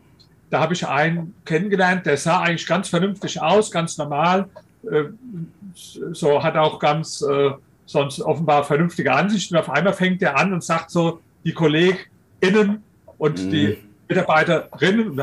da 0.50 0.60
habe 0.60 0.74
ich 0.74 0.88
einen 0.88 1.34
kennengelernt, 1.46 2.06
der 2.06 2.18
sah 2.18 2.42
eigentlich 2.42 2.68
ganz 2.68 2.90
vernünftig 2.90 3.42
aus, 3.42 3.72
ganz 3.72 3.98
normal, 3.98 4.50
so 6.12 6.44
hat 6.44 6.56
auch 6.58 6.80
ganz 6.80 7.26
sonst 7.88 8.22
offenbar 8.22 8.64
vernünftige 8.64 9.12
Ansichten. 9.12 9.56
Und 9.56 9.62
auf 9.62 9.70
einmal 9.70 9.94
fängt 9.94 10.22
er 10.22 10.38
an 10.38 10.54
und 10.54 10.64
sagt 10.64 10.92
so, 10.92 11.22
die 11.44 11.54
KollegInnen 11.54 12.84
und 13.18 13.46
mhm. 13.46 13.50
die 13.50 13.78
Mitarbeiterin, 14.08 15.20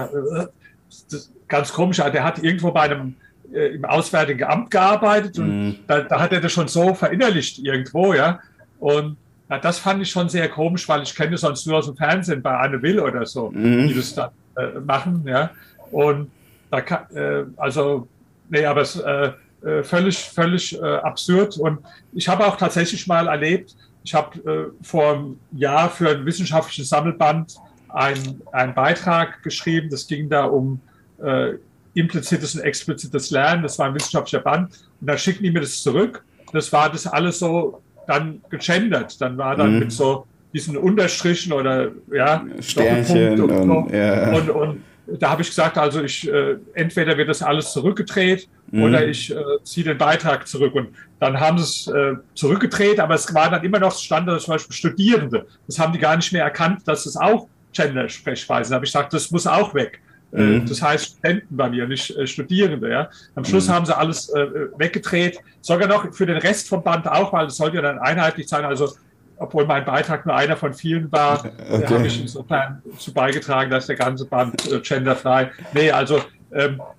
ganz 1.48 1.72
komisch, 1.72 1.98
der 1.98 2.24
hat 2.24 2.42
irgendwo 2.42 2.72
bei 2.72 2.82
einem 2.82 3.14
im 3.52 3.84
Auswärtigen 3.84 4.44
Amt 4.44 4.70
gearbeitet 4.70 5.38
und 5.38 5.66
mhm. 5.66 5.76
da, 5.86 6.00
da, 6.00 6.20
hat 6.20 6.32
er 6.32 6.40
das 6.40 6.52
schon 6.52 6.68
so 6.68 6.94
verinnerlicht 6.94 7.58
irgendwo, 7.58 8.14
ja. 8.14 8.40
Und 8.78 9.16
ja, 9.48 9.58
das 9.58 9.78
fand 9.78 10.02
ich 10.02 10.10
schon 10.10 10.28
sehr 10.28 10.48
komisch, 10.48 10.88
weil 10.88 11.02
ich 11.02 11.14
kenne 11.14 11.36
sonst 11.38 11.66
nur 11.66 11.78
aus 11.78 11.86
dem 11.86 11.96
Fernsehen 11.96 12.42
bei 12.42 12.56
Anne 12.56 12.82
Will 12.82 13.00
oder 13.00 13.24
so, 13.26 13.50
mhm. 13.50 13.88
die 13.88 13.94
das 13.94 14.14
dann 14.14 14.30
äh, 14.56 14.80
machen, 14.80 15.24
ja. 15.26 15.50
Und 15.90 16.30
da 16.70 16.80
kann, 16.80 17.04
äh, 17.14 17.44
also, 17.56 18.08
nee, 18.48 18.64
aber 18.64 18.80
es 18.82 18.96
äh, 18.96 19.32
äh 19.64 19.82
völlig, 19.82 20.18
völlig 20.18 20.80
äh, 20.80 20.84
absurd. 20.84 21.56
Und 21.56 21.78
ich 22.12 22.28
habe 22.28 22.46
auch 22.46 22.56
tatsächlich 22.56 23.06
mal 23.06 23.28
erlebt, 23.28 23.76
ich 24.02 24.14
habe 24.14 24.38
äh, 24.50 24.84
vor 24.84 25.14
einem 25.14 25.40
Jahr 25.52 25.90
für 25.90 26.10
ein 26.10 26.26
wissenschaftliches 26.26 26.88
Sammelband 26.88 27.56
einen 27.88 28.74
Beitrag 28.74 29.42
geschrieben. 29.42 29.88
Das 29.90 30.06
ging 30.06 30.28
da 30.28 30.44
um 30.44 30.80
äh, 31.22 31.54
implizites 31.96 32.54
und 32.54 32.60
explizites 32.60 33.30
Lernen. 33.30 33.62
Das 33.62 33.78
war 33.78 33.86
ein 33.86 33.94
wissenschaftlicher 33.94 34.42
Band. 34.42 34.70
Und 35.00 35.06
da 35.06 35.16
schicken 35.16 35.42
die 35.42 35.50
mir 35.50 35.60
das 35.60 35.82
zurück. 35.82 36.22
Das 36.52 36.72
war 36.72 36.90
das 36.90 37.06
alles 37.06 37.38
so 37.38 37.82
dann 38.06 38.40
gegendert. 38.50 39.20
Dann 39.20 39.36
war 39.38 39.56
dann 39.56 39.74
mhm. 39.74 39.78
mit 39.80 39.92
so 39.92 40.26
diesen 40.52 40.76
Unterstrichen 40.76 41.52
oder 41.52 41.90
ja, 42.12 42.44
Sternchen 42.60 43.40
und, 43.40 43.50
und, 43.50 43.70
und, 43.70 43.92
ja. 43.92 44.32
und, 44.32 44.50
und 44.50 44.82
da 45.06 45.30
habe 45.30 45.42
ich 45.42 45.48
gesagt, 45.48 45.78
also 45.78 46.02
ich 46.02 46.28
äh, 46.30 46.56
entweder 46.74 47.16
wird 47.16 47.28
das 47.28 47.42
alles 47.42 47.72
zurückgedreht 47.72 48.48
mhm. 48.70 48.82
oder 48.82 49.06
ich 49.06 49.30
äh, 49.30 49.36
ziehe 49.62 49.84
den 49.84 49.98
Beitrag 49.98 50.46
zurück. 50.46 50.74
Und 50.74 50.88
dann 51.20 51.38
haben 51.38 51.58
sie 51.58 51.64
es 51.64 51.86
äh, 51.88 52.14
zurückgedreht, 52.34 53.00
aber 53.00 53.14
es 53.14 53.32
war 53.32 53.50
dann 53.50 53.64
immer 53.64 53.78
noch 53.78 53.96
Standard, 53.96 54.40
zum 54.40 54.52
Beispiel 54.52 54.74
Studierende. 54.74 55.46
Das 55.66 55.78
haben 55.78 55.92
die 55.92 55.98
gar 55.98 56.16
nicht 56.16 56.32
mehr 56.32 56.44
erkannt, 56.44 56.82
dass 56.86 57.06
es 57.06 57.16
auch 57.16 57.48
Gender-Sprechweisen. 57.72 58.70
Da 58.70 58.76
habe 58.76 58.84
ich 58.84 58.92
gesagt, 58.92 59.12
das 59.12 59.30
muss 59.30 59.46
auch 59.46 59.74
weg. 59.74 60.00
Äh, 60.32 60.42
mhm. 60.42 60.66
Das 60.66 60.82
heißt 60.82 61.06
Studenten 61.06 61.56
bei 61.56 61.70
mir, 61.70 61.86
nicht 61.86 62.16
äh, 62.16 62.26
Studierende. 62.26 62.90
Ja. 62.90 63.10
Am 63.34 63.44
Schluss 63.44 63.68
mhm. 63.68 63.72
haben 63.72 63.86
sie 63.86 63.96
alles 63.96 64.28
äh, 64.30 64.46
weggedreht, 64.76 65.38
sogar 65.60 65.88
noch 65.88 66.12
für 66.12 66.26
den 66.26 66.38
Rest 66.38 66.68
vom 66.68 66.82
Band 66.82 67.06
auch, 67.08 67.32
weil 67.32 67.46
es 67.46 67.56
sollte 67.56 67.76
ja 67.76 67.82
dann 67.82 67.98
einheitlich 67.98 68.48
sein. 68.48 68.64
Also 68.64 68.92
obwohl 69.38 69.66
mein 69.66 69.84
Beitrag 69.84 70.24
nur 70.24 70.34
einer 70.34 70.56
von 70.56 70.72
vielen 70.72 71.10
war, 71.12 71.44
okay. 71.70 71.94
habe 71.94 72.06
ich 72.06 72.20
insofern 72.20 72.82
dazu 72.90 73.12
beigetragen, 73.12 73.70
dass 73.70 73.86
der 73.86 73.96
ganze 73.96 74.24
Band 74.24 74.70
äh, 74.70 74.80
genderfrei. 74.80 75.50
Nee, 75.74 75.90
also 75.90 76.22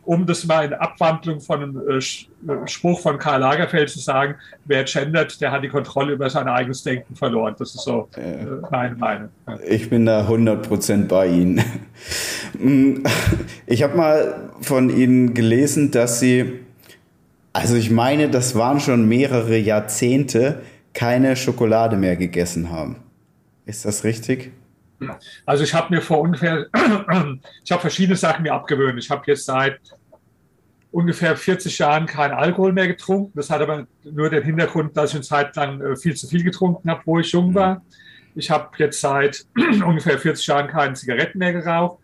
um 0.04 0.26
das 0.26 0.45
mal 0.45 0.66
in 0.66 0.74
Abwandlung 0.74 1.39
von 1.39 1.64
einem 1.64 1.82
äh, 1.88 1.98
äh, 1.98 2.68
Spruch 2.68 3.00
von 3.00 3.18
Karl 3.18 3.39
Lagerfeld 3.41 3.89
zu 3.89 4.00
sagen, 4.00 4.36
wer 4.66 4.84
gendert, 4.84 5.39
der 5.39 5.52
hat 5.52 5.64
die 5.64 5.70
Kontrolle 5.70 6.14
über 6.14 6.30
sein 6.30 6.48
eigenes 6.48 6.84
Denken 6.84 7.16
verloren. 7.16 7.56
Das 7.58 7.74
ist 7.74 7.84
so 7.84 8.10
äh, 8.16 8.45
meine 8.70 8.95
Meinung. 8.95 9.30
Ich 9.68 9.89
bin 9.89 10.06
da 10.06 10.28
100% 10.28 11.08
bei 11.08 11.28
Ihnen. 11.28 11.64
Ich 13.66 13.84
habe 13.84 13.98
mal 13.98 14.50
von 14.62 14.89
Ihnen 14.89 15.34
gelesen, 15.34 15.91
dass 15.91 16.20
Sie, 16.20 16.62
also 17.54 17.76
ich 17.76 17.91
meine, 17.91 18.30
das 18.30 18.56
waren 18.56 18.80
schon 18.80 19.08
mehrere 19.08 19.58
Jahrzehnte, 19.58 20.62
keine 20.93 21.36
Schokolade 21.36 21.98
mehr 21.98 22.16
gegessen 22.16 22.72
haben. 22.72 22.95
Ist 23.66 23.86
das 23.86 24.04
richtig? 24.04 24.52
Also 25.45 25.64
ich 25.64 25.74
habe 25.74 25.93
mir 25.93 26.02
vor 26.02 26.20
ungefähr, 26.20 26.68
ich 27.64 27.72
habe 27.72 27.82
verschiedene 27.82 28.16
Sachen 28.16 28.43
mir 28.43 28.54
abgewöhnt. 28.54 28.98
Ich 29.00 29.10
habe 29.10 29.24
jetzt 29.28 29.45
seit 29.45 29.80
ungefähr 30.91 31.36
40 31.36 31.78
Jahren 31.78 32.06
keinen 32.06 32.34
Alkohol 32.34 32.74
mehr 32.74 32.88
getrunken. 32.88 33.32
Das 33.36 33.50
hat 33.50 33.62
aber 33.62 33.86
nur 34.04 34.30
den 34.30 34.43
Hintergrund, 34.43 34.95
dass 34.98 35.12
ich 35.12 35.16
eine 35.16 35.24
Zeit 35.24 35.56
lang 35.56 35.82
äh, 35.82 35.95
viel 35.95 36.16
zu 36.16 36.28
viel 36.28 36.43
getrunken 36.43 36.89
habe, 36.89 37.02
wo 37.06 37.20
ich 37.20 37.32
jung 37.32 37.54
war. 37.54 37.82
Ich 38.36 38.50
habe 38.50 38.70
jetzt 38.78 39.02
seit 39.02 39.45
ungefähr 39.86 40.18
40 40.18 40.48
Jahren 40.48 40.68
keine 40.68 40.93
Zigaretten 40.93 41.38
mehr 41.39 41.54
geraucht, 41.54 42.00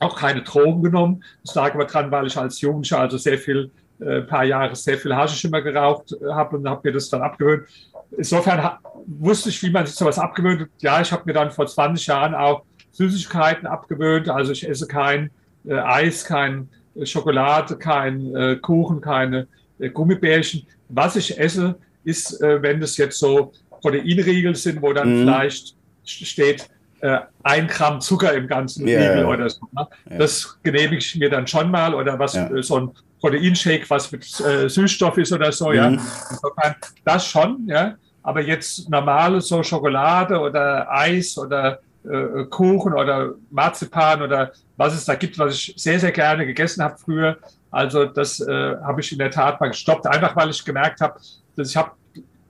auch 0.00 0.18
keine 0.18 0.42
Drogen 0.42 0.82
genommen. 0.82 1.24
Das 1.44 1.54
lag 1.54 1.74
aber 1.74 1.86
dran, 1.86 2.10
weil 2.10 2.26
ich 2.26 2.36
als 2.36 2.60
Jugendlicher 2.60 3.00
also 3.00 3.16
sehr 3.16 3.38
viel, 3.38 3.70
äh, 4.00 4.18
ein 4.18 4.26
paar 4.26 4.44
Jahre 4.44 4.74
sehr 4.76 4.98
viel 4.98 5.14
Haschisch 5.14 5.44
immer 5.44 5.62
geraucht 5.62 6.12
äh, 6.12 6.32
habe 6.32 6.56
und 6.56 6.68
habe 6.68 6.88
mir 6.88 6.92
das 6.92 7.08
dann 7.08 7.22
abgewöhnt 7.22 7.68
insofern 8.16 8.78
wusste 9.06 9.48
ich, 9.48 9.62
wie 9.62 9.70
man 9.70 9.86
sich 9.86 9.96
sowas 9.96 10.18
abgewöhnt. 10.18 10.68
Ja, 10.78 11.00
ich 11.00 11.12
habe 11.12 11.22
mir 11.26 11.32
dann 11.32 11.50
vor 11.50 11.66
20 11.66 12.06
Jahren 12.06 12.34
auch 12.34 12.62
Süßigkeiten 12.92 13.66
abgewöhnt. 13.66 14.28
Also 14.28 14.52
ich 14.52 14.68
esse 14.68 14.86
kein 14.86 15.30
äh, 15.66 15.74
Eis, 15.74 16.24
kein 16.24 16.68
äh, 16.94 17.06
Schokolade, 17.06 17.76
kein 17.76 18.34
äh, 18.34 18.56
Kuchen, 18.56 19.00
keine 19.00 19.46
äh, 19.78 19.90
Gummibärchen. 19.90 20.66
Was 20.88 21.16
ich 21.16 21.38
esse, 21.38 21.76
ist, 22.04 22.40
äh, 22.40 22.62
wenn 22.62 22.80
das 22.80 22.96
jetzt 22.96 23.18
so 23.18 23.52
Proteinriegel 23.70 24.54
sind, 24.54 24.82
wo 24.82 24.92
dann 24.92 25.14
mhm. 25.14 25.22
vielleicht 25.22 25.76
steht, 26.04 26.68
äh, 27.00 27.20
ein 27.42 27.66
Gramm 27.66 28.00
Zucker 28.00 28.34
im 28.34 28.46
ganzen 28.46 28.86
yeah. 28.86 29.00
Riegel 29.00 29.24
oder 29.26 29.48
so. 29.48 29.60
Ne? 29.72 29.86
Das 30.18 30.58
genehmige 30.62 30.98
ich 30.98 31.16
mir 31.16 31.30
dann 31.30 31.46
schon 31.46 31.70
mal 31.70 31.94
oder 31.94 32.18
was 32.18 32.34
ja. 32.34 32.62
so 32.62 32.78
ein 32.78 32.90
Proteinshake, 33.20 33.88
was 33.88 34.10
mit 34.10 34.24
äh, 34.40 34.68
Süßstoff 34.68 35.18
ist 35.18 35.32
oder 35.32 35.52
so, 35.52 35.68
mhm. 35.68 35.74
ja. 35.74 35.86
Insofern 35.88 36.74
das 37.04 37.26
schon, 37.26 37.66
ja. 37.66 37.94
Aber 38.22 38.40
jetzt 38.40 38.88
normale 38.90 39.40
so 39.40 39.62
Schokolade 39.62 40.38
oder 40.38 40.90
Eis 40.90 41.38
oder 41.38 41.80
äh, 42.04 42.44
Kuchen 42.44 42.92
oder 42.92 43.34
Marzipan 43.50 44.22
oder 44.22 44.52
was 44.76 44.94
es 44.94 45.04
da 45.04 45.14
gibt, 45.14 45.38
was 45.38 45.54
ich 45.54 45.74
sehr, 45.76 45.98
sehr 45.98 46.12
gerne 46.12 46.46
gegessen 46.46 46.82
habe 46.82 46.98
früher. 46.98 47.38
Also 47.70 48.04
das 48.06 48.40
äh, 48.40 48.76
habe 48.82 49.00
ich 49.00 49.12
in 49.12 49.18
der 49.18 49.30
Tat 49.30 49.60
mal 49.60 49.68
gestoppt, 49.68 50.06
einfach 50.06 50.34
weil 50.36 50.50
ich 50.50 50.64
gemerkt 50.64 51.00
habe, 51.00 51.18
dass 51.56 51.70
ich 51.70 51.76
habe 51.76 51.92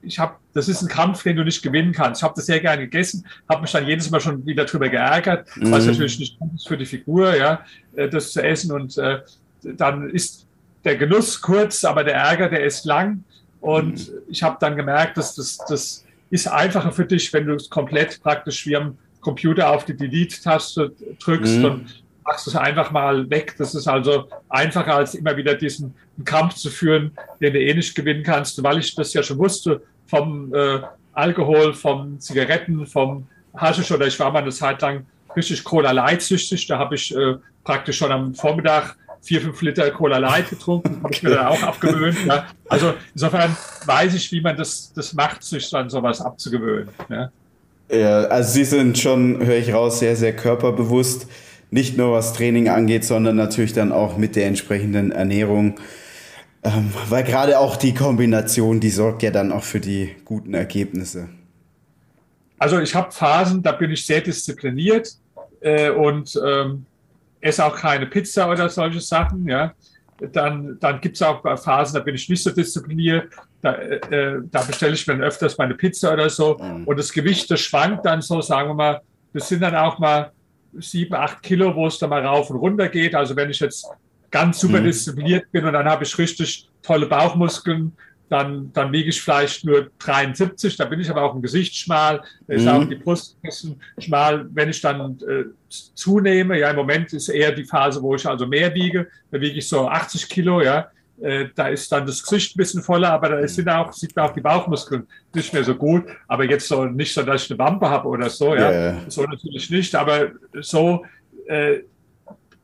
ich 0.03 0.17
habe, 0.19 0.35
das 0.53 0.67
ist 0.67 0.81
ein 0.81 0.87
Kampf, 0.87 1.23
den 1.23 1.35
du 1.35 1.43
nicht 1.43 1.61
gewinnen 1.61 1.91
kannst. 1.91 2.21
Ich 2.21 2.23
habe 2.23 2.33
das 2.35 2.45
sehr 2.45 2.59
gerne 2.59 2.83
gegessen, 2.83 3.25
habe 3.47 3.61
mich 3.61 3.71
dann 3.71 3.85
jedes 3.85 4.09
Mal 4.09 4.19
schon 4.19 4.45
wieder 4.45 4.65
drüber 4.65 4.89
geärgert, 4.89 5.47
mhm. 5.55 5.71
was 5.71 5.85
natürlich 5.85 6.19
nicht 6.19 6.39
gut 6.39 6.53
ist 6.55 6.67
für 6.67 6.77
die 6.77 6.85
Figur, 6.85 7.35
ja, 7.35 7.63
äh, 7.95 8.09
das 8.09 8.31
zu 8.31 8.43
essen. 8.43 8.71
Und 8.71 8.97
äh, 8.97 9.19
dann 9.63 10.09
ist 10.09 10.47
der 10.83 10.95
Genuss 10.97 11.41
kurz, 11.41 11.83
aber 11.83 12.03
der 12.03 12.15
Ärger, 12.15 12.49
der 12.49 12.63
ist 12.63 12.85
lang. 12.85 13.23
Und 13.59 14.09
mhm. 14.09 14.17
ich 14.29 14.43
habe 14.43 14.57
dann 14.59 14.75
gemerkt, 14.75 15.17
dass 15.17 15.35
das, 15.35 15.57
das 15.69 16.05
ist 16.29 16.47
einfacher 16.47 16.91
für 16.91 17.05
dich, 17.05 17.31
wenn 17.33 17.45
du 17.45 17.55
es 17.55 17.69
komplett 17.69 18.21
praktisch 18.23 18.65
wie 18.65 18.75
am 18.75 18.97
Computer 19.19 19.69
auf 19.69 19.85
die 19.85 19.95
Delete-Taste 19.95 20.93
drückst 21.23 21.57
mhm. 21.57 21.65
und 21.65 22.03
machst 22.23 22.47
es 22.47 22.55
einfach 22.55 22.91
mal 22.91 23.29
weg. 23.29 23.55
Das 23.57 23.75
ist 23.75 23.87
also 23.87 24.27
einfacher, 24.49 24.95
als 24.95 25.15
immer 25.15 25.37
wieder 25.37 25.55
diesen 25.55 25.93
Kampf 26.25 26.55
zu 26.55 26.69
führen, 26.69 27.11
den 27.39 27.53
du 27.53 27.59
eh 27.59 27.73
nicht 27.73 27.95
gewinnen 27.95 28.23
kannst, 28.23 28.61
weil 28.63 28.79
ich 28.79 28.95
das 28.95 29.13
ja 29.13 29.23
schon 29.23 29.37
wusste 29.37 29.81
vom 30.07 30.53
äh, 30.53 30.79
Alkohol, 31.13 31.73
vom 31.73 32.19
Zigaretten, 32.19 32.85
vom 32.85 33.27
Haschisch 33.55 33.91
oder 33.91 34.07
ich 34.07 34.19
war 34.19 34.31
mal 34.31 34.41
eine 34.41 34.51
Zeit 34.51 34.81
lang 34.81 35.05
richtig 35.35 35.63
Cola 35.63 35.91
Light 35.91 36.21
süchtig. 36.21 36.67
Da 36.67 36.77
habe 36.77 36.95
ich 36.95 37.15
äh, 37.15 37.35
praktisch 37.63 37.97
schon 37.97 38.11
am 38.11 38.33
Vormittag 38.33 38.95
vier, 39.21 39.41
fünf 39.41 39.61
Liter 39.61 39.89
Cola 39.91 40.17
Light 40.17 40.49
getrunken, 40.49 41.01
habe 41.03 41.13
ich 41.13 41.23
mir 41.23 41.31
dann 41.31 41.47
auch 41.47 41.61
abgewöhnt. 41.61 42.17
Ja. 42.25 42.47
Also 42.67 42.93
insofern 43.13 43.55
weiß 43.85 44.15
ich, 44.15 44.31
wie 44.31 44.41
man 44.41 44.57
das, 44.57 44.91
das 44.93 45.13
macht, 45.13 45.43
sich 45.43 45.69
dann 45.69 45.89
sowas 45.89 46.21
abzugewöhnen. 46.21 46.89
Ja. 47.09 47.31
ja, 47.91 48.23
also 48.25 48.51
Sie 48.51 48.65
sind 48.65 48.97
schon, 48.97 49.45
höre 49.45 49.57
ich 49.57 49.73
raus, 49.73 49.99
sehr, 49.99 50.15
sehr 50.15 50.35
körperbewusst. 50.35 51.27
Nicht 51.69 51.97
nur 51.97 52.11
was 52.11 52.33
Training 52.33 52.67
angeht, 52.67 53.05
sondern 53.05 53.37
natürlich 53.37 53.73
dann 53.73 53.91
auch 53.91 54.17
mit 54.17 54.35
der 54.35 54.47
entsprechenden 54.47 55.11
Ernährung. 55.11 55.79
Ähm, 56.63 56.91
weil 57.09 57.23
gerade 57.23 57.59
auch 57.59 57.75
die 57.75 57.93
Kombination, 57.93 58.79
die 58.79 58.89
sorgt 58.89 59.23
ja 59.23 59.31
dann 59.31 59.51
auch 59.51 59.63
für 59.63 59.79
die 59.79 60.15
guten 60.25 60.53
Ergebnisse. 60.53 61.29
Also 62.59 62.79
ich 62.79 62.93
habe 62.93 63.11
Phasen, 63.11 63.63
da 63.63 63.71
bin 63.71 63.89
ich 63.89 64.05
sehr 64.05 64.21
diszipliniert 64.21 65.15
äh, 65.61 65.89
und 65.89 66.39
ähm, 66.45 66.85
esse 67.41 67.65
auch 67.65 67.75
keine 67.75 68.05
Pizza 68.05 68.49
oder 68.49 68.69
solche 68.69 69.01
Sachen, 69.01 69.47
ja. 69.47 69.73
Dann, 70.31 70.77
dann 70.79 71.01
gibt 71.01 71.15
es 71.15 71.21
auch 71.23 71.41
Phasen, 71.41 71.95
da 71.95 71.99
bin 71.99 72.13
ich 72.13 72.29
nicht 72.29 72.43
so 72.43 72.51
diszipliniert. 72.51 73.33
Da, 73.61 73.73
äh, 73.73 74.39
da 74.51 74.61
bestelle 74.61 74.93
ich 74.93 75.05
mir 75.07 75.13
dann 75.15 75.23
öfters 75.23 75.57
meine 75.57 75.73
Pizza 75.73 76.13
oder 76.13 76.29
so. 76.29 76.59
Mhm. 76.59 76.83
Und 76.85 76.99
das 76.99 77.11
Gewicht, 77.11 77.49
das 77.49 77.59
schwankt 77.59 78.05
dann 78.05 78.21
so, 78.21 78.39
sagen 78.41 78.69
wir 78.69 78.75
mal, 78.75 79.01
das 79.33 79.49
sind 79.49 79.61
dann 79.61 79.75
auch 79.75 79.97
mal 79.97 80.31
sieben, 80.73 81.15
acht 81.15 81.41
Kilo, 81.41 81.75
wo 81.75 81.87
es 81.87 81.97
dann 81.97 82.11
mal 82.11 82.23
rauf 82.23 82.51
und 82.51 82.57
runter 82.57 82.87
geht. 82.87 83.15
Also 83.15 83.35
wenn 83.35 83.49
ich 83.49 83.59
jetzt 83.59 83.87
ganz 84.29 84.59
super 84.59 84.79
mhm. 84.79 84.85
diszipliniert 84.85 85.51
bin 85.51 85.65
und 85.65 85.73
dann 85.73 85.87
habe 85.87 86.03
ich 86.03 86.17
richtig 86.17 86.69
tolle 86.83 87.07
Bauchmuskeln, 87.07 87.93
dann, 88.31 88.71
dann 88.71 88.93
wiege 88.93 89.09
ich 89.09 89.21
vielleicht 89.21 89.65
nur 89.65 89.91
73, 89.99 90.77
da 90.77 90.85
bin 90.85 91.01
ich 91.01 91.09
aber 91.09 91.21
auch 91.21 91.35
im 91.35 91.41
Gesicht 91.41 91.75
schmal, 91.75 92.21
da 92.47 92.53
ist 92.53 92.63
mhm. 92.63 92.69
auch 92.69 92.85
die 92.85 92.95
Brust 92.95 93.35
ein 93.35 93.41
bisschen 93.41 93.81
schmal. 93.97 94.47
Wenn 94.53 94.69
ich 94.69 94.79
dann 94.79 95.19
äh, 95.27 95.43
zunehme, 95.93 96.57
ja, 96.57 96.69
im 96.69 96.77
Moment 96.77 97.11
ist 97.11 97.27
eher 97.27 97.51
die 97.51 97.65
Phase, 97.65 98.01
wo 98.01 98.15
ich 98.15 98.25
also 98.25 98.47
mehr 98.47 98.73
wiege, 98.73 99.07
da 99.31 99.41
wiege 99.41 99.59
ich 99.59 99.67
so 99.67 99.85
80 99.85 100.29
Kilo, 100.29 100.61
ja, 100.61 100.89
äh, 101.21 101.49
da 101.53 101.67
ist 101.67 101.91
dann 101.91 102.05
das 102.05 102.23
Gesicht 102.23 102.55
ein 102.55 102.59
bisschen 102.59 102.81
voller, 102.81 103.11
aber 103.11 103.27
da 103.27 103.47
sind 103.49 103.67
auch, 103.67 103.91
sieht 103.91 104.15
man 104.15 104.29
auch 104.29 104.33
die 104.33 104.39
Bauchmuskeln 104.39 105.05
nicht 105.35 105.51
mehr 105.53 105.65
so 105.65 105.75
gut. 105.75 106.05
Aber 106.29 106.45
jetzt 106.45 106.69
so 106.69 106.85
nicht 106.85 107.13
so, 107.13 107.23
dass 107.23 107.43
ich 107.43 107.51
eine 107.51 107.59
Wampe 107.59 107.89
habe 107.89 108.07
oder 108.07 108.29
so, 108.29 108.55
ja, 108.55 108.71
yeah. 108.71 109.01
so 109.09 109.23
natürlich 109.23 109.69
nicht, 109.69 109.93
aber 109.93 110.31
so 110.61 111.05
äh, 111.47 111.79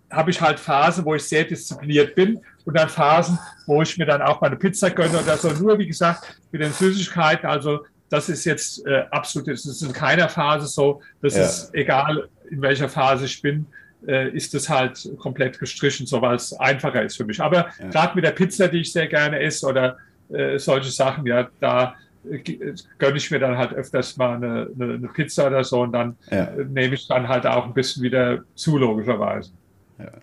habe 0.09 0.31
ich 0.31 0.39
halt 0.39 0.59
Phasen, 0.59 1.03
wo 1.03 1.13
ich 1.13 1.23
sehr 1.23 1.43
diszipliniert 1.43 2.15
bin 2.15 2.39
und 2.67 2.77
dann 2.77 2.89
Phasen, 2.89 3.39
wo 3.65 3.81
ich 3.81 3.97
mir 3.97 4.05
dann 4.05 4.21
auch 4.21 4.41
meine 4.41 4.57
Pizza 4.57 4.91
gönne 4.91 5.17
oder 5.17 5.37
so. 5.37 5.49
Nur 5.51 5.79
wie 5.79 5.87
gesagt, 5.87 6.37
mit 6.51 6.61
den 6.61 6.73
Süßigkeiten, 6.73 7.49
also 7.49 7.85
das 8.09 8.27
ist 8.27 8.43
jetzt 8.43 8.85
äh, 8.85 9.05
absolut, 9.09 9.47
das 9.47 9.65
ist 9.65 9.81
in 9.81 9.93
keiner 9.93 10.27
Phase 10.27 10.67
so. 10.67 11.01
Das 11.21 11.35
ja. 11.35 11.43
ist 11.43 11.73
egal, 11.73 12.27
in 12.51 12.61
welcher 12.61 12.89
Phase 12.89 13.25
ich 13.25 13.41
bin. 13.41 13.65
äh, 14.05 14.29
ist 14.29 14.53
es 14.53 14.69
halt 14.69 15.09
komplett 15.17 15.59
gestrichen, 15.59 16.05
so 16.05 16.21
weil 16.21 16.35
es 16.35 16.53
einfacher 16.53 17.03
ist 17.03 17.17
für 17.17 17.25
mich. 17.25 17.41
Aber 17.41 17.69
ja. 17.79 17.89
gerade 17.89 18.15
mit 18.15 18.25
der 18.25 18.31
Pizza, 18.31 18.67
die 18.67 18.81
ich 18.81 18.91
sehr 18.91 19.07
gerne 19.07 19.39
esse 19.39 19.65
oder 19.65 19.97
äh, 20.29 20.59
solche 20.59 20.91
Sachen, 20.91 21.25
ja, 21.25 21.47
da 21.59 21.95
äh, 22.29 22.73
gönne 22.97 23.17
ich 23.17 23.31
mir 23.31 23.39
dann 23.39 23.57
halt 23.57 23.73
öfters 23.73 24.17
mal 24.17 24.35
eine, 24.35 24.69
eine, 24.75 24.93
eine 24.95 25.07
Pizza 25.07 25.47
oder 25.47 25.63
so 25.63 25.81
und 25.81 25.93
dann 25.93 26.17
ja. 26.29 26.45
Äh, 26.45 26.65
nehme 26.65 26.95
ich 26.95 27.07
dann 27.07 27.27
halt 27.27 27.45
auch 27.47 27.65
ein 27.65 27.73
bisschen 27.73 28.03
wieder 28.03 28.43
zu, 28.55 28.77
logischerweise. 28.77 29.51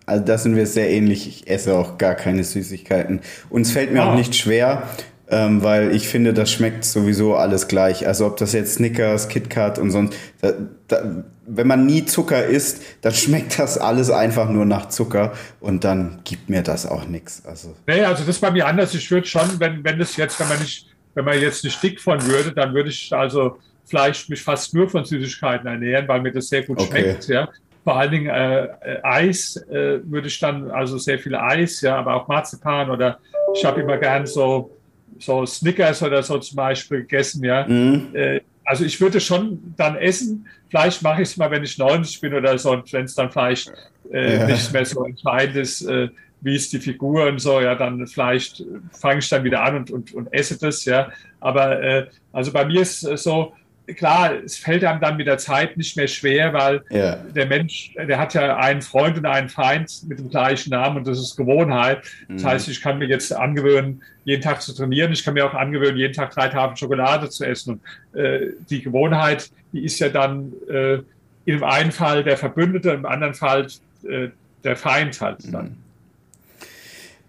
Also 0.06 0.24
da 0.24 0.38
sind 0.38 0.56
wir 0.56 0.66
sehr 0.66 0.90
ähnlich. 0.90 1.26
Ich 1.26 1.50
esse 1.50 1.74
auch 1.74 1.98
gar 1.98 2.14
keine 2.14 2.44
Süßigkeiten. 2.44 3.20
Und 3.50 3.62
es 3.62 3.72
fällt 3.72 3.92
mir 3.92 4.02
ah. 4.02 4.12
auch 4.12 4.16
nicht 4.16 4.34
schwer, 4.34 4.88
ähm, 5.28 5.62
weil 5.62 5.94
ich 5.94 6.08
finde, 6.08 6.34
das 6.34 6.52
schmeckt 6.52 6.84
sowieso 6.84 7.34
alles 7.34 7.66
gleich. 7.66 8.06
Also 8.06 8.26
ob 8.26 8.36
das 8.36 8.52
jetzt 8.52 8.74
Snickers, 8.74 9.28
KitKat 9.28 9.78
und 9.78 9.90
sonst, 9.90 10.14
da, 10.40 10.52
da, 10.88 11.24
wenn 11.46 11.66
man 11.66 11.86
nie 11.86 12.04
Zucker 12.04 12.44
isst, 12.44 12.82
dann 13.00 13.12
schmeckt 13.14 13.58
das 13.58 13.78
alles 13.78 14.10
einfach 14.10 14.48
nur 14.48 14.64
nach 14.64 14.88
Zucker 14.90 15.32
und 15.60 15.84
dann 15.84 16.20
gibt 16.24 16.48
mir 16.48 16.62
das 16.62 16.86
auch 16.86 17.06
nichts. 17.06 17.44
Also. 17.44 17.74
Nee, 17.86 18.04
also 18.04 18.20
das 18.20 18.36
ist 18.36 18.40
bei 18.40 18.50
mir 18.50 18.66
anders. 18.66 18.94
Ich 18.94 19.10
würde 19.10 19.26
schon, 19.26 19.58
wenn, 19.58 19.82
wenn 19.82 19.98
das 19.98 20.16
jetzt, 20.16 20.38
wenn 20.38 20.48
man 20.48 20.60
nicht, 20.60 20.86
wenn 21.14 21.24
man 21.24 21.40
jetzt 21.40 21.64
nicht 21.64 21.82
dick 21.82 22.00
von 22.00 22.24
würde, 22.26 22.52
dann 22.52 22.74
würde 22.74 22.90
ich 22.90 23.12
also 23.12 23.58
vielleicht 23.86 24.28
mich 24.30 24.42
fast 24.42 24.74
nur 24.74 24.88
von 24.88 25.04
Süßigkeiten 25.04 25.66
ernähren, 25.66 26.08
weil 26.08 26.20
mir 26.22 26.32
das 26.32 26.48
sehr 26.48 26.62
gut 26.62 26.80
okay. 26.80 27.02
schmeckt. 27.02 27.28
Ja. 27.28 27.48
Vor 27.84 27.96
allen 27.96 28.10
Dingen 28.10 28.28
äh, 28.28 28.64
äh, 28.64 29.00
Eis 29.02 29.56
äh, 29.68 30.00
würde 30.04 30.28
ich 30.28 30.38
dann, 30.40 30.70
also 30.70 30.98
sehr 30.98 31.18
viel 31.18 31.34
Eis, 31.34 31.82
ja, 31.82 31.96
aber 31.96 32.14
auch 32.14 32.26
Marzipan 32.26 32.90
oder 32.90 33.18
ich 33.54 33.64
habe 33.64 33.82
immer 33.82 33.98
gern 33.98 34.26
so 34.26 34.70
so 35.18 35.46
Snickers 35.46 36.02
oder 36.02 36.22
so 36.22 36.38
zum 36.38 36.56
Beispiel 36.56 37.00
gegessen, 37.00 37.44
ja. 37.44 37.66
Mhm. 37.66 38.08
Äh, 38.14 38.40
also 38.64 38.84
ich 38.84 39.00
würde 39.00 39.20
schon 39.20 39.74
dann 39.76 39.96
essen. 39.96 40.46
Vielleicht 40.70 41.02
mache 41.02 41.22
ich 41.22 41.28
es 41.28 41.36
mal, 41.36 41.50
wenn 41.50 41.62
ich 41.62 41.78
90 41.78 42.20
bin 42.20 42.34
oder 42.34 42.56
so, 42.58 42.72
und 42.72 42.92
wenn 42.92 43.04
es 43.04 43.14
dann 43.14 43.30
vielleicht 43.30 43.72
äh, 44.12 44.38
ja. 44.38 44.46
nicht 44.46 44.72
mehr 44.72 44.84
so 44.84 45.04
entscheidend 45.04 45.56
ist, 45.56 45.82
äh, 45.82 46.08
wie 46.40 46.56
ist 46.56 46.72
die 46.72 46.78
Figur 46.78 47.26
und 47.26 47.38
so, 47.38 47.60
ja, 47.60 47.74
dann 47.74 48.06
vielleicht 48.06 48.62
fange 48.92 49.20
ich 49.20 49.28
dann 49.28 49.44
wieder 49.44 49.62
an 49.62 49.76
und, 49.76 49.90
und, 49.90 50.14
und 50.14 50.32
esse 50.32 50.58
das, 50.58 50.84
ja. 50.84 51.10
Aber 51.40 51.82
äh, 51.82 52.06
also 52.32 52.52
bei 52.52 52.64
mir 52.64 52.82
ist 52.82 53.00
so, 53.00 53.52
klar, 53.86 54.34
es 54.44 54.56
fällt 54.56 54.84
einem 54.84 55.00
dann 55.00 55.16
mit 55.16 55.26
der 55.26 55.38
Zeit 55.38 55.76
nicht 55.76 55.96
mehr 55.96 56.08
schwer, 56.08 56.52
weil 56.52 56.82
ja. 56.90 57.16
der 57.16 57.46
Mensch, 57.46 57.94
der 57.94 58.18
hat 58.18 58.34
ja 58.34 58.56
einen 58.56 58.82
Freund 58.82 59.18
und 59.18 59.26
einen 59.26 59.48
Feind 59.48 60.02
mit 60.08 60.18
dem 60.18 60.30
gleichen 60.30 60.70
Namen 60.70 60.98
und 60.98 61.06
das 61.06 61.18
ist 61.18 61.36
Gewohnheit. 61.36 62.02
Das 62.28 62.42
mhm. 62.42 62.46
heißt, 62.46 62.68
ich 62.68 62.80
kann 62.80 62.98
mir 62.98 63.08
jetzt 63.08 63.32
angewöhnen, 63.32 64.02
jeden 64.24 64.42
Tag 64.42 64.62
zu 64.62 64.74
trainieren. 64.74 65.12
Ich 65.12 65.24
kann 65.24 65.34
mir 65.34 65.46
auch 65.46 65.54
angewöhnen, 65.54 65.96
jeden 65.96 66.14
Tag 66.14 66.30
drei 66.30 66.48
Tafeln 66.48 66.76
Schokolade 66.76 67.28
zu 67.28 67.44
essen. 67.44 67.80
Und 68.14 68.18
äh, 68.18 68.52
die 68.70 68.82
Gewohnheit, 68.82 69.50
die 69.72 69.84
ist 69.84 69.98
ja 69.98 70.08
dann 70.08 70.52
äh, 70.68 70.98
im 71.44 71.62
einen 71.62 71.92
Fall 71.92 72.24
der 72.24 72.36
Verbündete, 72.36 72.90
im 72.90 73.04
anderen 73.04 73.34
Fall 73.34 73.66
äh, 74.08 74.28
der 74.62 74.76
Feind 74.76 75.20
halt 75.20 75.52
dann. 75.52 75.64
Mhm. 75.66 75.83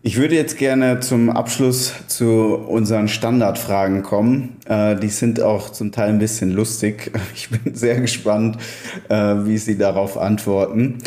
Ich 0.07 0.17
würde 0.17 0.35
jetzt 0.35 0.59
gerne 0.59 0.99
zum 0.99 1.31
Abschluss 1.31 1.91
zu 2.05 2.53
unseren 2.57 3.07
Standardfragen 3.07 4.03
kommen. 4.03 4.55
Äh, 4.67 4.97
die 4.97 5.07
sind 5.07 5.41
auch 5.41 5.71
zum 5.71 5.91
Teil 5.91 6.09
ein 6.09 6.19
bisschen 6.19 6.51
lustig. 6.51 7.11
Ich 7.33 7.49
bin 7.49 7.73
sehr 7.73 7.99
gespannt, 7.99 8.57
äh, 9.09 9.15
wie 9.15 9.57
Sie 9.57 9.79
darauf 9.79 10.15
antworten. 10.15 10.99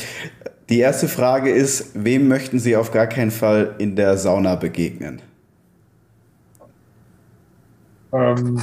Die 0.69 0.81
erste 0.81 1.07
Frage 1.07 1.49
ist, 1.51 1.93
wem 1.95 2.27
möchten 2.27 2.59
Sie 2.59 2.75
auf 2.75 2.91
gar 2.91 3.07
keinen 3.07 3.31
Fall 3.31 3.77
in 3.79 3.95
der 3.95 4.19
Sauna 4.19 4.57
begegnen? 4.57 5.23
Ähm, 8.13 8.61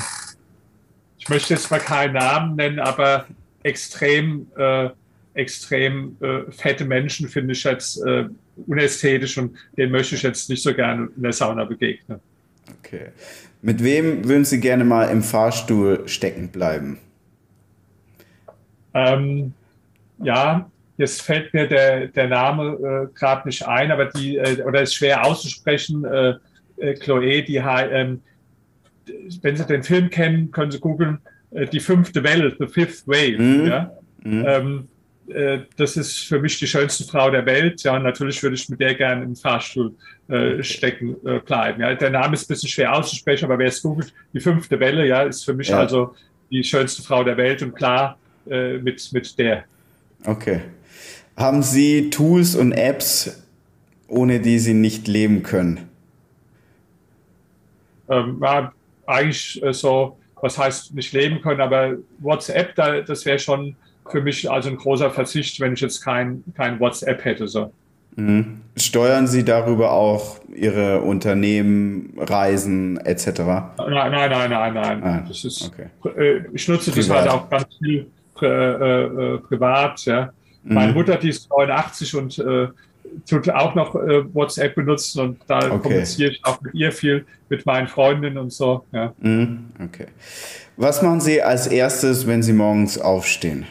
ich 1.17 1.29
möchte 1.29 1.53
jetzt 1.53 1.71
mal 1.71 1.79
keinen 1.79 2.15
Namen 2.15 2.57
nennen, 2.57 2.79
aber 2.79 3.25
extrem, 3.63 4.47
äh, 4.57 4.89
extrem 5.33 6.17
äh, 6.19 6.51
fette 6.51 6.83
Menschen 6.83 7.29
finde 7.29 7.53
ich 7.53 7.63
jetzt 7.63 8.03
äh, 8.05 8.25
unästhetisch 8.68 9.38
und 9.38 9.56
den 9.77 9.91
möchte 9.91 10.15
ich 10.15 10.23
jetzt 10.23 10.49
nicht 10.49 10.64
so 10.64 10.73
gerne 10.73 11.10
in 11.15 11.23
der 11.23 11.34
Sauna 11.34 11.64
begegnen. 11.65 12.19
Okay. 12.80 13.07
Mit 13.61 13.84
wem 13.84 14.27
würden 14.27 14.45
Sie 14.45 14.60
gerne 14.60 14.84
mal 14.84 15.06
im 15.10 15.23
Fahrstuhl 15.23 16.07
stecken 16.07 16.49
bleiben? 16.49 16.99
Ähm, 18.94 19.53
ja, 20.19 20.69
jetzt 20.98 21.22
fällt 21.22 21.53
mir 21.53 21.68
der, 21.68 22.07
der 22.07 22.27
Name 22.27 23.10
äh, 23.11 23.18
gerade 23.18 23.48
nicht 23.48 23.68
ein, 23.68 23.91
aber 23.91 24.06
die, 24.06 24.38
äh, 24.38 24.61
oder 24.64 24.82
ist 24.82 24.95
schwer 24.95 25.26
auszusprechen, 25.26 26.06
äh, 26.06 26.36
äh 26.77 26.94
Chloe, 26.94 27.44
die, 27.44 27.57
ähm, 27.57 28.22
wenn 29.41 29.57
Sie 29.57 29.65
den 29.65 29.84
Film 29.84 30.10
kennen, 30.10 30.52
können 30.52 30.72
Sie 30.72 30.80
googeln, 30.80 31.19
äh, 31.52 31.68
die 31.68 31.80
fünfte 31.80 32.23
Welle, 32.23 32.56
The 32.57 32.68
Fifth 32.68 33.07
Wave. 33.07 33.41
Mhm. 33.41 33.68
Ja? 33.68 33.91
Mhm. 34.23 34.45
Ähm, 34.48 34.88
äh, 35.30 35.60
das 35.77 35.97
ist 35.97 36.19
für 36.19 36.39
mich 36.39 36.60
die 36.60 36.68
schönste 36.68 37.03
Frau 37.03 37.30
der 37.30 37.45
Welt. 37.45 37.84
Ja, 37.84 37.95
und 37.95 38.03
natürlich 38.03 38.41
würde 38.43 38.56
ich 38.56 38.69
mit 38.69 38.80
der 38.80 38.95
gerne 38.95 39.23
im 39.23 39.35
Fahrstuhl 39.35 39.95
äh, 40.27 40.61
stecken 40.61 41.15
äh, 41.26 41.39
bleiben. 41.39 41.81
Ja, 41.81 41.93
der 41.95 42.10
Name 42.10 42.34
ist 42.34 42.45
ein 42.45 42.47
bisschen 42.47 42.69
schwer 42.69 42.95
auszusprechen, 42.95 43.45
aber 43.45 43.60
wer 43.60 43.68
es 43.68 43.81
googelt, 43.81 44.14
die 44.34 44.39
fünfte 44.39 44.80
Welle, 44.80 45.07
ja, 45.07 45.23
ist 45.23 45.43
für 45.43 45.53
mich 45.53 45.69
ja. 45.69 45.80
also 45.80 46.15
die 46.52 46.64
schönste 46.64 47.02
Frau 47.02 47.23
der 47.23 47.38
Welt 47.38 47.61
und 47.61 47.76
klar 47.76 48.18
äh, 48.49 48.77
mit, 48.77 49.11
mit 49.14 49.38
der. 49.39 49.65
Okay. 50.26 50.61
Haben 51.35 51.64
Sie 51.64 52.10
Tools 52.10 52.56
und 52.56 52.72
Apps, 52.72 53.43
ohne 54.07 54.39
die 54.39 54.60
Sie 54.60 54.73
nicht 54.73 55.07
leben 55.07 55.43
können? 55.43 55.89
Ähm, 58.07 58.39
ja, 58.41 58.72
eigentlich 59.07 59.61
äh, 59.64 59.73
so, 59.73 60.18
was 60.41 60.57
heißt 60.57 60.93
nicht 60.93 61.11
leben 61.14 61.41
können, 61.41 61.61
aber 61.61 61.95
WhatsApp, 62.19 62.76
da, 62.76 63.02
das 63.02 63.26
wäre 63.26 63.39
schon 63.39 63.76
für 64.10 64.22
mich 64.22 64.49
also 64.49 64.69
ein 64.69 64.77
großer 64.77 65.11
Verzicht, 65.11 65.60
wenn 65.60 65.73
ich 65.73 65.82
jetzt 65.82 66.02
kein, 66.03 66.44
kein 66.56 66.80
WhatsApp 66.80 67.23
hätte. 67.26 67.48
So. 67.48 67.72
Mhm. 68.15 68.61
Steuern 68.77 69.27
Sie 69.27 69.44
darüber 69.44 69.91
auch 69.91 70.40
Ihre 70.53 71.02
Unternehmen, 71.02 72.14
Reisen 72.18 72.98
etc.? 72.98 73.40
Nein, 73.40 73.68
nein, 73.77 74.30
nein, 74.30 74.49
nein, 74.49 74.73
nein. 74.73 75.03
Ah, 75.03 75.23
das 75.27 75.44
ist, 75.44 75.69
okay. 75.69 75.88
Äh, 76.18 76.44
ich 76.53 76.68
nutze 76.68 76.91
privat. 76.91 77.10
das 77.10 77.18
halt 77.18 77.30
auch 77.30 77.49
ganz 77.49 77.68
viel 77.77 78.07
äh, 78.41 78.45
äh, 78.45 79.38
privat. 79.40 80.06
Ja. 80.06 80.32
Mhm. 80.64 80.73
Meine 80.73 80.94
Mutter, 80.94 81.18
die 81.18 81.30
ist 81.30 81.49
89 81.49 82.15
und 82.15 82.40
äh, 82.40 82.68
tut 83.30 83.49
auch 83.49 83.76
noch 83.76 83.94
WhatsApp 83.94 84.76
benutzen 84.76 85.22
und 85.22 85.40
da 85.48 85.57
okay. 85.57 85.80
kommuniziere 85.80 86.32
ich 86.32 86.44
auch 86.44 86.60
mit 86.61 86.73
ihr 86.73 86.91
viel, 86.91 87.26
mit 87.49 87.65
meinen 87.65 87.88
Freundinnen 87.88 88.38
und 88.38 88.52
so. 88.52 88.86
Ja. 88.91 89.14
Mhm. 89.19 89.68
Okay. 89.84 90.07
Was 90.77 91.02
machen 91.02 91.22
Sie 91.22 91.41
als 91.41 91.68
erstes, 91.68 92.27
wenn 92.27 92.44
Sie 92.44 92.52
morgens 92.52 92.98
aufstehen? 92.98 93.65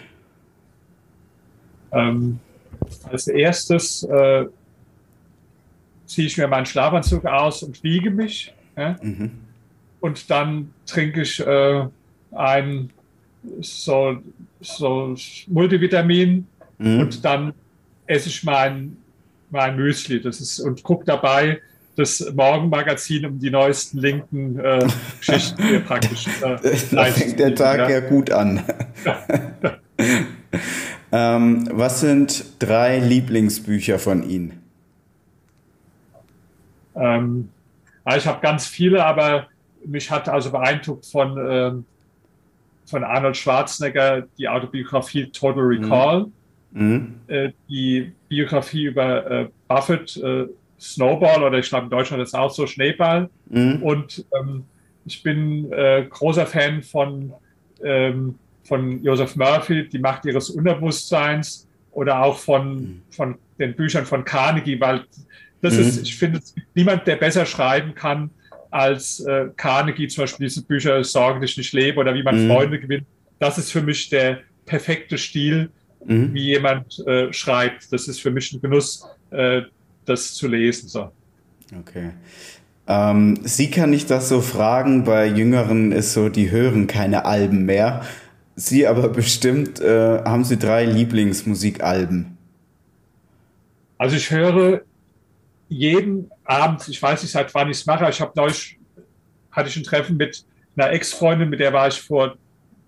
Ähm, 1.94 2.38
als 3.10 3.28
erstes 3.28 4.02
äh, 4.04 4.46
ziehe 6.06 6.26
ich 6.26 6.36
mir 6.36 6.48
meinen 6.48 6.66
Schlafanzug 6.66 7.24
aus 7.26 7.62
und 7.62 7.82
wiege 7.82 8.10
mich. 8.10 8.52
Ja? 8.76 8.96
Mhm. 9.00 9.30
Und 10.00 10.30
dann 10.30 10.72
trinke 10.86 11.22
ich 11.22 11.40
äh, 11.40 11.86
ein 12.32 12.90
so, 13.60 14.18
so 14.60 15.14
Multivitamin 15.46 16.46
mhm. 16.78 17.00
und 17.00 17.24
dann 17.24 17.52
esse 18.06 18.28
ich 18.28 18.44
mein, 18.44 18.96
mein 19.50 19.76
Müsli. 19.76 20.20
Das 20.20 20.40
ist, 20.40 20.60
und 20.60 20.82
gucke 20.82 21.04
dabei 21.04 21.60
das 21.96 22.32
Morgenmagazin 22.34 23.24
um 23.24 23.38
die 23.38 23.50
neuesten 23.50 23.98
linken 23.98 24.58
äh, 24.58 24.86
Geschichten 25.20 25.62
hier 25.62 25.80
praktisch. 25.80 26.26
Äh, 26.42 26.56
da 26.90 27.04
fängt 27.04 27.38
der 27.38 27.54
Tag 27.54 27.78
ja, 27.78 27.88
ja 27.88 28.00
gut 28.00 28.30
an. 28.30 28.62
Ähm, 31.16 31.68
was 31.70 32.00
sind 32.00 32.44
drei 32.58 32.98
Lieblingsbücher 32.98 34.00
von 34.00 34.28
Ihnen? 34.28 34.60
Ähm, 36.96 37.50
ich 38.16 38.26
habe 38.26 38.40
ganz 38.40 38.66
viele, 38.66 39.04
aber 39.04 39.46
mich 39.86 40.10
hat 40.10 40.28
also 40.28 40.50
beeindruckt 40.50 41.06
von, 41.06 41.38
ähm, 41.38 41.84
von 42.86 43.04
Arnold 43.04 43.36
Schwarzenegger 43.36 44.26
die 44.36 44.48
Autobiografie 44.48 45.26
Total 45.26 45.62
Recall, 45.62 46.26
mhm. 46.72 47.20
äh, 47.28 47.52
die 47.68 48.12
Biografie 48.28 48.86
über 48.86 49.30
äh, 49.30 49.48
Buffett, 49.68 50.16
äh, 50.16 50.48
Snowball 50.80 51.44
oder 51.44 51.58
ich 51.58 51.68
glaube 51.68 51.84
in 51.84 51.90
Deutschland 51.90 52.24
ist 52.24 52.34
auch 52.34 52.50
so 52.50 52.66
Schneeball. 52.66 53.30
Mhm. 53.50 53.84
Und 53.84 54.24
ähm, 54.36 54.64
ich 55.04 55.22
bin 55.22 55.70
äh, 55.70 56.06
großer 56.10 56.46
Fan 56.46 56.82
von 56.82 57.32
ähm, 57.84 58.34
von 58.64 59.02
Joseph 59.02 59.36
Murphy, 59.36 59.88
Die 59.88 59.98
Macht 59.98 60.24
ihres 60.24 60.50
Unterbewusstseins 60.50 61.68
oder 61.92 62.22
auch 62.22 62.38
von, 62.38 63.02
von 63.10 63.36
den 63.58 63.74
Büchern 63.74 64.04
von 64.04 64.24
Carnegie, 64.24 64.80
weil 64.80 65.04
das 65.60 65.74
mhm. 65.74 65.80
ist, 65.80 66.02
ich 66.02 66.16
finde, 66.16 66.40
niemand, 66.74 67.06
der 67.06 67.16
besser 67.16 67.46
schreiben 67.46 67.94
kann 67.94 68.30
als 68.70 69.20
äh, 69.20 69.46
Carnegie, 69.56 70.08
zum 70.08 70.24
Beispiel 70.24 70.46
diese 70.46 70.62
Bücher 70.62 71.02
Sorgen 71.04 71.40
dich 71.40 71.56
nicht 71.56 71.72
lebe 71.72 72.00
oder 72.00 72.12
wie 72.14 72.22
man 72.22 72.44
mhm. 72.44 72.50
Freunde 72.50 72.80
gewinnt. 72.80 73.06
Das 73.38 73.56
ist 73.56 73.70
für 73.70 73.82
mich 73.82 74.08
der 74.10 74.40
perfekte 74.66 75.16
Stil, 75.16 75.70
mhm. 76.04 76.34
wie 76.34 76.46
jemand 76.46 76.98
äh, 77.06 77.32
schreibt. 77.32 77.92
Das 77.92 78.08
ist 78.08 78.20
für 78.20 78.30
mich 78.30 78.52
ein 78.52 78.60
Genuss, 78.60 79.06
äh, 79.30 79.62
das 80.04 80.34
zu 80.34 80.48
lesen. 80.48 80.88
So. 80.88 81.12
Okay. 81.78 82.10
Ähm, 82.86 83.38
Sie 83.44 83.70
kann 83.70 83.92
ich 83.92 84.06
das 84.06 84.28
so 84.28 84.40
fragen, 84.40 85.04
bei 85.04 85.26
Jüngeren 85.26 85.92
ist 85.92 86.12
so, 86.12 86.28
die 86.28 86.50
hören 86.50 86.86
keine 86.86 87.24
Alben 87.24 87.64
mehr. 87.64 88.02
Sie 88.56 88.86
aber 88.86 89.08
bestimmt, 89.10 89.80
äh, 89.80 90.22
haben 90.24 90.44
Sie 90.44 90.58
drei 90.58 90.84
Lieblingsmusikalben? 90.84 92.36
Also 93.98 94.16
ich 94.16 94.30
höre 94.30 94.82
jeden 95.68 96.30
Abend, 96.44 96.88
ich 96.88 97.00
weiß 97.00 97.22
nicht, 97.22 97.32
seit 97.32 97.54
wann 97.54 97.70
ich 97.70 97.78
es 97.78 97.86
mache, 97.86 98.08
ich 98.08 98.20
habe 98.20 98.32
neulich, 98.36 98.78
hatte 99.50 99.68
ich 99.68 99.76
ein 99.76 99.82
Treffen 99.82 100.16
mit 100.16 100.44
einer 100.76 100.90
Ex-Freundin, 100.90 101.48
mit 101.48 101.60
der 101.60 101.72
war 101.72 101.88
ich 101.88 102.00
vor 102.00 102.36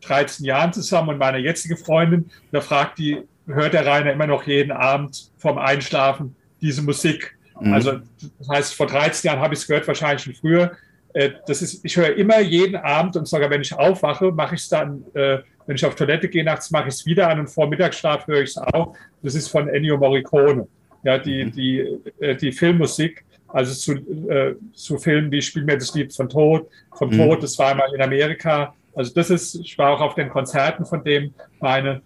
13 0.02 0.44
Jahren 0.44 0.72
zusammen 0.72 1.10
und 1.10 1.18
meine 1.18 1.38
jetzige 1.38 1.76
Freundin. 1.76 2.30
Da 2.52 2.60
fragt 2.60 2.98
die, 2.98 3.22
hört 3.47 3.72
der 3.72 3.86
Rainer 3.86 4.12
immer 4.12 4.26
noch 4.26 4.47
jeden 4.47 4.72
Abend 4.72 5.30
vorm 5.38 5.59
Einschlafen 5.59 6.34
diese 6.60 6.82
Musik? 6.82 7.36
Mhm. 7.60 7.72
Also 7.72 8.01
das 8.38 8.48
heißt, 8.48 8.74
vor 8.74 8.86
13 8.86 9.28
Jahren 9.28 9.40
habe 9.40 9.55
ich 9.55 9.60
es 9.60 9.66
gehört, 9.66 9.86
wahrscheinlich 9.86 10.22
schon 10.22 10.34
früher. 10.34 10.72
Äh, 11.14 11.30
das 11.47 11.62
ist, 11.62 11.84
ich 11.84 11.97
höre 11.97 12.14
immer 12.16 12.40
jeden 12.40 12.76
Abend 12.76 13.16
und 13.16 13.26
sogar 13.26 13.51
wenn 13.51 13.60
ich 13.60 13.72
aufwache, 13.72 14.32
mache 14.32 14.55
ich 14.55 14.62
es 14.62 14.68
dann, 14.68 15.05
äh, 15.14 15.38
wenn 15.66 15.76
ich 15.76 15.84
auf 15.84 15.94
Toilette 15.94 16.28
gehe 16.28 16.44
nachts, 16.44 16.70
mache 16.70 16.88
ich 16.88 16.94
es 16.94 17.06
wieder 17.06 17.28
an 17.28 17.40
und 17.40 17.48
vor 17.48 17.68
Mittagsschlaf 17.68 18.26
höre 18.26 18.43
ich 18.43 18.51
es 18.51 18.59
auch. 18.59 18.97
Das 19.22 19.34
ist 19.34 19.48
von 19.48 19.68
Ennio 19.68 19.98
Morricone. 19.98 20.66
Ja, 21.02 21.18
die, 21.18 21.44
mhm. 21.44 21.52
die, 21.52 21.78
äh, 22.20 22.36
die 22.36 22.52
Filmmusik, 22.52 23.24
also 23.48 23.72
zu, 23.74 24.28
äh, 24.28 24.55
zu 24.72 24.98
Filmen 24.98 25.30
wie 25.30 25.43
Spiel 25.43 25.64
mir 25.64 25.78
das 25.78 25.94
Lied 25.94 26.12
von 26.14 26.28
Tod, 26.28 26.68
vom 26.94 27.10
mhm. 27.10 27.18
Tod, 27.18 27.43
das 27.43 27.59
war 27.59 27.70
einmal 27.70 27.94
in 27.94 28.01
Amerika. 28.01 28.74
Also 28.94 29.12
das 29.14 29.30
ist, 29.30 29.55
ich 29.56 29.76
war 29.78 29.93
auch 29.93 30.01
auf 30.01 30.14
den 30.14 30.28
Konzerten 30.28 30.84
von 30.84 31.05
dem, 31.05 31.32
meine 31.60 32.02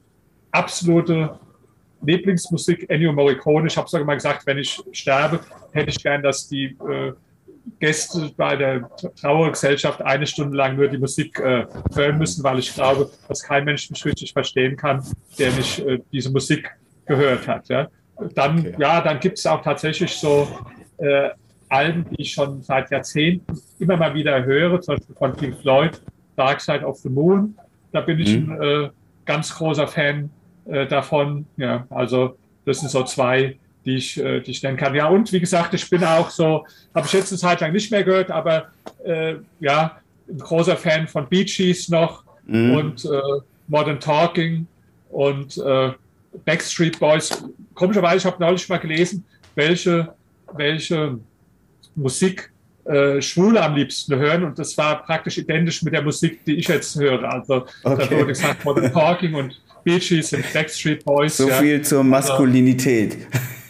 absolute 0.50 1.38
Lieblingsmusik 2.02 2.88
Ennio 2.88 3.12
Morricone. 3.12 3.68
Ich 3.68 3.76
habe 3.76 3.88
sogar 3.88 4.06
mal 4.06 4.14
gesagt, 4.14 4.46
wenn 4.46 4.58
ich 4.58 4.82
sterbe, 4.92 5.40
hätte 5.72 5.90
ich 5.90 6.02
gern, 6.02 6.22
dass 6.22 6.48
die 6.48 6.76
äh, 6.88 7.12
Gäste 7.78 8.30
bei 8.36 8.56
der 8.56 8.90
Trauergesellschaft 9.20 10.02
eine 10.02 10.26
Stunde 10.26 10.56
lang 10.56 10.76
nur 10.76 10.88
die 10.88 10.98
Musik 10.98 11.38
äh, 11.38 11.66
hören 11.94 12.18
müssen, 12.18 12.44
weil 12.44 12.58
ich 12.58 12.74
glaube, 12.74 13.10
dass 13.28 13.42
kein 13.42 13.64
Mensch 13.64 13.90
mich 13.90 14.04
richtig 14.04 14.32
verstehen 14.32 14.76
kann, 14.76 15.02
der 15.38 15.52
nicht 15.52 15.78
äh, 15.80 15.98
diese 16.12 16.30
Musik 16.30 16.70
gehört 17.06 17.46
hat. 17.48 17.68
Ja. 17.68 17.88
Dann, 18.34 18.60
okay. 18.60 18.74
ja, 18.78 19.00
dann 19.00 19.18
gibt 19.20 19.38
es 19.38 19.46
auch 19.46 19.62
tatsächlich 19.62 20.12
so 20.12 20.48
äh, 20.98 21.30
Alben, 21.68 22.04
die 22.10 22.22
ich 22.22 22.32
schon 22.32 22.62
seit 22.62 22.90
Jahrzehnten 22.90 23.58
immer 23.78 23.96
mal 23.96 24.14
wieder 24.14 24.44
höre, 24.44 24.80
zum 24.80 24.96
Beispiel 24.96 25.16
von 25.16 25.32
Pink 25.34 25.56
Floyd, 25.60 26.02
Dark 26.36 26.60
Side 26.60 26.84
of 26.84 26.98
the 26.98 27.08
Moon. 27.08 27.56
Da 27.92 28.00
bin 28.00 28.18
ich 28.18 28.38
mhm. 28.38 28.52
ein 28.52 28.62
äh, 28.62 28.90
ganz 29.24 29.54
großer 29.54 29.86
Fan 29.86 30.30
äh, 30.66 30.86
davon. 30.86 31.46
Ja, 31.56 31.86
also 31.90 32.36
das 32.64 32.80
sind 32.80 32.90
so 32.90 33.04
zwei, 33.04 33.58
die 33.84 33.96
ich, 33.96 34.18
äh, 34.18 34.40
die 34.40 34.50
ich 34.50 34.62
nennen 34.62 34.76
kann. 34.76 34.94
Ja, 34.94 35.08
und 35.08 35.32
wie 35.32 35.40
gesagt, 35.40 35.74
ich 35.74 35.88
bin 35.88 36.04
auch 36.04 36.30
so, 36.30 36.66
habe 36.94 37.06
ich 37.06 37.12
jetzt 37.12 37.32
eine 37.32 37.38
Zeit 37.38 37.60
lang 37.60 37.72
nicht 37.72 37.90
mehr 37.90 38.04
gehört, 38.04 38.30
aber 38.30 38.68
äh, 39.04 39.36
ja, 39.60 40.00
ein 40.28 40.38
großer 40.38 40.76
Fan 40.76 41.08
von 41.08 41.28
Bee 41.28 41.44
Gees 41.44 41.88
noch 41.88 42.24
mhm. 42.46 42.74
und 42.74 43.04
äh, 43.04 43.20
Modern 43.68 44.00
Talking 44.00 44.66
und 45.10 45.56
äh, 45.58 45.92
Backstreet 46.44 46.98
Boys. 46.98 47.42
Komischerweise, 47.74 48.18
ich 48.18 48.24
habe 48.24 48.42
neulich 48.42 48.68
mal 48.68 48.78
gelesen, 48.78 49.24
welche, 49.54 50.12
welche 50.52 51.18
Musik 51.94 52.50
äh, 52.84 53.20
Schwule 53.20 53.62
am 53.62 53.74
liebsten 53.74 54.16
hören 54.16 54.44
und 54.44 54.58
das 54.58 54.76
war 54.78 55.02
praktisch 55.02 55.38
identisch 55.38 55.82
mit 55.82 55.92
der 55.92 56.02
Musik, 56.02 56.44
die 56.44 56.56
ich 56.56 56.68
jetzt 56.68 56.98
höre. 56.98 57.22
Also 57.24 57.66
okay. 57.82 58.06
da 58.08 58.10
wurde 58.10 58.26
gesagt 58.26 58.64
Modern 58.64 58.92
Talking 58.92 59.34
und 59.34 59.60
Bee 59.84 59.98
Gees 59.98 60.32
und 60.32 60.44
Backstreet 60.52 61.04
Boys. 61.04 61.36
So 61.36 61.48
ja. 61.48 61.54
viel 61.56 61.82
zur 61.82 61.98
also 61.98 62.10
Maskulinität. 62.10 63.18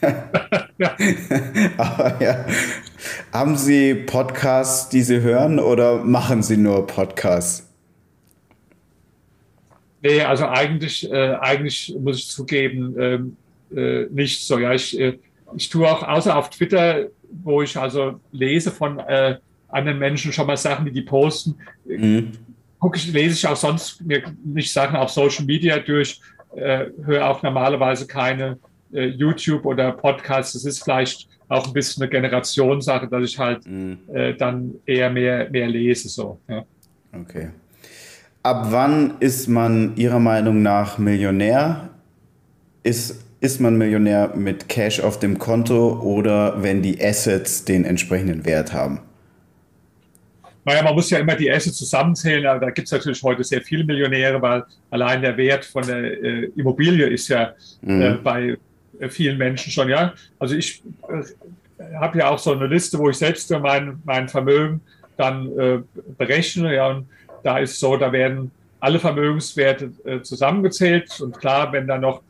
ja. 0.79 0.97
Aber 1.77 2.23
ja. 2.23 2.47
Haben 3.33 3.57
Sie 3.57 3.95
Podcasts, 3.95 4.89
die 4.89 5.03
Sie 5.03 5.21
hören 5.21 5.59
oder 5.59 6.05
machen 6.05 6.43
Sie 6.43 6.57
nur 6.57 6.87
Podcasts? 6.87 7.67
Nee, 10.03 10.23
also 10.23 10.47
eigentlich, 10.47 11.11
äh, 11.11 11.35
eigentlich 11.35 11.95
muss 11.99 12.19
ich 12.19 12.29
zugeben, 12.29 12.95
ähm, 12.99 13.37
äh, 13.77 14.07
nicht 14.11 14.47
so. 14.47 14.59
Ja, 14.59 14.73
ich, 14.73 14.99
äh, 14.99 15.19
ich 15.57 15.69
tue 15.69 15.91
auch 15.91 16.03
außer 16.03 16.37
auf 16.37 16.51
Twitter, 16.51 17.09
wo 17.31 17.63
ich 17.63 17.77
also 17.77 18.21
lese 18.33 18.71
von 18.71 18.99
äh, 18.99 19.37
anderen 19.69 19.99
Menschen 19.99 20.33
schon 20.33 20.47
mal 20.47 20.57
Sachen, 20.57 20.87
die 20.87 20.93
die 20.93 21.03
posten, 21.03 21.57
mhm. 21.85 22.33
Gucke 22.81 22.97
ich, 22.97 23.13
lese 23.13 23.35
ich 23.35 23.47
auch 23.47 23.57
sonst 23.57 24.05
mir 24.05 24.23
nicht 24.43 24.73
Sachen 24.73 24.97
auf 24.97 25.11
Social 25.11 25.45
Media 25.45 25.79
durch, 25.79 26.21
äh, 26.57 26.87
höre 27.05 27.29
auch 27.29 27.43
normalerweise 27.43 28.07
keine 28.07 28.59
äh, 28.93 29.05
YouTube 29.05 29.65
oder 29.67 29.93
Podcasts. 29.93 30.55
Das 30.55 30.65
ist 30.65 30.83
vielleicht 30.83 31.29
auch 31.49 31.67
ein 31.67 31.73
bisschen 31.73 32.03
eine 32.03 32.11
Generationssache, 32.11 33.07
dass 33.07 33.25
ich 33.25 33.39
halt 33.39 33.67
mhm. 33.67 33.99
äh, 34.13 34.35
dann 34.35 34.75
eher 34.87 35.11
mehr, 35.11 35.49
mehr 35.51 35.69
lese. 35.69 36.09
So, 36.09 36.41
ja. 36.49 36.65
Okay. 37.13 37.51
Ab 38.43 38.69
wann 38.71 39.19
ist 39.21 39.49
man 39.49 39.97
Ihrer 39.97 40.19
Meinung 40.19 40.63
nach 40.63 40.97
Millionär? 40.97 41.91
Ist, 42.83 43.23
ist 43.41 43.61
man 43.61 43.77
Millionär 43.77 44.35
mit 44.35 44.69
Cash 44.69 45.01
auf 45.01 45.19
dem 45.19 45.39
Konto 45.39 46.01
oder 46.01 46.63
wenn 46.63 46.81
die 46.81 47.05
Assets 47.05 47.67
den 47.67 47.85
entsprechenden 47.85 48.47
Wert 48.47 48.73
haben? 48.73 49.01
Naja, 50.71 50.85
man 50.85 50.95
muss 50.95 51.11
ja 51.11 51.19
immer 51.19 51.35
die 51.35 51.51
Assets 51.51 51.79
zusammenzählen, 51.79 52.47
aber 52.47 52.61
da 52.67 52.71
gibt 52.71 52.87
es 52.87 52.93
natürlich 52.93 53.21
heute 53.25 53.43
sehr 53.43 53.61
viele 53.61 53.83
Millionäre, 53.83 54.41
weil 54.41 54.63
allein 54.91 55.21
der 55.21 55.37
Wert 55.37 55.65
von 55.65 55.85
der 55.85 56.23
äh, 56.23 56.45
Immobilie 56.55 57.09
ist 57.09 57.27
ja 57.27 57.55
mhm. 57.81 58.01
äh, 58.01 58.15
bei 58.23 58.57
äh, 59.01 59.09
vielen 59.09 59.37
Menschen 59.37 59.73
schon, 59.73 59.89
ja. 59.89 60.13
Also 60.39 60.55
ich 60.55 60.81
äh, 61.09 61.97
habe 61.97 62.19
ja 62.19 62.29
auch 62.29 62.39
so 62.39 62.53
eine 62.53 62.69
Liste, 62.69 63.01
wo 63.01 63.11
ich 63.11 63.19
selbst 63.19 63.51
mein, 63.51 64.01
mein 64.05 64.29
Vermögen 64.29 64.81
dann 65.17 65.59
äh, 65.59 65.79
berechne, 66.17 66.73
ja, 66.73 66.87
und 66.87 67.09
da 67.43 67.59
ist 67.59 67.81
so, 67.81 67.97
da 67.97 68.13
werden 68.13 68.53
alle 68.79 69.01
Vermögenswerte 69.01 69.91
äh, 70.05 70.23
zusammengezählt 70.23 71.21
und 71.21 71.37
klar, 71.37 71.73
wenn 71.73 71.89
da 71.89 71.99
noch 71.99 72.23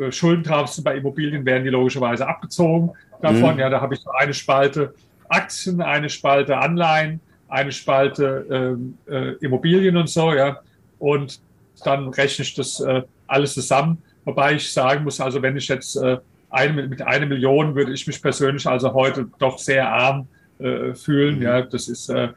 äh, 0.00 0.10
Schulden 0.10 0.42
drauf 0.42 0.68
sind 0.68 0.82
bei 0.82 0.96
Immobilien, 0.96 1.46
werden 1.46 1.62
die 1.62 1.70
logischerweise 1.70 2.26
abgezogen 2.26 2.90
davon. 3.22 3.54
Mhm. 3.54 3.60
Ja, 3.60 3.70
da 3.70 3.80
habe 3.80 3.94
ich 3.94 4.00
so 4.00 4.10
eine 4.10 4.34
Spalte 4.34 4.94
Aktien, 5.28 5.80
eine 5.80 6.10
Spalte 6.10 6.58
Anleihen, 6.58 7.20
eine 7.54 7.72
Spalte 7.72 8.46
ähm, 8.50 8.98
äh, 9.08 9.32
Immobilien 9.44 9.96
und 9.96 10.08
so, 10.08 10.32
ja. 10.32 10.60
Und 10.98 11.40
dann 11.84 12.08
rechne 12.08 12.44
ich 12.44 12.54
das 12.54 12.80
äh, 12.80 13.02
alles 13.26 13.54
zusammen. 13.54 14.02
Wobei 14.24 14.54
ich 14.54 14.72
sagen 14.72 15.04
muss, 15.04 15.20
also 15.20 15.40
wenn 15.40 15.56
ich 15.56 15.68
jetzt 15.68 15.96
äh, 15.96 16.18
eine, 16.50 16.86
mit 16.86 17.02
einer 17.02 17.26
Million 17.26 17.74
würde 17.74 17.92
ich 17.92 18.06
mich 18.06 18.20
persönlich 18.20 18.66
also 18.66 18.92
heute 18.92 19.28
doch 19.38 19.58
sehr 19.58 19.88
arm 19.88 20.26
äh, 20.58 20.94
fühlen. 20.94 21.36
Mhm. 21.36 21.42
Ja, 21.42 21.62
das 21.62 21.88
ist, 21.88 22.08
äh, 22.08 22.28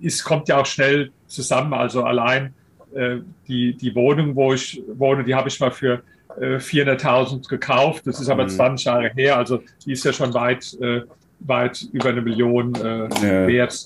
ist, 0.00 0.24
kommt 0.24 0.48
ja 0.48 0.60
auch 0.60 0.66
schnell 0.66 1.10
zusammen. 1.26 1.72
Also 1.72 2.04
allein 2.04 2.54
äh, 2.94 3.16
die, 3.46 3.74
die 3.74 3.94
Wohnung, 3.94 4.34
wo 4.36 4.52
ich 4.52 4.82
wohne, 4.94 5.24
die 5.24 5.34
habe 5.34 5.48
ich 5.48 5.60
mal 5.60 5.70
für 5.70 6.02
äh, 6.40 6.56
400.000 6.56 7.48
gekauft. 7.48 8.06
Das 8.06 8.20
ist 8.20 8.28
aber 8.28 8.44
mhm. 8.44 8.50
20 8.50 8.84
Jahre 8.86 9.10
her. 9.14 9.36
Also 9.36 9.62
die 9.84 9.92
ist 9.92 10.04
ja 10.04 10.12
schon 10.12 10.34
weit, 10.34 10.76
äh, 10.80 11.02
weit 11.40 11.86
über 11.92 12.08
eine 12.10 12.22
Million 12.22 12.74
äh, 12.74 13.08
ja. 13.22 13.46
wert. 13.46 13.84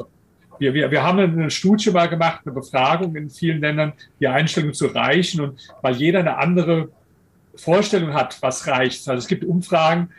Wir, 0.58 0.74
wir, 0.74 0.90
wir 0.90 1.02
haben 1.02 1.18
eine 1.18 1.50
Studie 1.50 1.90
mal 1.90 2.08
gemacht, 2.08 2.40
eine 2.44 2.54
Befragung 2.54 3.16
in 3.16 3.30
vielen 3.30 3.60
Ländern, 3.60 3.92
die 4.20 4.28
Einstellung 4.28 4.74
zu 4.74 4.86
reichen. 4.86 5.40
Und 5.40 5.60
weil 5.80 5.96
jeder 5.96 6.20
eine 6.20 6.38
andere 6.38 6.88
Vorstellung 7.54 8.14
hat, 8.14 8.40
was 8.40 8.66
reicht. 8.66 9.08
Also 9.08 9.18
es 9.18 9.28
gibt 9.28 9.44
Umfragen, 9.44 10.10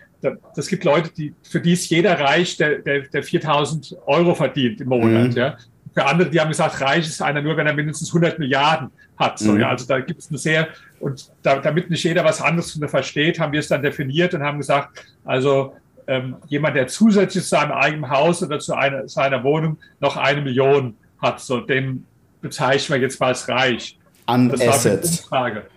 das 0.56 0.68
gibt 0.68 0.84
Leute, 0.84 1.10
die, 1.16 1.34
für 1.44 1.60
die 1.60 1.74
ist 1.74 1.90
jeder 1.90 2.20
reich, 2.20 2.58
der, 2.58 2.80
der, 2.80 3.02
der 3.02 3.24
4000 3.24 3.98
Euro 4.06 4.36
verdient 4.36 4.82
im 4.82 4.90
Monat. 4.90 5.32
Mhm. 5.32 5.38
Ja. 5.38 5.58
Für 5.94 6.06
andere, 6.06 6.30
die 6.30 6.40
haben 6.40 6.50
gesagt, 6.50 6.80
reich 6.82 7.06
ist 7.06 7.22
einer 7.22 7.42
nur, 7.42 7.58
wenn 7.58 7.68
er 7.68 7.74
mindestens 7.74 8.10
100 8.10 8.40
Milliarden 8.40 8.90
hat. 9.18 9.40
So, 9.40 9.52
mhm. 9.52 9.62
ja. 9.62 9.70
Also 9.70 9.86
da 9.86 10.00
gibt 10.00 10.22
es 10.22 10.30
eine 10.30 10.38
sehr, 10.38 10.70
und 11.00 11.32
da, 11.42 11.60
damit 11.60 11.90
nicht 11.90 12.04
jeder 12.04 12.24
was 12.24 12.42
anderes 12.42 12.80
versteht, 12.88 13.40
haben 13.40 13.52
wir 13.52 13.60
es 13.60 13.68
dann 13.68 13.82
definiert 13.82 14.34
und 14.34 14.42
haben 14.42 14.58
gesagt, 14.58 15.06
also 15.26 15.76
ähm, 16.08 16.36
jemand, 16.48 16.76
der 16.76 16.88
zusätzlich 16.88 17.44
zu 17.44 17.50
seinem 17.50 17.72
eigenen 17.72 18.10
Haus 18.10 18.44
oder 18.44 18.60
zu 18.60 18.74
einer, 18.74 19.08
seiner 19.08 19.44
Wohnung 19.44 19.78
noch 20.00 20.18
eine 20.18 20.42
Million 20.42 20.96
hat, 21.22 21.40
so 21.40 21.60
den 21.60 22.06
bezeichnen 22.42 23.00
wir 23.00 23.02
jetzt 23.02 23.20
mal 23.20 23.28
als 23.28 23.48
reich. 23.48 23.98
An 24.26 24.50
das 24.50 24.62
Assets. 24.62 25.32
War 25.32 25.44
eine 25.44 25.60
Umfrage. 25.60 25.70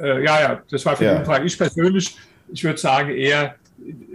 Äh, 0.00 0.24
ja, 0.24 0.40
ja, 0.40 0.62
das 0.70 0.84
war 0.84 0.96
für 0.96 1.04
ja. 1.04 1.14
die 1.14 1.18
Umfrage. 1.20 1.46
Ich 1.46 1.58
persönlich, 1.58 2.16
ich 2.52 2.64
würde 2.64 2.78
sagen 2.78 3.10
eher, 3.10 3.56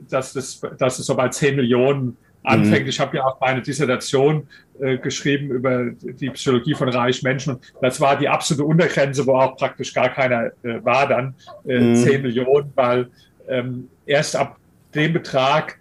dass 0.10 0.34
das, 0.34 0.62
dass 0.78 1.00
es 1.00 1.06
so 1.06 1.16
bei 1.16 1.30
10 1.30 1.56
Millionen 1.56 2.18
anfängt. 2.44 2.84
Mhm. 2.84 2.90
Ich 2.90 3.00
habe 3.00 3.18
ja 3.18 3.26
auch 3.26 3.40
meine 3.40 3.62
Dissertation 3.62 4.48
äh, 4.80 4.98
geschrieben 4.98 5.50
über 5.50 5.92
die 5.92 6.30
Psychologie 6.30 6.74
von 6.74 6.90
reichen 6.90 7.28
Menschen. 7.28 7.56
Und 7.56 7.64
das 7.82 8.00
war 8.00 8.18
die 8.18 8.30
absolute 8.30 8.64
Untergrenze, 8.64 9.26
wo 9.26 9.36
auch 9.36 9.58
praktisch 9.58 9.94
gar 9.94 10.10
keiner 10.10 10.52
äh, 10.64 10.84
war 10.84 11.08
dann, 11.08 11.36
äh, 11.68 11.80
mhm. 11.80 11.96
10 11.96 12.22
Millionen, 12.22 12.72
weil 12.76 13.10
ähm, 13.48 13.90
erst 14.06 14.36
ab 14.36 14.58
dem 14.96 15.14
Betrag 15.14 15.78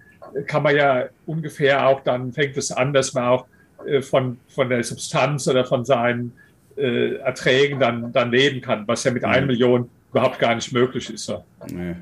kann 0.47 0.63
man 0.63 0.77
ja 0.77 1.05
ungefähr 1.27 1.87
auch, 1.87 2.03
dann 2.03 2.33
fängt 2.33 2.57
es 2.57 2.71
an, 2.71 2.93
dass 2.93 3.15
man 3.15 3.25
auch 3.25 3.47
äh, 3.87 4.03
von, 4.03 4.39
von 4.49 4.69
der 4.69 4.83
Substanz 4.85 5.49
oder 5.49 5.65
von 5.65 5.85
seinen 5.85 6.33
äh, 6.77 7.17
Erträgen 7.17 7.81
dann, 7.81 8.13
dann 8.13 8.31
leben 8.31 8.61
kann, 8.61 8.87
was 8.87 9.05
ja 9.05 9.11
mit 9.11 9.23
mhm. 9.23 9.29
einer 9.29 9.47
Million 9.47 9.91
überhaupt 10.11 10.39
gar 10.39 10.55
nicht 10.55 10.73
möglich 10.73 11.11
ist. 11.11 11.29
Ja. 11.29 11.43
Nee. 11.71 11.95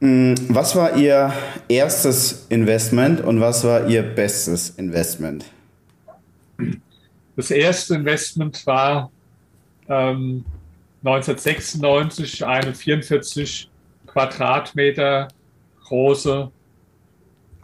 Mm, 0.00 0.34
was 0.48 0.76
war 0.76 0.96
Ihr 0.96 1.32
erstes 1.68 2.46
Investment 2.48 3.20
und 3.20 3.40
was 3.40 3.64
war 3.64 3.88
Ihr 3.88 4.02
bestes 4.02 4.70
Investment? 4.70 5.44
Das 7.36 7.50
erste 7.50 7.94
Investment 7.94 8.66
war 8.66 9.10
ähm, 9.88 10.44
1996 11.04 12.44
eine 12.44 12.74
44 12.74 13.70
Quadratmeter 14.06 15.28
große 15.84 16.50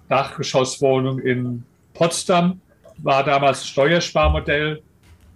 Dachgeschosswohnung 0.08 1.20
in 1.20 1.64
Potsdam, 1.94 2.60
war 2.98 3.24
damals 3.24 3.66
Steuersparmodell, 3.66 4.82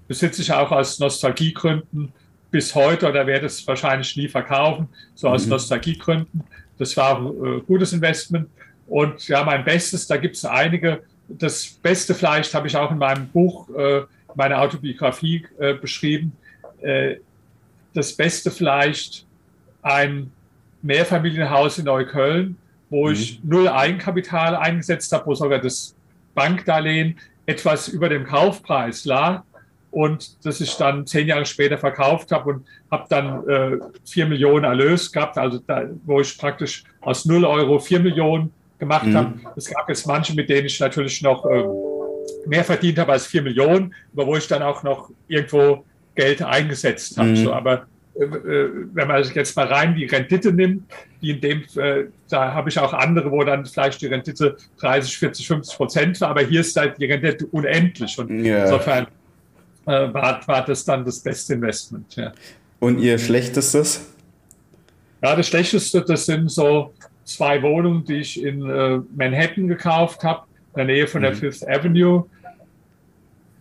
besitze 0.08 0.42
ich 0.42 0.52
auch 0.52 0.70
aus 0.70 0.98
Nostalgiegründen 0.98 2.12
bis 2.50 2.74
heute 2.74 3.08
oder 3.08 3.26
werde 3.26 3.46
es 3.46 3.66
wahrscheinlich 3.66 4.16
nie 4.16 4.28
verkaufen, 4.28 4.88
so 5.14 5.28
aus 5.28 5.44
mhm. 5.44 5.50
Nostalgiegründen. 5.50 6.44
Das 6.78 6.96
war 6.96 7.18
ein 7.18 7.26
äh, 7.26 7.60
gutes 7.62 7.92
Investment. 7.92 8.48
Und 8.86 9.26
ja, 9.26 9.42
mein 9.42 9.64
Bestes, 9.64 10.06
da 10.06 10.16
gibt 10.16 10.36
es 10.36 10.44
einige. 10.44 11.02
Das 11.28 11.66
Beste 11.66 12.14
vielleicht 12.14 12.54
habe 12.54 12.68
ich 12.68 12.76
auch 12.76 12.90
in 12.90 12.98
meinem 12.98 13.28
Buch, 13.28 13.68
äh, 13.70 14.02
meiner 14.34 14.60
Autobiografie 14.60 15.46
äh, 15.58 15.74
beschrieben. 15.74 16.32
Äh, 16.80 17.16
das 17.92 18.12
Beste 18.12 18.50
vielleicht 18.50 19.26
ein 19.82 20.30
Mehrfamilienhaus 20.82 21.78
in 21.78 21.86
Neukölln, 21.86 22.56
wo 22.94 23.08
mhm. 23.08 23.12
ich 23.12 23.40
null 23.42 23.68
Eigenkapital 23.68 24.54
eingesetzt 24.54 25.12
habe, 25.12 25.26
wo 25.26 25.34
sogar 25.34 25.58
das 25.58 25.96
Bankdarlehen 26.34 27.18
etwas 27.44 27.88
über 27.88 28.08
dem 28.08 28.24
Kaufpreis 28.24 29.04
lag 29.04 29.42
und 29.90 30.44
das 30.46 30.60
ich 30.60 30.76
dann 30.76 31.04
zehn 31.04 31.26
Jahre 31.26 31.44
später 31.44 31.76
verkauft 31.76 32.30
habe 32.30 32.50
und 32.50 32.66
habe 32.90 33.06
dann 33.08 33.48
äh, 33.48 33.78
vier 34.04 34.26
Millionen 34.26 34.64
Erlös 34.64 35.10
gehabt, 35.10 35.36
also 35.38 35.58
da, 35.66 35.88
wo 36.04 36.20
ich 36.20 36.38
praktisch 36.38 36.84
aus 37.00 37.24
null 37.24 37.44
Euro 37.44 37.80
vier 37.80 37.98
Millionen 37.98 38.52
gemacht 38.78 39.06
mhm. 39.06 39.16
habe. 39.16 39.34
Es 39.56 39.68
gab 39.68 39.88
jetzt 39.88 40.06
manche, 40.06 40.34
mit 40.34 40.48
denen 40.48 40.66
ich 40.66 40.78
natürlich 40.78 41.20
noch 41.20 41.44
äh, 41.46 41.64
mehr 42.46 42.64
verdient 42.64 42.98
habe 42.98 43.12
als 43.12 43.26
vier 43.26 43.42
Millionen, 43.42 43.92
aber 44.12 44.26
wo 44.26 44.36
ich 44.36 44.46
dann 44.46 44.62
auch 44.62 44.84
noch 44.84 45.10
irgendwo 45.26 45.84
Geld 46.14 46.42
eingesetzt 46.42 47.18
habe. 47.18 47.30
Mhm. 47.30 47.36
So, 47.36 47.52
aber 47.52 47.72
äh, 47.72 47.76
äh 47.76 47.93
wenn 48.14 49.08
man 49.08 49.24
jetzt 49.24 49.56
mal 49.56 49.66
rein 49.66 49.94
die 49.94 50.06
Rendite 50.06 50.52
nimmt, 50.52 50.84
die 51.20 51.30
in 51.30 51.40
dem, 51.40 51.64
äh, 51.76 52.04
da 52.28 52.54
habe 52.54 52.68
ich 52.68 52.78
auch 52.78 52.92
andere, 52.92 53.30
wo 53.30 53.42
dann 53.42 53.66
vielleicht 53.66 54.00
die 54.02 54.06
Rendite 54.06 54.56
30, 54.78 55.18
40, 55.18 55.46
50 55.48 55.76
Prozent 55.76 56.20
war, 56.20 56.28
aber 56.30 56.42
hier 56.42 56.60
ist 56.60 56.76
halt 56.76 56.98
die 56.98 57.06
Rendite 57.06 57.46
unendlich 57.46 58.18
und 58.18 58.30
yeah. 58.30 58.64
insofern 58.64 59.06
äh, 59.86 60.14
war, 60.14 60.46
war 60.46 60.64
das 60.64 60.84
dann 60.84 61.04
das 61.04 61.20
beste 61.20 61.54
Investment. 61.54 62.14
Ja. 62.16 62.32
Und 62.78 63.00
Ihr 63.00 63.18
schlechtestes? 63.18 64.06
Ja, 65.22 65.34
das 65.34 65.48
schlechteste, 65.48 66.02
das 66.02 66.26
sind 66.26 66.50
so 66.50 66.92
zwei 67.24 67.62
Wohnungen, 67.62 68.04
die 68.04 68.18
ich 68.18 68.42
in 68.42 68.68
äh, 68.68 69.00
Manhattan 69.16 69.66
gekauft 69.66 70.22
habe, 70.22 70.42
in 70.74 70.78
der 70.78 70.84
Nähe 70.86 71.06
von 71.06 71.22
der 71.22 71.32
mhm. 71.32 71.36
Fifth 71.36 71.66
Avenue. 71.66 72.26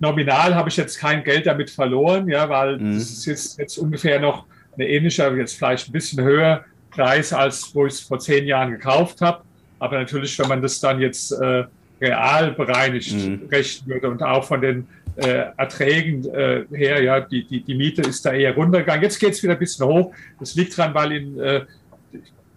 Nominal 0.03 0.53
habe 0.53 0.69
ich 0.69 0.77
jetzt 0.77 0.99
kein 0.99 1.23
Geld 1.23 1.47
damit 1.47 1.69
verloren, 1.69 2.27
ja, 2.27 2.47
weil 2.49 2.77
mhm. 2.77 2.95
das 2.95 3.09
ist 3.09 3.25
jetzt, 3.25 3.57
jetzt 3.57 3.77
ungefähr 3.77 4.19
noch 4.19 4.45
eine 4.75 4.87
ähnliche, 4.87 5.23
jetzt 5.37 5.55
vielleicht 5.57 5.89
ein 5.89 5.91
bisschen 5.93 6.23
höher 6.23 6.65
Preis, 6.91 7.31
als 7.33 7.73
wo 7.73 7.85
ich 7.85 7.93
es 7.93 7.99
vor 8.01 8.19
zehn 8.19 8.45
Jahren 8.45 8.71
gekauft 8.71 9.21
habe. 9.21 9.43
Aber 9.79 9.97
natürlich, 9.97 10.37
wenn 10.39 10.49
man 10.49 10.61
das 10.61 10.79
dann 10.79 10.99
jetzt 10.99 11.31
äh, 11.31 11.63
real 12.01 12.51
bereinigt 12.51 13.13
mhm. 13.13 13.47
rechnen 13.49 13.89
würde 13.89 14.09
und 14.09 14.21
auch 14.21 14.43
von 14.43 14.61
den 14.61 14.87
äh, 15.15 15.45
Erträgen 15.57 16.25
äh, 16.33 16.65
her, 16.71 17.01
ja, 17.01 17.19
die, 17.21 17.45
die, 17.45 17.63
die 17.63 17.75
Miete 17.75 18.01
ist 18.01 18.25
da 18.25 18.33
eher 18.33 18.53
runtergegangen. 18.55 19.03
Jetzt 19.03 19.19
geht 19.19 19.33
es 19.33 19.41
wieder 19.41 19.53
ein 19.53 19.59
bisschen 19.59 19.85
hoch. 19.85 20.13
Das 20.39 20.55
liegt 20.55 20.77
daran, 20.77 20.93
weil 20.93 21.11
in, 21.13 21.39
äh, 21.39 21.61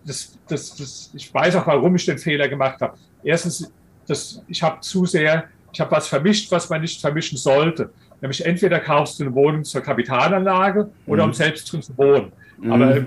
das, 0.04 0.38
das, 0.48 0.74
das, 0.76 1.10
ich 1.14 1.32
weiß 1.32 1.56
auch, 1.56 1.66
warum 1.66 1.94
ich 1.96 2.06
den 2.06 2.18
Fehler 2.18 2.48
gemacht 2.48 2.80
habe. 2.80 2.96
Erstens, 3.22 3.70
das, 4.06 4.42
ich 4.48 4.62
habe 4.62 4.80
zu 4.80 5.04
sehr, 5.04 5.44
ich 5.76 5.80
habe 5.80 5.90
was 5.90 6.08
vermischt, 6.08 6.50
was 6.50 6.70
man 6.70 6.80
nicht 6.80 6.98
vermischen 6.98 7.36
sollte. 7.36 7.90
Nämlich 8.22 8.42
entweder 8.46 8.80
kaufst 8.80 9.20
du 9.20 9.24
eine 9.24 9.34
Wohnung 9.34 9.62
zur 9.62 9.82
Kapitalanlage 9.82 10.88
oder 11.06 11.24
mhm. 11.24 11.28
um 11.28 11.34
selbst 11.34 11.70
drin 11.70 11.82
zu 11.82 11.96
wohnen. 11.98 12.32
Mhm. 12.56 12.72
Aber 12.72 13.04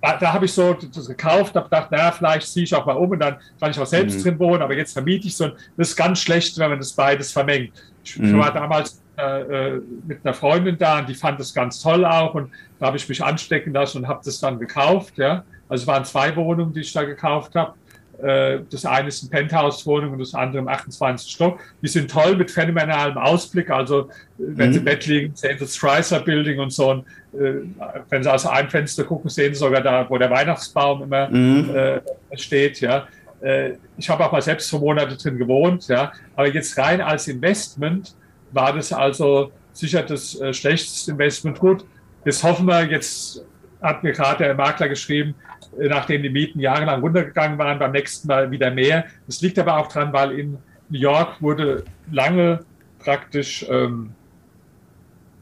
da, 0.00 0.16
da 0.16 0.32
habe 0.32 0.46
ich 0.46 0.52
so 0.54 0.72
das 0.72 1.08
gekauft, 1.08 1.54
habe 1.54 1.68
gedacht, 1.68 1.90
naja, 1.90 2.10
vielleicht 2.12 2.46
ziehe 2.50 2.64
ich 2.64 2.74
auch 2.74 2.86
mal 2.86 2.94
um 2.94 3.10
und 3.10 3.18
dann 3.18 3.36
kann 3.60 3.70
ich 3.70 3.78
auch 3.78 3.86
selbst 3.86 4.18
mhm. 4.18 4.22
drin 4.22 4.38
wohnen, 4.38 4.62
aber 4.62 4.74
jetzt 4.74 4.94
vermiete 4.94 5.26
ich 5.26 5.36
so. 5.36 5.50
Das 5.76 5.90
ist 5.90 5.96
ganz 5.96 6.18
schlecht, 6.20 6.56
wenn 6.58 6.70
man 6.70 6.78
das 6.78 6.94
beides 6.94 7.32
vermengt. 7.32 7.72
Ich, 8.02 8.18
mhm. 8.18 8.38
war 8.38 8.50
damals 8.50 9.02
äh, 9.18 9.74
äh, 9.74 9.82
mit 10.06 10.20
einer 10.24 10.32
Freundin 10.32 10.78
da 10.78 11.00
und 11.00 11.10
die 11.10 11.14
fand 11.14 11.38
das 11.38 11.52
ganz 11.52 11.82
toll 11.82 12.06
auch 12.06 12.32
und 12.32 12.50
da 12.78 12.86
habe 12.86 12.96
ich 12.96 13.06
mich 13.10 13.22
anstecken 13.22 13.74
lassen 13.74 13.98
und 13.98 14.08
habe 14.08 14.22
das 14.24 14.40
dann 14.40 14.58
gekauft. 14.58 15.18
Ja. 15.18 15.44
Also 15.68 15.82
es 15.82 15.86
waren 15.86 16.06
zwei 16.06 16.34
Wohnungen, 16.34 16.72
die 16.72 16.80
ich 16.80 16.94
da 16.94 17.04
gekauft 17.04 17.54
habe. 17.54 17.74
Äh, 18.22 18.60
das 18.70 18.84
eine 18.84 19.08
ist 19.08 19.22
eine 19.22 19.30
Penthouse-Wohnung 19.30 20.12
und 20.12 20.18
das 20.18 20.34
andere 20.34 20.58
im 20.58 20.68
28. 20.68 21.30
Stock. 21.30 21.60
Die 21.82 21.88
sind 21.88 22.10
toll 22.10 22.36
mit 22.36 22.50
phänomenalem 22.50 23.18
Ausblick. 23.18 23.70
Also 23.70 24.08
wenn 24.38 24.68
mhm. 24.68 24.72
Sie 24.72 24.78
im 24.78 24.84
Bett 24.84 25.06
liegen, 25.06 25.34
sehen 25.34 25.58
Sie 25.58 25.64
das 25.64 25.78
Chrysler 25.78 26.20
Building 26.20 26.58
und 26.58 26.72
so. 26.72 26.90
Und, 26.90 27.04
äh, 27.34 27.62
wenn 28.08 28.22
Sie 28.22 28.32
aus 28.32 28.46
einem 28.46 28.70
Fenster 28.70 29.04
gucken, 29.04 29.28
sehen 29.28 29.54
Sie 29.54 29.60
sogar 29.60 29.82
da, 29.82 30.08
wo 30.08 30.16
der 30.18 30.30
Weihnachtsbaum 30.30 31.02
immer 31.02 31.28
mhm. 31.28 31.74
äh, 31.74 32.00
steht. 32.36 32.80
Ja. 32.80 33.06
Äh, 33.40 33.72
ich 33.98 34.08
habe 34.08 34.24
auch 34.24 34.32
mal 34.32 34.42
selbst 34.42 34.70
für 34.70 34.78
Monate 34.78 35.16
drin 35.16 35.36
gewohnt. 35.36 35.88
Ja. 35.88 36.12
Aber 36.34 36.48
jetzt 36.48 36.76
rein 36.78 37.00
als 37.00 37.28
Investment 37.28 38.14
war 38.52 38.72
das 38.72 38.92
also 38.92 39.52
sicher 39.72 40.02
das 40.02 40.40
äh, 40.40 40.52
schlechteste 40.52 41.10
Investment. 41.12 41.58
Gut, 41.58 41.84
jetzt 42.24 42.42
hoffen 42.42 42.66
wir, 42.66 42.84
jetzt 42.86 43.44
hat 43.82 44.02
mir 44.02 44.12
gerade 44.12 44.44
der 44.44 44.54
Makler 44.54 44.88
geschrieben, 44.88 45.34
nachdem 45.78 46.22
die 46.22 46.30
Mieten 46.30 46.60
jahrelang 46.60 47.00
runtergegangen 47.00 47.58
waren, 47.58 47.78
beim 47.78 47.92
nächsten 47.92 48.28
Mal 48.28 48.50
wieder 48.50 48.70
mehr. 48.70 49.04
Das 49.26 49.40
liegt 49.40 49.58
aber 49.58 49.78
auch 49.78 49.88
daran, 49.88 50.12
weil 50.12 50.38
in 50.38 50.58
New 50.88 50.98
York 50.98 51.40
wurde 51.42 51.84
lange 52.10 52.60
praktisch 52.98 53.64
ähm, 53.68 54.10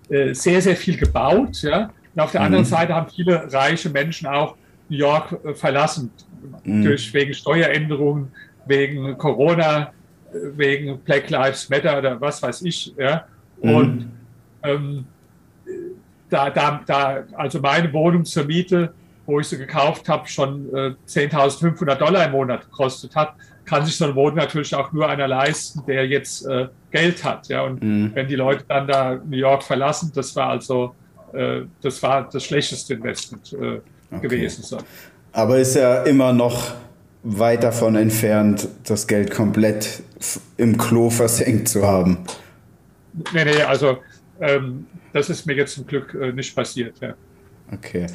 äh, 0.09 0.35
sehr, 0.35 0.61
sehr 0.61 0.77
viel 0.77 0.97
gebaut. 0.97 1.63
Ja? 1.63 1.91
Und 2.15 2.21
auf 2.21 2.33
der 2.33 2.41
mhm. 2.41 2.47
anderen 2.47 2.65
Seite 2.65 2.95
haben 2.95 3.11
viele 3.11 3.53
reiche 3.53 3.91
Menschen 3.91 4.27
auch 4.27 4.57
New 4.89 4.99
York 4.99 5.39
äh, 5.45 5.55
verlassen, 5.55 6.11
mhm. 6.65 6.85
durch, 6.85 7.13
wegen 7.15 7.33
Steueränderungen, 7.33 8.31
wegen 8.67 9.17
Corona, 9.19 9.93
äh, 10.33 10.37
wegen 10.57 10.99
Black 11.01 11.31
Lives 11.31 11.69
Matter 11.69 11.99
oder 11.99 12.21
was 12.21 12.43
weiß 12.43 12.63
ich. 12.63 12.95
Ja? 12.99 13.25
Mhm. 13.63 13.75
Und 13.75 14.13
ähm, 14.63 15.05
da, 16.29 16.51
da, 16.51 16.83
da, 16.85 17.25
also 17.35 17.61
meine 17.61 17.93
Wohnung 17.93 18.25
zur 18.25 18.45
Miete 18.45 18.93
wo 19.27 19.41
ich 19.41 19.49
sie 19.49 19.59
gekauft 19.59 20.09
habe, 20.09 20.29
schon 20.29 20.69
äh, 20.75 20.95
10.500 21.09 21.95
Dollar 21.97 22.27
im 22.27 22.33
Monat 22.33 22.63
gekostet 22.63 23.15
hat, 23.17 23.35
kann 23.65 23.85
sich 23.87 23.97
so 23.97 24.05
eine 24.05 24.15
Wohnung 24.15 24.37
natürlich 24.37 24.75
auch 24.75 24.93
nur 24.93 25.09
einer 25.09 25.27
leisten, 25.27 25.83
der 25.87 26.07
jetzt 26.07 26.47
äh, 26.47 26.69
Geld 26.91 27.25
hat. 27.25 27.49
Ja? 27.49 27.63
Und 27.63 27.83
mhm. 27.83 28.11
wenn 28.15 28.29
die 28.29 28.37
Leute 28.37 28.65
dann 28.69 28.87
da 28.87 29.15
New 29.15 29.37
York 29.37 29.63
verlassen, 29.63 30.13
das 30.15 30.37
war 30.37 30.49
also 30.49 30.95
äh, 31.33 31.63
das 31.81 32.03
war 32.03 32.29
das 32.31 32.45
schlechteste 32.45 32.95
Investment 32.95 33.53
äh, 33.53 33.81
okay. 34.11 34.21
gewesen. 34.21 34.63
So. 34.63 34.79
Aber 35.33 35.59
ist 35.59 35.75
ja 35.75 36.03
immer 36.03 36.33
noch 36.33 36.75
weit 37.23 37.65
davon 37.65 37.97
entfernt, 37.97 38.69
das 38.85 39.07
Geld 39.07 39.31
komplett 39.31 40.03
im 40.57 40.77
Klo 40.77 41.11
versenkt 41.11 41.69
zu 41.69 41.87
haben. 41.87 42.19
Nee, 43.33 43.45
nee, 43.45 43.63
also 43.63 43.99
ähm, 44.41 44.87
das 45.13 45.31
ist 45.31 45.47
mir 45.47 45.55
jetzt 45.55 45.75
zum 45.75 45.87
Glück 45.87 46.15
äh, 46.15 46.33
nicht 46.33 46.55
passiert. 46.55 46.97
Ja. 47.01 47.15
Okay. 47.73 48.07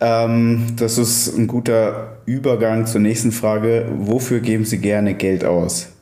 Ähm, 0.00 0.74
das 0.76 0.98
ist 0.98 1.36
ein 1.36 1.46
guter 1.46 2.18
Übergang 2.26 2.86
zur 2.86 3.00
nächsten 3.00 3.32
Frage. 3.32 3.86
Wofür 3.96 4.40
geben 4.40 4.64
Sie 4.64 4.78
gerne 4.78 5.14
Geld 5.14 5.44
aus? 5.44 5.92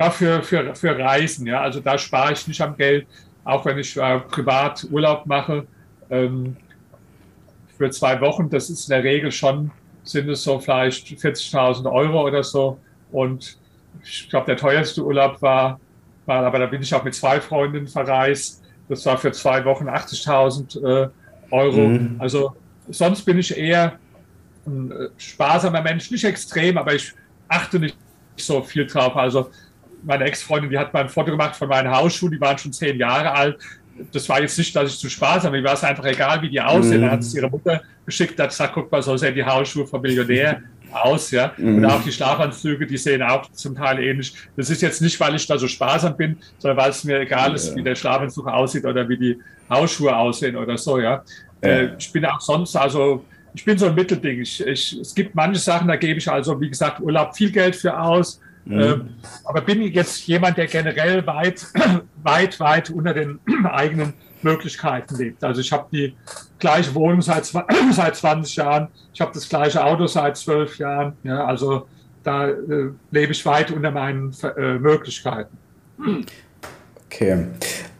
Ja, 0.00 0.10
für, 0.10 0.42
für, 0.42 0.74
für 0.74 0.98
Reisen, 0.98 1.46
ja. 1.46 1.60
Also 1.60 1.80
da 1.80 1.98
spare 1.98 2.32
ich 2.32 2.46
nicht 2.48 2.60
am 2.60 2.76
Geld, 2.76 3.06
auch 3.44 3.64
wenn 3.64 3.78
ich 3.78 3.96
äh, 3.96 4.20
privat 4.20 4.86
Urlaub 4.90 5.26
mache. 5.26 5.66
Ähm, 6.10 6.56
für 7.76 7.90
zwei 7.90 8.20
Wochen, 8.20 8.48
das 8.48 8.70
ist 8.70 8.88
in 8.88 8.94
der 8.94 9.04
Regel 9.04 9.30
schon, 9.30 9.70
sind 10.02 10.28
es 10.28 10.42
so 10.42 10.58
vielleicht 10.58 11.06
40.000 11.06 11.90
Euro 11.90 12.26
oder 12.26 12.42
so. 12.42 12.78
Und 13.12 13.58
ich 14.02 14.28
glaube, 14.30 14.46
der 14.46 14.56
teuerste 14.56 15.04
Urlaub 15.04 15.40
war, 15.42 15.78
war, 16.24 16.44
aber 16.44 16.58
da 16.58 16.66
bin 16.66 16.82
ich 16.82 16.94
auch 16.94 17.04
mit 17.04 17.14
zwei 17.14 17.40
Freundinnen 17.40 17.86
verreist. 17.86 18.62
Das 18.88 19.04
war 19.04 19.18
für 19.18 19.32
zwei 19.32 19.64
Wochen 19.64 19.88
80.000 19.88 20.82
Euro. 20.82 21.10
Euro. 21.50 21.88
Mhm. 21.88 22.16
Also 22.18 22.54
sonst 22.88 23.22
bin 23.22 23.38
ich 23.38 23.56
eher 23.56 23.98
ein 24.66 24.90
äh, 24.90 25.08
sparsamer 25.16 25.82
Mensch, 25.82 26.10
nicht 26.10 26.24
extrem, 26.24 26.78
aber 26.78 26.94
ich 26.94 27.12
achte 27.48 27.78
nicht 27.78 27.96
so 28.36 28.62
viel 28.62 28.86
drauf. 28.86 29.16
Also 29.16 29.50
meine 30.02 30.24
Ex-Freundin, 30.24 30.70
die 30.70 30.78
hat 30.78 30.92
mal 30.92 31.00
ein 31.00 31.08
Foto 31.08 31.30
gemacht 31.30 31.56
von 31.56 31.68
meinen 31.68 31.90
Hausschuhen, 31.90 32.32
die 32.32 32.40
waren 32.40 32.58
schon 32.58 32.72
zehn 32.72 32.98
Jahre 32.98 33.32
alt. 33.32 33.58
Das 34.12 34.28
war 34.28 34.40
jetzt 34.40 34.58
nicht, 34.58 34.76
dass 34.76 34.92
ich 34.92 34.98
zu 34.98 35.08
sparsam 35.08 35.52
bin, 35.52 35.62
mir 35.62 35.68
war 35.68 35.74
es 35.74 35.84
einfach 35.84 36.04
egal, 36.04 36.42
wie 36.42 36.50
die 36.50 36.60
aussehen. 36.60 36.98
Mhm. 36.98 37.02
Dann 37.02 37.10
hat 37.12 37.20
es 37.20 37.34
ihre 37.34 37.48
Mutter 37.48 37.82
geschickt, 38.04 38.38
hat 38.38 38.50
gesagt, 38.50 38.74
guck 38.74 38.92
mal, 38.92 39.02
so 39.02 39.16
sehen 39.16 39.34
die 39.34 39.44
Hausschuhe 39.44 39.86
vom 39.86 40.02
Millionär 40.02 40.62
aus, 41.04 41.30
ja. 41.30 41.52
Mhm. 41.56 41.78
Und 41.78 41.84
auch 41.86 42.02
die 42.02 42.12
Schlafanzüge, 42.12 42.86
die 42.86 42.96
sehen 42.96 43.22
auch 43.22 43.50
zum 43.52 43.74
Teil 43.74 44.02
ähnlich. 44.02 44.34
Das 44.56 44.70
ist 44.70 44.82
jetzt 44.82 45.02
nicht, 45.02 45.18
weil 45.20 45.34
ich 45.34 45.46
da 45.46 45.58
so 45.58 45.68
sparsam 45.68 46.16
bin, 46.16 46.36
sondern 46.58 46.78
weil 46.78 46.90
es 46.90 47.04
mir 47.04 47.20
egal 47.20 47.54
ist, 47.54 47.70
ja. 47.70 47.76
wie 47.76 47.82
der 47.82 47.94
Schlafanzug 47.94 48.46
aussieht 48.46 48.84
oder 48.84 49.08
wie 49.08 49.16
die 49.16 49.38
Hausschuhe 49.70 50.14
aussehen 50.14 50.56
oder 50.56 50.76
so, 50.78 50.98
ja. 50.98 51.22
ja. 51.62 51.68
Äh, 51.68 51.90
ich 51.98 52.12
bin 52.12 52.24
auch 52.24 52.40
sonst, 52.40 52.76
also 52.76 53.24
ich 53.54 53.64
bin 53.64 53.78
so 53.78 53.86
ein 53.86 53.94
Mittelding. 53.94 54.40
Ich, 54.40 54.64
ich, 54.64 54.98
es 55.00 55.14
gibt 55.14 55.34
manche 55.34 55.60
Sachen, 55.60 55.88
da 55.88 55.96
gebe 55.96 56.18
ich 56.18 56.30
also, 56.30 56.60
wie 56.60 56.68
gesagt, 56.68 57.00
Urlaub 57.00 57.34
viel 57.34 57.50
Geld 57.50 57.74
für 57.74 57.98
aus. 57.98 58.40
Mhm. 58.66 58.80
Ähm, 58.80 59.08
aber 59.44 59.60
bin 59.60 59.80
jetzt 59.82 60.26
jemand, 60.26 60.58
der 60.58 60.66
generell 60.66 61.26
weit, 61.26 61.66
weit, 62.22 62.60
weit 62.60 62.90
unter 62.90 63.14
den 63.14 63.38
eigenen 63.64 64.12
Möglichkeiten 64.42 65.16
lebt. 65.16 65.42
Also 65.42 65.60
ich 65.60 65.72
habe 65.72 65.86
die, 65.92 66.14
gleiche 66.58 66.94
Wohnung 66.94 67.22
seit, 67.22 67.44
seit 67.92 68.16
20 68.16 68.56
Jahren, 68.56 68.88
ich 69.12 69.20
habe 69.20 69.32
das 69.32 69.48
gleiche 69.48 69.84
Auto 69.84 70.06
seit 70.06 70.36
12 70.36 70.78
Jahren. 70.78 71.12
Ja, 71.22 71.44
also 71.44 71.86
da 72.22 72.48
äh, 72.48 72.90
lebe 73.10 73.32
ich 73.32 73.44
weit 73.46 73.70
unter 73.70 73.90
meinen 73.90 74.34
äh, 74.56 74.78
Möglichkeiten. 74.78 75.56
Okay. 77.06 77.46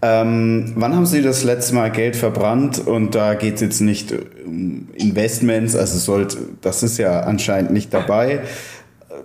Ähm, 0.03 0.73
wann 0.77 0.95
haben 0.95 1.07
Sie 1.07 1.23
das 1.23 1.43
letzte 1.45 1.75
Mal 1.75 1.91
Geld 1.91 2.17
verbrannt? 2.17 2.79
Und 2.87 3.15
da 3.15 3.35
geht 3.35 3.55
es 3.57 3.61
jetzt 3.61 3.81
nicht 3.81 4.13
um 4.45 4.89
Investments, 4.95 5.75
also 5.75 5.99
sollte, 5.99 6.39
das 6.61 6.83
ist 6.83 6.99
ja 6.99 7.21
anscheinend 7.21 7.71
nicht 7.71 7.95
dabei. 7.95 8.43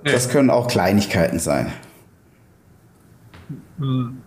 Das 0.03 0.29
können 0.29 0.49
auch 0.49 0.67
Kleinigkeiten 0.67 1.39
sein. 1.39 1.71
Hm. 3.79 4.20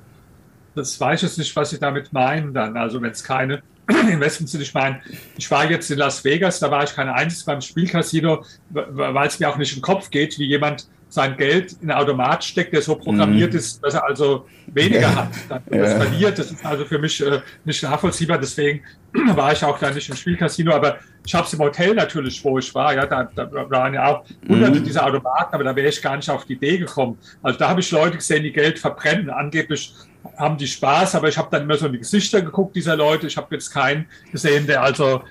Das 0.75 1.01
weiß 1.01 1.23
ich 1.23 1.29
jetzt 1.29 1.39
nicht, 1.39 1.55
was 1.55 1.71
Sie 1.71 1.79
damit 1.79 2.13
meinen 2.13 2.53
dann. 2.53 2.77
Also 2.77 3.01
wenn 3.01 3.11
es 3.11 3.23
keine 3.23 3.63
Investments 3.89 4.53
sind, 4.53 4.61
ich 4.61 4.75
meine, 4.75 5.01
ich 5.37 5.51
war 5.51 5.71
jetzt 5.71 5.91
in 5.91 5.99
Las 5.99 6.25
Vegas, 6.25 6.59
da 6.59 6.71
war 6.71 6.85
ich 6.85 6.95
kein 6.95 7.09
einziges 7.09 7.45
beim 7.45 7.61
Spielcasino, 7.61 8.45
weil 8.71 9.29
es 9.29 9.39
mir 9.39 9.49
auch 9.49 9.57
nicht 9.57 9.73
in 9.73 9.79
den 9.79 9.83
Kopf 9.83 10.11
geht, 10.11 10.39
wie 10.39 10.47
jemand 10.47 10.87
sein 11.15 11.37
Geld 11.37 11.77
in 11.81 11.91
einen 11.91 12.01
Automat 12.01 12.43
steckt, 12.43 12.73
der 12.73 12.83
so 12.83 12.97
programmiert 12.97 13.53
mhm. 13.53 13.59
ist, 13.59 13.83
dass 13.85 13.95
er 13.95 14.05
also 14.05 14.49
weniger 14.67 15.15
hat, 15.15 15.29
dann 15.49 15.63
ja. 15.71 15.79
das 15.79 15.95
verliert. 15.95 16.39
Das 16.39 16.51
ist 16.51 16.67
also 16.67 16.85
für 16.85 16.99
mich 16.99 17.25
äh, 17.25 17.41
nicht 17.65 17.83
nachvollziehbar. 17.85 18.39
Deswegen 18.39 18.83
war 19.35 19.53
ich 19.53 19.63
auch 19.63 19.79
da 19.79 19.93
nicht 19.93 20.09
im 20.09 20.17
Spielcasino, 20.17 20.73
aber 20.73 20.99
ich 21.25 21.33
habe 21.33 21.47
es 21.47 21.53
im 21.53 21.61
Hotel 21.61 21.95
natürlich, 21.95 22.45
wo 22.45 22.59
ich 22.59 22.75
war. 22.75 22.95
Ja, 22.95 23.07
da, 23.07 23.31
da 23.33 23.49
waren 23.71 23.95
ja 23.95 24.07
auch 24.07 24.25
hunderte 24.49 24.81
mhm. 24.81 24.85
dieser 24.85 25.07
Automaten, 25.07 25.55
aber 25.55 25.63
da 25.63 25.77
wäre 25.77 25.89
ich 25.89 26.03
gar 26.03 26.17
nicht 26.17 26.29
auf 26.29 26.45
die 26.47 26.55
Idee 26.55 26.79
gekommen. 26.79 27.17
Also 27.43 27.61
da 27.61 27.69
habe 27.69 27.81
ich 27.81 27.91
Leute 27.93 28.17
gesehen, 28.17 28.43
die 28.43 28.53
Geld 28.53 28.81
verbrennen. 28.81 29.31
Angeblich 29.31 29.95
haben 30.37 30.57
die 30.57 30.67
Spaß, 30.67 31.15
aber 31.15 31.29
ich 31.29 31.39
habe 31.39 31.49
dann 31.51 31.63
immer 31.63 31.77
so 31.77 31.87
in 31.87 31.93
die 31.93 31.99
Gesichter 31.99 32.43
geguckt 32.43 32.75
dieser 32.77 32.97
Leute. 32.97 33.27
Ich 33.27 33.37
habe 33.37 33.55
jetzt 33.55 33.71
keinen 33.71 34.07
gesehen, 34.33 34.67
der 34.67 34.83
also 34.83 35.23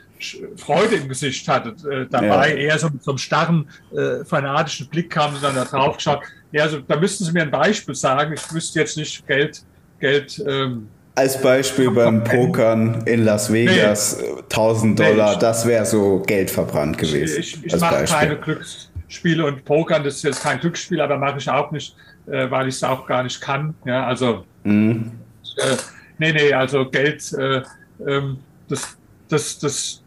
Freude 0.58 0.96
im 0.96 1.10
Gesicht 1.10 1.48
hatte 1.48 1.76
äh, 1.90 2.06
dabei, 2.10 2.52
ja. 2.52 2.56
eher 2.56 2.80
so 2.80 2.90
mit 2.90 3.04
so 3.04 3.12
einem 3.12 3.18
starren, 3.18 3.68
äh, 3.96 4.24
fanatischen 4.24 4.88
Blick 4.88 5.10
kam 5.10 5.36
sie 5.36 5.42
dann 5.42 5.56
da 5.56 5.66
drauf 5.66 5.98
geschaut. 5.98 6.22
Ja, 6.52 6.64
also 6.64 6.80
da 6.80 6.96
müssten 6.96 7.26
Sie 7.26 7.32
mir 7.32 7.42
ein 7.42 7.52
Beispiel 7.52 7.96
sagen. 7.96 8.34
Ich 8.34 8.54
wüsste 8.54 8.80
jetzt 8.80 8.96
nicht 8.96 9.26
Geld, 9.28 9.64
Geld. 10.00 10.42
Ähm, 10.48 10.88
als 11.16 11.42
Beispiel 11.42 11.92
beim 11.92 12.24
Pokern 12.24 13.04
in 13.06 13.24
Las 13.24 13.52
Vegas, 13.52 14.18
nee. 14.20 14.42
1000 14.44 15.00
Dollar, 15.00 15.28
nee, 15.28 15.34
ich, 15.34 15.40
das 15.40 15.68
wäre 15.68 15.86
so 15.86 16.20
Geld 16.26 16.50
verbrannt 16.50 16.98
gewesen. 16.98 17.40
Ich, 17.40 17.58
ich, 17.58 17.74
ich 17.74 17.80
mache 17.80 18.06
keine 18.06 18.38
Glücksspiele 18.38 19.46
und 19.46 19.64
Pokern, 19.64 20.04
das 20.04 20.16
ist 20.16 20.24
jetzt 20.24 20.42
kein 20.42 20.60
Glücksspiel, 20.60 21.02
aber 21.02 21.18
mache 21.18 21.38
ich 21.38 21.50
auch 21.50 21.72
nicht, 21.72 21.96
äh, 22.28 22.50
weil 22.50 22.68
ich 22.68 22.76
es 22.76 22.84
auch 22.84 23.06
gar 23.06 23.24
nicht 23.24 23.42
kann. 23.42 23.76
Ja, 23.86 24.08
also, 24.08 24.46
mhm. 24.64 25.12
äh, 25.58 25.76
nee, 26.18 26.34
nee, 26.34 26.54
also 26.54 26.90
Geld, 26.90 27.32
äh, 27.34 27.62
ähm, 28.06 28.38
das, 28.68 28.98
das, 29.30 29.60
das, 29.60 30.04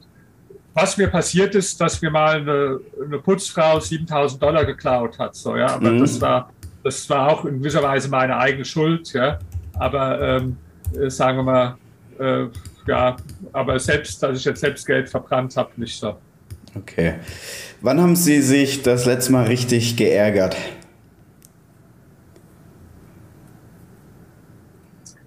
was 0.74 0.96
mir 0.96 1.08
passiert 1.08 1.54
ist, 1.54 1.80
dass 1.80 2.00
mir 2.02 2.10
mal 2.10 2.36
eine, 2.36 2.80
eine 3.04 3.18
Putzfrau 3.18 3.80
7000 3.80 4.42
Dollar 4.42 4.64
geklaut 4.64 5.18
hat. 5.18 5.34
So, 5.34 5.56
ja, 5.56 5.68
aber 5.68 5.90
mhm. 5.90 6.00
das, 6.00 6.20
war, 6.20 6.52
das 6.84 7.08
war 7.08 7.32
auch 7.32 7.44
in 7.44 7.58
gewisser 7.58 7.82
Weise 7.82 8.08
meine 8.08 8.36
eigene 8.36 8.64
Schuld. 8.64 9.12
Ja, 9.12 9.38
aber 9.78 10.20
ähm, 10.20 10.56
äh, 10.98 11.10
sagen 11.10 11.38
wir 11.38 11.42
mal, 11.42 11.76
äh, 12.18 12.46
ja, 12.86 13.16
aber 13.52 13.78
selbst, 13.78 14.22
dass 14.22 14.38
ich 14.38 14.44
jetzt 14.44 14.60
selbst 14.60 14.86
Geld 14.86 15.08
verbrannt 15.08 15.56
habe, 15.56 15.70
nicht 15.76 15.98
so. 15.98 16.16
Okay. 16.74 17.14
Wann 17.80 18.00
haben 18.00 18.16
Sie 18.16 18.42
sich 18.42 18.82
das 18.82 19.06
letzte 19.06 19.32
Mal 19.32 19.46
richtig 19.46 19.96
geärgert? 19.96 20.56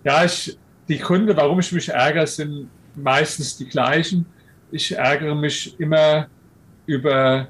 Ja, 0.04 0.24
ich, 0.26 0.58
die 0.88 0.98
Gründe, 0.98 1.36
warum 1.36 1.60
ich 1.60 1.72
mich 1.72 1.90
ärgere, 1.90 2.28
sind 2.28 2.70
meistens 2.96 3.58
die 3.58 3.68
gleichen 3.68 4.26
ich 4.72 4.96
ärgere 4.96 5.36
mich 5.36 5.80
immer 5.80 6.28
über, 6.86 7.48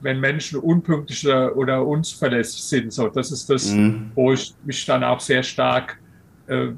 wenn 0.00 0.20
Menschen 0.20 0.58
unpünktlich 0.58 1.26
oder 1.26 1.84
unzuverlässig 1.84 2.62
sind. 2.62 2.92
So, 2.92 3.08
das 3.08 3.30
ist 3.30 3.48
das, 3.48 3.70
mhm. 3.70 4.10
wo 4.14 4.32
ich 4.32 4.54
mich 4.64 4.84
dann 4.86 5.04
auch 5.04 5.20
sehr 5.20 5.42
stark, 5.42 5.98
äh, 6.46 6.68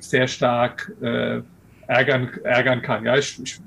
sehr 0.00 0.28
stark 0.28 0.92
äh, 1.00 1.40
ärgern, 1.86 2.30
ärgern 2.44 2.82
kann. 2.82 3.04
Ja, 3.04 3.16
ich, 3.16 3.40
ich, 3.42 3.60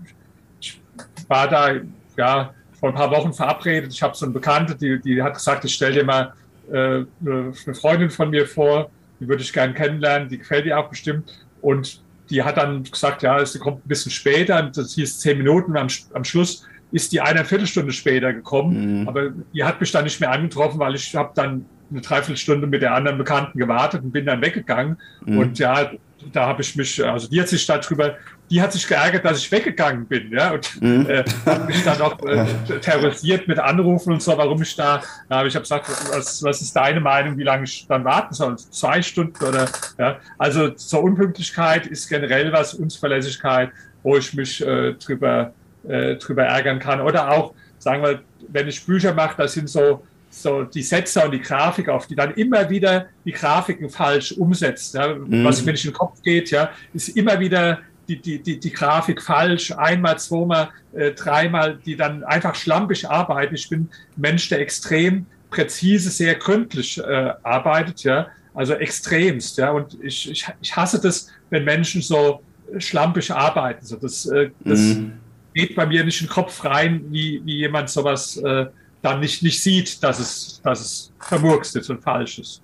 ich, 0.60 0.82
war 1.28 1.48
da 1.48 1.74
ja 2.18 2.54
vor 2.80 2.90
ein 2.90 2.96
paar 2.96 3.12
Wochen 3.12 3.34
verabredet. 3.34 3.94
Ich 3.94 4.02
habe 4.02 4.16
so 4.16 4.26
eine 4.26 4.34
Bekannte, 4.34 4.76
die, 4.76 5.00
die 5.02 5.22
hat 5.22 5.36
gesagt, 5.36 5.66
ich 5.66 5.74
stelle 5.74 5.96
dir 5.96 6.06
mal 6.06 6.34
äh, 6.72 7.04
eine 7.26 7.54
Freundin 7.74 8.10
von 8.10 8.30
mir 8.30 8.48
vor, 8.48 8.90
die 9.22 9.28
würde 9.28 9.44
ich 9.44 9.54
gerne 9.54 9.74
kennenlernen, 9.74 10.28
die 10.28 10.40
gefällt 10.40 10.66
dir 10.66 10.78
auch 10.78 10.90
bestimmt. 10.90 11.32
Und 11.62 12.02
die 12.30 12.44
hat 12.44 12.58
dann 12.58 12.84
gesagt, 12.84 13.22
ja, 13.22 13.46
sie 13.46 13.60
kommt 13.60 13.86
ein 13.86 13.88
bisschen 13.88 14.12
später, 14.12 14.64
das 14.64 14.96
hieß 14.96 15.20
zehn 15.20 15.38
Minuten, 15.38 15.78
am, 15.78 15.88
am 16.14 16.24
Schluss 16.24 16.66
ist 16.92 17.14
die 17.14 17.22
eine 17.22 17.46
Viertelstunde 17.46 17.94
später 17.94 18.34
gekommen, 18.34 19.02
mhm. 19.02 19.08
aber 19.08 19.32
die 19.54 19.64
hat 19.64 19.80
mich 19.80 19.92
dann 19.92 20.04
nicht 20.04 20.20
mehr 20.20 20.32
angetroffen, 20.32 20.80
weil 20.80 20.96
ich 20.96 21.16
habe 21.16 21.32
dann 21.36 21.66
eine 21.90 22.02
Dreiviertelstunde 22.02 22.68
mit 22.68 22.82
der 22.82 22.94
anderen 22.94 23.18
Bekannten 23.18 23.58
gewartet 23.58 24.04
und 24.04 24.12
bin 24.12 24.26
dann 24.26 24.42
weggegangen. 24.42 24.98
Mhm. 25.26 25.38
Und 25.38 25.60
ja, 25.60 25.92
da 26.32 26.48
habe 26.48 26.62
ich 26.62 26.76
mich, 26.76 27.04
also 27.04 27.30
die 27.30 27.40
hat 27.40 27.48
sich 27.48 27.66
darüber, 27.66 28.16
die 28.52 28.62
hat 28.62 28.74
sich 28.74 28.86
geärgert, 28.86 29.24
dass 29.24 29.38
ich 29.40 29.50
weggegangen 29.50 30.06
bin, 30.06 30.30
ja, 30.30 30.52
und 30.52 30.82
mhm. 30.82 31.10
äh, 31.10 31.24
hat 31.46 31.68
mich 31.68 31.84
dann 31.86 32.02
auch 32.02 32.22
äh, 32.26 32.46
terrorisiert 32.82 33.48
mit 33.48 33.58
Anrufen 33.58 34.12
und 34.12 34.22
so, 34.22 34.38
warum 34.38 34.62
ich 34.62 34.76
da, 34.76 35.02
habe 35.30 35.48
ich 35.48 35.56
hab 35.56 35.64
gesagt, 35.64 35.90
was, 36.14 36.44
was 36.44 36.62
ist 36.62 36.76
deine 36.76 37.00
Meinung, 37.00 37.38
wie 37.38 37.44
lange 37.44 37.64
ich 37.64 37.88
dann 37.88 38.04
warten 38.04 38.34
soll? 38.34 38.58
Zwei 38.58 39.02
Stunden 39.02 39.42
oder, 39.46 39.70
ja, 39.98 40.20
also 40.38 40.68
zur 40.70 41.02
Unpünktlichkeit 41.02 41.88
ist 41.88 42.10
generell 42.10 42.52
was, 42.52 42.74
Unzuverlässigkeit, 42.74 43.72
wo 44.04 44.18
ich 44.18 44.34
mich 44.34 44.62
äh, 44.62 44.96
drüber, 44.96 45.54
äh, 45.88 46.16
drüber 46.16 46.44
ärgern 46.44 46.80
kann. 46.80 47.00
Oder 47.00 47.32
auch, 47.32 47.54
sagen 47.80 48.04
wir, 48.04 48.22
wenn 48.50 48.68
ich 48.68 48.86
Bücher 48.86 49.14
mache, 49.14 49.36
das 49.38 49.54
sind 49.54 49.70
so, 49.70 50.04
so 50.30 50.64
die 50.64 50.84
Sätze 50.84 51.24
und 51.24 51.32
die 51.32 51.42
Grafik 51.42 51.88
auf, 51.88 52.08
die 52.08 52.16
dann 52.16 52.34
immer 52.34 52.70
wieder 52.70 53.06
die 53.24 53.32
Grafiken 53.32 53.90
falsch 53.90 54.34
umsetzt. 54.34 54.94
Ja, 54.96 55.16
mhm. 55.16 55.46
Was 55.46 55.64
mir 55.64 55.72
nicht 55.72 55.86
in 55.86 55.92
den 55.92 55.98
Kopf 55.98 56.22
geht, 56.22 56.52
ja, 56.52 56.72
ist 56.94 57.10
immer 57.10 57.40
wieder 57.40 57.80
die, 58.16 58.22
die, 58.22 58.42
die, 58.42 58.60
die 58.60 58.72
Grafik 58.72 59.22
falsch, 59.22 59.72
einmal, 59.72 60.20
zweimal, 60.20 60.70
äh, 60.94 61.12
dreimal, 61.12 61.78
die 61.86 61.96
dann 61.96 62.24
einfach 62.24 62.56
schlampig 62.56 63.10
arbeiten. 63.10 63.56
Ich 63.56 63.70
bin 63.70 63.90
Mensch, 64.16 64.50
der 64.50 64.60
extrem 64.60 65.26
präzise, 65.50 66.10
sehr 66.10 66.36
gründlich 66.36 66.98
äh, 66.98 67.34
arbeitet, 67.44 68.04
ja, 68.04 68.28
also 68.54 68.74
extremst, 68.74 69.58
ja, 69.58 69.72
und 69.72 69.98
ich, 70.02 70.30
ich, 70.30 70.46
ich 70.62 70.76
hasse 70.76 71.00
das, 71.00 71.28
wenn 71.50 71.64
Menschen 71.64 72.02
so 72.02 72.42
schlampig 72.78 73.32
arbeiten. 73.32 73.86
So, 73.86 73.96
das 73.96 74.26
äh, 74.26 74.50
das 74.64 74.80
mhm. 74.80 75.14
geht 75.54 75.76
bei 75.76 75.86
mir 75.86 76.04
nicht 76.04 76.22
in 76.22 76.28
den 76.28 76.34
Kopf 76.34 76.64
rein, 76.66 77.06
wie, 77.10 77.42
wie 77.46 77.58
jemand 77.58 77.90
sowas 77.90 78.38
äh, 78.38 78.66
dann 79.02 79.20
nicht, 79.20 79.44
nicht 79.44 79.62
sieht, 79.62 80.04
dass 80.04 80.20
es, 80.20 80.62
dass 80.64 80.82
es 80.82 81.12
vermurkst 81.20 81.76
ist 81.76 81.90
und 81.90 82.02
falsch 82.02 82.40
ist. 82.40 82.62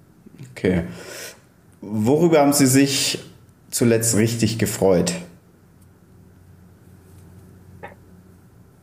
Okay. 0.51 0.83
Worüber 1.81 2.39
haben 2.39 2.53
Sie 2.53 2.67
sich 2.67 3.19
zuletzt 3.69 4.15
richtig 4.15 4.57
gefreut? 4.57 5.13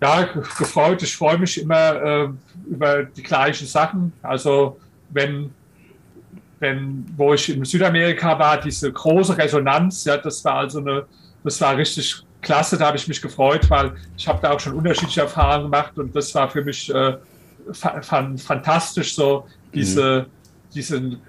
Ja, 0.05 0.22
gefreut. 0.59 1.02
Ich 1.02 1.16
freue 1.16 1.39
mich 1.39 1.59
immer 1.59 1.94
äh, 1.94 2.28
über 2.68 3.05
die 3.05 3.22
gleichen 3.22 3.66
Sachen. 3.66 4.12
Also 4.20 4.78
wenn, 5.09 5.48
wenn, 6.59 7.06
wo 7.16 7.32
ich 7.32 7.48
in 7.48 7.64
Südamerika 7.64 8.39
war, 8.39 8.60
diese 8.60 8.93
große 8.93 9.39
Resonanz, 9.39 10.05
ja, 10.05 10.18
das 10.18 10.44
war 10.44 10.56
also 10.56 10.81
eine, 10.81 11.06
das 11.43 11.59
war 11.62 11.78
richtig 11.78 12.22
klasse. 12.43 12.76
Da 12.76 12.89
habe 12.89 12.98
ich 12.98 13.09
mich 13.09 13.22
gefreut, 13.22 13.70
weil 13.70 13.94
ich 14.14 14.28
habe 14.28 14.40
da 14.43 14.51
auch 14.51 14.60
schon 14.60 14.74
unterschiedliche 14.74 15.22
Erfahrungen 15.22 15.70
gemacht 15.70 15.97
und 15.97 16.14
das 16.14 16.35
war 16.35 16.51
für 16.51 16.62
mich 16.62 16.94
äh, 16.94 17.16
fantastisch, 17.72 19.14
so 19.14 19.47
diese, 19.72 20.26
mhm. 20.26 20.74
diesen 20.74 21.22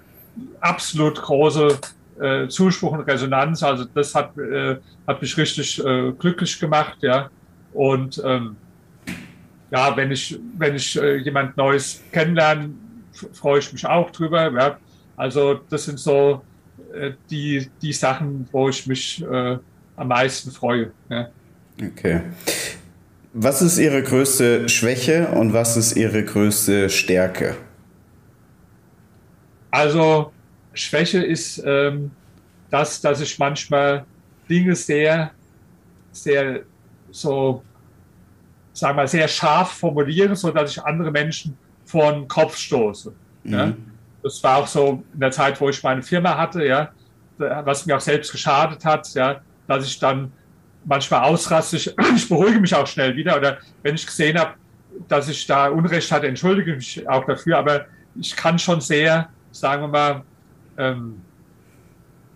absolut 0.60 1.22
große 1.22 1.78
äh, 2.20 2.48
Zuspruch 2.48 2.92
und 2.92 3.00
Resonanz. 3.00 3.62
Also 3.62 3.86
das 3.86 4.14
hat, 4.14 4.36
äh, 4.36 4.76
hat 5.06 5.22
mich 5.22 5.34
richtig 5.38 5.82
äh, 5.82 6.12
glücklich 6.12 6.60
gemacht, 6.60 6.98
ja. 7.00 7.30
Und 7.72 8.20
ähm, 8.22 8.56
ja, 9.70 9.96
wenn 9.96 10.10
ich, 10.10 10.38
wenn 10.56 10.76
ich 10.76 10.96
äh, 11.00 11.16
jemand 11.16 11.56
Neues 11.56 12.02
kennenlerne, 12.12 12.70
freue 13.32 13.58
ich 13.58 13.72
mich 13.72 13.86
auch 13.86 14.10
drüber. 14.10 14.52
Ja. 14.52 14.78
Also 15.16 15.60
das 15.68 15.86
sind 15.86 15.98
so 15.98 16.42
äh, 16.94 17.12
die, 17.30 17.68
die 17.82 17.92
Sachen, 17.92 18.48
wo 18.52 18.68
ich 18.68 18.86
mich 18.86 19.22
äh, 19.22 19.58
am 19.96 20.08
meisten 20.08 20.50
freue. 20.50 20.92
Ja. 21.08 21.28
Okay. 21.82 22.22
Was 23.32 23.60
ist 23.60 23.78
Ihre 23.78 24.02
größte 24.02 24.68
Schwäche 24.68 25.28
und 25.28 25.52
was 25.52 25.76
ist 25.76 25.96
Ihre 25.96 26.24
größte 26.24 26.88
Stärke? 26.88 27.56
Also 29.70 30.32
Schwäche 30.72 31.22
ist 31.22 31.62
ähm, 31.66 32.10
das, 32.70 33.00
dass 33.00 33.20
ich 33.20 33.38
manchmal 33.38 34.06
Dinge 34.48 34.74
sehr, 34.74 35.32
sehr 36.12 36.62
so, 37.10 37.62
sagen 38.76 38.98
wir, 38.98 39.08
sehr 39.08 39.26
scharf 39.26 39.72
formuliere, 39.72 40.36
so 40.36 40.50
dass 40.50 40.72
ich 40.72 40.84
andere 40.84 41.10
Menschen 41.10 41.56
vor 41.84 42.12
den 42.12 42.28
Kopf 42.28 42.56
stoße. 42.56 43.12
Mhm. 43.44 43.52
Ja? 43.52 43.72
Das 44.22 44.42
war 44.42 44.58
auch 44.58 44.66
so 44.66 45.02
in 45.14 45.20
der 45.20 45.30
Zeit, 45.30 45.60
wo 45.60 45.68
ich 45.68 45.82
meine 45.82 46.02
Firma 46.02 46.36
hatte, 46.36 46.64
ja, 46.64 46.90
was 47.38 47.86
mir 47.86 47.96
auch 47.96 48.00
selbst 48.00 48.32
geschadet 48.32 48.84
hat, 48.84 49.12
ja, 49.14 49.40
dass 49.66 49.86
ich 49.86 49.98
dann 49.98 50.32
manchmal 50.84 51.22
ausraste. 51.24 51.76
Ich, 51.76 51.94
ich 52.16 52.28
beruhige 52.28 52.60
mich 52.60 52.74
auch 52.74 52.86
schnell 52.86 53.14
wieder. 53.16 53.36
Oder 53.36 53.58
wenn 53.82 53.94
ich 53.94 54.06
gesehen 54.06 54.38
habe, 54.38 54.54
dass 55.08 55.28
ich 55.28 55.46
da 55.46 55.68
Unrecht 55.68 56.10
hatte, 56.10 56.26
entschuldige 56.26 56.74
mich 56.74 57.08
auch 57.08 57.24
dafür. 57.24 57.58
Aber 57.58 57.86
ich 58.18 58.34
kann 58.34 58.58
schon 58.58 58.80
sehr, 58.80 59.28
sagen 59.52 59.82
wir 59.82 59.88
mal, 59.88 60.22
ähm, 60.78 61.20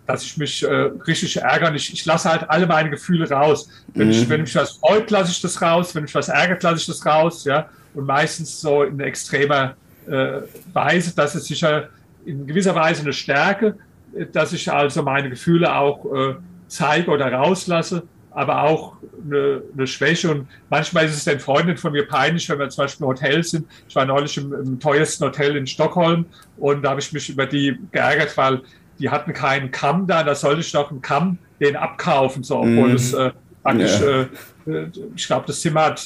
dass 0.05 0.23
ich 0.23 0.37
mich 0.37 0.63
äh, 0.63 0.89
richtig 1.07 1.37
ärgere. 1.37 1.75
Ich, 1.75 1.93
ich 1.93 2.05
lasse 2.05 2.29
halt 2.29 2.49
alle 2.49 2.67
meine 2.67 2.89
Gefühle 2.89 3.29
raus. 3.29 3.69
Wenn, 3.93 4.07
mhm. 4.07 4.13
ich, 4.13 4.29
wenn 4.29 4.41
mich 4.41 4.55
was 4.55 4.71
freut, 4.77 5.09
lasse 5.11 5.31
ich 5.31 5.41
das 5.41 5.61
raus. 5.61 5.95
Wenn 5.95 6.03
mich 6.03 6.15
was 6.15 6.29
ärgert, 6.29 6.63
lasse 6.63 6.77
ich 6.77 6.85
das 6.85 7.05
raus. 7.05 7.45
Ja? 7.45 7.69
Und 7.93 8.05
meistens 8.05 8.59
so 8.59 8.83
in 8.83 8.99
extremer 8.99 9.75
äh, 10.07 10.41
Weise. 10.73 11.13
Das 11.15 11.35
ist 11.35 11.45
sicher 11.45 11.89
in 12.25 12.45
gewisser 12.45 12.75
Weise 12.75 13.01
eine 13.01 13.13
Stärke, 13.13 13.77
dass 14.31 14.53
ich 14.53 14.71
also 14.71 15.03
meine 15.03 15.29
Gefühle 15.29 15.73
auch 15.75 16.05
äh, 16.13 16.35
zeige 16.67 17.11
oder 17.11 17.31
rauslasse, 17.31 18.03
aber 18.31 18.63
auch 18.63 18.93
eine, 19.25 19.61
eine, 19.73 19.87
Schwäche. 19.87 20.31
Und 20.31 20.47
manchmal 20.69 21.05
ist 21.05 21.15
es 21.15 21.23
den 21.25 21.39
Freunden 21.39 21.77
von 21.77 21.91
mir 21.91 22.07
peinlich, 22.07 22.47
wenn 22.49 22.59
wir 22.59 22.69
zum 22.69 22.83
Beispiel 22.83 23.03
im 23.03 23.09
Hotel 23.09 23.43
sind. 23.43 23.67
Ich 23.87 23.95
war 23.95 24.05
neulich 24.05 24.37
im, 24.37 24.53
im 24.53 24.79
teuersten 24.79 25.25
Hotel 25.25 25.55
in 25.55 25.67
Stockholm 25.67 26.25
und 26.57 26.83
da 26.83 26.91
habe 26.91 26.99
ich 26.99 27.11
mich 27.11 27.29
über 27.29 27.45
die 27.45 27.77
geärgert, 27.91 28.35
weil 28.37 28.61
die 29.01 29.09
hatten 29.09 29.33
keinen 29.33 29.71
Kamm 29.71 30.05
da, 30.05 30.23
da 30.23 30.35
sollte 30.35 30.61
ich 30.61 30.71
doch 30.71 30.91
einen 30.91 31.01
Kamm 31.01 31.39
den 31.59 31.75
abkaufen, 31.75 32.43
so, 32.43 32.57
obwohl 32.59 32.89
mm. 32.89 32.95
es 32.95 33.13
äh, 33.13 33.31
praktisch, 33.63 33.99
ja. 33.99 34.21
äh, 34.73 34.87
ich 35.15 35.27
glaube, 35.27 35.45
das 35.47 35.59
Zimmer 35.59 35.85
hat 35.85 35.99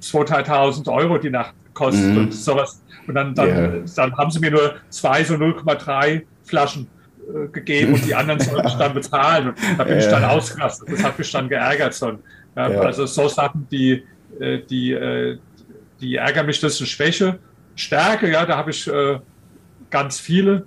2.000, 0.00 0.46
3.000 0.46 0.92
Euro 0.92 1.18
die 1.18 1.30
Nacht 1.30 1.54
kostet 1.74 2.14
mm. 2.14 2.18
und 2.18 2.34
sowas. 2.34 2.82
Und 3.06 3.14
dann, 3.14 3.34
dann, 3.34 3.48
yeah. 3.48 3.84
dann 3.96 4.16
haben 4.16 4.30
sie 4.30 4.40
mir 4.40 4.50
nur 4.50 4.74
zwei 4.88 5.24
so 5.24 5.34
0,3 5.34 6.22
Flaschen 6.44 6.86
äh, 7.28 7.48
gegeben 7.48 7.94
und 7.94 8.04
die 8.04 8.14
anderen 8.14 8.40
sollte 8.40 8.68
ich 8.68 8.74
dann 8.74 8.94
bezahlen. 8.94 9.48
Und 9.48 9.58
da 9.78 9.84
bin 9.84 9.94
yeah. 9.94 10.04
ich 10.04 10.10
dann 10.10 10.24
ausgerastet. 10.24 10.92
Das 10.92 11.02
hat 11.02 11.18
mich 11.18 11.30
dann 11.30 11.48
geärgert. 11.48 11.94
So. 11.94 12.18
Ja. 12.56 12.64
Also 12.64 13.06
so 13.06 13.28
Sachen, 13.28 13.66
die, 13.70 14.04
äh, 14.38 14.58
die, 14.68 14.92
äh, 14.92 15.38
die 16.00 16.16
ärgern 16.16 16.46
mich, 16.46 16.60
das 16.60 16.74
ist 16.74 16.80
eine 16.80 16.86
Schwäche. 16.88 17.38
Stärke, 17.74 18.30
ja, 18.30 18.44
da 18.44 18.56
habe 18.56 18.70
ich 18.70 18.86
äh, 18.86 19.18
ganz 19.88 20.20
viele 20.20 20.66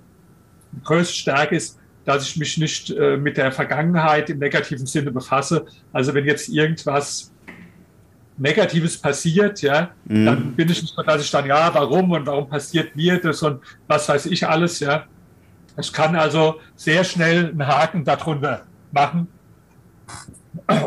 größte 0.82 1.14
Stärke 1.14 1.56
ist, 1.56 1.78
dass 2.04 2.26
ich 2.28 2.36
mich 2.36 2.58
nicht 2.58 2.90
äh, 2.90 3.16
mit 3.16 3.36
der 3.36 3.50
Vergangenheit 3.52 4.30
im 4.30 4.38
negativen 4.38 4.86
Sinne 4.86 5.10
befasse. 5.10 5.66
Also 5.92 6.12
wenn 6.14 6.24
jetzt 6.24 6.48
irgendwas 6.48 7.32
Negatives 8.36 8.98
passiert, 8.98 9.62
ja, 9.62 9.90
mhm. 10.04 10.26
dann 10.26 10.52
bin 10.54 10.68
ich 10.68 10.82
nicht 10.82 10.94
so, 10.94 11.02
dass 11.02 11.22
ich 11.22 11.30
dann, 11.30 11.46
ja, 11.46 11.72
warum 11.72 12.10
und 12.10 12.26
warum 12.26 12.48
passiert 12.48 12.94
mir 12.96 13.20
das 13.20 13.42
und 13.42 13.62
was 13.86 14.08
weiß 14.08 14.26
ich 14.26 14.46
alles, 14.46 14.80
ja. 14.80 15.04
Ich 15.76 15.92
kann 15.92 16.14
also 16.14 16.60
sehr 16.76 17.04
schnell 17.04 17.48
einen 17.48 17.66
Haken 17.66 18.04
darunter 18.04 18.62
machen 18.92 19.28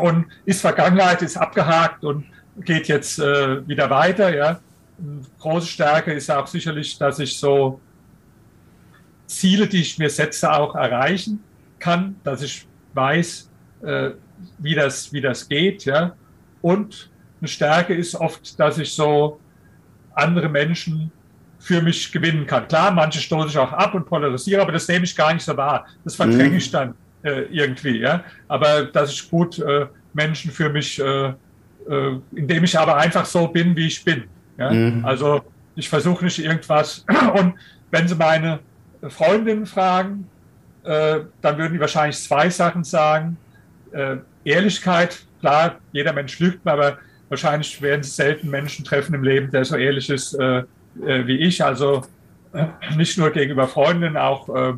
und 0.00 0.26
ist 0.44 0.60
Vergangenheit, 0.60 1.22
ist 1.22 1.36
abgehakt 1.36 2.04
und 2.04 2.24
geht 2.64 2.88
jetzt 2.88 3.18
äh, 3.18 3.66
wieder 3.66 3.90
weiter, 3.90 4.34
ja. 4.34 4.60
Eine 5.00 5.20
große 5.38 5.66
Stärke 5.66 6.12
ist 6.12 6.30
auch 6.30 6.46
sicherlich, 6.46 6.98
dass 6.98 7.18
ich 7.18 7.38
so 7.38 7.80
Ziele, 9.28 9.68
die 9.68 9.82
ich 9.82 9.98
mir 9.98 10.10
setze, 10.10 10.52
auch 10.52 10.74
erreichen 10.74 11.40
kann, 11.78 12.16
dass 12.24 12.42
ich 12.42 12.66
weiß, 12.94 13.50
äh, 13.82 14.10
wie, 14.58 14.74
das, 14.74 15.12
wie 15.12 15.20
das 15.20 15.48
geht. 15.48 15.84
Ja? 15.84 16.14
Und 16.60 17.10
eine 17.40 17.48
Stärke 17.48 17.94
ist 17.94 18.16
oft, 18.16 18.58
dass 18.58 18.78
ich 18.78 18.92
so 18.92 19.38
andere 20.14 20.48
Menschen 20.48 21.12
für 21.60 21.82
mich 21.82 22.10
gewinnen 22.10 22.46
kann. 22.46 22.66
Klar, 22.66 22.90
manche 22.90 23.20
stoße 23.20 23.48
ich 23.48 23.58
auch 23.58 23.72
ab 23.72 23.94
und 23.94 24.06
polarisiere, 24.06 24.62
aber 24.62 24.72
das 24.72 24.88
nehme 24.88 25.04
ich 25.04 25.14
gar 25.14 25.32
nicht 25.34 25.44
so 25.44 25.56
wahr. 25.56 25.86
Das 26.04 26.16
verdränge 26.16 26.50
mhm. 26.50 26.56
ich 26.56 26.70
dann 26.70 26.94
äh, 27.22 27.42
irgendwie. 27.50 27.98
Ja? 27.98 28.24
Aber 28.48 28.84
dass 28.84 29.12
ich 29.12 29.30
gut 29.30 29.58
äh, 29.58 29.86
Menschen 30.12 30.50
für 30.50 30.70
mich, 30.70 31.00
äh, 31.00 31.28
äh 31.28 32.20
indem 32.34 32.64
ich 32.64 32.78
aber 32.78 32.96
einfach 32.96 33.26
so 33.26 33.48
bin, 33.48 33.76
wie 33.76 33.86
ich 33.86 34.04
bin. 34.04 34.24
Ja? 34.56 34.72
Mhm. 34.72 35.04
Also 35.04 35.42
ich 35.74 35.88
versuche 35.88 36.24
nicht 36.24 36.38
irgendwas. 36.38 37.04
Und 37.34 37.54
wenn 37.90 38.08
Sie 38.08 38.14
meine 38.14 38.60
Freundinnen 39.02 39.66
fragen, 39.66 40.28
äh, 40.84 41.20
dann 41.40 41.58
würden 41.58 41.74
die 41.74 41.80
wahrscheinlich 41.80 42.18
zwei 42.18 42.50
Sachen 42.50 42.84
sagen. 42.84 43.36
Äh, 43.92 44.16
Ehrlichkeit, 44.44 45.26
klar, 45.40 45.76
jeder 45.92 46.12
Mensch 46.12 46.38
lügt, 46.38 46.66
aber 46.66 46.98
wahrscheinlich 47.28 47.80
werden 47.82 48.02
sie 48.02 48.10
selten 48.10 48.48
Menschen 48.48 48.84
treffen 48.84 49.14
im 49.14 49.22
Leben, 49.22 49.50
der 49.50 49.64
so 49.64 49.76
ehrlich 49.76 50.08
ist 50.08 50.34
äh, 50.34 50.58
äh 50.58 51.26
wie 51.26 51.38
ich. 51.38 51.62
Also 51.62 52.04
äh, 52.52 52.66
nicht 52.96 53.18
nur 53.18 53.30
gegenüber 53.30 53.68
Freundinnen, 53.68 54.16
auch 54.16 54.48
äh, 54.48 54.74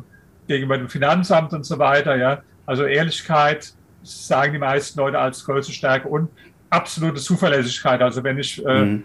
gegenüber 0.47 0.77
dem 0.77 0.89
Finanzamt 0.89 1.53
und 1.53 1.65
so 1.65 1.79
weiter. 1.79 2.15
Ja. 2.17 2.41
Also 2.65 2.83
Ehrlichkeit 2.83 3.73
sagen 4.03 4.53
die 4.53 4.59
meisten 4.59 4.99
Leute 4.99 5.19
als 5.19 5.45
größte 5.45 5.71
Stärke 5.71 6.07
und 6.07 6.29
absolute 6.69 7.21
Zuverlässigkeit. 7.21 8.01
Also 8.01 8.23
wenn 8.23 8.37
ich 8.37 8.63
mhm. 8.63 9.03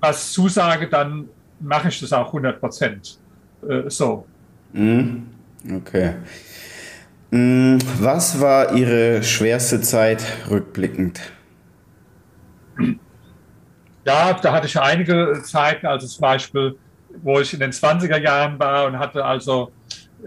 was 0.00 0.32
zusage, 0.32 0.88
dann 0.88 1.28
mache 1.60 1.88
ich 1.88 2.00
das 2.00 2.12
auch 2.12 2.28
100 2.28 2.58
Prozent. 2.58 3.18
so. 3.88 4.26
Mhm. 4.72 5.26
Okay. 5.76 6.14
Mhm. 7.30 7.78
Was 8.00 8.40
war 8.40 8.74
Ihre 8.74 9.22
schwerste 9.22 9.80
Zeit 9.80 10.24
rückblickend? 10.50 11.20
Ja, 14.04 14.32
da 14.32 14.52
hatte 14.52 14.66
ich 14.66 14.80
einige 14.80 15.40
Zeiten, 15.44 15.86
also 15.86 16.06
zum 16.06 16.22
Beispiel, 16.22 16.76
wo 17.22 17.38
ich 17.40 17.52
in 17.52 17.60
den 17.60 17.70
20er 17.70 18.18
Jahren 18.18 18.58
war 18.58 18.86
und 18.86 18.98
hatte 18.98 19.24
also 19.24 19.72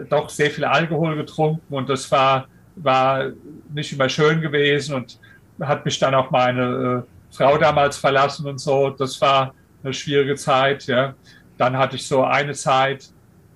doch 0.10 0.30
sehr 0.30 0.52
viel 0.52 0.66
Alkohol 0.66 1.16
getrunken 1.16 1.74
und 1.74 1.90
das 1.90 2.10
war, 2.12 2.48
war 2.76 3.32
nicht 3.74 3.92
immer 3.94 4.10
schön 4.10 4.42
gewesen 4.42 4.96
und 4.96 5.20
hat 5.62 5.86
mich 5.86 6.00
dann 6.00 6.14
auch 6.16 6.32
meine 6.32 7.04
äh, 7.06 7.36
Frau 7.36 7.58
damals 7.58 7.98
verlassen 7.98 8.48
und 8.48 8.60
so. 8.60 8.90
Das 8.92 9.20
war 9.22 9.54
eine 9.84 9.94
schwierige 9.94 10.36
Zeit. 10.36 10.86
Ja. 10.88 11.14
Dann 11.58 11.78
hatte 11.78 11.96
ich 11.96 12.08
so 12.08 12.24
eine 12.24 12.54
Zeit, 12.54 13.10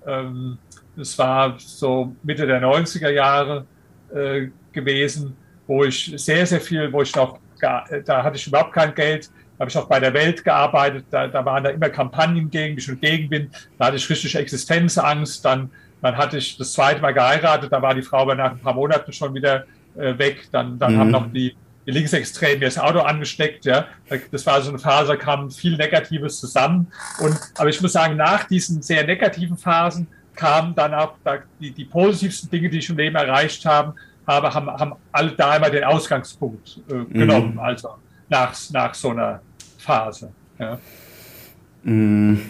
ähm, 0.06 0.58
das 0.98 1.16
war 1.16 1.54
so 1.58 2.14
Mitte 2.22 2.46
der 2.46 2.60
90er 2.60 3.10
Jahre 3.10 3.64
äh, 4.12 4.48
gewesen, 4.72 5.36
wo 5.66 5.84
ich 5.84 6.12
sehr, 6.16 6.44
sehr 6.44 6.60
viel, 6.60 6.92
wo 6.92 7.02
ich 7.02 7.14
noch, 7.14 7.38
da 7.60 8.22
hatte 8.22 8.36
ich 8.36 8.46
überhaupt 8.46 8.72
kein 8.72 8.94
Geld, 8.94 9.30
da 9.56 9.62
habe 9.62 9.70
ich 9.70 9.76
auch 9.76 9.86
bei 9.86 10.00
der 10.00 10.12
Welt 10.12 10.44
gearbeitet, 10.44 11.06
da, 11.10 11.28
da 11.28 11.44
waren 11.44 11.64
da 11.64 11.70
immer 11.70 11.88
Kampagnen 11.88 12.50
gegen, 12.50 12.74
die 12.74 12.80
ich 12.80 12.84
schon 12.84 13.00
gegen 13.00 13.28
bin, 13.28 13.50
da 13.78 13.86
hatte 13.86 13.96
ich 13.96 14.08
richtig 14.10 14.34
Existenzangst, 14.34 15.44
dann, 15.44 15.70
dann 16.02 16.16
hatte 16.16 16.38
ich 16.38 16.56
das 16.56 16.72
zweite 16.72 17.00
Mal 17.00 17.12
geheiratet, 17.12 17.72
da 17.72 17.80
war 17.80 17.94
die 17.94 18.02
Frau 18.02 18.22
aber 18.22 18.34
nach 18.34 18.52
ein 18.52 18.58
paar 18.58 18.74
Monaten 18.74 19.12
schon 19.12 19.34
wieder 19.34 19.64
äh, 19.96 20.16
weg, 20.18 20.48
dann, 20.52 20.78
dann 20.78 20.94
mhm. 20.94 20.98
haben 20.98 21.10
noch 21.10 21.32
die, 21.32 21.54
die 21.86 21.90
Linksextremen 21.92 22.58
mir 22.58 22.66
das 22.66 22.78
Auto 22.78 23.00
angesteckt, 23.00 23.64
ja, 23.64 23.86
das 24.30 24.46
war 24.46 24.60
so 24.62 24.70
eine 24.70 24.78
Phase, 24.78 25.08
da 25.08 25.16
kam 25.16 25.50
viel 25.50 25.76
Negatives 25.76 26.38
zusammen. 26.38 26.86
Und, 27.20 27.38
aber 27.56 27.70
ich 27.70 27.80
muss 27.80 27.92
sagen, 27.92 28.16
nach 28.16 28.44
diesen 28.44 28.82
sehr 28.82 29.06
negativen 29.06 29.56
Phasen 29.56 30.06
kamen 30.38 30.74
dann 30.74 30.94
auch 30.94 31.14
die, 31.60 31.72
die 31.72 31.84
positivsten 31.84 32.48
Dinge, 32.48 32.70
die 32.70 32.78
ich 32.78 32.88
im 32.88 32.96
Leben 32.96 33.16
erreicht 33.16 33.64
habe, 33.66 33.94
habe 34.26 34.54
haben, 34.54 34.68
haben 34.68 34.92
alle 35.10 35.32
da 35.32 35.50
einmal 35.50 35.70
den 35.70 35.82
Ausgangspunkt 35.82 36.80
äh, 36.88 36.94
mhm. 36.94 37.12
genommen, 37.12 37.58
also 37.58 37.88
nach, 38.28 38.54
nach 38.70 38.94
so 38.94 39.10
einer 39.10 39.40
Phase. 39.78 40.30
Ja. 40.58 40.78
Mhm. 41.82 42.40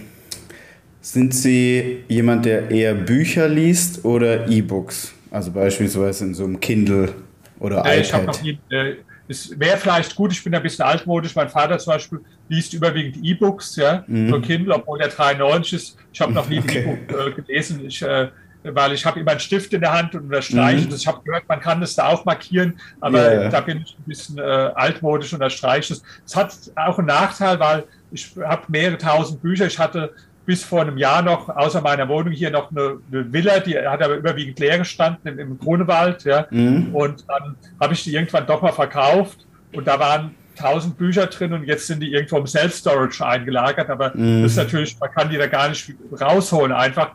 Sind 1.01 1.35
Sie 1.35 2.05
jemand, 2.09 2.45
der 2.45 2.71
eher 2.71 2.93
Bücher 2.93 3.49
liest 3.49 4.05
oder 4.05 4.47
E-Books? 4.49 5.15
Also 5.31 5.51
beispielsweise 5.51 6.25
in 6.27 6.35
so 6.35 6.45
einem 6.45 6.61
Kindle 6.61 7.15
oder 7.59 7.79
äh, 7.87 8.01
iPad? 8.01 8.01
Ich 8.01 8.13
habe 8.13 8.27
noch 8.27 8.43
nie, 8.43 8.59
äh, 8.71 8.97
es 9.29 9.59
wäre 9.59 9.77
vielleicht 9.77 10.15
gut, 10.17 10.33
ich 10.33 10.43
bin 10.43 10.55
ein 10.55 10.63
bisschen 10.63 10.85
altmodisch. 10.85 11.35
Mein 11.37 11.49
Vater 11.49 11.79
zum 11.79 11.93
Beispiel 11.93 12.21
liest 12.49 12.73
überwiegend 12.73 13.23
E-Books, 13.23 13.77
ja, 13.77 14.05
mhm. 14.07 14.31
für 14.31 14.41
Kindle, 14.41 14.75
obwohl 14.75 15.01
er 15.01 15.09
93 15.09 15.73
ist. 15.75 15.97
Ich 16.13 16.21
habe 16.21 16.33
noch 16.33 16.49
nie 16.49 16.59
okay. 16.59 16.81
ein 16.81 17.09
E-Book 17.09 17.39
äh, 17.39 17.43
gelesen, 17.43 17.85
ich, 17.87 18.01
äh, 18.01 18.29
weil 18.65 18.93
ich 18.93 19.05
habe 19.05 19.21
immer 19.21 19.33
einen 19.33 19.41
Stift 19.41 19.73
in 19.75 19.83
der 19.83 19.93
Hand 19.93 20.15
und 20.15 20.23
unterstreiche. 20.23 20.87
Mhm. 20.87 20.95
Ich 20.95 21.07
habe 21.07 21.23
gehört, 21.23 21.49
man 21.49 21.61
kann 21.61 21.81
das 21.81 21.95
da 21.95 22.09
auch 22.09 22.25
markieren, 22.25 22.81
aber 23.01 23.19
yeah. 23.19 23.49
da 23.51 23.61
bin 23.61 23.83
ich 23.83 23.97
ein 23.99 24.05
bisschen 24.05 24.39
äh, 24.39 24.43
altmodisch 24.43 25.33
und 25.33 25.37
unterstreiche 25.37 25.93
es. 25.93 26.03
Es 26.27 26.35
hat 26.35 26.57
auch 26.75 26.99
einen 26.99 27.09
Nachteil, 27.09 27.61
weil 27.61 27.85
ich 28.11 28.35
habe 28.43 28.63
mehrere 28.69 28.97
tausend 28.97 29.43
Bücher. 29.43 29.67
Ich 29.67 29.79
hatte 29.79 30.15
bis 30.49 30.65
vor 30.65 30.81
einem 30.81 30.97
Jahr 30.97 31.21
noch 31.21 31.51
außer 31.51 31.83
meiner 31.83 32.09
Wohnung 32.09 32.33
hier 32.33 32.51
noch 32.51 32.71
eine, 32.71 33.01
eine 33.13 33.31
Villa, 33.31 33.61
die 33.61 33.77
hat 33.77 34.01
aber 34.03 34.15
überwiegend 34.15 34.59
leer 34.59 34.79
gestanden 34.79 35.31
im, 35.35 35.39
im 35.39 35.59
Grunewald. 35.59 36.25
Ja. 36.25 36.47
Mhm. 36.51 36.95
Und 36.95 37.27
dann 37.29 37.55
habe 37.79 37.93
ich 37.93 38.03
die 38.03 38.15
irgendwann 38.15 38.47
doch 38.47 38.63
mal 38.63 38.73
verkauft 38.73 39.47
und 39.75 39.87
da 39.87 40.01
waren 40.01 40.35
tausend 40.57 40.97
Bücher 40.97 41.27
drin 41.27 41.53
und 41.53 41.65
jetzt 41.65 41.87
sind 41.87 42.01
die 42.01 42.15
irgendwo 42.15 42.39
im 42.39 42.47
Self-Storage 42.47 43.27
eingelagert. 43.27 43.91
Aber 43.91 44.11
mhm. 44.15 44.43
das 44.43 44.53
ist 44.53 44.57
natürlich, 44.57 44.99
man 44.99 45.11
kann 45.11 45.29
die 45.29 45.37
da 45.37 45.49
gar 45.49 45.69
nicht 45.69 45.93
rausholen. 46.19 46.73
Einfach, 46.73 47.11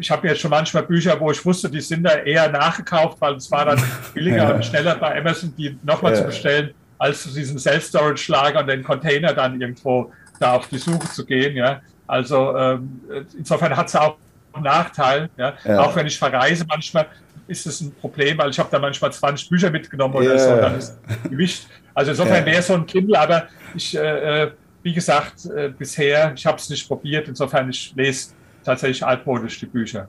ich 0.00 0.10
habe 0.10 0.26
jetzt 0.26 0.40
schon 0.40 0.50
manchmal 0.50 0.84
Bücher, 0.84 1.20
wo 1.20 1.30
ich 1.30 1.44
wusste, 1.44 1.68
die 1.68 1.82
sind 1.82 2.04
da 2.04 2.14
eher 2.14 2.50
nachgekauft, 2.50 3.20
weil 3.20 3.34
es 3.34 3.50
war 3.50 3.66
dann 3.66 3.82
billiger 4.14 4.36
ja. 4.38 4.54
und 4.54 4.64
schneller 4.64 4.94
bei 4.94 5.18
Amazon, 5.18 5.52
die 5.54 5.78
nochmal 5.82 6.12
ja. 6.14 6.20
zu 6.20 6.24
bestellen, 6.24 6.70
als 6.96 7.24
zu 7.24 7.28
diesem 7.28 7.58
Self-Storage-Lager 7.58 8.60
und 8.60 8.68
den 8.68 8.82
Container 8.82 9.34
dann 9.34 9.60
irgendwo 9.60 10.10
da 10.40 10.54
auf 10.54 10.66
die 10.68 10.78
Suche 10.78 11.06
zu 11.10 11.26
gehen. 11.26 11.56
Ja. 11.56 11.82
Also 12.06 12.56
ähm, 12.56 13.00
insofern 13.36 13.76
hat 13.76 13.88
es 13.88 13.96
auch 13.96 14.16
einen 14.52 14.64
Nachteil. 14.64 15.28
Ja? 15.36 15.54
ja? 15.64 15.80
Auch 15.80 15.94
wenn 15.96 16.06
ich 16.06 16.18
verreise, 16.18 16.64
manchmal 16.68 17.06
ist 17.46 17.66
es 17.66 17.80
ein 17.80 17.92
Problem, 17.92 18.38
weil 18.38 18.50
ich 18.50 18.58
habe 18.58 18.68
da 18.70 18.78
manchmal 18.78 19.12
20 19.12 19.48
Bücher 19.48 19.70
mitgenommen 19.70 20.14
oder 20.14 20.34
yeah. 20.34 20.38
so, 20.38 20.56
dann 20.56 20.78
ist 20.78 20.98
Gewicht. 21.28 21.68
Also 21.92 22.12
insofern 22.12 22.44
wäre 22.46 22.62
so 22.62 22.74
ein 22.74 22.86
Kindle, 22.86 23.18
aber 23.18 23.48
ich, 23.74 23.96
äh, 23.96 24.44
äh 24.44 24.50
wie 24.82 24.92
gesagt, 24.92 25.46
äh, 25.46 25.70
bisher, 25.70 26.32
ich 26.36 26.44
habe 26.44 26.58
es 26.58 26.68
nicht 26.68 26.86
probiert, 26.86 27.26
insofern 27.26 27.70
ich 27.70 27.94
lese 27.96 28.32
tatsächlich 28.62 29.04
altmodisch 29.04 29.58
die 29.58 29.66
Bücher. 29.66 30.08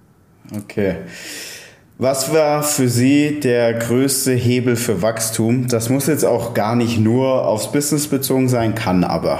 Okay. 0.53 0.97
Was 1.97 2.33
war 2.33 2.61
für 2.61 2.89
Sie 2.89 3.39
der 3.39 3.73
größte 3.75 4.33
Hebel 4.33 4.75
für 4.75 5.01
Wachstum? 5.01 5.69
Das 5.69 5.89
muss 5.89 6.07
jetzt 6.07 6.25
auch 6.25 6.53
gar 6.53 6.75
nicht 6.75 6.99
nur 6.99 7.47
aufs 7.47 7.71
Business 7.71 8.07
bezogen 8.07 8.49
sein, 8.49 8.75
kann 8.75 9.05
aber. 9.05 9.39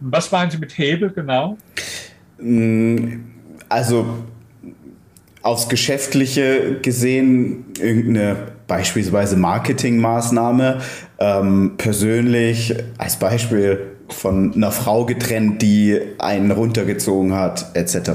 Was 0.00 0.30
meinen 0.32 0.50
Sie 0.50 0.58
mit 0.58 0.76
Hebel 0.76 1.10
genau? 1.10 1.56
Mm, 2.38 3.20
also 3.68 4.24
aufs 5.42 5.68
Geschäftliche 5.68 6.78
gesehen, 6.82 7.66
irgendeine 7.78 8.36
beispielsweise 8.66 9.36
Marketingmaßnahme, 9.36 10.80
ähm, 11.18 11.74
persönlich 11.76 12.74
als 12.98 13.18
Beispiel 13.18 13.96
von 14.08 14.54
einer 14.54 14.72
Frau 14.72 15.04
getrennt, 15.06 15.62
die 15.62 16.00
einen 16.18 16.50
runtergezogen 16.50 17.34
hat, 17.34 17.74
etc. 17.74 18.10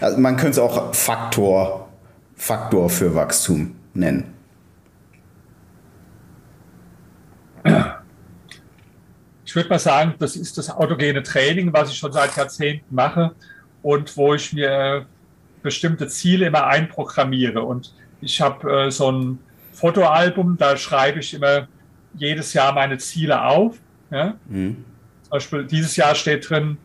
Also 0.00 0.18
man 0.18 0.36
könnte 0.36 0.52
es 0.52 0.58
auch 0.58 0.94
Faktor, 0.94 1.88
Faktor 2.36 2.90
für 2.90 3.14
Wachstum 3.14 3.74
nennen. 3.94 4.35
Würde 9.56 9.68
mal 9.70 9.78
sagen, 9.78 10.14
das 10.18 10.36
ist 10.36 10.58
das 10.58 10.70
autogene 10.70 11.22
Training, 11.22 11.72
was 11.72 11.90
ich 11.90 11.98
schon 11.98 12.12
seit 12.12 12.36
Jahrzehnten 12.36 12.94
mache 12.94 13.34
und 13.82 14.16
wo 14.16 14.34
ich 14.34 14.52
mir 14.52 15.06
bestimmte 15.62 16.06
Ziele 16.06 16.46
immer 16.46 16.66
einprogrammiere. 16.66 17.62
Und 17.62 17.92
ich 18.20 18.40
habe 18.40 18.86
äh, 18.86 18.90
so 18.90 19.10
ein 19.10 19.38
Fotoalbum, 19.72 20.56
da 20.56 20.76
schreibe 20.76 21.20
ich 21.20 21.34
immer 21.34 21.68
jedes 22.14 22.52
Jahr 22.52 22.72
meine 22.72 22.98
Ziele 22.98 23.42
auf. 23.42 23.76
Ja? 24.10 24.36
Mhm. 24.48 24.84
Zum 25.22 25.30
Beispiel 25.30 25.64
dieses 25.64 25.96
Jahr 25.96 26.14
steht 26.14 26.48
drin, 26.48 26.78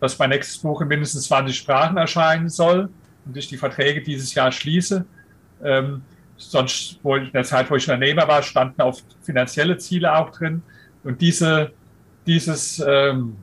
dass 0.00 0.18
mein 0.18 0.30
nächstes 0.30 0.58
Buch 0.58 0.80
in 0.82 0.88
mindestens 0.88 1.24
20 1.24 1.56
Sprachen 1.56 1.96
erscheinen 1.96 2.48
soll 2.48 2.90
und 3.24 3.36
ich 3.36 3.48
die 3.48 3.56
Verträge 3.56 4.02
dieses 4.02 4.34
Jahr 4.34 4.52
schließe. 4.52 5.04
Ähm, 5.62 6.02
sonst, 6.36 6.98
wo 7.02 7.16
in 7.16 7.32
der 7.32 7.44
Zeit, 7.44 7.70
wo 7.70 7.76
ich 7.76 7.88
Unternehmer 7.88 8.28
war, 8.28 8.42
standen 8.42 8.82
auch 8.82 8.98
finanzielle 9.22 9.78
Ziele 9.78 10.16
auch 10.16 10.30
drin. 10.30 10.62
Und 11.04 11.20
diese, 11.20 11.72
dieses, 12.26 12.82
ähm, 12.86 13.36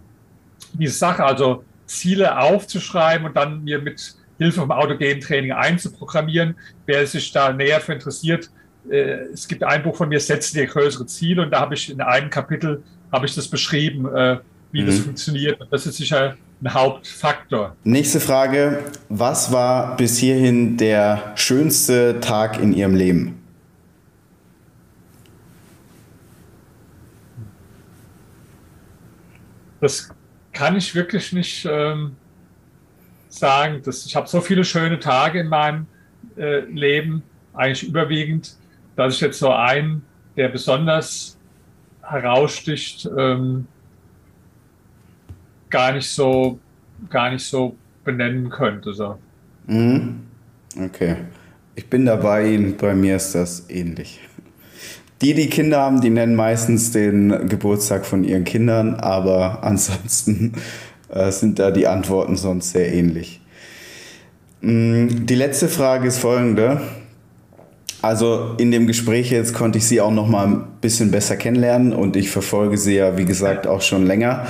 diese 0.74 0.98
Sache, 0.98 1.24
also 1.24 1.64
Ziele 1.86 2.38
aufzuschreiben 2.38 3.28
und 3.28 3.36
dann 3.36 3.64
mir 3.64 3.80
mit 3.80 4.16
Hilfe 4.38 4.62
vom 4.62 4.72
autogenen 4.72 5.20
Training 5.20 5.52
einzuprogrammieren, 5.52 6.56
wer 6.86 7.06
sich 7.06 7.32
da 7.32 7.52
näher 7.54 7.80
für 7.80 7.94
interessiert, 7.94 8.50
äh, 8.90 9.26
es 9.34 9.48
gibt 9.48 9.64
ein 9.64 9.84
Buch 9.84 9.96
von 9.96 10.10
mir, 10.10 10.20
Setzen 10.20 10.56
dir 10.56 10.66
größere 10.66 11.06
Ziele, 11.06 11.44
und 11.44 11.52
da 11.52 11.60
habe 11.60 11.76
ich 11.76 11.90
in 11.90 12.02
einem 12.02 12.30
Kapitel 12.30 12.84
habe 13.12 13.26
ich 13.26 13.36
das 13.36 13.48
beschrieben, 13.48 14.06
äh, 14.16 14.38
wie 14.72 14.82
mhm. 14.82 14.86
das 14.88 15.00
funktioniert. 15.00 15.60
Und 15.60 15.72
das 15.72 15.86
ist 15.86 15.98
sicher 15.98 16.36
ein 16.64 16.74
Hauptfaktor. 16.74 17.76
Nächste 17.84 18.20
Frage. 18.20 18.80
Was 19.10 19.52
war 19.52 19.98
bis 19.98 20.18
hierhin 20.18 20.78
der 20.78 21.34
schönste 21.36 22.20
Tag 22.22 22.62
in 22.62 22.74
Ihrem 22.74 22.96
Leben? 22.96 23.41
Das 29.82 30.10
kann 30.54 30.78
ich 30.78 30.96
wirklich 30.96 31.34
nicht 31.34 31.68
ähm, 31.70 32.16
sagen. 33.28 33.82
Das, 33.84 34.06
ich 34.06 34.16
habe 34.16 34.28
so 34.28 34.40
viele 34.40 34.64
schöne 34.64 35.00
Tage 35.00 35.42
in 35.42 35.48
meinem 35.48 35.88
äh, 36.38 36.60
Leben, 36.62 37.24
eigentlich 37.54 37.84
überwiegend 37.84 38.56
dass 38.96 39.16
ich 39.16 39.22
jetzt 39.22 39.40
so 39.40 39.52
einen, 39.52 40.04
der 40.36 40.50
besonders 40.50 41.38
heraussticht, 42.04 43.10
ähm, 43.18 43.68
gar 45.70 45.94
nicht 45.94 46.10
so, 46.10 46.60
gar 47.10 47.32
nicht 47.32 47.46
so 47.46 47.76
benennen 48.04 48.50
könnte. 48.50 48.94
So. 48.94 49.18
Mhm. 49.68 50.22
Okay. 50.78 51.18
Ich 51.76 51.90
bin 51.90 52.06
dabei, 52.06 52.74
bei 52.80 52.94
mir 52.94 53.16
ist 53.16 53.34
das 53.34 53.70
ähnlich. 53.70 54.20
Die, 55.22 55.36
die 55.36 55.48
Kinder 55.48 55.80
haben, 55.80 56.02
die 56.02 56.10
nennen 56.10 56.36
meistens 56.36 56.92
den 56.92 57.48
Geburtstag 57.48 58.06
von 58.06 58.24
ihren 58.24 58.44
Kindern, 58.44 58.96
aber 58.96 59.60
ansonsten 59.64 60.54
äh, 61.10 61.32
sind 61.32 61.60
da 61.60 61.72
die 61.72 61.88
Antworten 61.88 62.36
sonst 62.36 62.72
sehr 62.72 62.92
ähnlich. 62.92 63.42
Mm, 64.62 65.26
die 65.26 65.36
letzte 65.36 65.68
Frage 65.68 66.08
ist 66.08 66.18
folgende. 66.18 66.82
Also 68.02 68.56
in 68.58 68.72
dem 68.72 68.88
Gespräch 68.88 69.30
jetzt 69.30 69.54
konnte 69.54 69.78
ich 69.78 69.86
sie 69.86 70.02
auch 70.02 70.12
noch 70.12 70.28
mal 70.28 70.48
ein 70.48 70.64
bisschen 70.82 71.12
besser 71.12 71.36
kennenlernen 71.36 71.94
und 71.94 72.16
ich 72.16 72.32
verfolge 72.32 72.78
sie 72.78 72.96
ja, 72.96 73.16
wie 73.16 73.26
gesagt, 73.26 73.68
auch 73.68 73.82
schon 73.82 74.08
länger. 74.08 74.48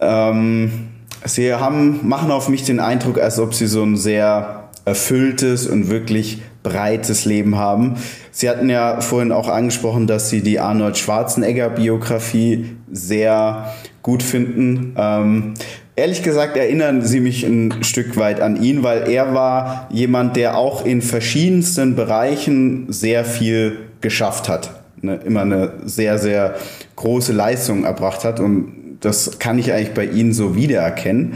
Ähm, 0.00 0.88
sie 1.24 1.54
haben, 1.54 2.00
machen 2.08 2.32
auf 2.32 2.48
mich 2.48 2.64
den 2.64 2.80
Eindruck, 2.80 3.20
als 3.20 3.38
ob 3.38 3.54
sie 3.54 3.68
so 3.68 3.84
ein 3.84 3.96
sehr 3.96 4.68
erfülltes 4.84 5.68
und 5.68 5.90
wirklich 5.90 6.42
breites 6.62 7.24
Leben 7.24 7.56
haben. 7.56 7.96
Sie 8.30 8.48
hatten 8.48 8.70
ja 8.70 9.00
vorhin 9.00 9.32
auch 9.32 9.48
angesprochen, 9.48 10.06
dass 10.06 10.30
Sie 10.30 10.42
die 10.42 10.60
Arnold 10.60 10.96
Schwarzenegger 10.96 11.70
Biografie 11.70 12.76
sehr 12.90 13.72
gut 14.02 14.22
finden. 14.22 14.94
Ähm, 14.96 15.54
Ehrlich 15.94 16.22
gesagt 16.22 16.56
erinnern 16.56 17.02
sie 17.02 17.20
mich 17.20 17.44
ein 17.44 17.82
Stück 17.84 18.16
weit 18.16 18.40
an 18.40 18.62
ihn, 18.62 18.82
weil 18.82 19.10
er 19.10 19.34
war 19.34 19.88
jemand, 19.92 20.36
der 20.36 20.56
auch 20.56 20.86
in 20.86 21.02
verschiedensten 21.02 21.96
Bereichen 21.96 22.90
sehr 22.90 23.26
viel 23.26 23.76
geschafft 24.00 24.48
hat. 24.48 24.70
Ne, 25.02 25.20
immer 25.24 25.42
eine 25.42 25.72
sehr, 25.84 26.18
sehr 26.18 26.54
große 26.96 27.34
Leistung 27.34 27.84
erbracht 27.84 28.24
hat 28.24 28.40
und 28.40 28.96
das 29.00 29.38
kann 29.38 29.58
ich 29.58 29.72
eigentlich 29.72 29.92
bei 29.92 30.06
ihnen 30.06 30.32
so 30.32 30.54
wiedererkennen. 30.54 31.34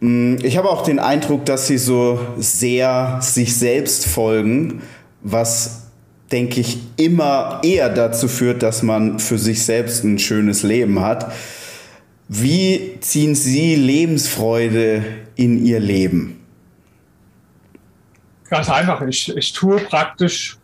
Mm, 0.00 0.36
ich 0.42 0.56
habe 0.56 0.68
auch 0.68 0.82
den 0.82 0.98
Eindruck, 0.98 1.44
dass 1.46 1.66
sie 1.66 1.78
so 1.78 2.18
sehr 2.38 3.18
sich 3.22 3.56
selbst 3.56 4.06
folgen, 4.06 4.82
was 5.22 5.90
denke 6.32 6.60
ich 6.60 6.78
immer 6.96 7.60
eher 7.64 7.88
dazu 7.88 8.28
führt, 8.28 8.62
dass 8.62 8.82
man 8.82 9.18
für 9.18 9.38
sich 9.38 9.64
selbst 9.64 10.04
ein 10.04 10.18
schönes 10.18 10.62
Leben 10.62 11.00
hat. 11.00 11.32
Wie 12.28 12.98
ziehen 13.00 13.34
Sie 13.34 13.74
Lebensfreude 13.74 15.02
in 15.34 15.64
Ihr 15.64 15.80
Leben? 15.80 16.40
Ganz 18.48 18.70
einfach. 18.70 19.02
Ich, 19.02 19.36
ich 19.36 19.52
tue 19.52 19.78
praktisch 19.80 20.56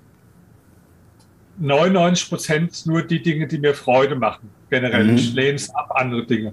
99 1.58 2.28
Prozent 2.28 2.86
nur 2.86 3.02
die 3.02 3.20
Dinge, 3.20 3.46
die 3.48 3.58
mir 3.58 3.74
Freude 3.74 4.14
machen. 4.14 4.48
Generell. 4.70 5.04
Mhm. 5.04 5.16
Ich 5.16 5.32
lehne 5.32 5.56
es 5.56 5.74
ab, 5.74 5.92
andere 5.94 6.24
Dinge. 6.24 6.52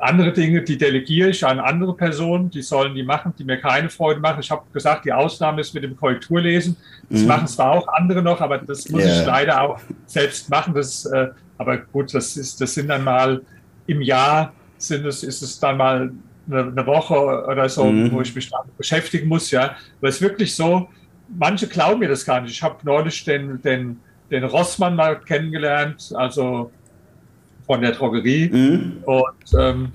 Andere 0.00 0.32
Dinge, 0.32 0.62
die 0.62 0.78
delegiere 0.78 1.30
ich 1.30 1.46
an 1.46 1.58
andere 1.58 1.94
Personen, 1.94 2.50
die 2.50 2.62
sollen 2.62 2.94
die 2.94 3.02
machen, 3.02 3.32
die 3.38 3.44
mir 3.44 3.58
keine 3.58 3.88
Freude 3.88 4.20
machen. 4.20 4.40
Ich 4.40 4.50
habe 4.50 4.62
gesagt, 4.72 5.04
die 5.04 5.12
Ausnahme 5.12 5.60
ist 5.60 5.74
mit 5.74 5.84
dem 5.84 5.96
Korrekturlesen. 5.96 6.76
Das 7.08 7.22
mhm. 7.22 7.28
machen 7.28 7.46
zwar 7.46 7.72
auch 7.72 7.88
andere 7.88 8.22
noch, 8.22 8.40
aber 8.40 8.58
das 8.58 8.88
muss 8.88 9.04
yeah. 9.04 9.20
ich 9.20 9.26
leider 9.26 9.62
auch 9.62 9.80
selbst 10.06 10.50
machen. 10.50 10.74
Das, 10.74 11.06
äh, 11.06 11.28
aber 11.58 11.78
gut, 11.78 12.12
das, 12.14 12.36
ist, 12.36 12.60
das 12.60 12.74
sind 12.74 12.88
dann 12.88 13.04
mal 13.04 13.42
im 13.86 14.02
Jahr 14.02 14.52
sind 14.78 15.06
es, 15.06 15.22
ist 15.22 15.42
es 15.42 15.58
dann 15.58 15.76
mal 15.76 16.12
eine, 16.48 16.60
eine 16.62 16.86
Woche 16.86 17.14
oder 17.14 17.68
so, 17.68 17.84
mhm. 17.84 18.12
wo 18.12 18.20
ich 18.20 18.34
mich 18.34 18.50
damit 18.50 18.76
beschäftigen 18.76 19.28
muss, 19.28 19.50
ja. 19.50 19.76
Aber 19.98 20.08
es 20.08 20.16
ist 20.16 20.22
wirklich 20.22 20.54
so, 20.54 20.88
manche 21.28 21.66
glauben 21.66 22.00
mir 22.00 22.08
das 22.08 22.24
gar 22.24 22.40
nicht. 22.40 22.52
Ich 22.52 22.62
habe 22.62 22.76
neulich 22.82 23.24
den, 23.24 23.60
den, 23.62 24.00
den 24.30 24.44
Rossmann 24.44 24.96
mal 24.96 25.18
kennengelernt, 25.20 26.12
also 26.14 26.70
von 27.66 27.80
der 27.80 27.92
Drogerie. 27.92 28.50
Mhm. 28.50 29.02
Und 29.04 29.58
ähm, 29.58 29.92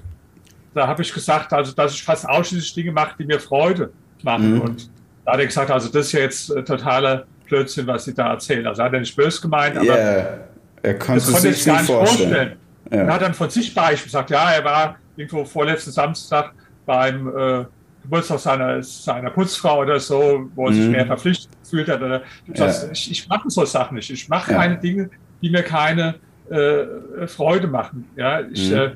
da 0.73 0.87
habe 0.87 1.01
ich 1.01 1.13
gesagt, 1.13 1.53
also 1.53 1.71
dass 1.73 1.93
ich 1.93 2.03
fast 2.03 2.27
ausschließlich 2.27 2.73
Dinge 2.73 2.91
mache, 2.91 3.15
die 3.19 3.25
mir 3.25 3.39
Freude 3.39 3.91
machen. 4.23 4.55
Mhm. 4.55 4.61
Und 4.61 4.89
da 5.25 5.33
hat 5.33 5.39
er 5.39 5.45
gesagt, 5.45 5.71
also 5.71 5.89
das 5.89 6.07
ist 6.07 6.11
ja 6.13 6.19
jetzt 6.21 6.49
äh, 6.51 6.63
totaler 6.63 7.25
Blödsinn, 7.47 7.87
was 7.87 8.05
Sie 8.05 8.13
da 8.13 8.31
erzählen. 8.31 8.65
Also 8.67 8.83
hat 8.83 8.93
er 8.93 8.99
nicht 8.99 9.15
böse 9.15 9.41
gemeint, 9.41 9.77
aber 9.77 9.85
yeah. 9.85 10.39
er 10.81 10.99
konnte 10.99 11.21
das 11.21 11.31
konnte 11.31 11.53
sich 11.53 11.65
gar 11.65 11.81
nicht 11.81 11.91
vorstellen. 11.91 12.29
vorstellen. 12.29 12.57
Ja. 12.91 13.03
Und 13.03 13.13
hat 13.13 13.21
dann 13.21 13.33
von 13.33 13.49
sich 13.49 13.73
Beispiel 13.73 14.05
gesagt, 14.05 14.29
ja, 14.29 14.51
er 14.51 14.63
war 14.63 14.95
irgendwo 15.15 15.45
vorletzten 15.45 15.91
Samstag 15.91 16.53
beim 16.85 17.27
äh, 17.27 17.65
Geburtstag 18.01 18.39
seiner, 18.39 18.81
seiner 18.83 19.29
Putzfrau 19.29 19.81
oder 19.81 19.99
so, 19.99 20.49
wo 20.55 20.67
er 20.67 20.71
mhm. 20.71 20.75
sich 20.75 20.89
mehr 20.89 21.05
verpflichtet 21.05 21.51
gefühlt 21.61 21.89
hat. 21.89 22.01
Oder, 22.01 22.21
ja. 22.53 22.73
ich, 22.91 23.11
ich 23.11 23.27
mache 23.27 23.49
so 23.49 23.63
Sachen 23.65 23.95
nicht. 23.95 24.09
Ich 24.09 24.27
mache 24.27 24.51
ja. 24.51 24.57
keine 24.57 24.77
Dinge, 24.77 25.09
die 25.41 25.49
mir 25.49 25.63
keine 25.63 26.15
äh, 26.51 27.27
Freude 27.27 27.67
machen. 27.67 28.09
Ja, 28.15 28.41
ich, 28.41 28.69
mhm. 28.69 28.77
äh, 28.77 28.91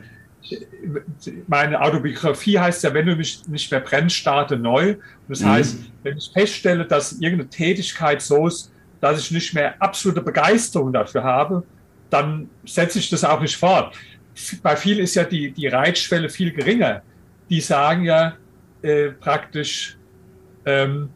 meine 1.48 1.82
Autobiografie 1.82 2.60
heißt 2.60 2.84
ja, 2.84 2.94
wenn 2.94 3.06
du 3.06 3.16
mich 3.16 3.48
nicht 3.48 3.72
mehr 3.72 3.80
brennst, 3.80 4.16
starte 4.16 4.58
neu. 4.58 4.92
Und 4.92 5.00
das 5.30 5.42
mhm. 5.42 5.50
heißt, 5.50 5.80
wenn 6.04 6.18
ich 6.18 6.30
feststelle, 6.34 6.86
dass 6.86 7.14
irgendeine 7.14 7.50
Tätigkeit 7.50 8.22
so 8.22 8.48
ist, 8.48 8.72
dass 9.02 9.20
ich 9.20 9.32
nicht 9.32 9.54
mehr 9.54 9.82
absolute 9.82 10.22
Begeisterung 10.22 10.94
dafür 10.94 11.24
habe, 11.24 11.64
dann 12.10 12.50
setze 12.66 13.00
ich 13.00 13.10
das 13.10 13.24
auch 13.24 13.42
nicht 13.42 13.58
fort. 13.58 13.96
Bei 14.62 14.76
vielen 14.76 15.00
ist 15.00 15.16
ja 15.16 15.24
die, 15.24 15.52
die 15.52 15.68
Reitschwelle 15.68 16.30
viel 16.30 16.52
geringer. 16.52 17.02
Die 17.50 17.62
sagen 17.62 18.04
ja 18.04 18.36
äh, 18.82 19.12
praktisch, 19.12 19.98
ähm, 20.66 21.10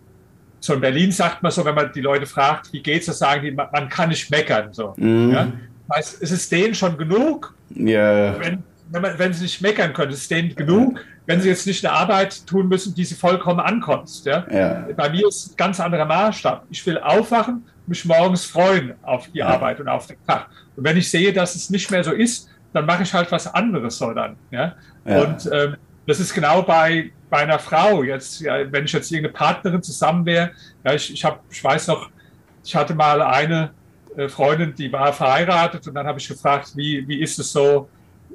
so 0.60 0.74
in 0.74 0.82
Berlin 0.82 1.12
sagt 1.12 1.42
man 1.42 1.52
so, 1.52 1.64
wenn 1.66 1.76
man 1.76 1.92
die 1.94 2.02
Leute 2.02 2.26
fragt, 2.26 2.72
wie 2.74 2.82
geht's, 2.82 3.06
dann 3.06 3.16
sagen 3.16 3.44
die, 3.44 3.52
man, 3.52 3.68
man 3.72 3.90
kann 3.90 4.10
nicht 4.10 4.30
meckern. 4.30 4.74
So. 4.74 4.94
Mhm. 4.98 5.32
Ja? 5.32 5.52
Heißt, 5.94 6.22
es 6.22 6.32
ist 6.32 6.52
denen 6.52 6.76
schon 6.76 6.98
genug, 6.98 7.54
Ja. 7.70 8.40
wenn, 8.40 8.64
wenn, 8.92 9.02
man, 9.02 9.18
wenn 9.20 9.34
sie 9.34 9.44
nicht 9.44 9.62
meckern 9.62 9.94
können, 9.94 10.12
es 10.12 10.20
ist 10.22 10.32
denen 10.32 10.56
genug, 10.56 11.00
wenn 11.26 11.42
sie 11.42 11.50
jetzt 11.50 11.68
nicht 11.68 11.86
eine 11.86 11.96
Arbeit 11.96 12.46
tun 12.48 12.68
müssen, 12.68 12.96
die 12.96 13.06
sie 13.06 13.16
vollkommen 13.16 13.60
ankotzt. 13.60 14.26
Ja? 14.26 14.46
Ja. 14.52 14.88
Bei 14.96 15.10
mir 15.10 15.28
ist 15.28 15.52
ein 15.52 15.58
ganz 15.58 15.80
anderer 15.80 16.06
Maßstab. 16.06 16.66
Ich 16.70 16.86
will 16.88 16.98
aufwachen, 16.98 17.66
mich 17.86 18.04
morgens 18.06 18.46
freuen 18.46 18.94
auf 19.04 19.28
die 19.32 19.44
Arbeit 19.44 19.80
und 19.80 19.88
auf 19.88 20.08
den 20.08 20.18
Tag. 20.26 20.48
Und 20.76 20.84
wenn 20.84 20.98
ich 20.98 21.10
sehe, 21.10 21.32
dass 21.34 21.56
es 21.56 21.70
nicht 21.70 21.90
mehr 21.92 22.04
so 22.04 22.12
ist, 22.12 22.50
dann 22.74 22.86
mache 22.86 23.04
ich 23.04 23.14
halt 23.14 23.32
was 23.32 23.52
anderes 23.54 23.98
so 23.98 24.12
dann. 24.12 24.36
Ja? 24.52 24.76
Ja. 25.06 25.22
Und 25.22 25.50
ähm, 25.52 25.76
das 26.08 26.20
ist 26.20 26.34
genau 26.34 26.64
bei, 26.64 27.12
bei 27.30 27.38
einer 27.40 27.60
Frau. 27.60 28.04
Jetzt, 28.04 28.42
ja, 28.42 28.72
wenn 28.72 28.86
ich 28.86 28.92
jetzt 28.92 29.12
irgendeine 29.12 29.34
Partnerin 29.34 29.84
zusammen 29.84 30.26
wäre, 30.26 30.52
ja, 30.84 30.94
ich, 30.94 31.14
ich, 31.14 31.24
hab, 31.24 31.44
ich 31.52 31.64
weiß 31.64 31.88
noch, 31.88 32.10
ich 32.64 32.76
hatte 32.76 32.96
mal 32.96 33.22
eine 33.22 33.72
Freundin, 34.28 34.74
die 34.76 34.92
war 34.92 35.14
verheiratet 35.14 35.88
und 35.88 35.94
dann 35.94 36.06
habe 36.08 36.20
ich 36.20 36.28
gefragt, 36.28 36.72
wie, 36.76 37.08
wie 37.08 37.22
ist 37.22 37.38
es 37.40 37.52
so, 37.52 37.88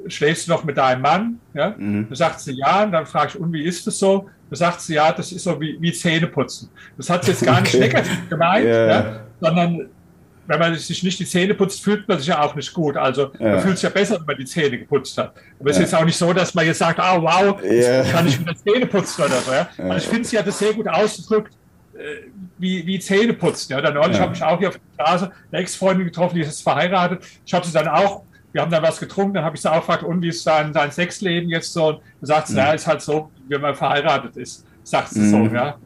schläfst 0.09 0.47
du 0.49 0.53
noch 0.53 0.65
mit 0.65 0.77
deinem 0.77 1.03
Mann? 1.03 1.39
Ja? 1.55 1.75
Mhm. 1.77 2.07
Da 2.09 2.15
sagt 2.17 2.41
sie 2.41 2.53
ja, 2.53 2.85
und 2.85 2.93
dann 2.93 3.07
frage 3.07 3.33
ich, 3.35 3.41
und 3.41 3.53
wie 3.53 3.65
ist 3.65 3.87
es 3.87 3.99
so? 3.99 4.29
Da 4.51 4.57
sagt 4.57 4.81
sie 4.81 4.95
ja, 4.95 5.11
das 5.13 5.33
ist 5.33 5.45
so 5.45 5.61
wie, 5.61 5.77
wie 5.81 5.93
Zähneputzen. 5.93 6.69
Das 6.97 7.11
hat 7.11 7.25
sie 7.25 7.31
jetzt 7.33 7.45
gar 7.45 7.61
nicht 7.61 7.75
Okay. 7.75 7.85
negativ 7.85 8.29
gemeint, 8.29 8.67
Ja. 8.67 8.87
ja, 8.87 9.21
sondern 9.41 9.89
wenn 10.47 10.59
man 10.59 10.75
sich 10.77 11.03
nicht 11.03 11.19
die 11.19 11.25
Zähne 11.25 11.55
putzt, 11.55 11.83
fühlt 11.83 12.07
man 12.07 12.19
sich 12.19 12.27
ja 12.29 12.43
auch 12.43 12.55
nicht 12.55 12.73
gut. 12.75 12.97
Also 12.99 13.31
Ja. 13.39 13.53
man 13.53 13.61
fühlt 13.61 13.79
sich 13.79 13.85
ja 13.85 13.89
besser, 13.91 14.17
wenn 14.19 14.27
man 14.27 14.37
die 14.37 14.45
Zähne 14.45 14.79
geputzt 14.79 15.17
hat. 15.17 15.33
Aber 15.59 15.71
es 15.71 15.77
Ja. 15.79 15.83
ist 15.85 15.91
jetzt 15.93 16.01
auch 16.01 16.05
nicht 16.05 16.17
so, 16.19 16.33
dass 16.35 16.55
man 16.55 16.67
jetzt 16.67 16.79
sagt, 16.79 17.01
ah 17.01 17.21
wow, 17.21 17.59
Ja. 17.63 17.71
jetzt 17.73 18.13
kann 18.13 18.27
ich 18.29 18.39
wieder 18.39 18.55
Zähne 18.55 18.87
putzen 18.87 19.23
oder 19.25 19.41
so. 19.41 19.53
Ja? 19.53 19.69
Also 19.79 19.97
ich 19.97 20.07
finde, 20.07 20.25
sie 20.29 20.39
hat 20.39 20.47
das 20.47 20.59
sehr 20.59 20.75
gut 20.75 20.87
ausgedrückt, 20.87 21.55
äh, 21.55 21.57
wie, 22.59 22.87
wie 22.87 22.99
Zähne 22.99 23.33
putzen. 23.35 23.73
Ja? 23.73 23.81
Dann 23.81 23.95
neulich 23.95 24.17
Ja. 24.17 24.23
habe 24.25 24.35
ich 24.35 24.43
auch 24.43 24.59
hier 24.59 24.69
auf 24.69 24.79
der 24.99 25.05
Straße 25.05 25.31
eine 25.53 25.61
Ex-Freundin 25.63 26.07
getroffen, 26.07 26.35
die 26.37 26.41
ist 26.43 26.49
jetzt 26.49 26.63
verheiratet. 26.63 27.23
Ich 27.47 27.55
habe 27.55 27.65
sie 27.67 27.73
dann 27.73 27.89
auch, 27.89 28.23
wir 28.53 28.63
haben 28.63 28.71
dann 28.71 28.83
was 28.83 28.99
getrunken, 29.01 29.35
dann 29.35 29.45
habe 29.45 29.57
ich 29.57 29.63
sie 29.63 29.71
auch 29.71 29.81
gefragt, 29.81 30.03
und 30.03 30.23
wie 30.23 30.29
ist 30.29 30.47
dein, 30.47 30.73
dein 30.73 30.91
Sexleben 30.91 31.49
jetzt 31.51 31.73
so? 31.73 31.87
Und 31.89 32.01
dann 32.21 32.27
sagt 32.29 32.49
sie, 32.49 32.53
Mhm. 32.55 32.59
ja, 32.59 32.73
ist 32.73 32.87
halt 32.87 33.01
so, 33.03 33.31
wenn 33.49 33.61
man 33.61 33.75
verheiratet 33.75 34.37
ist, 34.37 34.65
sagt 34.83 35.11
sie 35.11 35.21
Mhm. 35.21 35.49
so, 35.51 35.55
ja. 35.55 35.77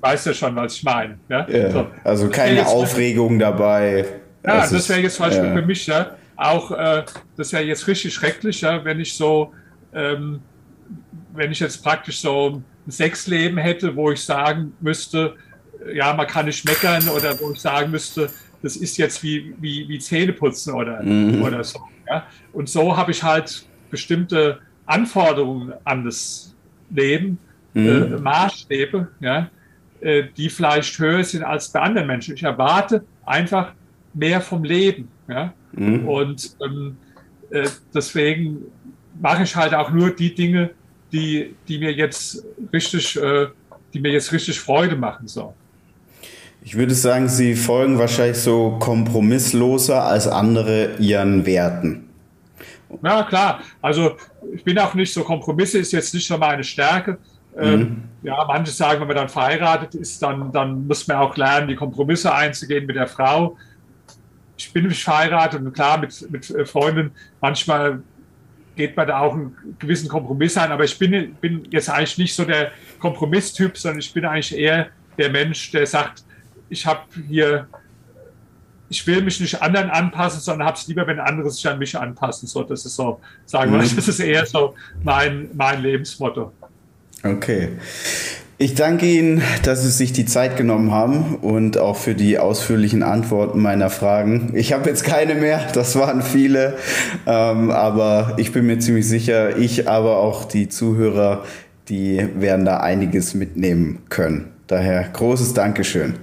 Weißt 0.00 0.26
ja 0.26 0.32
schon, 0.34 0.54
was 0.54 0.74
ich 0.76 0.84
meine. 0.84 1.18
Ja? 1.28 1.48
Ja. 1.48 1.70
So. 1.70 1.86
Also 2.04 2.28
keine 2.28 2.66
Aufregung 2.66 3.38
dabei. 3.38 4.06
ja, 4.44 4.62
Es 4.64 4.70
das 4.70 4.88
wäre 4.88 5.00
jetzt 5.00 5.16
zum 5.16 5.26
Beispiel 5.26 5.48
ja. 5.48 5.54
für 5.54 5.62
mich 5.62 5.86
ja 5.86 6.10
auch, 6.36 6.70
äh, 6.70 7.02
das 7.36 7.52
wäre 7.52 7.64
jetzt 7.64 7.86
richtig 7.88 8.14
schrecklich, 8.14 8.60
ja, 8.60 8.84
wenn 8.84 9.00
ich 9.00 9.14
so, 9.14 9.52
ähm, 9.92 10.40
wenn 11.34 11.50
ich 11.50 11.58
jetzt 11.60 11.82
praktisch 11.82 12.20
so 12.20 12.62
ein 12.86 12.90
Sexleben 12.90 13.58
hätte, 13.58 13.94
wo 13.96 14.10
ich 14.12 14.24
sagen 14.24 14.72
müsste, 14.80 15.34
ja, 15.94 16.12
man 16.14 16.26
kann 16.26 16.46
nicht 16.46 16.64
meckern 16.64 17.08
oder 17.08 17.38
wo 17.40 17.52
ich 17.52 17.60
sagen 17.60 17.90
müsste, 17.90 18.30
das 18.62 18.76
ist 18.76 18.96
jetzt 18.96 19.22
wie, 19.22 19.54
wie, 19.60 19.88
wie 19.88 19.98
Zähneputzen 19.98 20.74
oder, 20.74 21.02
Mhm. 21.02 21.42
oder 21.42 21.62
so. 21.62 21.80
Ja. 22.08 22.26
Und 22.52 22.68
so 22.68 22.96
habe 22.96 23.10
ich 23.12 23.22
halt 23.22 23.64
bestimmte 23.90 24.58
Anforderungen 24.86 25.72
an 25.84 26.04
das 26.04 26.54
Leben, 26.90 27.38
äh, 27.74 27.80
Mhm. 27.80 28.22
Maßstäbe, 28.22 29.08
ja, 29.20 29.50
äh, 30.00 30.24
die 30.36 30.48
vielleicht 30.48 30.98
höher 30.98 31.22
sind 31.24 31.42
als 31.44 31.68
bei 31.68 31.80
anderen 31.80 32.06
Menschen. 32.06 32.34
Ich 32.34 32.42
erwarte 32.42 33.04
einfach 33.26 33.72
mehr 34.14 34.40
vom 34.40 34.64
Leben. 34.64 35.08
Ja? 35.28 35.52
Mhm. 35.72 36.08
Und 36.08 36.56
ähm, 36.64 36.96
äh, 37.50 37.68
deswegen 37.94 38.62
mache 39.20 39.42
ich 39.44 39.54
halt 39.54 39.74
auch 39.74 39.90
nur 39.90 40.10
die 40.10 40.34
Dinge, 40.34 40.70
die, 41.12 41.54
die 41.68 41.78
mir 41.78 41.92
jetzt 41.92 42.44
richtig, 42.72 43.16
äh, 43.20 43.46
die 43.94 44.00
mir 44.00 44.12
jetzt 44.12 44.32
richtig 44.32 44.58
Freude 44.60 44.96
machen. 44.96 45.26
So. 45.28 45.54
Ich 46.62 46.76
würde 46.76 46.94
sagen, 46.94 47.28
Sie 47.28 47.54
folgen 47.54 47.98
wahrscheinlich 47.98 48.38
so 48.38 48.76
kompromissloser 48.78 50.02
als 50.02 50.26
andere 50.26 50.96
Ihren 50.98 51.46
Werten. 51.46 52.08
Ja, 53.02 53.22
klar. 53.22 53.60
Also 53.80 54.16
ich 54.54 54.64
bin 54.64 54.78
auch 54.78 54.94
nicht 54.94 55.12
so, 55.12 55.22
Kompromisse 55.22 55.78
ist 55.78 55.92
jetzt 55.92 56.12
nicht 56.14 56.26
so 56.26 56.36
meine 56.36 56.64
Stärke. 56.64 57.18
Ähm, 57.56 58.04
ja, 58.22 58.44
manche 58.46 58.70
sagen, 58.70 59.00
wenn 59.00 59.08
man 59.08 59.16
dann 59.16 59.28
verheiratet 59.28 59.94
ist, 59.94 60.22
dann, 60.22 60.52
dann 60.52 60.86
muss 60.86 61.06
man 61.08 61.16
auch 61.18 61.36
lernen, 61.36 61.68
die 61.68 61.74
Kompromisse 61.74 62.32
einzugehen 62.32 62.86
mit 62.86 62.96
der 62.96 63.06
Frau. 63.06 63.56
Ich 64.56 64.72
bin 64.72 64.86
nicht 64.86 65.02
verheiratet 65.02 65.60
und 65.60 65.72
klar, 65.72 65.98
mit, 65.98 66.30
mit 66.30 66.50
äh, 66.50 66.64
Freunden, 66.64 67.10
manchmal 67.40 68.02
geht 68.76 68.96
man 68.96 69.08
da 69.08 69.20
auch 69.20 69.34
einen 69.34 69.56
gewissen 69.78 70.08
Kompromiss 70.08 70.56
ein, 70.56 70.70
aber 70.70 70.84
ich 70.84 70.96
bin, 70.98 71.34
bin 71.40 71.66
jetzt 71.70 71.90
eigentlich 71.90 72.16
nicht 72.18 72.34
so 72.34 72.44
der 72.44 72.70
Kompromisstyp, 73.00 73.76
sondern 73.76 73.98
ich 73.98 74.12
bin 74.12 74.24
eigentlich 74.24 74.56
eher 74.56 74.88
der 75.18 75.30
Mensch, 75.30 75.72
der 75.72 75.84
sagt, 75.84 76.22
ich 76.68 76.86
habe 76.86 77.00
hier 77.28 77.66
ich 78.90 79.06
will 79.06 79.22
mich 79.22 79.40
nicht 79.40 79.60
anderen 79.60 79.90
anpassen, 79.90 80.40
sondern 80.40 80.66
habe 80.66 80.78
es 80.78 80.86
lieber, 80.88 81.06
wenn 81.06 81.20
andere 81.20 81.50
sich 81.50 81.66
an 81.68 81.78
mich 81.78 81.96
anpassen. 81.98 82.48
So, 82.48 82.62
das 82.62 82.86
ist 82.86 82.96
so, 82.96 83.20
sagen 83.44 83.72
wir, 83.72 83.78
Mhm. 83.82 83.96
das 83.96 84.08
ist 84.08 84.20
eher 84.20 84.46
so 84.46 84.74
mein, 85.02 85.50
mein 85.54 85.82
Lebensmotto. 85.82 86.52
Okay. 87.22 87.70
Ich 88.60 88.74
danke 88.74 89.06
Ihnen, 89.06 89.42
dass 89.62 89.82
Sie 89.82 89.90
sich 89.90 90.12
die 90.12 90.24
Zeit 90.24 90.56
genommen 90.56 90.90
haben 90.90 91.36
und 91.36 91.78
auch 91.78 91.96
für 91.96 92.14
die 92.14 92.38
ausführlichen 92.38 93.04
Antworten 93.04 93.60
meiner 93.60 93.88
Fragen. 93.88 94.52
Ich 94.54 94.72
habe 94.72 94.88
jetzt 94.88 95.04
keine 95.04 95.34
mehr, 95.36 95.60
das 95.74 95.94
waren 95.94 96.22
viele, 96.22 96.76
ähm, 97.26 97.70
aber 97.70 98.34
ich 98.36 98.52
bin 98.52 98.66
mir 98.66 98.80
ziemlich 98.80 99.06
sicher, 99.06 99.56
ich, 99.56 99.88
aber 99.88 100.16
auch 100.16 100.44
die 100.44 100.68
Zuhörer, 100.68 101.44
die 101.88 102.26
werden 102.36 102.64
da 102.64 102.78
einiges 102.78 103.34
mitnehmen 103.34 104.00
können. 104.08 104.50
Daher 104.66 105.04
großes 105.12 105.54
Dankeschön. 105.54 106.14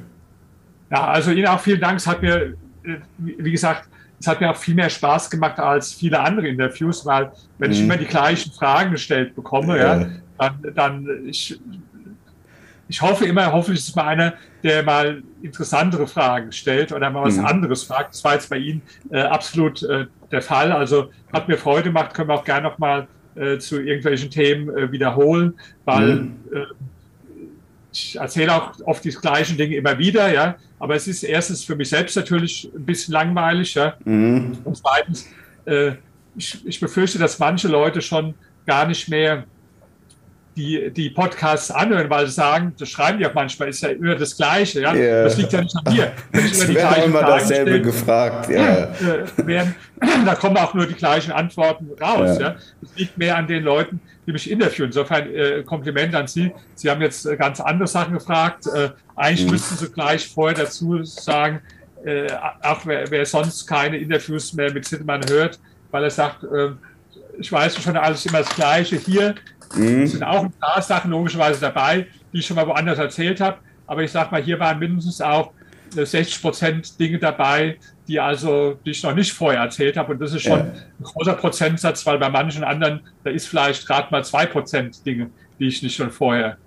Ja, 0.96 1.08
also 1.08 1.32
Ihnen 1.32 1.48
auch 1.48 1.60
vielen 1.60 1.82
Dank. 1.82 1.98
Es 2.00 2.08
hat 2.08 2.22
mir, 2.22 2.54
äh, 2.84 3.00
wie 3.18 3.52
gesagt, 3.52 3.90
es 4.18 4.28
hat 4.28 4.40
mir 4.40 4.50
auch 4.50 4.56
viel 4.56 4.76
mehr 4.76 4.90
Spaß 4.90 5.30
gemacht 5.30 5.60
als 5.60 5.94
viele 5.94 6.22
andere 6.22 6.48
Interviews, 6.48 7.06
weil 7.06 7.32
wenn 7.58 7.72
ich 7.72 7.80
Mhm. 7.80 7.86
immer 7.86 7.98
die 7.98 8.06
gleichen 8.06 8.54
Fragen 8.54 8.92
gestellt 8.92 9.36
bekomme, 9.36 9.78
Ja. 9.78 10.00
ja, 10.00 10.08
dann, 10.38 10.62
dann 10.74 11.08
ich, 11.26 11.60
ich 12.88 13.02
hoffe 13.02 13.26
immer, 13.26 13.52
hoffentlich 13.52 13.80
ist 13.82 13.90
es 13.90 13.96
mal 13.96 14.06
einer, 14.08 14.36
der 14.64 14.84
mal 14.84 15.24
interessantere 15.42 16.08
Fragen 16.08 16.52
stellt 16.52 16.92
oder 16.94 17.10
mal 17.10 17.24
was 17.24 17.38
Mhm. 17.38 17.46
anderes 17.46 17.84
fragt. 17.84 18.14
Das 18.14 18.24
war 18.24 18.34
jetzt 18.36 18.50
bei 18.50 18.58
Ihnen 18.58 18.84
äh, 19.10 19.22
absolut 19.22 19.84
äh, 19.84 20.06
der 20.32 20.42
Fall. 20.42 20.72
Also 20.72 21.12
hat 21.34 21.48
mir 21.50 21.58
Freude 21.58 21.84
gemacht, 21.84 22.14
können 22.14 22.30
wir 22.30 22.36
auch 22.36 22.46
gerne 22.46 22.70
noch 22.70 22.78
mal 22.78 23.10
äh, 23.36 23.58
zu 23.58 23.82
irgendwelchen 23.82 24.30
Themen 24.30 24.70
äh, 24.78 24.92
wiederholen, 24.92 25.54
weil 25.84 26.16
Mhm. 26.16 26.44
Ich 27.96 28.16
erzähle 28.18 28.54
auch 28.54 28.74
oft 28.86 29.04
die 29.06 29.10
gleichen 29.10 29.58
Dinge 29.58 29.76
immer 29.76 29.98
wieder, 29.98 30.32
ja. 30.32 30.58
Aber 30.80 30.96
es 30.96 31.08
ist 31.08 31.24
erstens 31.24 31.64
für 31.64 31.76
mich 31.76 31.90
selbst 31.90 32.16
natürlich 32.16 32.70
ein 32.76 32.86
bisschen 32.86 33.14
langweilig, 33.14 33.74
ja. 33.76 33.96
Mhm. 34.04 34.58
Und 34.64 34.78
zweitens, 34.78 35.28
äh, 35.66 35.94
ich, 36.36 36.66
ich 36.66 36.80
befürchte, 36.80 37.18
dass 37.18 37.40
manche 37.40 37.70
Leute 37.70 38.02
schon 38.02 38.34
gar 38.66 38.86
nicht 38.86 39.08
mehr 39.08 39.46
die, 40.56 40.90
die 40.92 41.10
Podcasts 41.10 41.70
anhören, 41.70 42.10
weil 42.10 42.28
sie 42.28 42.34
sagen, 42.34 42.74
das 42.80 42.90
schreiben 42.90 43.20
die 43.20 43.26
auch 43.28 43.34
manchmal, 43.34 43.70
ist 43.70 43.82
ja 43.82 43.90
immer 43.90 44.16
das 44.16 44.38
Gleiche, 44.38 44.82
ja. 44.82 44.94
Ja. 44.94 45.24
Das 45.24 45.38
liegt 45.38 45.52
ja 45.52 45.62
nicht 45.62 45.76
an. 45.76 45.84
Wenn 46.32 46.46
ich 46.46 46.52
Es 46.54 46.64
immer 46.70 46.80
auch 46.80 46.94
Fragen 46.96 47.14
dasselbe 47.14 47.72
stelle, 47.72 47.82
gefragt. 47.82 48.50
Ja. 48.50 48.84
äh, 48.86 49.26
werden, 49.48 49.76
da 50.26 50.36
kommen 50.36 50.58
auch 50.58 50.74
nur 50.74 50.86
die 50.88 50.94
gleichen 50.94 51.32
Antworten 51.32 51.90
raus. 52.02 52.38
Ja. 52.40 52.56
Das 52.82 52.90
liegt 52.96 53.18
mehr 53.18 53.36
an 53.38 53.48
den 53.48 53.64
Leuten, 53.64 54.00
die 54.26 54.32
mich 54.32 54.50
interviewen. 54.50 54.88
Insofern 54.88 55.34
äh, 55.34 55.64
Kompliment 55.64 56.16
an 56.16 56.28
Sie. 56.28 56.52
Sie 56.76 56.90
haben 56.90 57.02
jetzt 57.02 57.26
äh, 57.26 57.36
ganz 57.36 57.60
andere 57.60 57.88
Sachen 57.88 58.14
gefragt. 58.14 58.66
Äh, 58.68 58.90
eigentlich 59.16 59.46
Mhm. 59.46 59.52
müssten 59.52 59.76
Sie 59.76 59.92
gleich 59.92 60.28
vorher 60.28 60.58
dazu 60.58 61.04
sagen, 61.04 61.62
äh, 62.06 62.28
auch 62.62 62.86
wer, 62.86 63.10
wer 63.12 63.26
sonst 63.26 63.66
keine 63.68 63.98
Interviews 63.98 64.54
mehr 64.54 64.72
mit 64.72 64.86
Zittelmann 64.86 65.22
hört, 65.30 65.60
weil 65.92 66.04
er 66.04 66.12
sagt, 66.12 66.44
äh, 66.44 66.70
ich 67.38 67.52
weiß 67.52 67.82
schon 67.84 67.98
alles 67.98 68.26
immer 68.26 68.40
das 68.40 68.56
Gleiche. 68.56 68.96
Hier 68.98 69.36
Mhm. 69.78 70.08
sind 70.08 70.24
auch 70.24 70.44
ein 70.44 70.54
paar 70.60 70.82
Sachen 70.82 71.12
logischerweise 71.12 71.60
dabei, 71.62 72.08
die 72.34 72.40
ich 72.40 72.46
schon 72.46 72.56
mal 72.56 72.68
woanders 72.68 72.98
erzählt 73.00 73.40
habe. 73.42 73.58
Aber 73.88 74.04
ich 74.04 74.12
sag 74.12 74.32
mal, 74.32 74.42
hier 74.42 74.60
waren 74.60 74.80
mindestens 74.80 75.22
auch 75.22 75.52
äh, 75.96 76.06
60 76.06 76.42
Prozent 76.42 77.00
Dinge 77.00 77.20
dabei, 77.20 77.78
die 78.08 78.20
also, 78.20 78.80
die 78.86 78.92
ich 78.92 79.04
noch 79.04 79.14
nicht 79.14 79.32
vorher 79.34 79.62
erzählt 79.62 79.98
habe. 79.98 80.14
Und 80.14 80.20
das 80.22 80.34
ist 80.34 80.44
schon 80.44 80.60
Ja. 80.60 80.66
ein 80.66 81.04
großer 81.04 81.34
Prozentsatz, 81.34 82.06
weil 82.06 82.18
bei 82.18 82.30
manchen 82.30 82.64
anderen, 82.64 83.02
da 83.24 83.30
ist 83.32 83.48
vielleicht 83.48 83.86
gerade 83.88 84.08
mal 84.12 84.24
zwei 84.24 84.46
Prozent 84.46 85.06
Dinge, 85.06 85.30
die 85.60 85.68
ich 85.68 85.82
nicht 85.84 85.96
schon 85.96 86.12
vorher 86.12 86.58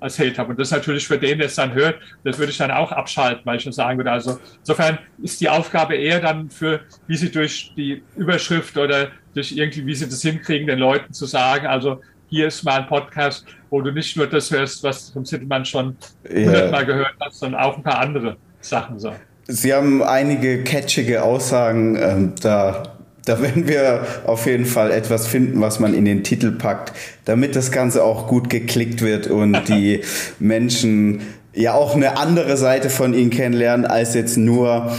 erzählt 0.00 0.38
habe. 0.38 0.50
Und 0.50 0.60
das 0.60 0.68
ist 0.68 0.72
natürlich 0.72 1.06
für 1.06 1.18
den, 1.18 1.38
der 1.38 1.46
es 1.46 1.54
dann 1.54 1.72
hört, 1.72 1.96
das 2.24 2.38
würde 2.38 2.52
ich 2.52 2.58
dann 2.58 2.70
auch 2.70 2.92
abschalten, 2.92 3.42
weil 3.46 3.56
ich 3.56 3.62
schon 3.62 3.72
sagen 3.72 3.98
würde. 3.98 4.10
Also 4.12 4.38
insofern 4.58 4.98
ist 5.22 5.40
die 5.40 5.48
Aufgabe 5.48 5.94
eher 5.96 6.20
dann 6.20 6.50
für, 6.50 6.80
wie 7.06 7.16
sie 7.16 7.30
durch 7.32 7.72
die 7.76 8.02
Überschrift 8.16 8.76
oder 8.76 9.08
durch 9.34 9.52
irgendwie, 9.52 9.86
wie 9.86 9.94
sie 9.94 10.04
das 10.08 10.20
hinkriegen, 10.20 10.66
den 10.66 10.78
Leuten 10.78 11.12
zu 11.14 11.24
sagen, 11.26 11.66
also 11.66 12.00
hier 12.34 12.48
ist 12.48 12.64
mal 12.64 12.80
ein 12.80 12.88
Podcast, 12.88 13.44
wo 13.70 13.80
du 13.80 13.92
nicht 13.92 14.16
nur 14.16 14.26
das 14.26 14.50
hörst, 14.50 14.82
was 14.82 15.10
vom 15.10 15.24
Zittelmann 15.24 15.64
schon 15.64 15.96
Ja. 16.28 16.46
hundertmal 16.46 16.84
gehört 16.84 17.14
hast, 17.20 17.38
sondern 17.38 17.60
auch 17.60 17.76
ein 17.76 17.82
paar 17.84 18.00
andere 18.00 18.36
Sachen 18.60 18.98
so. 18.98 19.12
Sie 19.46 19.72
haben 19.72 20.02
einige 20.02 20.64
catchige 20.64 21.22
Aussagen. 21.22 21.96
Ähm, 21.96 22.32
da, 22.40 22.82
da 23.24 23.40
werden 23.40 23.68
wir 23.68 24.04
auf 24.26 24.46
jeden 24.46 24.66
Fall 24.66 24.90
etwas 24.90 25.28
finden, 25.28 25.60
was 25.60 25.78
man 25.78 25.94
in 25.94 26.04
den 26.04 26.24
Titel 26.24 26.50
packt, 26.50 26.92
damit 27.24 27.54
das 27.54 27.70
Ganze 27.70 28.02
auch 28.02 28.26
gut 28.26 28.50
geklickt 28.50 29.00
wird 29.00 29.28
und 29.28 29.56
die 29.68 30.00
Menschen 30.40 31.20
ja 31.52 31.74
auch 31.74 31.94
eine 31.94 32.16
andere 32.18 32.56
Seite 32.56 32.90
von 32.90 33.14
Ihnen 33.14 33.30
kennenlernen, 33.30 33.86
als 33.86 34.14
jetzt 34.14 34.36
nur 34.36 34.92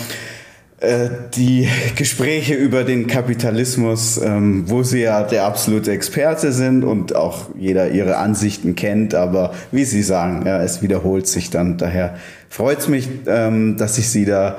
die 1.36 1.68
Gespräche 1.96 2.54
über 2.56 2.84
den 2.84 3.08
Kapitalismus, 3.08 4.18
ähm, 4.18 4.64
wo 4.68 4.84
Sie 4.84 5.02
ja 5.02 5.24
der 5.24 5.46
absolute 5.46 5.92
Experte 5.92 6.52
sind 6.52 6.84
und 6.84 7.16
auch 7.16 7.50
jeder 7.58 7.92
Ihre 7.92 8.18
Ansichten 8.18 8.76
kennt, 8.76 9.16
aber 9.16 9.54
wie 9.72 9.86
Sie 9.86 10.04
sagen, 10.04 10.46
ja, 10.46 10.62
es 10.62 10.82
wiederholt 10.82 11.28
sich 11.28 11.50
dann. 11.50 11.78
Daher 11.78 12.16
freut 12.50 12.80
es 12.80 12.88
mich, 12.88 13.08
ähm, 13.28 13.78
dass 13.78 13.98
ich 13.98 14.10
Sie 14.10 14.26
da 14.26 14.58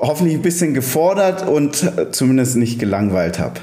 hoffentlich 0.00 0.36
ein 0.36 0.42
bisschen 0.42 0.74
gefordert 0.74 1.46
und 1.46 1.92
zumindest 2.12 2.56
nicht 2.56 2.78
gelangweilt 2.78 3.38
habe. 3.38 3.60